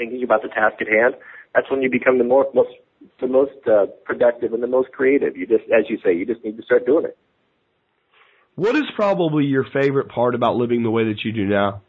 thinking 0.00 0.24
about 0.24 0.40
the 0.42 0.48
task 0.48 0.80
at 0.80 0.88
hand. 0.88 1.14
That's 1.54 1.70
when 1.70 1.82
you 1.82 1.90
become 1.90 2.16
the 2.16 2.24
more 2.24 2.46
most 2.54 2.70
the 3.20 3.28
most 3.28 3.52
uh, 3.66 3.86
productive 4.04 4.52
and 4.54 4.62
the 4.62 4.66
most 4.66 4.90
creative. 4.92 5.36
You 5.36 5.46
just, 5.46 5.64
as 5.64 5.84
you 5.88 5.98
say, 6.04 6.14
you 6.14 6.24
just 6.24 6.42
need 6.44 6.56
to 6.56 6.62
start 6.62 6.86
doing 6.86 7.04
it. 7.04 7.16
What 8.56 8.76
is 8.76 8.84
probably 8.96 9.44
your 9.44 9.64
favorite 9.72 10.08
part 10.08 10.34
about 10.34 10.56
living 10.56 10.82
the 10.82 10.90
way 10.90 11.04
that 11.04 11.24
you 11.24 11.32
do 11.32 11.46
now? 11.46 11.82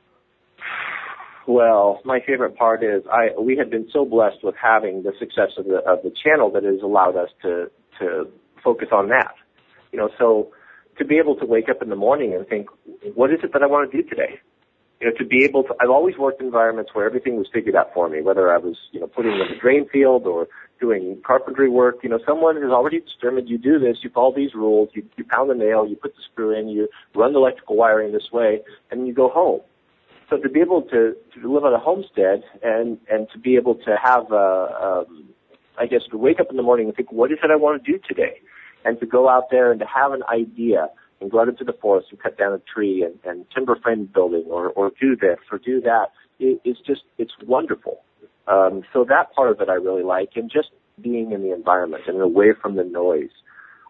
Well, 1.48 2.02
my 2.06 2.20
favorite 2.26 2.56
part 2.56 2.84
is 2.84 3.04
I 3.12 3.40
we 3.40 3.58
have 3.58 3.70
been 3.70 3.88
so 3.92 4.06
blessed 4.06 4.44
with 4.44 4.56
having 4.62 5.04
the 5.04 5.14
success 5.20 5.52
of 5.58 5.66
the 5.66 5.78
of 5.88 6.04
the 6.04 6.12
channel 6.24 6.52
that 6.52 6.64
it 6.64 6.74
has 6.74 6.84
allowed 6.84 7.16
us 7.16 7.30
to 7.42 7.72
to 8.00 8.26
focus 8.64 8.90
on 8.92 9.10
that. 9.10 9.34
You 9.92 10.00
know, 10.00 10.10
so 10.20 10.52
to 10.98 11.06
be 11.06 11.18
able 11.18 11.36
to 11.38 11.46
wake 11.46 11.70
up 11.70 11.82
in 11.82 11.90
the 11.90 11.96
morning 11.96 12.34
and 12.34 12.48
think, 12.48 12.68
what 13.16 13.32
is 13.32 13.40
it 13.44 13.52
that 13.54 13.64
I 13.64 13.66
want 13.66 13.92
to 13.92 14.02
do 14.02 14.08
today? 14.08 14.40
You 15.02 15.08
know, 15.10 15.18
to 15.18 15.26
be 15.26 15.44
able 15.44 15.64
to, 15.64 15.74
I've 15.82 15.90
always 15.90 16.16
worked 16.18 16.42
in 16.42 16.46
environments 16.46 16.92
where 16.94 17.08
everything 17.08 17.36
was 17.36 17.48
figured 17.52 17.76
out 17.76 17.92
for 17.92 18.08
me, 18.08 18.22
whether 18.22 18.54
I 18.54 18.60
was, 18.60 18.78
you 18.92 19.00
know, 19.00 19.08
putting 19.08 19.32
in 19.32 19.42
a 19.42 19.60
drain 19.60 19.90
field 19.92 20.28
or 20.28 20.48
doing 20.80 21.20
carpentry 21.26 21.70
work. 21.70 21.98
You 22.04 22.10
know, 22.10 22.20
someone 22.26 22.56
has 22.62 22.72
already 22.72 23.00
determined 23.00 23.50
you 23.50 23.58
do 23.58 23.80
this, 23.80 23.98
you 24.04 24.12
follow 24.12 24.36
these 24.36 24.54
rules, 24.54 24.90
you, 24.94 25.04
you 25.18 25.24
pound 25.24 25.50
the 25.50 25.56
nail, 25.56 25.88
you 25.88 25.96
put 25.96 26.16
the 26.16 26.22
screw 26.32 26.58
in, 26.58 26.70
you 26.70 26.88
run 27.16 27.34
the 27.34 27.40
electrical 27.40 27.76
wiring 27.76 28.12
this 28.12 28.30
way, 28.32 28.62
and 28.92 29.08
you 29.08 29.14
go 29.14 29.28
home. 29.28 29.62
So 30.30 30.38
to 30.38 30.48
be 30.48 30.62
able 30.62 30.84
to, 30.84 31.16
to 31.34 31.54
live 31.54 31.66
on 31.66 31.74
a 31.74 31.80
homestead 31.80 32.44
and, 32.62 33.00
and 33.10 33.28
to 33.34 33.40
be 33.40 33.56
able 33.56 33.76
to 33.76 33.98
have, 34.02 34.32
uh, 34.32 34.68
um, 34.82 35.30
I 35.80 35.88
guess, 35.88 36.02
to 36.12 36.18
wake 36.18 36.40
up 36.40 36.48
in 36.52 36.58
the 36.58 36.64
morning 36.64 36.88
and 36.88 36.96
think, 36.96 37.12
what 37.12 37.32
is 37.32 37.40
it 37.44 37.50
I 37.50 37.56
want 37.56 37.84
to 37.84 37.92
do 37.92 38.00
today? 38.08 38.40
And 38.86 39.00
to 39.00 39.08
go 39.08 39.28
out 39.28 39.50
there 39.50 39.72
and 39.72 39.80
to 39.80 39.86
have 39.88 40.12
an 40.12 40.22
idea 40.32 40.90
and 41.22 41.32
go 41.32 41.40
out 41.40 41.48
into 41.48 41.64
the 41.64 41.74
forest 41.74 42.08
and 42.10 42.20
cut 42.20 42.38
down 42.38 42.54
a 42.54 42.60
tree 42.74 43.04
and, 43.04 43.20
and 43.24 43.46
timber 43.54 43.78
frame 43.82 44.10
building 44.12 44.46
or, 44.50 44.70
or 44.70 44.92
do 45.00 45.16
this 45.16 45.38
or 45.52 45.60
do 45.60 45.80
that. 45.82 46.08
It, 46.40 46.60
it's 46.66 46.80
just, 46.86 47.02
it's 47.18 47.32
wonderful. 47.46 48.02
Um, 48.48 48.82
so 48.92 49.06
that 49.08 49.34
part 49.34 49.52
of 49.52 49.62
it 49.62 49.70
I 49.70 49.76
really 49.76 50.04
like 50.04 50.32
and 50.36 50.52
just 50.52 50.70
being 51.02 51.32
in 51.32 51.44
the 51.44 51.54
environment 51.54 52.04
and 52.08 52.20
away 52.20 52.54
from 52.60 52.76
the 52.76 52.84
noise. 52.84 53.30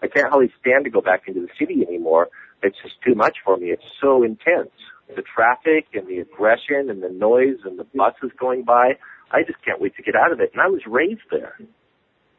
I 0.04 0.08
can't 0.08 0.30
hardly 0.30 0.52
stand 0.60 0.84
to 0.86 0.90
go 0.90 1.02
back 1.02 1.24
into 1.28 1.42
the 1.42 1.50
city 1.60 1.86
anymore. 1.88 2.30
It's 2.64 2.78
just 2.84 2.96
too 3.06 3.16
much 3.16 3.38
for 3.44 3.58
me. 3.58 3.68
It's 3.68 3.84
so 4.02 4.24
intense. 4.24 4.72
The 5.16 5.24
traffic 5.24 5.88
and 5.94 6.08
the 6.08 6.20
aggression 6.20 6.90
and 6.90 7.02
the 7.02 7.10
noise 7.10 7.58
and 7.66 7.78
the 7.78 7.86
buses 7.96 8.32
going 8.40 8.64
by. 8.64 8.98
I 9.32 9.44
just 9.44 9.64
can't 9.64 9.80
wait 9.82 9.96
to 9.96 10.04
get 10.04 10.16
out 10.16 10.32
of 10.32 10.40
it. 10.40 10.52
And 10.54 10.62
I 10.62 10.68
was 10.68 10.82
raised 10.86 11.22
there 11.30 11.56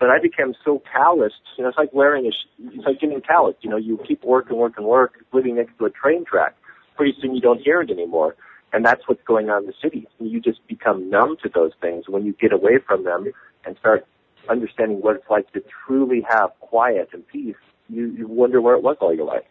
but 0.02 0.10
I 0.10 0.18
became 0.18 0.52
so 0.64 0.82
calloused. 0.92 1.36
You 1.56 1.62
know, 1.62 1.68
it's 1.68 1.78
like 1.78 1.92
wearing 1.92 2.26
a, 2.26 2.30
it's 2.74 2.84
like 2.84 2.98
getting 3.00 3.20
calloused. 3.20 3.58
You 3.60 3.70
know, 3.70 3.76
you 3.76 4.00
keep 4.04 4.24
working, 4.24 4.56
working, 4.56 4.84
work, 4.84 5.24
living 5.32 5.54
next 5.54 5.78
to 5.78 5.84
a 5.84 5.90
train 5.90 6.24
track. 6.24 6.56
Pretty 6.96 7.16
soon 7.22 7.36
you 7.36 7.40
don't 7.40 7.60
hear 7.60 7.80
it 7.82 7.88
anymore. 7.88 8.34
And 8.72 8.84
that's 8.84 9.02
what's 9.06 9.22
going 9.22 9.48
on 9.48 9.62
in 9.62 9.66
the 9.68 9.74
city. 9.80 10.08
You 10.18 10.40
just 10.40 10.58
become 10.66 11.08
numb 11.08 11.36
to 11.44 11.48
those 11.48 11.70
things 11.80 12.08
when 12.08 12.26
you 12.26 12.32
get 12.32 12.52
away 12.52 12.80
from 12.84 13.04
them 13.04 13.30
and 13.64 13.76
start 13.78 14.04
understanding 14.50 15.00
what 15.02 15.14
it's 15.14 15.30
like 15.30 15.52
to 15.52 15.62
truly 15.86 16.26
have 16.28 16.50
quiet 16.58 17.10
and 17.12 17.24
peace. 17.28 17.54
You, 17.88 18.06
you 18.08 18.26
wonder 18.26 18.60
where 18.60 18.74
it 18.74 18.82
was 18.82 18.96
all 19.00 19.14
your 19.14 19.26
life. 19.26 19.44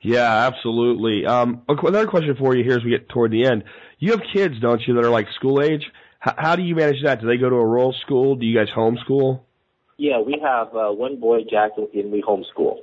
Yeah, 0.00 0.46
absolutely. 0.46 1.26
Um, 1.26 1.60
another 1.68 2.06
question 2.06 2.36
for 2.38 2.56
you 2.56 2.64
here 2.64 2.78
as 2.78 2.84
we 2.84 2.90
get 2.90 3.10
toward 3.10 3.32
the 3.32 3.44
end. 3.44 3.64
You 3.98 4.12
have 4.12 4.22
kids, 4.32 4.54
don't 4.62 4.80
you, 4.86 4.94
that 4.94 5.04
are 5.04 5.10
like 5.10 5.26
school 5.36 5.60
age? 5.62 5.84
How, 6.22 6.34
how 6.38 6.56
do 6.56 6.62
you 6.62 6.76
manage 6.76 7.02
that? 7.02 7.20
Do 7.20 7.26
they 7.26 7.36
go 7.36 7.50
to 7.50 7.56
a 7.56 7.66
rural 7.66 7.92
school? 8.00 8.36
Do 8.36 8.46
you 8.46 8.56
guys 8.56 8.68
homeschool? 8.74 9.40
Yeah, 9.98 10.20
we 10.20 10.38
have 10.40 10.68
uh, 10.68 10.92
one 10.92 11.18
boy, 11.18 11.40
Jack, 11.50 11.72
and 11.76 12.12
we 12.12 12.22
homeschool. 12.22 12.76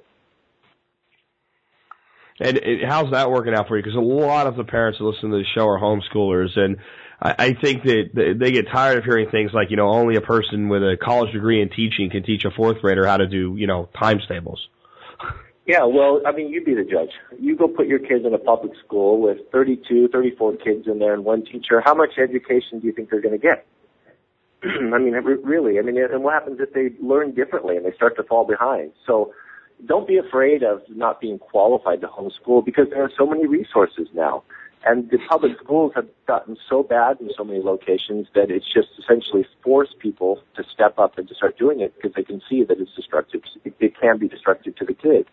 And 2.41 2.57
it, 2.57 2.85
how's 2.85 3.11
that 3.11 3.31
working 3.31 3.53
out 3.53 3.69
for 3.69 3.77
you? 3.77 3.83
Because 3.83 3.95
a 3.95 4.01
lot 4.01 4.47
of 4.47 4.57
the 4.57 4.65
parents 4.65 4.99
that 4.99 5.05
listen 5.05 5.29
to 5.29 5.37
the 5.37 5.45
show 5.55 5.67
are 5.67 5.79
homeschoolers, 5.79 6.57
and 6.57 6.77
I, 7.21 7.35
I 7.39 7.53
think 7.53 7.83
that 7.83 8.35
they 8.37 8.51
get 8.51 8.67
tired 8.73 8.97
of 8.97 9.05
hearing 9.05 9.29
things 9.29 9.51
like, 9.53 9.71
you 9.71 9.77
know, 9.77 9.87
only 9.87 10.17
a 10.17 10.21
person 10.21 10.67
with 10.67 10.81
a 10.83 10.97
college 11.01 11.31
degree 11.31 11.61
in 11.61 11.69
teaching 11.69 12.09
can 12.09 12.23
teach 12.23 12.43
a 12.43 12.51
fourth 12.51 12.81
grader 12.81 13.07
how 13.07 13.17
to 13.17 13.27
do, 13.27 13.55
you 13.57 13.67
know, 13.67 13.87
times 13.97 14.23
tables. 14.27 14.59
Yeah, 15.69 15.85
well, 15.85 16.19
I 16.25 16.31
mean, 16.31 16.49
you 16.49 16.63
be 16.63 16.73
the 16.73 16.83
judge. 16.83 17.11
You 17.39 17.55
go 17.55 17.67
put 17.67 17.85
your 17.85 17.99
kids 17.99 18.25
in 18.25 18.33
a 18.33 18.39
public 18.39 18.71
school 18.83 19.21
with 19.21 19.37
32, 19.51 20.07
34 20.07 20.53
kids 20.53 20.87
in 20.87 20.97
there 20.97 21.13
and 21.13 21.23
one 21.23 21.45
teacher. 21.45 21.79
How 21.79 21.93
much 21.93 22.17
education 22.17 22.79
do 22.79 22.87
you 22.87 22.91
think 22.91 23.11
they're 23.11 23.21
going 23.21 23.39
to 23.39 23.47
get? 23.47 23.67
I 24.63 24.97
mean, 24.97 25.13
really, 25.13 25.77
I 25.77 25.83
mean, 25.83 25.95
and 26.03 26.23
what 26.23 26.33
happens 26.33 26.59
if 26.59 26.73
they 26.73 26.89
learn 26.99 27.35
differently 27.35 27.77
and 27.77 27.85
they 27.85 27.91
start 27.91 28.15
to 28.15 28.23
fall 28.23 28.47
behind? 28.47 28.93
So 29.05 29.31
don't 29.85 30.07
be 30.07 30.17
afraid 30.17 30.63
of 30.63 30.81
not 30.89 31.21
being 31.21 31.37
qualified 31.37 32.01
to 32.01 32.07
homeschool 32.07 32.65
because 32.65 32.87
there 32.89 33.03
are 33.03 33.11
so 33.15 33.27
many 33.27 33.45
resources 33.45 34.07
now. 34.15 34.41
And 34.85 35.09
the 35.09 35.17
public 35.29 35.59
schools 35.61 35.91
have 35.95 36.07
gotten 36.25 36.55
so 36.69 36.83
bad 36.83 37.19
in 37.19 37.29
so 37.35 37.43
many 37.43 37.59
locations 37.61 38.27
that 38.33 38.49
it's 38.49 38.65
just 38.65 38.87
essentially 38.97 39.45
forced 39.61 39.99
people 39.99 40.41
to 40.55 40.63
step 40.63 40.97
up 40.97 41.17
and 41.17 41.27
to 41.27 41.35
start 41.35 41.57
doing 41.57 41.81
it 41.81 41.93
because 41.95 42.13
they 42.15 42.23
can 42.23 42.41
see 42.49 42.63
that 42.63 42.79
it's 42.79 42.95
destructive. 42.95 43.41
It 43.65 43.93
can 43.99 44.17
be 44.17 44.29
destructive 44.29 44.75
to 44.77 44.85
the 44.85 44.93
kids. 44.93 45.27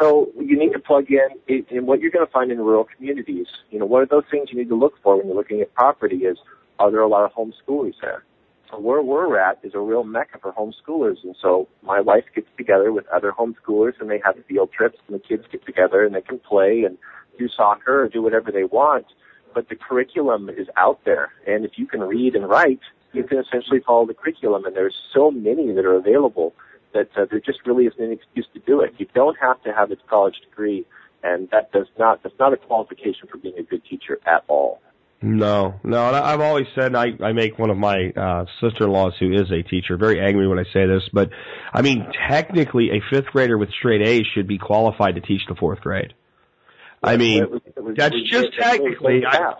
So 0.00 0.28
you 0.40 0.58
need 0.58 0.72
to 0.72 0.80
plug 0.80 1.06
in, 1.08 1.64
in 1.70 1.86
what 1.86 2.00
you're 2.00 2.10
going 2.10 2.26
to 2.26 2.32
find 2.32 2.50
in 2.50 2.58
rural 2.58 2.84
communities. 2.84 3.46
You 3.70 3.78
know, 3.78 3.86
what 3.86 4.02
are 4.02 4.06
those 4.06 4.24
things 4.28 4.48
you 4.50 4.58
need 4.58 4.68
to 4.70 4.76
look 4.76 4.94
for 5.02 5.16
when 5.16 5.28
you're 5.28 5.36
looking 5.36 5.60
at 5.60 5.72
property 5.74 6.24
is, 6.24 6.38
are 6.80 6.90
there 6.90 7.00
a 7.00 7.08
lot 7.08 7.24
of 7.24 7.32
homeschoolers 7.32 7.94
there? 8.02 8.24
So 8.70 8.80
where 8.80 9.02
we're 9.02 9.38
at 9.38 9.60
is 9.62 9.74
a 9.74 9.78
real 9.78 10.02
mecca 10.02 10.38
for 10.42 10.52
homeschoolers. 10.52 11.22
And 11.22 11.36
so 11.40 11.68
my 11.82 12.00
wife 12.00 12.24
gets 12.34 12.48
together 12.56 12.92
with 12.92 13.06
other 13.08 13.30
homeschoolers 13.30 14.00
and 14.00 14.10
they 14.10 14.20
have 14.24 14.34
field 14.48 14.70
trips 14.72 14.98
and 15.06 15.14
the 15.14 15.22
kids 15.22 15.44
get 15.52 15.64
together 15.64 16.04
and 16.04 16.12
they 16.12 16.22
can 16.22 16.40
play 16.40 16.82
and 16.82 16.98
do 17.38 17.48
soccer 17.48 18.04
or 18.04 18.08
do 18.08 18.22
whatever 18.22 18.50
they 18.50 18.64
want, 18.64 19.06
but 19.54 19.68
the 19.68 19.76
curriculum 19.76 20.48
is 20.48 20.68
out 20.76 21.00
there. 21.04 21.32
And 21.46 21.64
if 21.64 21.72
you 21.76 21.86
can 21.86 22.00
read 22.00 22.34
and 22.34 22.48
write, 22.48 22.80
you 23.12 23.24
can 23.24 23.38
essentially 23.38 23.80
follow 23.80 24.06
the 24.06 24.14
curriculum. 24.14 24.64
And 24.64 24.74
there's 24.74 24.96
so 25.12 25.30
many 25.30 25.72
that 25.72 25.84
are 25.84 25.94
available 25.94 26.54
that 26.92 27.08
uh, 27.16 27.26
there 27.30 27.40
just 27.40 27.60
really 27.66 27.86
isn't 27.86 28.02
an 28.02 28.12
excuse 28.12 28.46
to 28.54 28.60
do 28.60 28.80
it. 28.80 28.94
You 28.98 29.06
don't 29.14 29.36
have 29.40 29.62
to 29.64 29.72
have 29.72 29.90
a 29.90 29.96
college 30.08 30.36
degree, 30.48 30.86
and 31.22 31.48
that 31.50 31.72
does 31.72 31.86
not 31.98 32.22
that's 32.22 32.38
not 32.38 32.52
a 32.52 32.56
qualification 32.56 33.28
for 33.30 33.38
being 33.38 33.58
a 33.58 33.62
good 33.62 33.82
teacher 33.84 34.18
at 34.26 34.44
all. 34.48 34.80
No, 35.22 35.80
no. 35.82 36.08
And 36.08 36.16
I've 36.16 36.40
always 36.40 36.66
said, 36.74 36.94
I, 36.94 37.06
I 37.22 37.32
make 37.32 37.58
one 37.58 37.70
of 37.70 37.78
my 37.78 38.10
uh, 38.10 38.44
sister-in-laws 38.60 39.14
who 39.18 39.32
is 39.32 39.50
a 39.50 39.62
teacher 39.62 39.96
very 39.96 40.20
angry 40.20 40.46
when 40.46 40.58
I 40.58 40.64
say 40.64 40.86
this, 40.86 41.02
but 41.14 41.30
I 41.72 41.80
mean, 41.80 42.06
technically, 42.28 42.90
a 42.90 43.00
fifth 43.10 43.26
grader 43.32 43.56
with 43.56 43.70
straight 43.70 44.06
A's 44.06 44.26
should 44.34 44.46
be 44.46 44.58
qualified 44.58 45.14
to 45.14 45.22
teach 45.22 45.40
the 45.48 45.54
fourth 45.54 45.80
grade. 45.80 46.12
I 47.04 47.16
mean, 47.16 47.50
was, 47.50 47.60
was, 47.76 47.96
that's 47.96 48.16
just 48.30 48.48
technically. 48.58 49.24
I, 49.26 49.54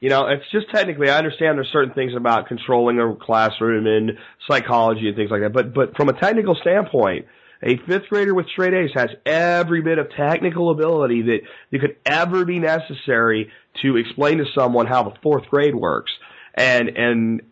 you 0.00 0.10
know, 0.10 0.26
it's 0.28 0.44
just 0.52 0.66
technically. 0.70 1.08
I 1.08 1.16
understand 1.16 1.56
there's 1.56 1.70
certain 1.72 1.94
things 1.94 2.12
about 2.14 2.46
controlling 2.46 3.00
a 3.00 3.14
classroom 3.14 3.86
and 3.86 4.18
psychology 4.46 5.08
and 5.08 5.16
things 5.16 5.30
like 5.30 5.40
that, 5.40 5.52
but 5.52 5.72
but 5.72 5.96
from 5.96 6.08
a 6.08 6.12
technical 6.12 6.54
standpoint, 6.60 7.26
a 7.62 7.78
fifth 7.86 8.08
grader 8.10 8.34
with 8.34 8.46
straight 8.48 8.74
A's 8.74 8.90
has 8.94 9.08
every 9.24 9.80
bit 9.80 9.98
of 9.98 10.10
technical 10.10 10.70
ability 10.70 11.22
that, 11.22 11.40
that 11.72 11.80
could 11.80 11.96
ever 12.04 12.44
be 12.44 12.58
necessary 12.58 13.50
to 13.82 13.96
explain 13.96 14.38
to 14.38 14.44
someone 14.54 14.86
how 14.86 15.04
the 15.04 15.14
fourth 15.22 15.46
grade 15.46 15.74
works. 15.74 16.12
And 16.54 16.90
and 16.90 17.42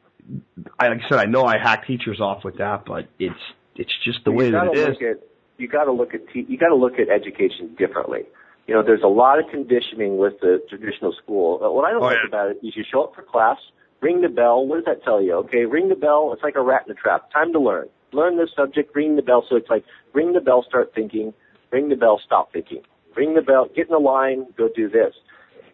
I, 0.79 0.89
like 0.89 1.01
I 1.07 1.09
said, 1.09 1.19
I 1.19 1.25
know 1.25 1.45
I 1.45 1.57
hack 1.59 1.87
teachers 1.87 2.21
off 2.21 2.45
with 2.45 2.59
that, 2.59 2.85
but 2.85 3.09
it's 3.19 3.35
it's 3.77 3.93
just 4.05 4.25
the 4.25 4.33
way 4.33 4.51
that 4.51 4.67
it 4.67 4.79
is. 4.79 4.97
At, 5.01 5.23
you 5.57 5.69
got 5.69 5.85
to 5.85 5.93
look 5.93 6.15
at 6.15 6.29
te- 6.29 6.47
you 6.47 6.59
got 6.59 6.69
to 6.69 6.77
look 6.77 6.99
at 6.99 7.09
education 7.09 7.75
differently 7.79 8.27
you 8.67 8.75
know, 8.75 8.83
there's 8.83 9.03
a 9.03 9.09
lot 9.09 9.39
of 9.39 9.47
conditioning 9.51 10.19
with 10.19 10.35
the 10.41 10.63
traditional 10.69 11.13
school. 11.23 11.59
But 11.61 11.75
what 11.75 11.85
I 11.85 11.93
don't 11.93 12.03
oh, 12.03 12.07
like 12.07 12.19
yeah. 12.23 12.29
about 12.29 12.51
it 12.51 12.59
is 12.63 12.77
you 12.77 12.85
show 12.91 13.05
up 13.05 13.15
for 13.15 13.23
class, 13.23 13.59
ring 14.01 14.21
the 14.21 14.29
bell. 14.29 14.67
What 14.67 14.77
does 14.77 14.85
that 14.87 15.05
tell 15.05 15.21
you? 15.23 15.35
Okay, 15.45 15.65
ring 15.65 15.89
the 15.89 15.97
bell. 15.97 16.31
It's 16.33 16.43
like 16.43 16.57
a 16.57 16.63
rat 16.63 16.83
in 16.87 16.93
a 16.93 16.95
trap. 16.95 17.31
Time 17.33 17.53
to 17.53 17.61
learn. 17.61 17.89
Learn 18.13 18.37
this 18.37 18.51
subject, 18.55 18.95
ring 18.95 19.17
the 19.17 19.23
bell. 19.23 19.45
So 19.49 19.57
it's 19.57 19.71
like 19.71 19.85
ring 20.13 20.33
the 20.33 20.41
bell, 20.41 20.65
start 20.69 20.93
thinking. 20.95 21.33
Ring 21.73 21.89
the 21.89 21.97
bell, 21.97 22.21
stop 22.25 22.53
thinking. 22.53 22.83
Ring 23.17 23.35
the 23.35 23.43
bell, 23.43 23.69
get 23.75 23.87
in 23.87 23.93
the 23.93 23.99
line, 23.99 24.47
go 24.57 24.69
do 24.75 24.89
this. 24.89 25.15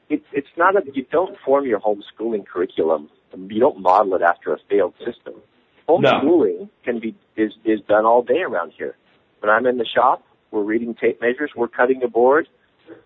It, 0.09 0.23
it's 0.33 0.49
not 0.57 0.77
a, 0.77 0.81
you 0.95 1.05
don't 1.11 1.37
form 1.45 1.67
your 1.67 1.81
homeschooling 1.81 2.47
curriculum. 2.47 3.11
You 3.37 3.61
don't 3.61 3.81
model 3.81 4.15
it 4.15 4.23
after 4.23 4.55
a 4.55 4.59
failed 4.71 4.95
system. 4.99 5.35
Homeschooling 5.89 6.61
no. 6.61 6.69
can 6.85 7.01
be, 7.01 7.15
is, 7.37 7.53
is 7.65 7.81
done 7.89 8.07
all 8.07 8.23
day 8.23 8.41
around 8.41 8.73
here. 8.77 8.97
When 9.41 9.51
I'm 9.51 9.67
in 9.67 9.79
the 9.79 9.87
shop, 9.87 10.25
we're 10.51 10.63
reading 10.63 10.95
tape 10.95 11.21
measures, 11.21 11.51
we're 11.55 11.69
cutting 11.69 12.03
a 12.03 12.09
board, 12.09 12.49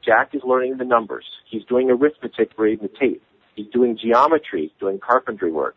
Jack 0.05 0.35
is 0.35 0.43
learning 0.45 0.79
the 0.79 0.85
numbers. 0.85 1.25
He's 1.49 1.65
doing 1.65 1.91
arithmetic 1.91 2.53
reading 2.59 2.89
the 2.91 2.99
tape. 2.99 3.23
He's 3.55 3.67
doing 3.69 3.99
geometry, 3.99 4.73
doing 4.81 4.99
carpentry 4.99 5.51
work. 5.51 5.77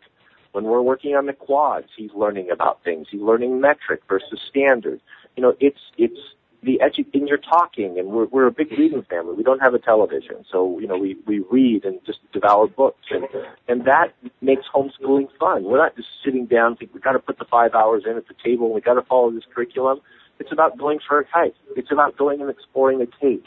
When 0.52 0.64
we're 0.64 0.82
working 0.82 1.14
on 1.14 1.26
the 1.26 1.34
quads, 1.34 1.88
he's 1.96 2.12
learning 2.14 2.50
about 2.50 2.82
things. 2.82 3.08
He's 3.10 3.20
learning 3.20 3.60
metric 3.60 4.02
versus 4.08 4.40
standard. 4.48 5.00
You 5.36 5.42
know, 5.42 5.54
it's, 5.60 5.80
it's 5.98 6.18
the 6.62 6.80
edu- 6.82 7.06
and 7.14 7.28
you're 7.28 7.38
talking, 7.38 7.98
and 7.98 8.08
we're 8.08 8.26
we're 8.26 8.46
a 8.46 8.50
big 8.52 8.72
reading 8.72 9.02
family. 9.08 9.34
We 9.34 9.42
don't 9.42 9.60
have 9.60 9.74
a 9.74 9.78
television, 9.78 10.44
so 10.50 10.78
you 10.80 10.86
know 10.86 10.98
we 10.98 11.16
we 11.26 11.38
read 11.50 11.84
and 11.84 12.00
just 12.04 12.18
devour 12.32 12.66
books, 12.66 13.06
and 13.10 13.24
and 13.68 13.84
that 13.86 14.14
makes 14.40 14.64
homeschooling 14.74 15.28
fun. 15.38 15.64
We're 15.64 15.78
not 15.78 15.96
just 15.96 16.08
sitting 16.24 16.46
down 16.46 16.76
thinking 16.76 16.94
we 16.94 17.00
got 17.00 17.12
to 17.12 17.18
put 17.18 17.38
the 17.38 17.44
five 17.44 17.74
hours 17.74 18.04
in 18.04 18.16
at 18.16 18.26
the 18.26 18.34
table, 18.44 18.66
and 18.66 18.74
we 18.74 18.80
got 18.80 18.94
to 18.94 19.02
follow 19.02 19.30
this 19.30 19.44
curriculum. 19.54 20.00
It's 20.38 20.52
about 20.52 20.76
going 20.76 20.98
for 21.06 21.20
a 21.20 21.24
hike. 21.30 21.54
It's 21.76 21.92
about 21.92 22.16
going 22.16 22.40
and 22.40 22.50
exploring 22.50 23.00
a 23.00 23.06
cave. 23.06 23.42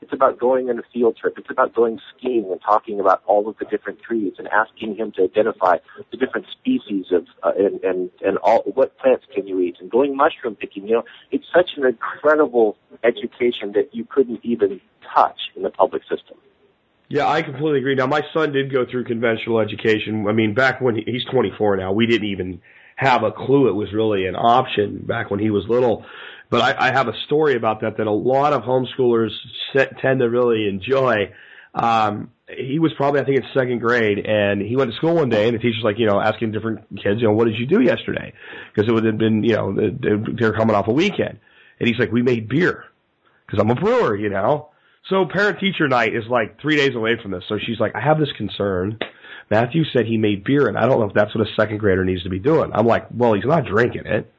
It's 0.00 0.12
about 0.12 0.38
going 0.38 0.68
on 0.68 0.78
a 0.78 0.82
field 0.92 1.16
trip. 1.16 1.34
It's 1.38 1.50
about 1.50 1.74
going 1.74 1.98
skiing 2.16 2.48
and 2.50 2.60
talking 2.60 3.00
about 3.00 3.22
all 3.26 3.48
of 3.48 3.56
the 3.58 3.64
different 3.64 4.00
trees 4.02 4.34
and 4.38 4.48
asking 4.48 4.96
him 4.96 5.12
to 5.12 5.22
identify 5.22 5.78
the 6.10 6.16
different 6.16 6.46
species 6.52 7.06
of 7.10 7.26
uh, 7.42 7.52
and 7.56 7.82
and 7.82 8.10
and 8.20 8.38
all 8.38 8.62
what 8.74 8.98
plants 8.98 9.24
can 9.34 9.46
you 9.46 9.60
eat 9.60 9.76
and 9.80 9.90
going 9.90 10.16
mushroom 10.16 10.56
picking. 10.56 10.86
You 10.86 10.96
know, 10.96 11.04
it's 11.30 11.46
such 11.54 11.70
an 11.76 11.86
incredible 11.86 12.76
education 13.02 13.72
that 13.72 13.90
you 13.92 14.04
couldn't 14.04 14.40
even 14.42 14.80
touch 15.14 15.38
in 15.56 15.62
the 15.62 15.70
public 15.70 16.02
system. 16.02 16.36
Yeah, 17.08 17.28
I 17.28 17.42
completely 17.42 17.78
agree. 17.78 17.94
Now, 17.94 18.06
my 18.06 18.22
son 18.32 18.52
did 18.52 18.72
go 18.72 18.86
through 18.90 19.04
conventional 19.04 19.60
education. 19.60 20.26
I 20.26 20.32
mean, 20.32 20.54
back 20.54 20.80
when 20.80 20.96
he, 20.96 21.02
he's 21.06 21.24
24 21.30 21.76
now, 21.76 21.92
we 21.92 22.06
didn't 22.06 22.28
even 22.28 22.60
have 22.96 23.22
a 23.22 23.32
clue 23.32 23.68
it 23.68 23.72
was 23.72 23.92
really 23.92 24.26
an 24.26 24.36
option 24.36 25.04
back 25.06 25.30
when 25.30 25.40
he 25.40 25.50
was 25.50 25.64
little. 25.68 26.04
But 26.50 26.60
I, 26.60 26.88
I 26.88 26.92
have 26.92 27.08
a 27.08 27.14
story 27.26 27.56
about 27.56 27.80
that 27.80 27.96
that 27.96 28.06
a 28.06 28.12
lot 28.12 28.52
of 28.52 28.62
homeschoolers 28.62 29.30
set, 29.72 29.98
tend 29.98 30.20
to 30.20 30.30
really 30.30 30.68
enjoy. 30.68 31.32
Um, 31.74 32.30
he 32.48 32.78
was 32.78 32.92
probably, 32.94 33.20
I 33.20 33.24
think, 33.24 33.38
in 33.38 33.44
second 33.54 33.80
grade, 33.80 34.18
and 34.18 34.60
he 34.60 34.76
went 34.76 34.90
to 34.90 34.96
school 34.96 35.14
one 35.16 35.30
day, 35.30 35.48
and 35.48 35.54
the 35.54 35.58
teacher's 35.58 35.82
like, 35.82 35.98
you 35.98 36.06
know, 36.06 36.20
asking 36.20 36.52
different 36.52 36.80
kids, 37.02 37.20
you 37.20 37.26
know, 37.26 37.32
what 37.32 37.46
did 37.46 37.58
you 37.58 37.66
do 37.66 37.80
yesterday? 37.80 38.32
Because 38.72 38.88
it 38.88 38.92
would 38.92 39.04
have 39.04 39.18
been, 39.18 39.42
you 39.42 39.54
know, 39.54 39.74
they're 39.74 40.52
coming 40.52 40.76
off 40.76 40.86
a 40.88 40.92
weekend, 40.92 41.40
and 41.80 41.88
he's 41.88 41.98
like, 41.98 42.12
we 42.12 42.22
made 42.22 42.48
beer, 42.48 42.84
because 43.46 43.58
I'm 43.58 43.70
a 43.70 43.74
brewer, 43.74 44.14
you 44.14 44.28
know. 44.28 44.68
So 45.08 45.26
parent 45.26 45.58
teacher 45.58 45.88
night 45.88 46.14
is 46.14 46.24
like 46.28 46.60
three 46.60 46.76
days 46.76 46.94
away 46.94 47.16
from 47.20 47.30
this. 47.30 47.44
So 47.48 47.58
she's 47.58 47.78
like, 47.80 47.94
I 47.94 48.00
have 48.00 48.18
this 48.18 48.32
concern. 48.36 48.98
Matthew 49.50 49.84
said 49.92 50.06
he 50.06 50.16
made 50.16 50.44
beer, 50.44 50.68
and 50.68 50.78
I 50.78 50.86
don't 50.86 51.00
know 51.00 51.06
if 51.06 51.14
that's 51.14 51.34
what 51.34 51.46
a 51.46 51.54
second 51.54 51.78
grader 51.78 52.04
needs 52.04 52.22
to 52.22 52.30
be 52.30 52.38
doing. 52.38 52.70
I'm 52.72 52.86
like, 52.86 53.06
well, 53.10 53.34
he's 53.34 53.44
not 53.44 53.66
drinking 53.66 54.06
it 54.06 54.32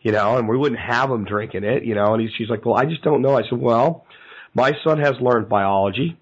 you 0.00 0.12
know, 0.12 0.38
and 0.38 0.48
we 0.48 0.56
wouldn't 0.56 0.80
have 0.80 1.10
him 1.10 1.24
drinking 1.24 1.64
it, 1.64 1.84
you 1.84 1.94
know, 1.94 2.14
and 2.14 2.22
he's, 2.22 2.30
she's 2.36 2.48
like, 2.48 2.64
well, 2.64 2.76
I 2.76 2.86
just 2.86 3.02
don't 3.02 3.22
know. 3.22 3.36
I 3.36 3.42
said, 3.42 3.58
well, 3.58 4.06
my 4.54 4.72
son 4.84 4.98
has 4.98 5.14
learned 5.20 5.48
biology, 5.48 6.18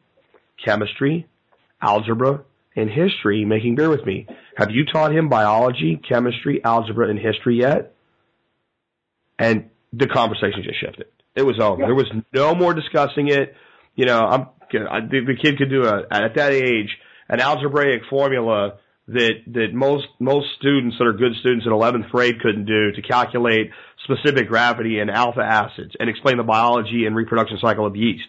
chemistry, 0.64 1.26
algebra, 1.80 2.42
and 2.74 2.90
history 2.90 3.44
making 3.44 3.76
beer 3.76 3.88
with 3.88 4.04
me. 4.04 4.26
Have 4.56 4.70
you 4.70 4.84
taught 4.84 5.14
him 5.14 5.28
biology, 5.28 6.00
chemistry, 6.08 6.62
algebra, 6.64 7.08
and 7.08 7.18
history 7.18 7.58
yet? 7.58 7.94
And 9.38 9.70
the 9.92 10.08
conversation 10.08 10.62
just 10.64 10.80
shifted. 10.80 11.06
It 11.34 11.42
was 11.42 11.60
over. 11.60 11.80
Yeah. 11.80 11.86
There 11.86 11.94
was 11.94 12.12
no 12.34 12.54
more 12.54 12.74
discussing 12.74 13.28
it. 13.28 13.54
You 13.94 14.06
know, 14.06 14.18
I'm, 14.18 14.46
the, 14.72 15.24
the 15.26 15.36
kid 15.40 15.56
could 15.56 15.70
do 15.70 15.84
a, 15.84 16.02
at 16.10 16.34
that 16.34 16.52
age, 16.52 16.90
an 17.28 17.40
algebraic 17.40 18.02
formula 18.10 18.78
that 19.08 19.42
that 19.46 19.72
most 19.72 20.06
most 20.18 20.48
students 20.58 20.96
that 20.98 21.06
are 21.06 21.14
good 21.14 21.34
students 21.40 21.64
in 21.64 21.72
11th 21.72 22.10
grade 22.10 22.40
couldn't 22.40 22.66
do 22.66 22.92
to 22.92 23.02
calculate 23.02 23.70
specific 24.04 24.48
gravity 24.48 24.98
and 24.98 25.10
alpha 25.10 25.40
acids 25.40 25.96
and 25.98 26.10
explain 26.10 26.36
the 26.36 26.42
biology 26.42 27.06
and 27.06 27.16
reproduction 27.16 27.58
cycle 27.60 27.86
of 27.86 27.96
yeast. 27.96 28.28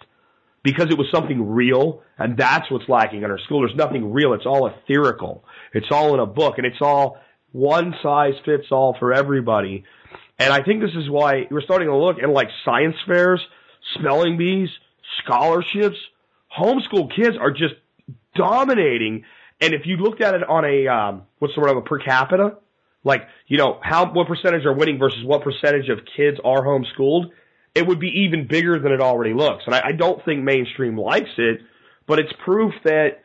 Because 0.63 0.87
it 0.89 0.97
was 0.97 1.07
something 1.13 1.49
real 1.49 2.01
and 2.17 2.37
that's 2.37 2.69
what's 2.71 2.87
lacking 2.89 3.23
in 3.23 3.31
our 3.31 3.39
school. 3.39 3.61
There's 3.61 3.77
nothing 3.77 4.11
real. 4.11 4.33
It's 4.33 4.45
all 4.45 4.69
etherical. 4.69 5.41
It's 5.73 5.87
all 5.91 6.13
in 6.13 6.19
a 6.19 6.25
book 6.25 6.57
and 6.57 6.65
it's 6.65 6.81
all 6.81 7.17
one 7.51 7.93
size 8.01 8.33
fits 8.45 8.67
all 8.71 8.95
for 8.99 9.13
everybody. 9.13 9.83
And 10.37 10.53
i 10.53 10.63
think 10.63 10.81
this 10.81 10.95
is 10.95 11.09
why 11.09 11.47
we're 11.51 11.61
starting 11.61 11.89
to 11.89 11.95
look 11.95 12.17
at 12.21 12.29
like 12.29 12.47
science 12.63 12.95
fairs 13.05 13.41
spelling 13.95 14.37
bees 14.37 14.69
scholarships. 15.23 15.97
Homeschool 16.57 17.13
kids 17.13 17.35
are 17.39 17.51
just 17.51 17.75
dominating 18.35 19.25
and 19.61 19.73
if 19.73 19.81
you 19.85 19.97
looked 19.97 20.21
at 20.21 20.33
it 20.33 20.43
on 20.47 20.65
a 20.65 20.87
um, 20.87 21.23
what's 21.39 21.53
the 21.55 21.61
word 21.61 21.75
a 21.75 21.81
per 21.81 21.99
capita, 21.99 22.57
like 23.03 23.23
you 23.47 23.57
know 23.57 23.79
how 23.81 24.11
what 24.11 24.27
percentage 24.27 24.65
are 24.65 24.73
winning 24.73 24.97
versus 24.97 25.23
what 25.23 25.43
percentage 25.43 25.89
of 25.89 25.99
kids 26.15 26.37
are 26.43 26.63
homeschooled, 26.63 27.31
it 27.75 27.85
would 27.85 27.99
be 27.99 28.25
even 28.27 28.47
bigger 28.47 28.79
than 28.79 28.91
it 28.91 29.01
already 29.01 29.33
looks. 29.33 29.63
And 29.65 29.75
I, 29.75 29.81
I 29.87 29.91
don't 29.91 30.23
think 30.23 30.43
mainstream 30.43 30.97
likes 30.97 31.29
it, 31.37 31.61
but 32.07 32.19
it's 32.19 32.31
proof 32.45 32.73
that 32.85 33.23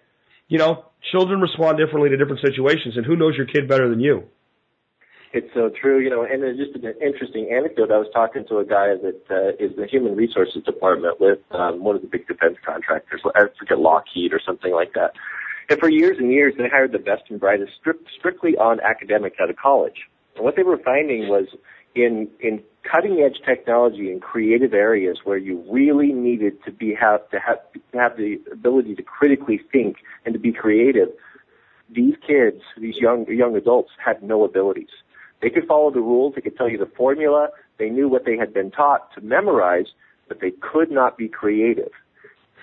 you 0.49 0.59
know 0.59 0.85
children 1.13 1.41
respond 1.41 1.79
differently 1.79 2.11
to 2.11 2.17
different 2.17 2.41
situations, 2.45 2.97
and 2.97 3.07
who 3.07 3.17
knows 3.17 3.37
your 3.37 3.47
kid 3.47 3.69
better 3.69 3.89
than 3.89 4.01
you. 4.01 4.25
It's 5.33 5.53
so 5.53 5.69
true, 5.69 5.99
you 5.99 6.11
know, 6.11 6.23
and 6.23 6.45
it's 6.45 6.59
just 6.59 6.77
an 6.77 6.95
interesting 7.03 7.51
anecdote. 7.53 7.91
I 7.91 7.99
was 7.99 8.07
talking 8.15 8.45
to 8.49 8.59
a 8.59 8.65
guy 8.65 8.95
that 8.95 9.21
uh, 9.29 9.65
is 9.65 9.75
the 9.75 9.85
human 9.91 10.15
resources 10.15 10.63
department 10.63 11.21
with 11.21 11.41
um, 11.51 11.83
one 11.83 11.97
of 11.97 12.03
the 12.03 12.09
big 12.09 12.29
defense 12.29 12.57
contractors. 12.65 13.21
I 13.35 13.47
forget 13.59 13.81
Lockheed 13.81 14.33
or 14.33 14.41
something 14.47 14.73
like 14.73 14.93
that. 14.95 15.11
And 15.71 15.79
for 15.81 15.89
years 15.89 16.19
and 16.19 16.31
years, 16.31 16.55
they 16.59 16.69
hired 16.69 16.93
the 16.93 16.99
best 16.99 17.25
and 17.31 17.41
brightest 17.41 17.73
strictly 18.17 18.57
on 18.57 18.81
academics 18.81 19.37
out 19.41 19.51
of 19.51 19.57
college. 19.57 20.09
And 20.37 20.45
what 20.45 20.57
they 20.57 20.63
were 20.63 20.79
finding 20.79 21.29
was 21.29 21.47
in 21.95 22.29
in 22.41 22.63
cutting 22.83 23.21
edge 23.21 23.41
technology 23.45 24.11
in 24.11 24.21
creative 24.21 24.75
areas 24.75 25.21
where 25.25 25.39
you 25.39 25.65
really 25.71 26.13
needed 26.13 26.63
to 26.65 26.73
be 26.73 26.95
have 26.95 27.29
to 27.31 27.39
have 27.39 27.59
to 27.73 27.99
have 27.99 28.17
the 28.17 28.41
ability 28.53 28.95
to 28.97 29.03
critically 29.03 29.61
think 29.73 29.99
and 30.25 30.35
to 30.35 30.41
be 30.41 30.53
creative, 30.53 31.09
these 31.91 32.15
kids, 32.27 32.61
these 32.79 32.97
young 32.97 33.27
young 33.29 33.57
adults, 33.57 33.93
had 34.05 34.23
no 34.23 34.45
abilities. 34.45 34.91
They 35.41 35.51
could 35.51 35.67
follow 35.67 35.91
the 35.91 36.01
rules, 36.01 36.35
they 36.35 36.41
could 36.41 36.57
tell 36.57 36.69
you 36.69 36.79
the 36.79 36.91
formula, 36.97 37.49
they 37.79 37.91
knew 37.91 38.09
what 38.09 38.25
they 38.25 38.37
had 38.37 38.55
been 38.55 38.71
taught 38.71 39.13
to 39.15 39.21
memorize, 39.21 39.87
but 40.29 40.41
they 40.41 40.53
could 40.53 40.91
not 40.91 41.19
be 41.19 41.29
creative. 41.29 41.91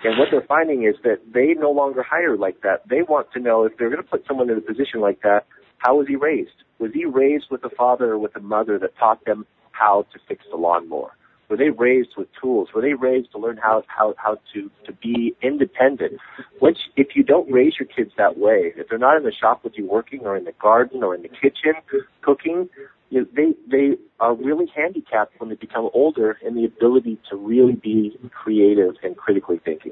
And 0.04 0.18
what 0.18 0.30
they're 0.32 0.42
finding 0.48 0.84
is 0.84 0.96
that 1.04 1.20
they 1.32 1.54
no 1.54 1.72
longer 1.72 2.02
hire 2.04 2.36
like 2.36 2.62
that. 2.62 2.88
They 2.90 3.04
want 3.04 3.32
to 3.34 3.40
know 3.40 3.66
if 3.66 3.78
they're 3.78 3.90
going 3.90 4.02
to 4.02 4.10
put 4.10 4.26
someone 4.28 4.50
in 4.50 4.58
a 4.58 4.62
position 4.62 5.00
like 5.00 5.22
that, 5.22 5.46
how 5.78 5.98
was 5.98 6.08
he 6.08 6.16
raised? 6.16 6.64
Was 6.80 6.92
he 6.94 7.06
raised 7.06 7.46
with 7.52 7.64
a 7.64 7.70
father 7.70 8.12
or 8.12 8.18
with 8.18 8.36
a 8.36 8.40
mother 8.40 8.80
that 8.80 8.98
taught 8.98 9.24
them 9.26 9.46
how 9.72 10.06
to 10.14 10.20
fix 10.28 10.44
the 10.50 10.58
lawnmower? 10.58 11.12
Were 11.52 11.58
they 11.58 11.70
raised 11.70 12.12
with 12.16 12.30
tools? 12.42 12.70
Were 12.74 12.82
they 12.82 12.94
raised 12.94 13.34
to 13.34 13.38
learn 13.38 13.58
how 13.58 13.84
how 13.88 14.14
how 14.18 14.38
to 14.54 14.72
to 14.86 14.94
be 14.94 15.36
independent? 15.42 16.14
Which, 16.60 16.78
if 16.96 17.08
you 17.14 17.24
don't 17.24 17.52
raise 17.52 17.74
your 17.78 17.88
kids 17.88 18.12
that 18.18 18.38
way, 18.38 18.72
if 18.78 18.88
they're 18.88 18.98
not 18.98 19.18
in 19.18 19.24
the 19.24 19.34
shop 19.34 19.66
with 19.66 19.74
you 19.76 19.86
working, 19.86 20.22
or 20.22 20.38
in 20.38 20.46
the 20.46 20.54
garden, 20.54 21.04
or 21.04 21.14
in 21.14 21.24
the 21.24 21.28
kitchen 21.28 21.74
cooking, 22.22 22.70
you 23.10 23.20
know, 23.20 23.28
they 23.36 23.54
they 23.70 23.98
are 24.22 24.34
really 24.34 24.72
handicapped 24.74 25.34
when 25.42 25.50
they 25.50 25.56
become 25.56 25.90
older 25.94 26.38
in 26.42 26.56
the 26.56 26.64
ability 26.64 27.20
to 27.30 27.36
really 27.36 27.76
be 27.76 28.18
creative 28.30 28.96
and 29.04 29.18
critically 29.18 29.60
thinking. 29.66 29.92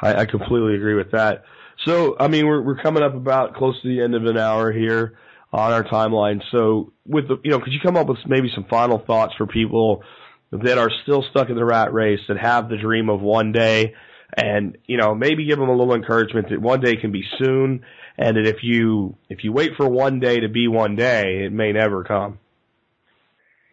I, 0.00 0.22
I 0.22 0.24
completely 0.24 0.76
agree 0.76 0.94
with 0.94 1.10
that. 1.10 1.44
So, 1.84 2.16
I 2.18 2.28
mean, 2.28 2.46
we're 2.46 2.62
we're 2.62 2.80
coming 2.80 3.02
up 3.02 3.14
about 3.14 3.54
close 3.54 3.78
to 3.82 3.88
the 3.88 4.00
end 4.00 4.14
of 4.14 4.24
an 4.24 4.38
hour 4.38 4.72
here 4.72 5.18
on 5.52 5.72
our 5.72 5.84
timeline. 5.84 6.40
So, 6.50 6.94
with 7.04 7.28
the 7.28 7.36
you 7.44 7.50
know, 7.50 7.60
could 7.60 7.74
you 7.74 7.80
come 7.82 7.98
up 7.98 8.06
with 8.06 8.20
maybe 8.26 8.50
some 8.54 8.64
final 8.64 8.98
thoughts 8.98 9.34
for 9.36 9.46
people 9.46 10.02
that 10.52 10.78
are 10.78 10.90
still 11.02 11.24
stuck 11.30 11.50
in 11.50 11.56
the 11.56 11.64
rat 11.64 11.92
race 11.92 12.20
that 12.28 12.38
have 12.38 12.68
the 12.68 12.76
dream 12.76 13.08
of 13.08 13.20
one 13.20 13.52
day, 13.52 13.94
and 14.36 14.76
you 14.86 14.96
know, 14.96 15.14
maybe 15.14 15.46
give 15.46 15.58
them 15.58 15.68
a 15.68 15.76
little 15.76 15.94
encouragement 15.94 16.48
that 16.50 16.60
one 16.60 16.80
day 16.80 16.96
can 16.96 17.12
be 17.12 17.24
soon 17.38 17.84
and 18.18 18.36
that 18.36 18.46
if 18.46 18.62
you 18.62 19.16
if 19.28 19.44
you 19.44 19.52
wait 19.52 19.72
for 19.76 19.88
one 19.88 20.18
day 20.20 20.40
to 20.40 20.48
be 20.48 20.68
one 20.68 20.96
day, 20.96 21.44
it 21.44 21.52
may 21.52 21.72
never 21.72 22.04
come. 22.04 22.38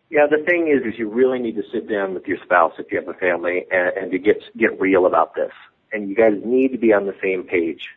Yeah, 0.10 0.28
the 0.30 0.46
thing 0.46 0.68
is, 0.68 0.86
is 0.86 1.00
you 1.00 1.10
really 1.10 1.40
need 1.40 1.56
to 1.56 1.64
sit 1.74 1.90
down 1.90 2.14
with 2.14 2.26
your 2.28 2.38
spouse 2.44 2.74
if 2.78 2.92
you 2.92 3.00
have 3.00 3.10
a 3.10 3.18
family 3.18 3.66
and, 3.72 3.98
and 3.98 4.12
to 4.12 4.20
get 4.20 4.38
get 4.56 4.80
real 4.80 5.08
about 5.08 5.34
this. 5.36 5.52
And 5.92 6.10
you 6.10 6.16
guys 6.16 6.34
need 6.46 6.70
to 6.70 6.78
be 6.78 6.94
on 6.94 7.06
the 7.06 7.16
same 7.24 7.44
page, 7.44 7.88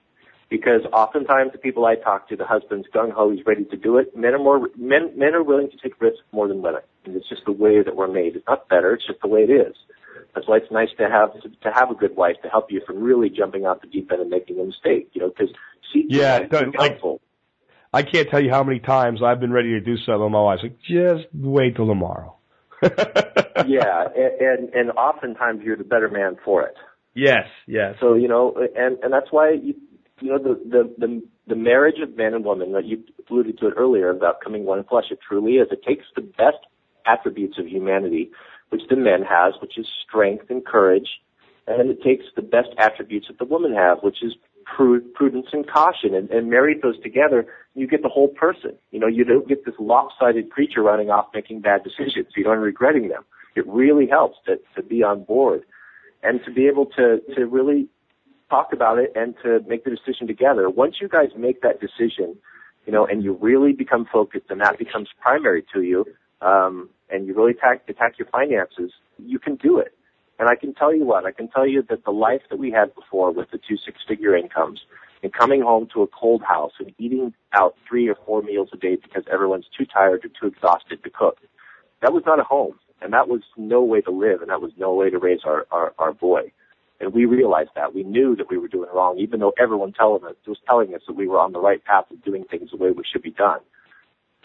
because 0.49 0.83
oftentimes 0.93 1.53
the 1.53 1.59
people 1.59 1.85
I 1.85 1.97
talk 1.97 2.29
to, 2.29 2.37
the 2.37 2.47
husband's 2.47 2.89
gung 2.95 3.13
ho, 3.13 3.31
he's 3.31 3.45
ready 3.45 3.65
to 3.65 3.77
do 3.77 3.99
it. 3.99 4.17
Men 4.17 4.35
are 4.35 4.39
more 4.39 4.69
men 4.77 5.13
men 5.17 5.35
are 5.35 5.43
willing 5.43 5.71
to 5.71 5.77
take 5.77 6.01
risks 6.01 6.25
more 6.33 6.49
than 6.49 6.63
women, 6.63 6.83
and 7.09 7.17
it's 7.17 7.29
just 7.29 7.45
the 7.47 7.53
way 7.53 7.83
that 7.83 7.97
we're 7.97 8.09
made. 8.09 8.37
It's 8.37 8.47
not 8.47 8.69
better; 8.69 8.95
it's 8.95 9.07
just 9.07 9.21
the 9.21 9.29
way 9.29 9.41
it 9.41 9.51
is. 9.51 9.75
That's 10.35 10.47
why 10.47 10.59
it's 10.59 10.71
nice 10.71 10.91
to 10.99 11.09
have 11.09 11.33
to, 11.43 11.49
to 11.49 11.73
have 11.73 11.91
a 11.91 11.95
good 11.95 12.17
wife 12.17 12.37
to 12.43 12.49
help 12.49 12.71
you 12.71 12.81
from 12.87 13.03
really 13.03 13.31
jumping 13.31 13.67
off 13.67 13.81
the 13.81 13.89
deep 13.89 14.11
end 14.13 14.21
and 14.21 14.31
making 14.31 14.61
a 14.61 14.65
mistake. 14.65 15.11
You 15.13 15.23
know, 15.23 15.29
because 15.29 15.55
she 15.93 16.05
yeah, 16.09 16.47
like, 16.51 17.01
I 17.93 18.03
can't 18.03 18.29
tell 18.29 18.43
you 18.43 18.51
how 18.51 18.63
many 18.63 18.81
times 18.81 19.21
I've 19.23 19.41
been 19.41 19.53
ready 19.53 19.71
to 19.71 19.81
do 19.81 19.97
something. 19.97 20.23
And 20.23 20.33
my 20.33 20.43
wife's 20.43 20.63
like, 20.63 20.79
just 20.81 21.27
wait 21.35 21.77
till 21.77 21.87
tomorrow. 21.87 22.37
yeah, 23.67 24.09
and, 24.15 24.41
and 24.41 24.75
and 24.75 24.91
oftentimes 24.93 25.63
you're 25.65 25.77
the 25.77 25.85
better 25.85 26.09
man 26.09 26.37
for 26.45 26.63
it. 26.63 26.75
Yes, 27.15 27.47
yes. 27.67 27.97
So 28.01 28.15
you 28.15 28.29
know, 28.29 28.55
and 28.77 28.99
and 29.03 29.13
that's 29.13 29.33
why 29.33 29.53
you, 29.53 29.75
you 30.21 30.31
know 30.31 30.39
the 30.39 30.55
the 30.65 30.95
the 30.99 31.23
the 31.49 31.57
marriage 31.57 31.97
of 32.01 32.17
man 32.17 32.35
and 32.35 32.45
woman 32.45 32.73
that 32.73 32.85
you 32.85 33.03
alluded 33.29 33.59
to 33.59 33.69
it 33.69 33.75
earlier 33.77 34.11
about 34.11 34.41
coming 34.41 34.65
one 34.65 34.85
flesh. 34.85 35.07
It 35.11 35.19
truly 35.27 35.55
is. 35.55 35.69
It 35.73 35.83
takes 35.83 36.05
the 36.15 36.23
best 36.23 36.59
attributes 37.09 37.59
of 37.59 37.67
humanity 37.67 38.31
which 38.71 38.83
the 38.91 38.97
men 38.97 39.23
has, 39.23 39.55
which 39.61 39.79
is 39.79 39.87
strength 40.07 40.51
and 40.51 40.65
courage, 40.65 41.09
and 41.67 41.91
it 41.91 42.03
takes 42.03 42.25
the 42.37 42.43
best 42.43 42.69
attributes 42.79 43.29
that 43.29 43.39
the 43.39 43.45
women 43.45 43.75
have, 43.75 43.99
which 44.03 44.23
is 44.23 44.35
prudence 44.77 45.47
and 45.53 45.67
caution, 45.67 46.15
and, 46.15 46.31
and 46.31 46.51
married 46.51 46.83
those 46.83 47.01
together, 47.01 47.47
you 47.75 47.87
get 47.87 48.03
the 48.03 48.09
whole 48.09 48.29
person. 48.29 48.73
You 48.91 49.01
know, 49.01 49.07
you 49.07 49.25
don't 49.25 49.49
get 49.49 49.65
this 49.65 49.75
lopsided 49.79 50.51
creature 50.51 50.83
running 50.83 51.09
off 51.09 51.29
making 51.33 51.61
bad 51.61 51.83
decisions. 51.85 52.27
You 52.37 52.45
don't 52.45 52.59
regretting 52.59 53.09
them. 53.09 53.25
it 53.57 53.67
really 53.67 54.07
helps 54.07 54.37
to, 54.47 54.57
to 54.77 54.83
be 54.83 55.03
on 55.03 55.25
board 55.25 55.63
and 56.23 56.41
to 56.45 56.53
be 56.53 56.67
able 56.67 56.87
to, 56.87 57.21
to 57.35 57.47
really 57.47 57.89
talk 58.51 58.73
about 58.73 58.99
it 58.99 59.13
and 59.15 59.35
to 59.43 59.61
make 59.67 59.85
the 59.85 59.91
decision 59.91 60.27
together. 60.27 60.69
Once 60.69 60.97
you 61.01 61.09
guys 61.09 61.31
make 61.37 61.63
that 61.63 61.81
decision, 61.81 62.37
you 62.87 62.93
know, 62.93 63.07
and 63.07 63.23
you 63.23 63.39
really 63.41 63.73
become 63.73 64.07
focused 64.11 64.47
and 64.51 64.61
that 64.61 64.79
becomes 64.79 65.09
primary 65.21 65.65
to 65.73 65.83
you, 65.83 66.05
um, 66.41 66.89
and 67.11 67.27
you 67.27 67.35
really 67.35 67.53
attack, 67.53 67.83
attack 67.89 68.19
your 68.19 68.29
finances, 68.29 68.93
you 69.19 69.39
can 69.39 69.57
do 69.57 69.79
it. 69.79 69.95
And 70.39 70.49
I 70.49 70.55
can 70.55 70.73
tell 70.75 70.95
you 70.95 71.05
what, 71.05 71.25
I 71.25 71.33
can 71.33 71.49
tell 71.49 71.67
you 71.67 71.83
that 71.89 72.05
the 72.05 72.13
life 72.13 72.43
that 72.51 72.59
we 72.59 72.71
had 72.71 72.95
before 72.95 73.33
with 73.33 73.51
the 73.51 73.59
two 73.59 73.77
six-figure 73.85 74.37
incomes 74.37 74.81
and 75.23 75.33
coming 75.33 75.63
home 75.63 75.89
to 75.95 76.03
a 76.03 76.07
cold 76.07 76.43
house 76.43 76.73
and 76.79 76.93
eating 76.99 77.35
out 77.53 77.75
three 77.89 78.09
or 78.09 78.17
four 78.25 78.43
meals 78.43 78.69
a 78.73 78.77
day 78.77 78.97
because 78.97 79.25
everyone's 79.33 79.67
too 79.77 79.85
tired 79.85 80.25
or 80.25 80.29
too 80.29 80.55
exhausted 80.55 81.03
to 81.03 81.11
cook, 81.11 81.39
that 82.03 82.13
was 82.13 82.23
not 82.25 82.39
a 82.39 82.45
home. 82.45 82.79
And 83.01 83.13
that 83.13 83.29
was 83.29 83.43
no 83.57 83.83
way 83.83 84.01
to 84.03 84.11
live 84.11 84.41
and 84.41 84.51
that 84.51 84.61
was 84.61 84.73
no 84.77 84.95
way 84.95 85.11
to 85.11 85.19
raise 85.19 85.41
our, 85.45 85.67
our, 85.71 85.93
our 85.99 86.13
boy. 86.13 86.53
And 87.01 87.13
we 87.13 87.27
realized 87.27 87.71
that. 87.77 87.95
We 87.95 88.03
knew 88.03 88.35
that 88.37 88.51
we 88.51 88.59
were 88.59 88.67
doing 88.69 88.91
wrong, 88.93 89.19
even 89.19 89.39
though 89.39 89.55
everyone 89.59 89.93
telling 89.93 90.25
us, 90.25 90.35
was 90.47 90.59
telling 90.67 90.95
us 90.95 91.03
that 91.07 91.15
we 91.15 91.29
were 91.29 91.39
on 91.39 91.53
the 91.53 91.61
right 91.61 91.85
path 91.85 92.11
of 92.11 92.25
doing 92.25 92.45
things 92.45 92.71
the 92.71 92.77
way 92.77 92.91
we 92.91 93.05
should 93.11 93.23
be 93.23 93.31
done. 93.31 93.61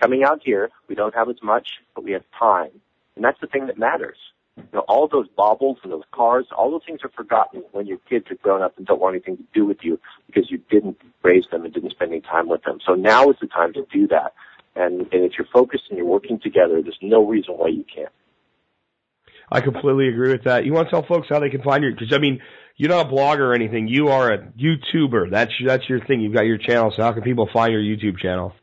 Coming 0.02 0.24
out 0.24 0.42
here, 0.44 0.70
we 0.88 0.96
don't 0.96 1.14
have 1.16 1.30
as 1.30 1.42
much, 1.42 1.68
but 1.96 2.04
we 2.04 2.12
have 2.12 2.24
time. 2.38 2.72
And 3.16 3.24
that's 3.24 3.40
the 3.40 3.48
thing 3.48 3.68
that 3.68 3.78
matters. 3.78 4.18
You 4.58 4.64
know, 4.74 4.80
all 4.82 5.08
those 5.08 5.28
baubles 5.36 5.78
and 5.84 5.92
those 5.92 6.04
cars, 6.12 6.46
all 6.56 6.70
those 6.70 6.84
things 6.86 7.00
are 7.04 7.10
forgotten 7.10 7.64
when 7.72 7.88
your 7.88 7.98
kids 8.10 8.26
are 8.30 8.36
grown 8.36 8.62
up 8.62 8.78
and 8.78 8.86
don't 8.86 9.02
want 9.02 9.16
anything 9.16 9.38
to 9.38 9.44
do 9.54 9.66
with 9.66 9.78
you 9.82 10.00
because 10.28 10.52
you 10.52 10.60
didn't 10.70 10.98
raise 11.24 11.46
them 11.52 11.66
and 11.66 11.74
didn't 11.74 11.92
spend 11.92 12.12
any 12.12 12.22
time 12.22 12.48
with 12.48 12.64
them. 12.64 12.80
So 12.86 12.94
now 12.94 13.30
is 13.30 13.38
the 13.42 13.48
time 13.48 13.74
to 13.74 13.86
do 13.92 14.08
that. 14.08 14.34
And, 14.76 15.02
and 15.12 15.24
if 15.24 15.34
you're 15.38 15.48
focused 15.52 15.86
and 15.90 15.98
you're 15.98 16.08
working 16.08 16.40
together, 16.40 16.82
there's 16.82 16.98
no 17.02 17.26
reason 17.26 17.56
why 17.56 17.70
you 17.70 17.84
can't. 17.84 18.12
I 19.52 19.62
completely 19.62 20.08
agree 20.08 20.32
with 20.32 20.46
that. 20.46 20.66
You 20.66 20.74
want 20.74 20.88
to 20.88 20.92
tell 20.92 21.06
folks 21.06 21.28
how 21.30 21.40
they 21.40 21.50
can 21.50 21.62
find 21.62 21.84
you? 21.84 21.92
Because 21.92 22.14
I 22.14 22.18
mean, 22.18 22.40
you're 22.76 22.90
not 22.90 23.08
a 23.08 23.10
blogger 23.10 23.40
or 23.40 23.54
anything. 23.54 23.88
You 23.88 24.08
are 24.08 24.32
a 24.32 24.38
YouTuber. 24.40 25.30
That's 25.30 25.52
that's 25.66 25.88
your 25.88 26.04
thing. 26.06 26.22
You've 26.22 26.34
got 26.34 26.46
your 26.46 26.58
channel. 26.58 26.92
So 26.96 27.04
how 27.04 27.12
can 27.12 27.22
people 27.22 27.48
find 27.54 27.72
your 27.72 27.82
YouTube 27.82 28.18
channel? 28.18 28.54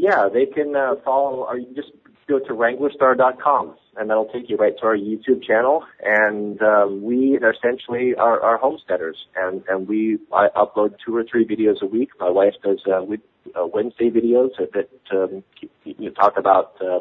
Yeah, 0.00 0.30
they 0.32 0.46
can 0.46 0.74
uh, 0.74 0.94
follow, 1.04 1.44
or 1.44 1.58
you 1.58 1.66
can 1.66 1.74
just 1.74 1.90
go 2.26 2.38
to 2.38 2.54
WranglerStar.com, 2.54 3.76
and 3.98 4.08
that'll 4.08 4.30
take 4.32 4.48
you 4.48 4.56
right 4.56 4.72
to 4.78 4.86
our 4.86 4.96
YouTube 4.96 5.44
channel. 5.46 5.84
And 6.02 6.60
uh, 6.62 6.86
we 6.88 7.36
essentially 7.38 8.14
are, 8.14 8.40
are 8.40 8.56
homesteaders, 8.56 9.18
and 9.36 9.62
and 9.68 9.86
we 9.86 10.16
I 10.32 10.48
upload 10.56 10.94
two 11.04 11.14
or 11.14 11.22
three 11.30 11.44
videos 11.44 11.82
a 11.82 11.86
week. 11.86 12.08
My 12.18 12.30
wife 12.30 12.54
does 12.64 12.80
uh, 12.90 13.02
we, 13.02 13.18
uh, 13.54 13.66
Wednesday 13.66 14.08
videos 14.08 14.48
that, 14.58 14.88
um, 15.12 15.44
you 15.84 16.10
talk 16.12 16.38
about. 16.38 16.76
Uh, 16.80 17.00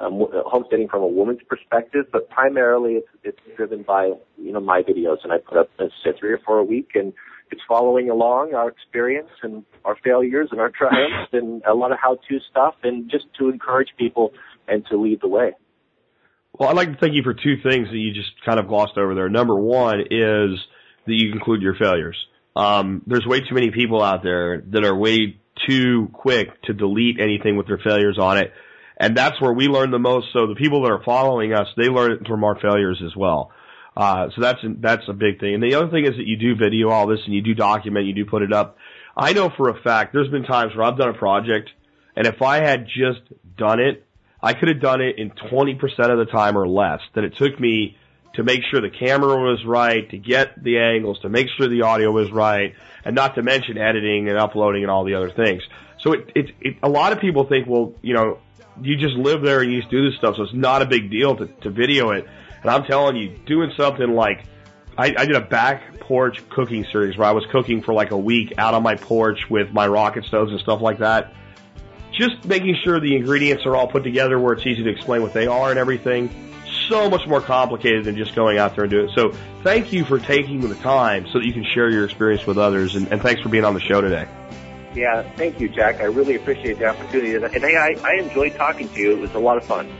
um, 0.00 0.26
homesteading 0.46 0.88
from 0.88 1.02
a 1.02 1.06
woman's 1.06 1.42
perspective, 1.48 2.06
but 2.10 2.28
primarily 2.28 2.94
it's, 2.94 3.06
it's 3.22 3.38
driven 3.56 3.84
by, 3.84 4.10
you 4.36 4.50
know, 4.50 4.58
my 4.58 4.82
videos 4.82 5.18
and 5.22 5.32
I 5.32 5.38
put 5.38 5.56
up, 5.56 5.70
uh, 5.78 5.84
say, 6.02 6.10
three 6.18 6.32
or 6.32 6.40
four 6.44 6.58
a 6.58 6.64
week 6.64 6.90
and 6.96 7.12
it's 7.54 7.62
following 7.68 8.10
along 8.10 8.54
our 8.54 8.68
experience 8.68 9.30
and 9.42 9.64
our 9.84 9.96
failures 10.04 10.48
and 10.50 10.60
our 10.60 10.70
triumphs 10.78 11.32
and 11.32 11.62
a 11.64 11.74
lot 11.74 11.92
of 11.92 11.98
how-to 12.00 12.38
stuff 12.50 12.74
and 12.82 13.10
just 13.10 13.24
to 13.38 13.48
encourage 13.48 13.88
people 13.98 14.32
and 14.68 14.84
to 14.86 14.96
lead 15.00 15.20
the 15.22 15.28
way. 15.28 15.52
Well, 16.58 16.68
I'd 16.68 16.76
like 16.76 16.92
to 16.92 16.98
thank 16.98 17.14
you 17.14 17.22
for 17.22 17.34
two 17.34 17.56
things 17.62 17.88
that 17.88 17.96
you 17.96 18.12
just 18.12 18.30
kind 18.44 18.60
of 18.60 18.68
glossed 18.68 18.96
over 18.96 19.14
there. 19.14 19.28
Number 19.28 19.56
one 19.56 20.00
is 20.00 20.58
that 21.06 21.14
you 21.14 21.32
include 21.32 21.62
your 21.62 21.74
failures. 21.74 22.16
Um, 22.54 23.02
there's 23.06 23.26
way 23.26 23.40
too 23.40 23.54
many 23.54 23.70
people 23.70 24.02
out 24.02 24.22
there 24.22 24.62
that 24.68 24.84
are 24.84 24.94
way 24.94 25.40
too 25.68 26.08
quick 26.12 26.62
to 26.62 26.72
delete 26.72 27.20
anything 27.20 27.56
with 27.56 27.66
their 27.66 27.78
failures 27.78 28.18
on 28.18 28.38
it 28.38 28.52
and 28.96 29.16
that's 29.16 29.40
where 29.40 29.52
we 29.52 29.66
learn 29.66 29.90
the 29.90 29.98
most. 29.98 30.28
So 30.32 30.46
the 30.46 30.54
people 30.54 30.82
that 30.82 30.92
are 30.92 31.02
following 31.04 31.52
us, 31.52 31.66
they 31.76 31.88
learn 31.88 32.24
from 32.26 32.44
our 32.44 32.58
failures 32.60 33.02
as 33.04 33.16
well. 33.16 33.50
Uh, 33.96 34.28
so 34.34 34.40
that's 34.40 34.58
that's 34.80 35.08
a 35.08 35.12
big 35.12 35.38
thing. 35.38 35.54
And 35.54 35.62
the 35.62 35.74
other 35.74 35.88
thing 35.88 36.04
is 36.04 36.16
that 36.16 36.26
you 36.26 36.36
do 36.36 36.56
video 36.56 36.90
all 36.90 37.06
this 37.06 37.20
and 37.24 37.34
you 37.34 37.42
do 37.42 37.54
document, 37.54 38.06
you 38.06 38.14
do 38.14 38.24
put 38.24 38.42
it 38.42 38.52
up. 38.52 38.76
I 39.16 39.32
know 39.32 39.50
for 39.56 39.68
a 39.68 39.80
fact 39.80 40.12
there's 40.12 40.30
been 40.30 40.44
times 40.44 40.74
where 40.74 40.84
I've 40.84 40.98
done 40.98 41.10
a 41.10 41.18
project, 41.18 41.70
and 42.16 42.26
if 42.26 42.42
I 42.42 42.56
had 42.56 42.86
just 42.86 43.20
done 43.56 43.80
it, 43.80 44.04
I 44.42 44.52
could 44.52 44.68
have 44.68 44.80
done 44.80 45.00
it 45.00 45.18
in 45.18 45.30
20% 45.30 45.80
of 46.10 46.18
the 46.18 46.26
time 46.30 46.58
or 46.58 46.68
less 46.68 47.00
that 47.14 47.24
it 47.24 47.36
took 47.36 47.58
me 47.58 47.96
to 48.34 48.42
make 48.42 48.60
sure 48.70 48.80
the 48.80 48.90
camera 48.90 49.36
was 49.40 49.64
right, 49.64 50.10
to 50.10 50.18
get 50.18 50.62
the 50.62 50.78
angles, 50.78 51.20
to 51.20 51.28
make 51.28 51.46
sure 51.56 51.68
the 51.68 51.82
audio 51.82 52.10
was 52.10 52.30
right, 52.30 52.74
and 53.04 53.14
not 53.14 53.36
to 53.36 53.42
mention 53.42 53.78
editing 53.78 54.28
and 54.28 54.36
uploading 54.36 54.82
and 54.82 54.90
all 54.90 55.04
the 55.04 55.14
other 55.14 55.30
things. 55.30 55.62
So 56.00 56.12
it, 56.12 56.32
it, 56.34 56.46
it 56.60 56.76
a 56.82 56.88
lot 56.88 57.12
of 57.12 57.20
people 57.20 57.46
think, 57.46 57.68
well, 57.68 57.94
you 58.02 58.12
know, 58.12 58.38
you 58.82 58.96
just 58.96 59.14
live 59.14 59.42
there 59.42 59.60
and 59.60 59.72
you 59.72 59.80
just 59.80 59.90
do 59.90 60.10
this 60.10 60.18
stuff, 60.18 60.36
so 60.36 60.42
it's 60.42 60.52
not 60.52 60.82
a 60.82 60.86
big 60.86 61.10
deal 61.10 61.36
to, 61.36 61.46
to 61.46 61.70
video 61.70 62.10
it. 62.10 62.26
And 62.64 62.72
I'm 62.72 62.84
telling 62.84 63.16
you, 63.16 63.28
doing 63.46 63.72
something 63.76 64.14
like 64.14 64.44
I, 64.96 65.14
I 65.16 65.26
did 65.26 65.36
a 65.36 65.40
back 65.40 66.00
porch 66.00 66.42
cooking 66.48 66.86
series 66.90 67.16
where 67.16 67.28
I 67.28 67.32
was 67.32 67.44
cooking 67.52 67.82
for 67.82 67.92
like 67.92 68.10
a 68.10 68.16
week 68.16 68.54
out 68.56 68.72
on 68.72 68.82
my 68.82 68.94
porch 68.94 69.50
with 69.50 69.70
my 69.70 69.86
rocket 69.86 70.24
stoves 70.24 70.50
and 70.50 70.58
stuff 70.60 70.80
like 70.80 70.98
that. 70.98 71.34
Just 72.12 72.44
making 72.46 72.76
sure 72.82 73.00
the 73.00 73.16
ingredients 73.16 73.66
are 73.66 73.76
all 73.76 73.86
put 73.86 74.02
together 74.02 74.38
where 74.38 74.54
it's 74.54 74.66
easy 74.66 74.82
to 74.82 74.90
explain 74.90 75.20
what 75.20 75.34
they 75.34 75.46
are 75.46 75.70
and 75.70 75.78
everything. 75.78 76.30
So 76.88 77.10
much 77.10 77.26
more 77.26 77.40
complicated 77.40 78.04
than 78.04 78.16
just 78.16 78.34
going 78.34 78.56
out 78.56 78.76
there 78.76 78.84
and 78.84 78.90
doing 78.90 79.08
it. 79.08 79.14
So 79.14 79.32
thank 79.62 79.92
you 79.92 80.04
for 80.06 80.18
taking 80.18 80.60
the 80.60 80.74
time 80.76 81.26
so 81.26 81.40
that 81.40 81.46
you 81.46 81.52
can 81.52 81.64
share 81.74 81.90
your 81.90 82.04
experience 82.04 82.46
with 82.46 82.56
others 82.56 82.94
and, 82.94 83.12
and 83.12 83.20
thanks 83.20 83.42
for 83.42 83.50
being 83.50 83.64
on 83.64 83.74
the 83.74 83.80
show 83.80 84.00
today. 84.00 84.26
Yeah, 84.94 85.22
thank 85.36 85.60
you, 85.60 85.68
Jack. 85.68 86.00
I 86.00 86.04
really 86.04 86.36
appreciate 86.36 86.78
the 86.78 86.86
opportunity, 86.86 87.34
and 87.34 87.44
I, 87.44 87.96
I 88.04 88.14
enjoyed 88.14 88.54
talking 88.54 88.88
to 88.88 89.00
you. 89.00 89.10
It 89.10 89.18
was 89.18 89.34
a 89.34 89.40
lot 89.40 89.56
of 89.56 89.64
fun. 89.64 89.90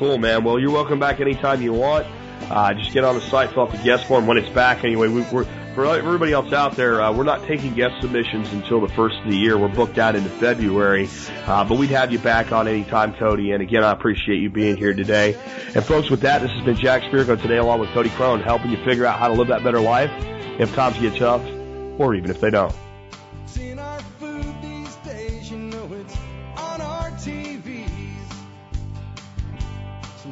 Cool, 0.00 0.16
man. 0.16 0.44
Well, 0.44 0.58
you're 0.58 0.70
welcome 0.70 0.98
back 0.98 1.20
anytime 1.20 1.60
you 1.60 1.74
want. 1.74 2.06
Uh, 2.48 2.72
just 2.72 2.94
get 2.94 3.04
on 3.04 3.16
the 3.16 3.20
site, 3.20 3.50
fill 3.50 3.64
out 3.64 3.70
the 3.70 3.76
guest 3.76 4.06
form 4.06 4.26
when 4.26 4.38
it's 4.38 4.48
back. 4.48 4.82
Anyway, 4.82 5.08
we, 5.08 5.20
are 5.24 5.44
for 5.74 5.84
everybody 5.84 6.32
else 6.32 6.54
out 6.54 6.74
there, 6.74 7.02
uh, 7.02 7.12
we're 7.12 7.24
not 7.24 7.44
taking 7.44 7.74
guest 7.74 8.00
submissions 8.00 8.50
until 8.54 8.80
the 8.80 8.88
first 8.94 9.16
of 9.22 9.30
the 9.30 9.36
year. 9.36 9.58
We're 9.58 9.68
booked 9.68 9.98
out 9.98 10.16
into 10.16 10.30
February, 10.30 11.06
uh, 11.44 11.64
but 11.64 11.76
we'd 11.76 11.90
have 11.90 12.12
you 12.12 12.18
back 12.18 12.50
on 12.50 12.66
anytime, 12.66 13.12
Cody. 13.12 13.50
And 13.52 13.62
again, 13.62 13.84
I 13.84 13.92
appreciate 13.92 14.38
you 14.38 14.48
being 14.48 14.78
here 14.78 14.94
today. 14.94 15.34
And 15.74 15.84
folks, 15.84 16.08
with 16.08 16.22
that, 16.22 16.40
this 16.40 16.50
has 16.50 16.64
been 16.64 16.76
Jack 16.76 17.02
Spirko 17.02 17.38
today, 17.38 17.58
along 17.58 17.80
with 17.80 17.90
Cody 17.90 18.08
Crone, 18.08 18.40
helping 18.40 18.70
you 18.70 18.82
figure 18.86 19.04
out 19.04 19.18
how 19.18 19.28
to 19.28 19.34
live 19.34 19.48
that 19.48 19.62
better 19.62 19.80
life 19.80 20.10
if 20.58 20.74
times 20.74 20.96
get 20.98 21.14
tough, 21.16 21.44
or 21.98 22.14
even 22.14 22.30
if 22.30 22.40
they 22.40 22.48
don't. 22.48 22.74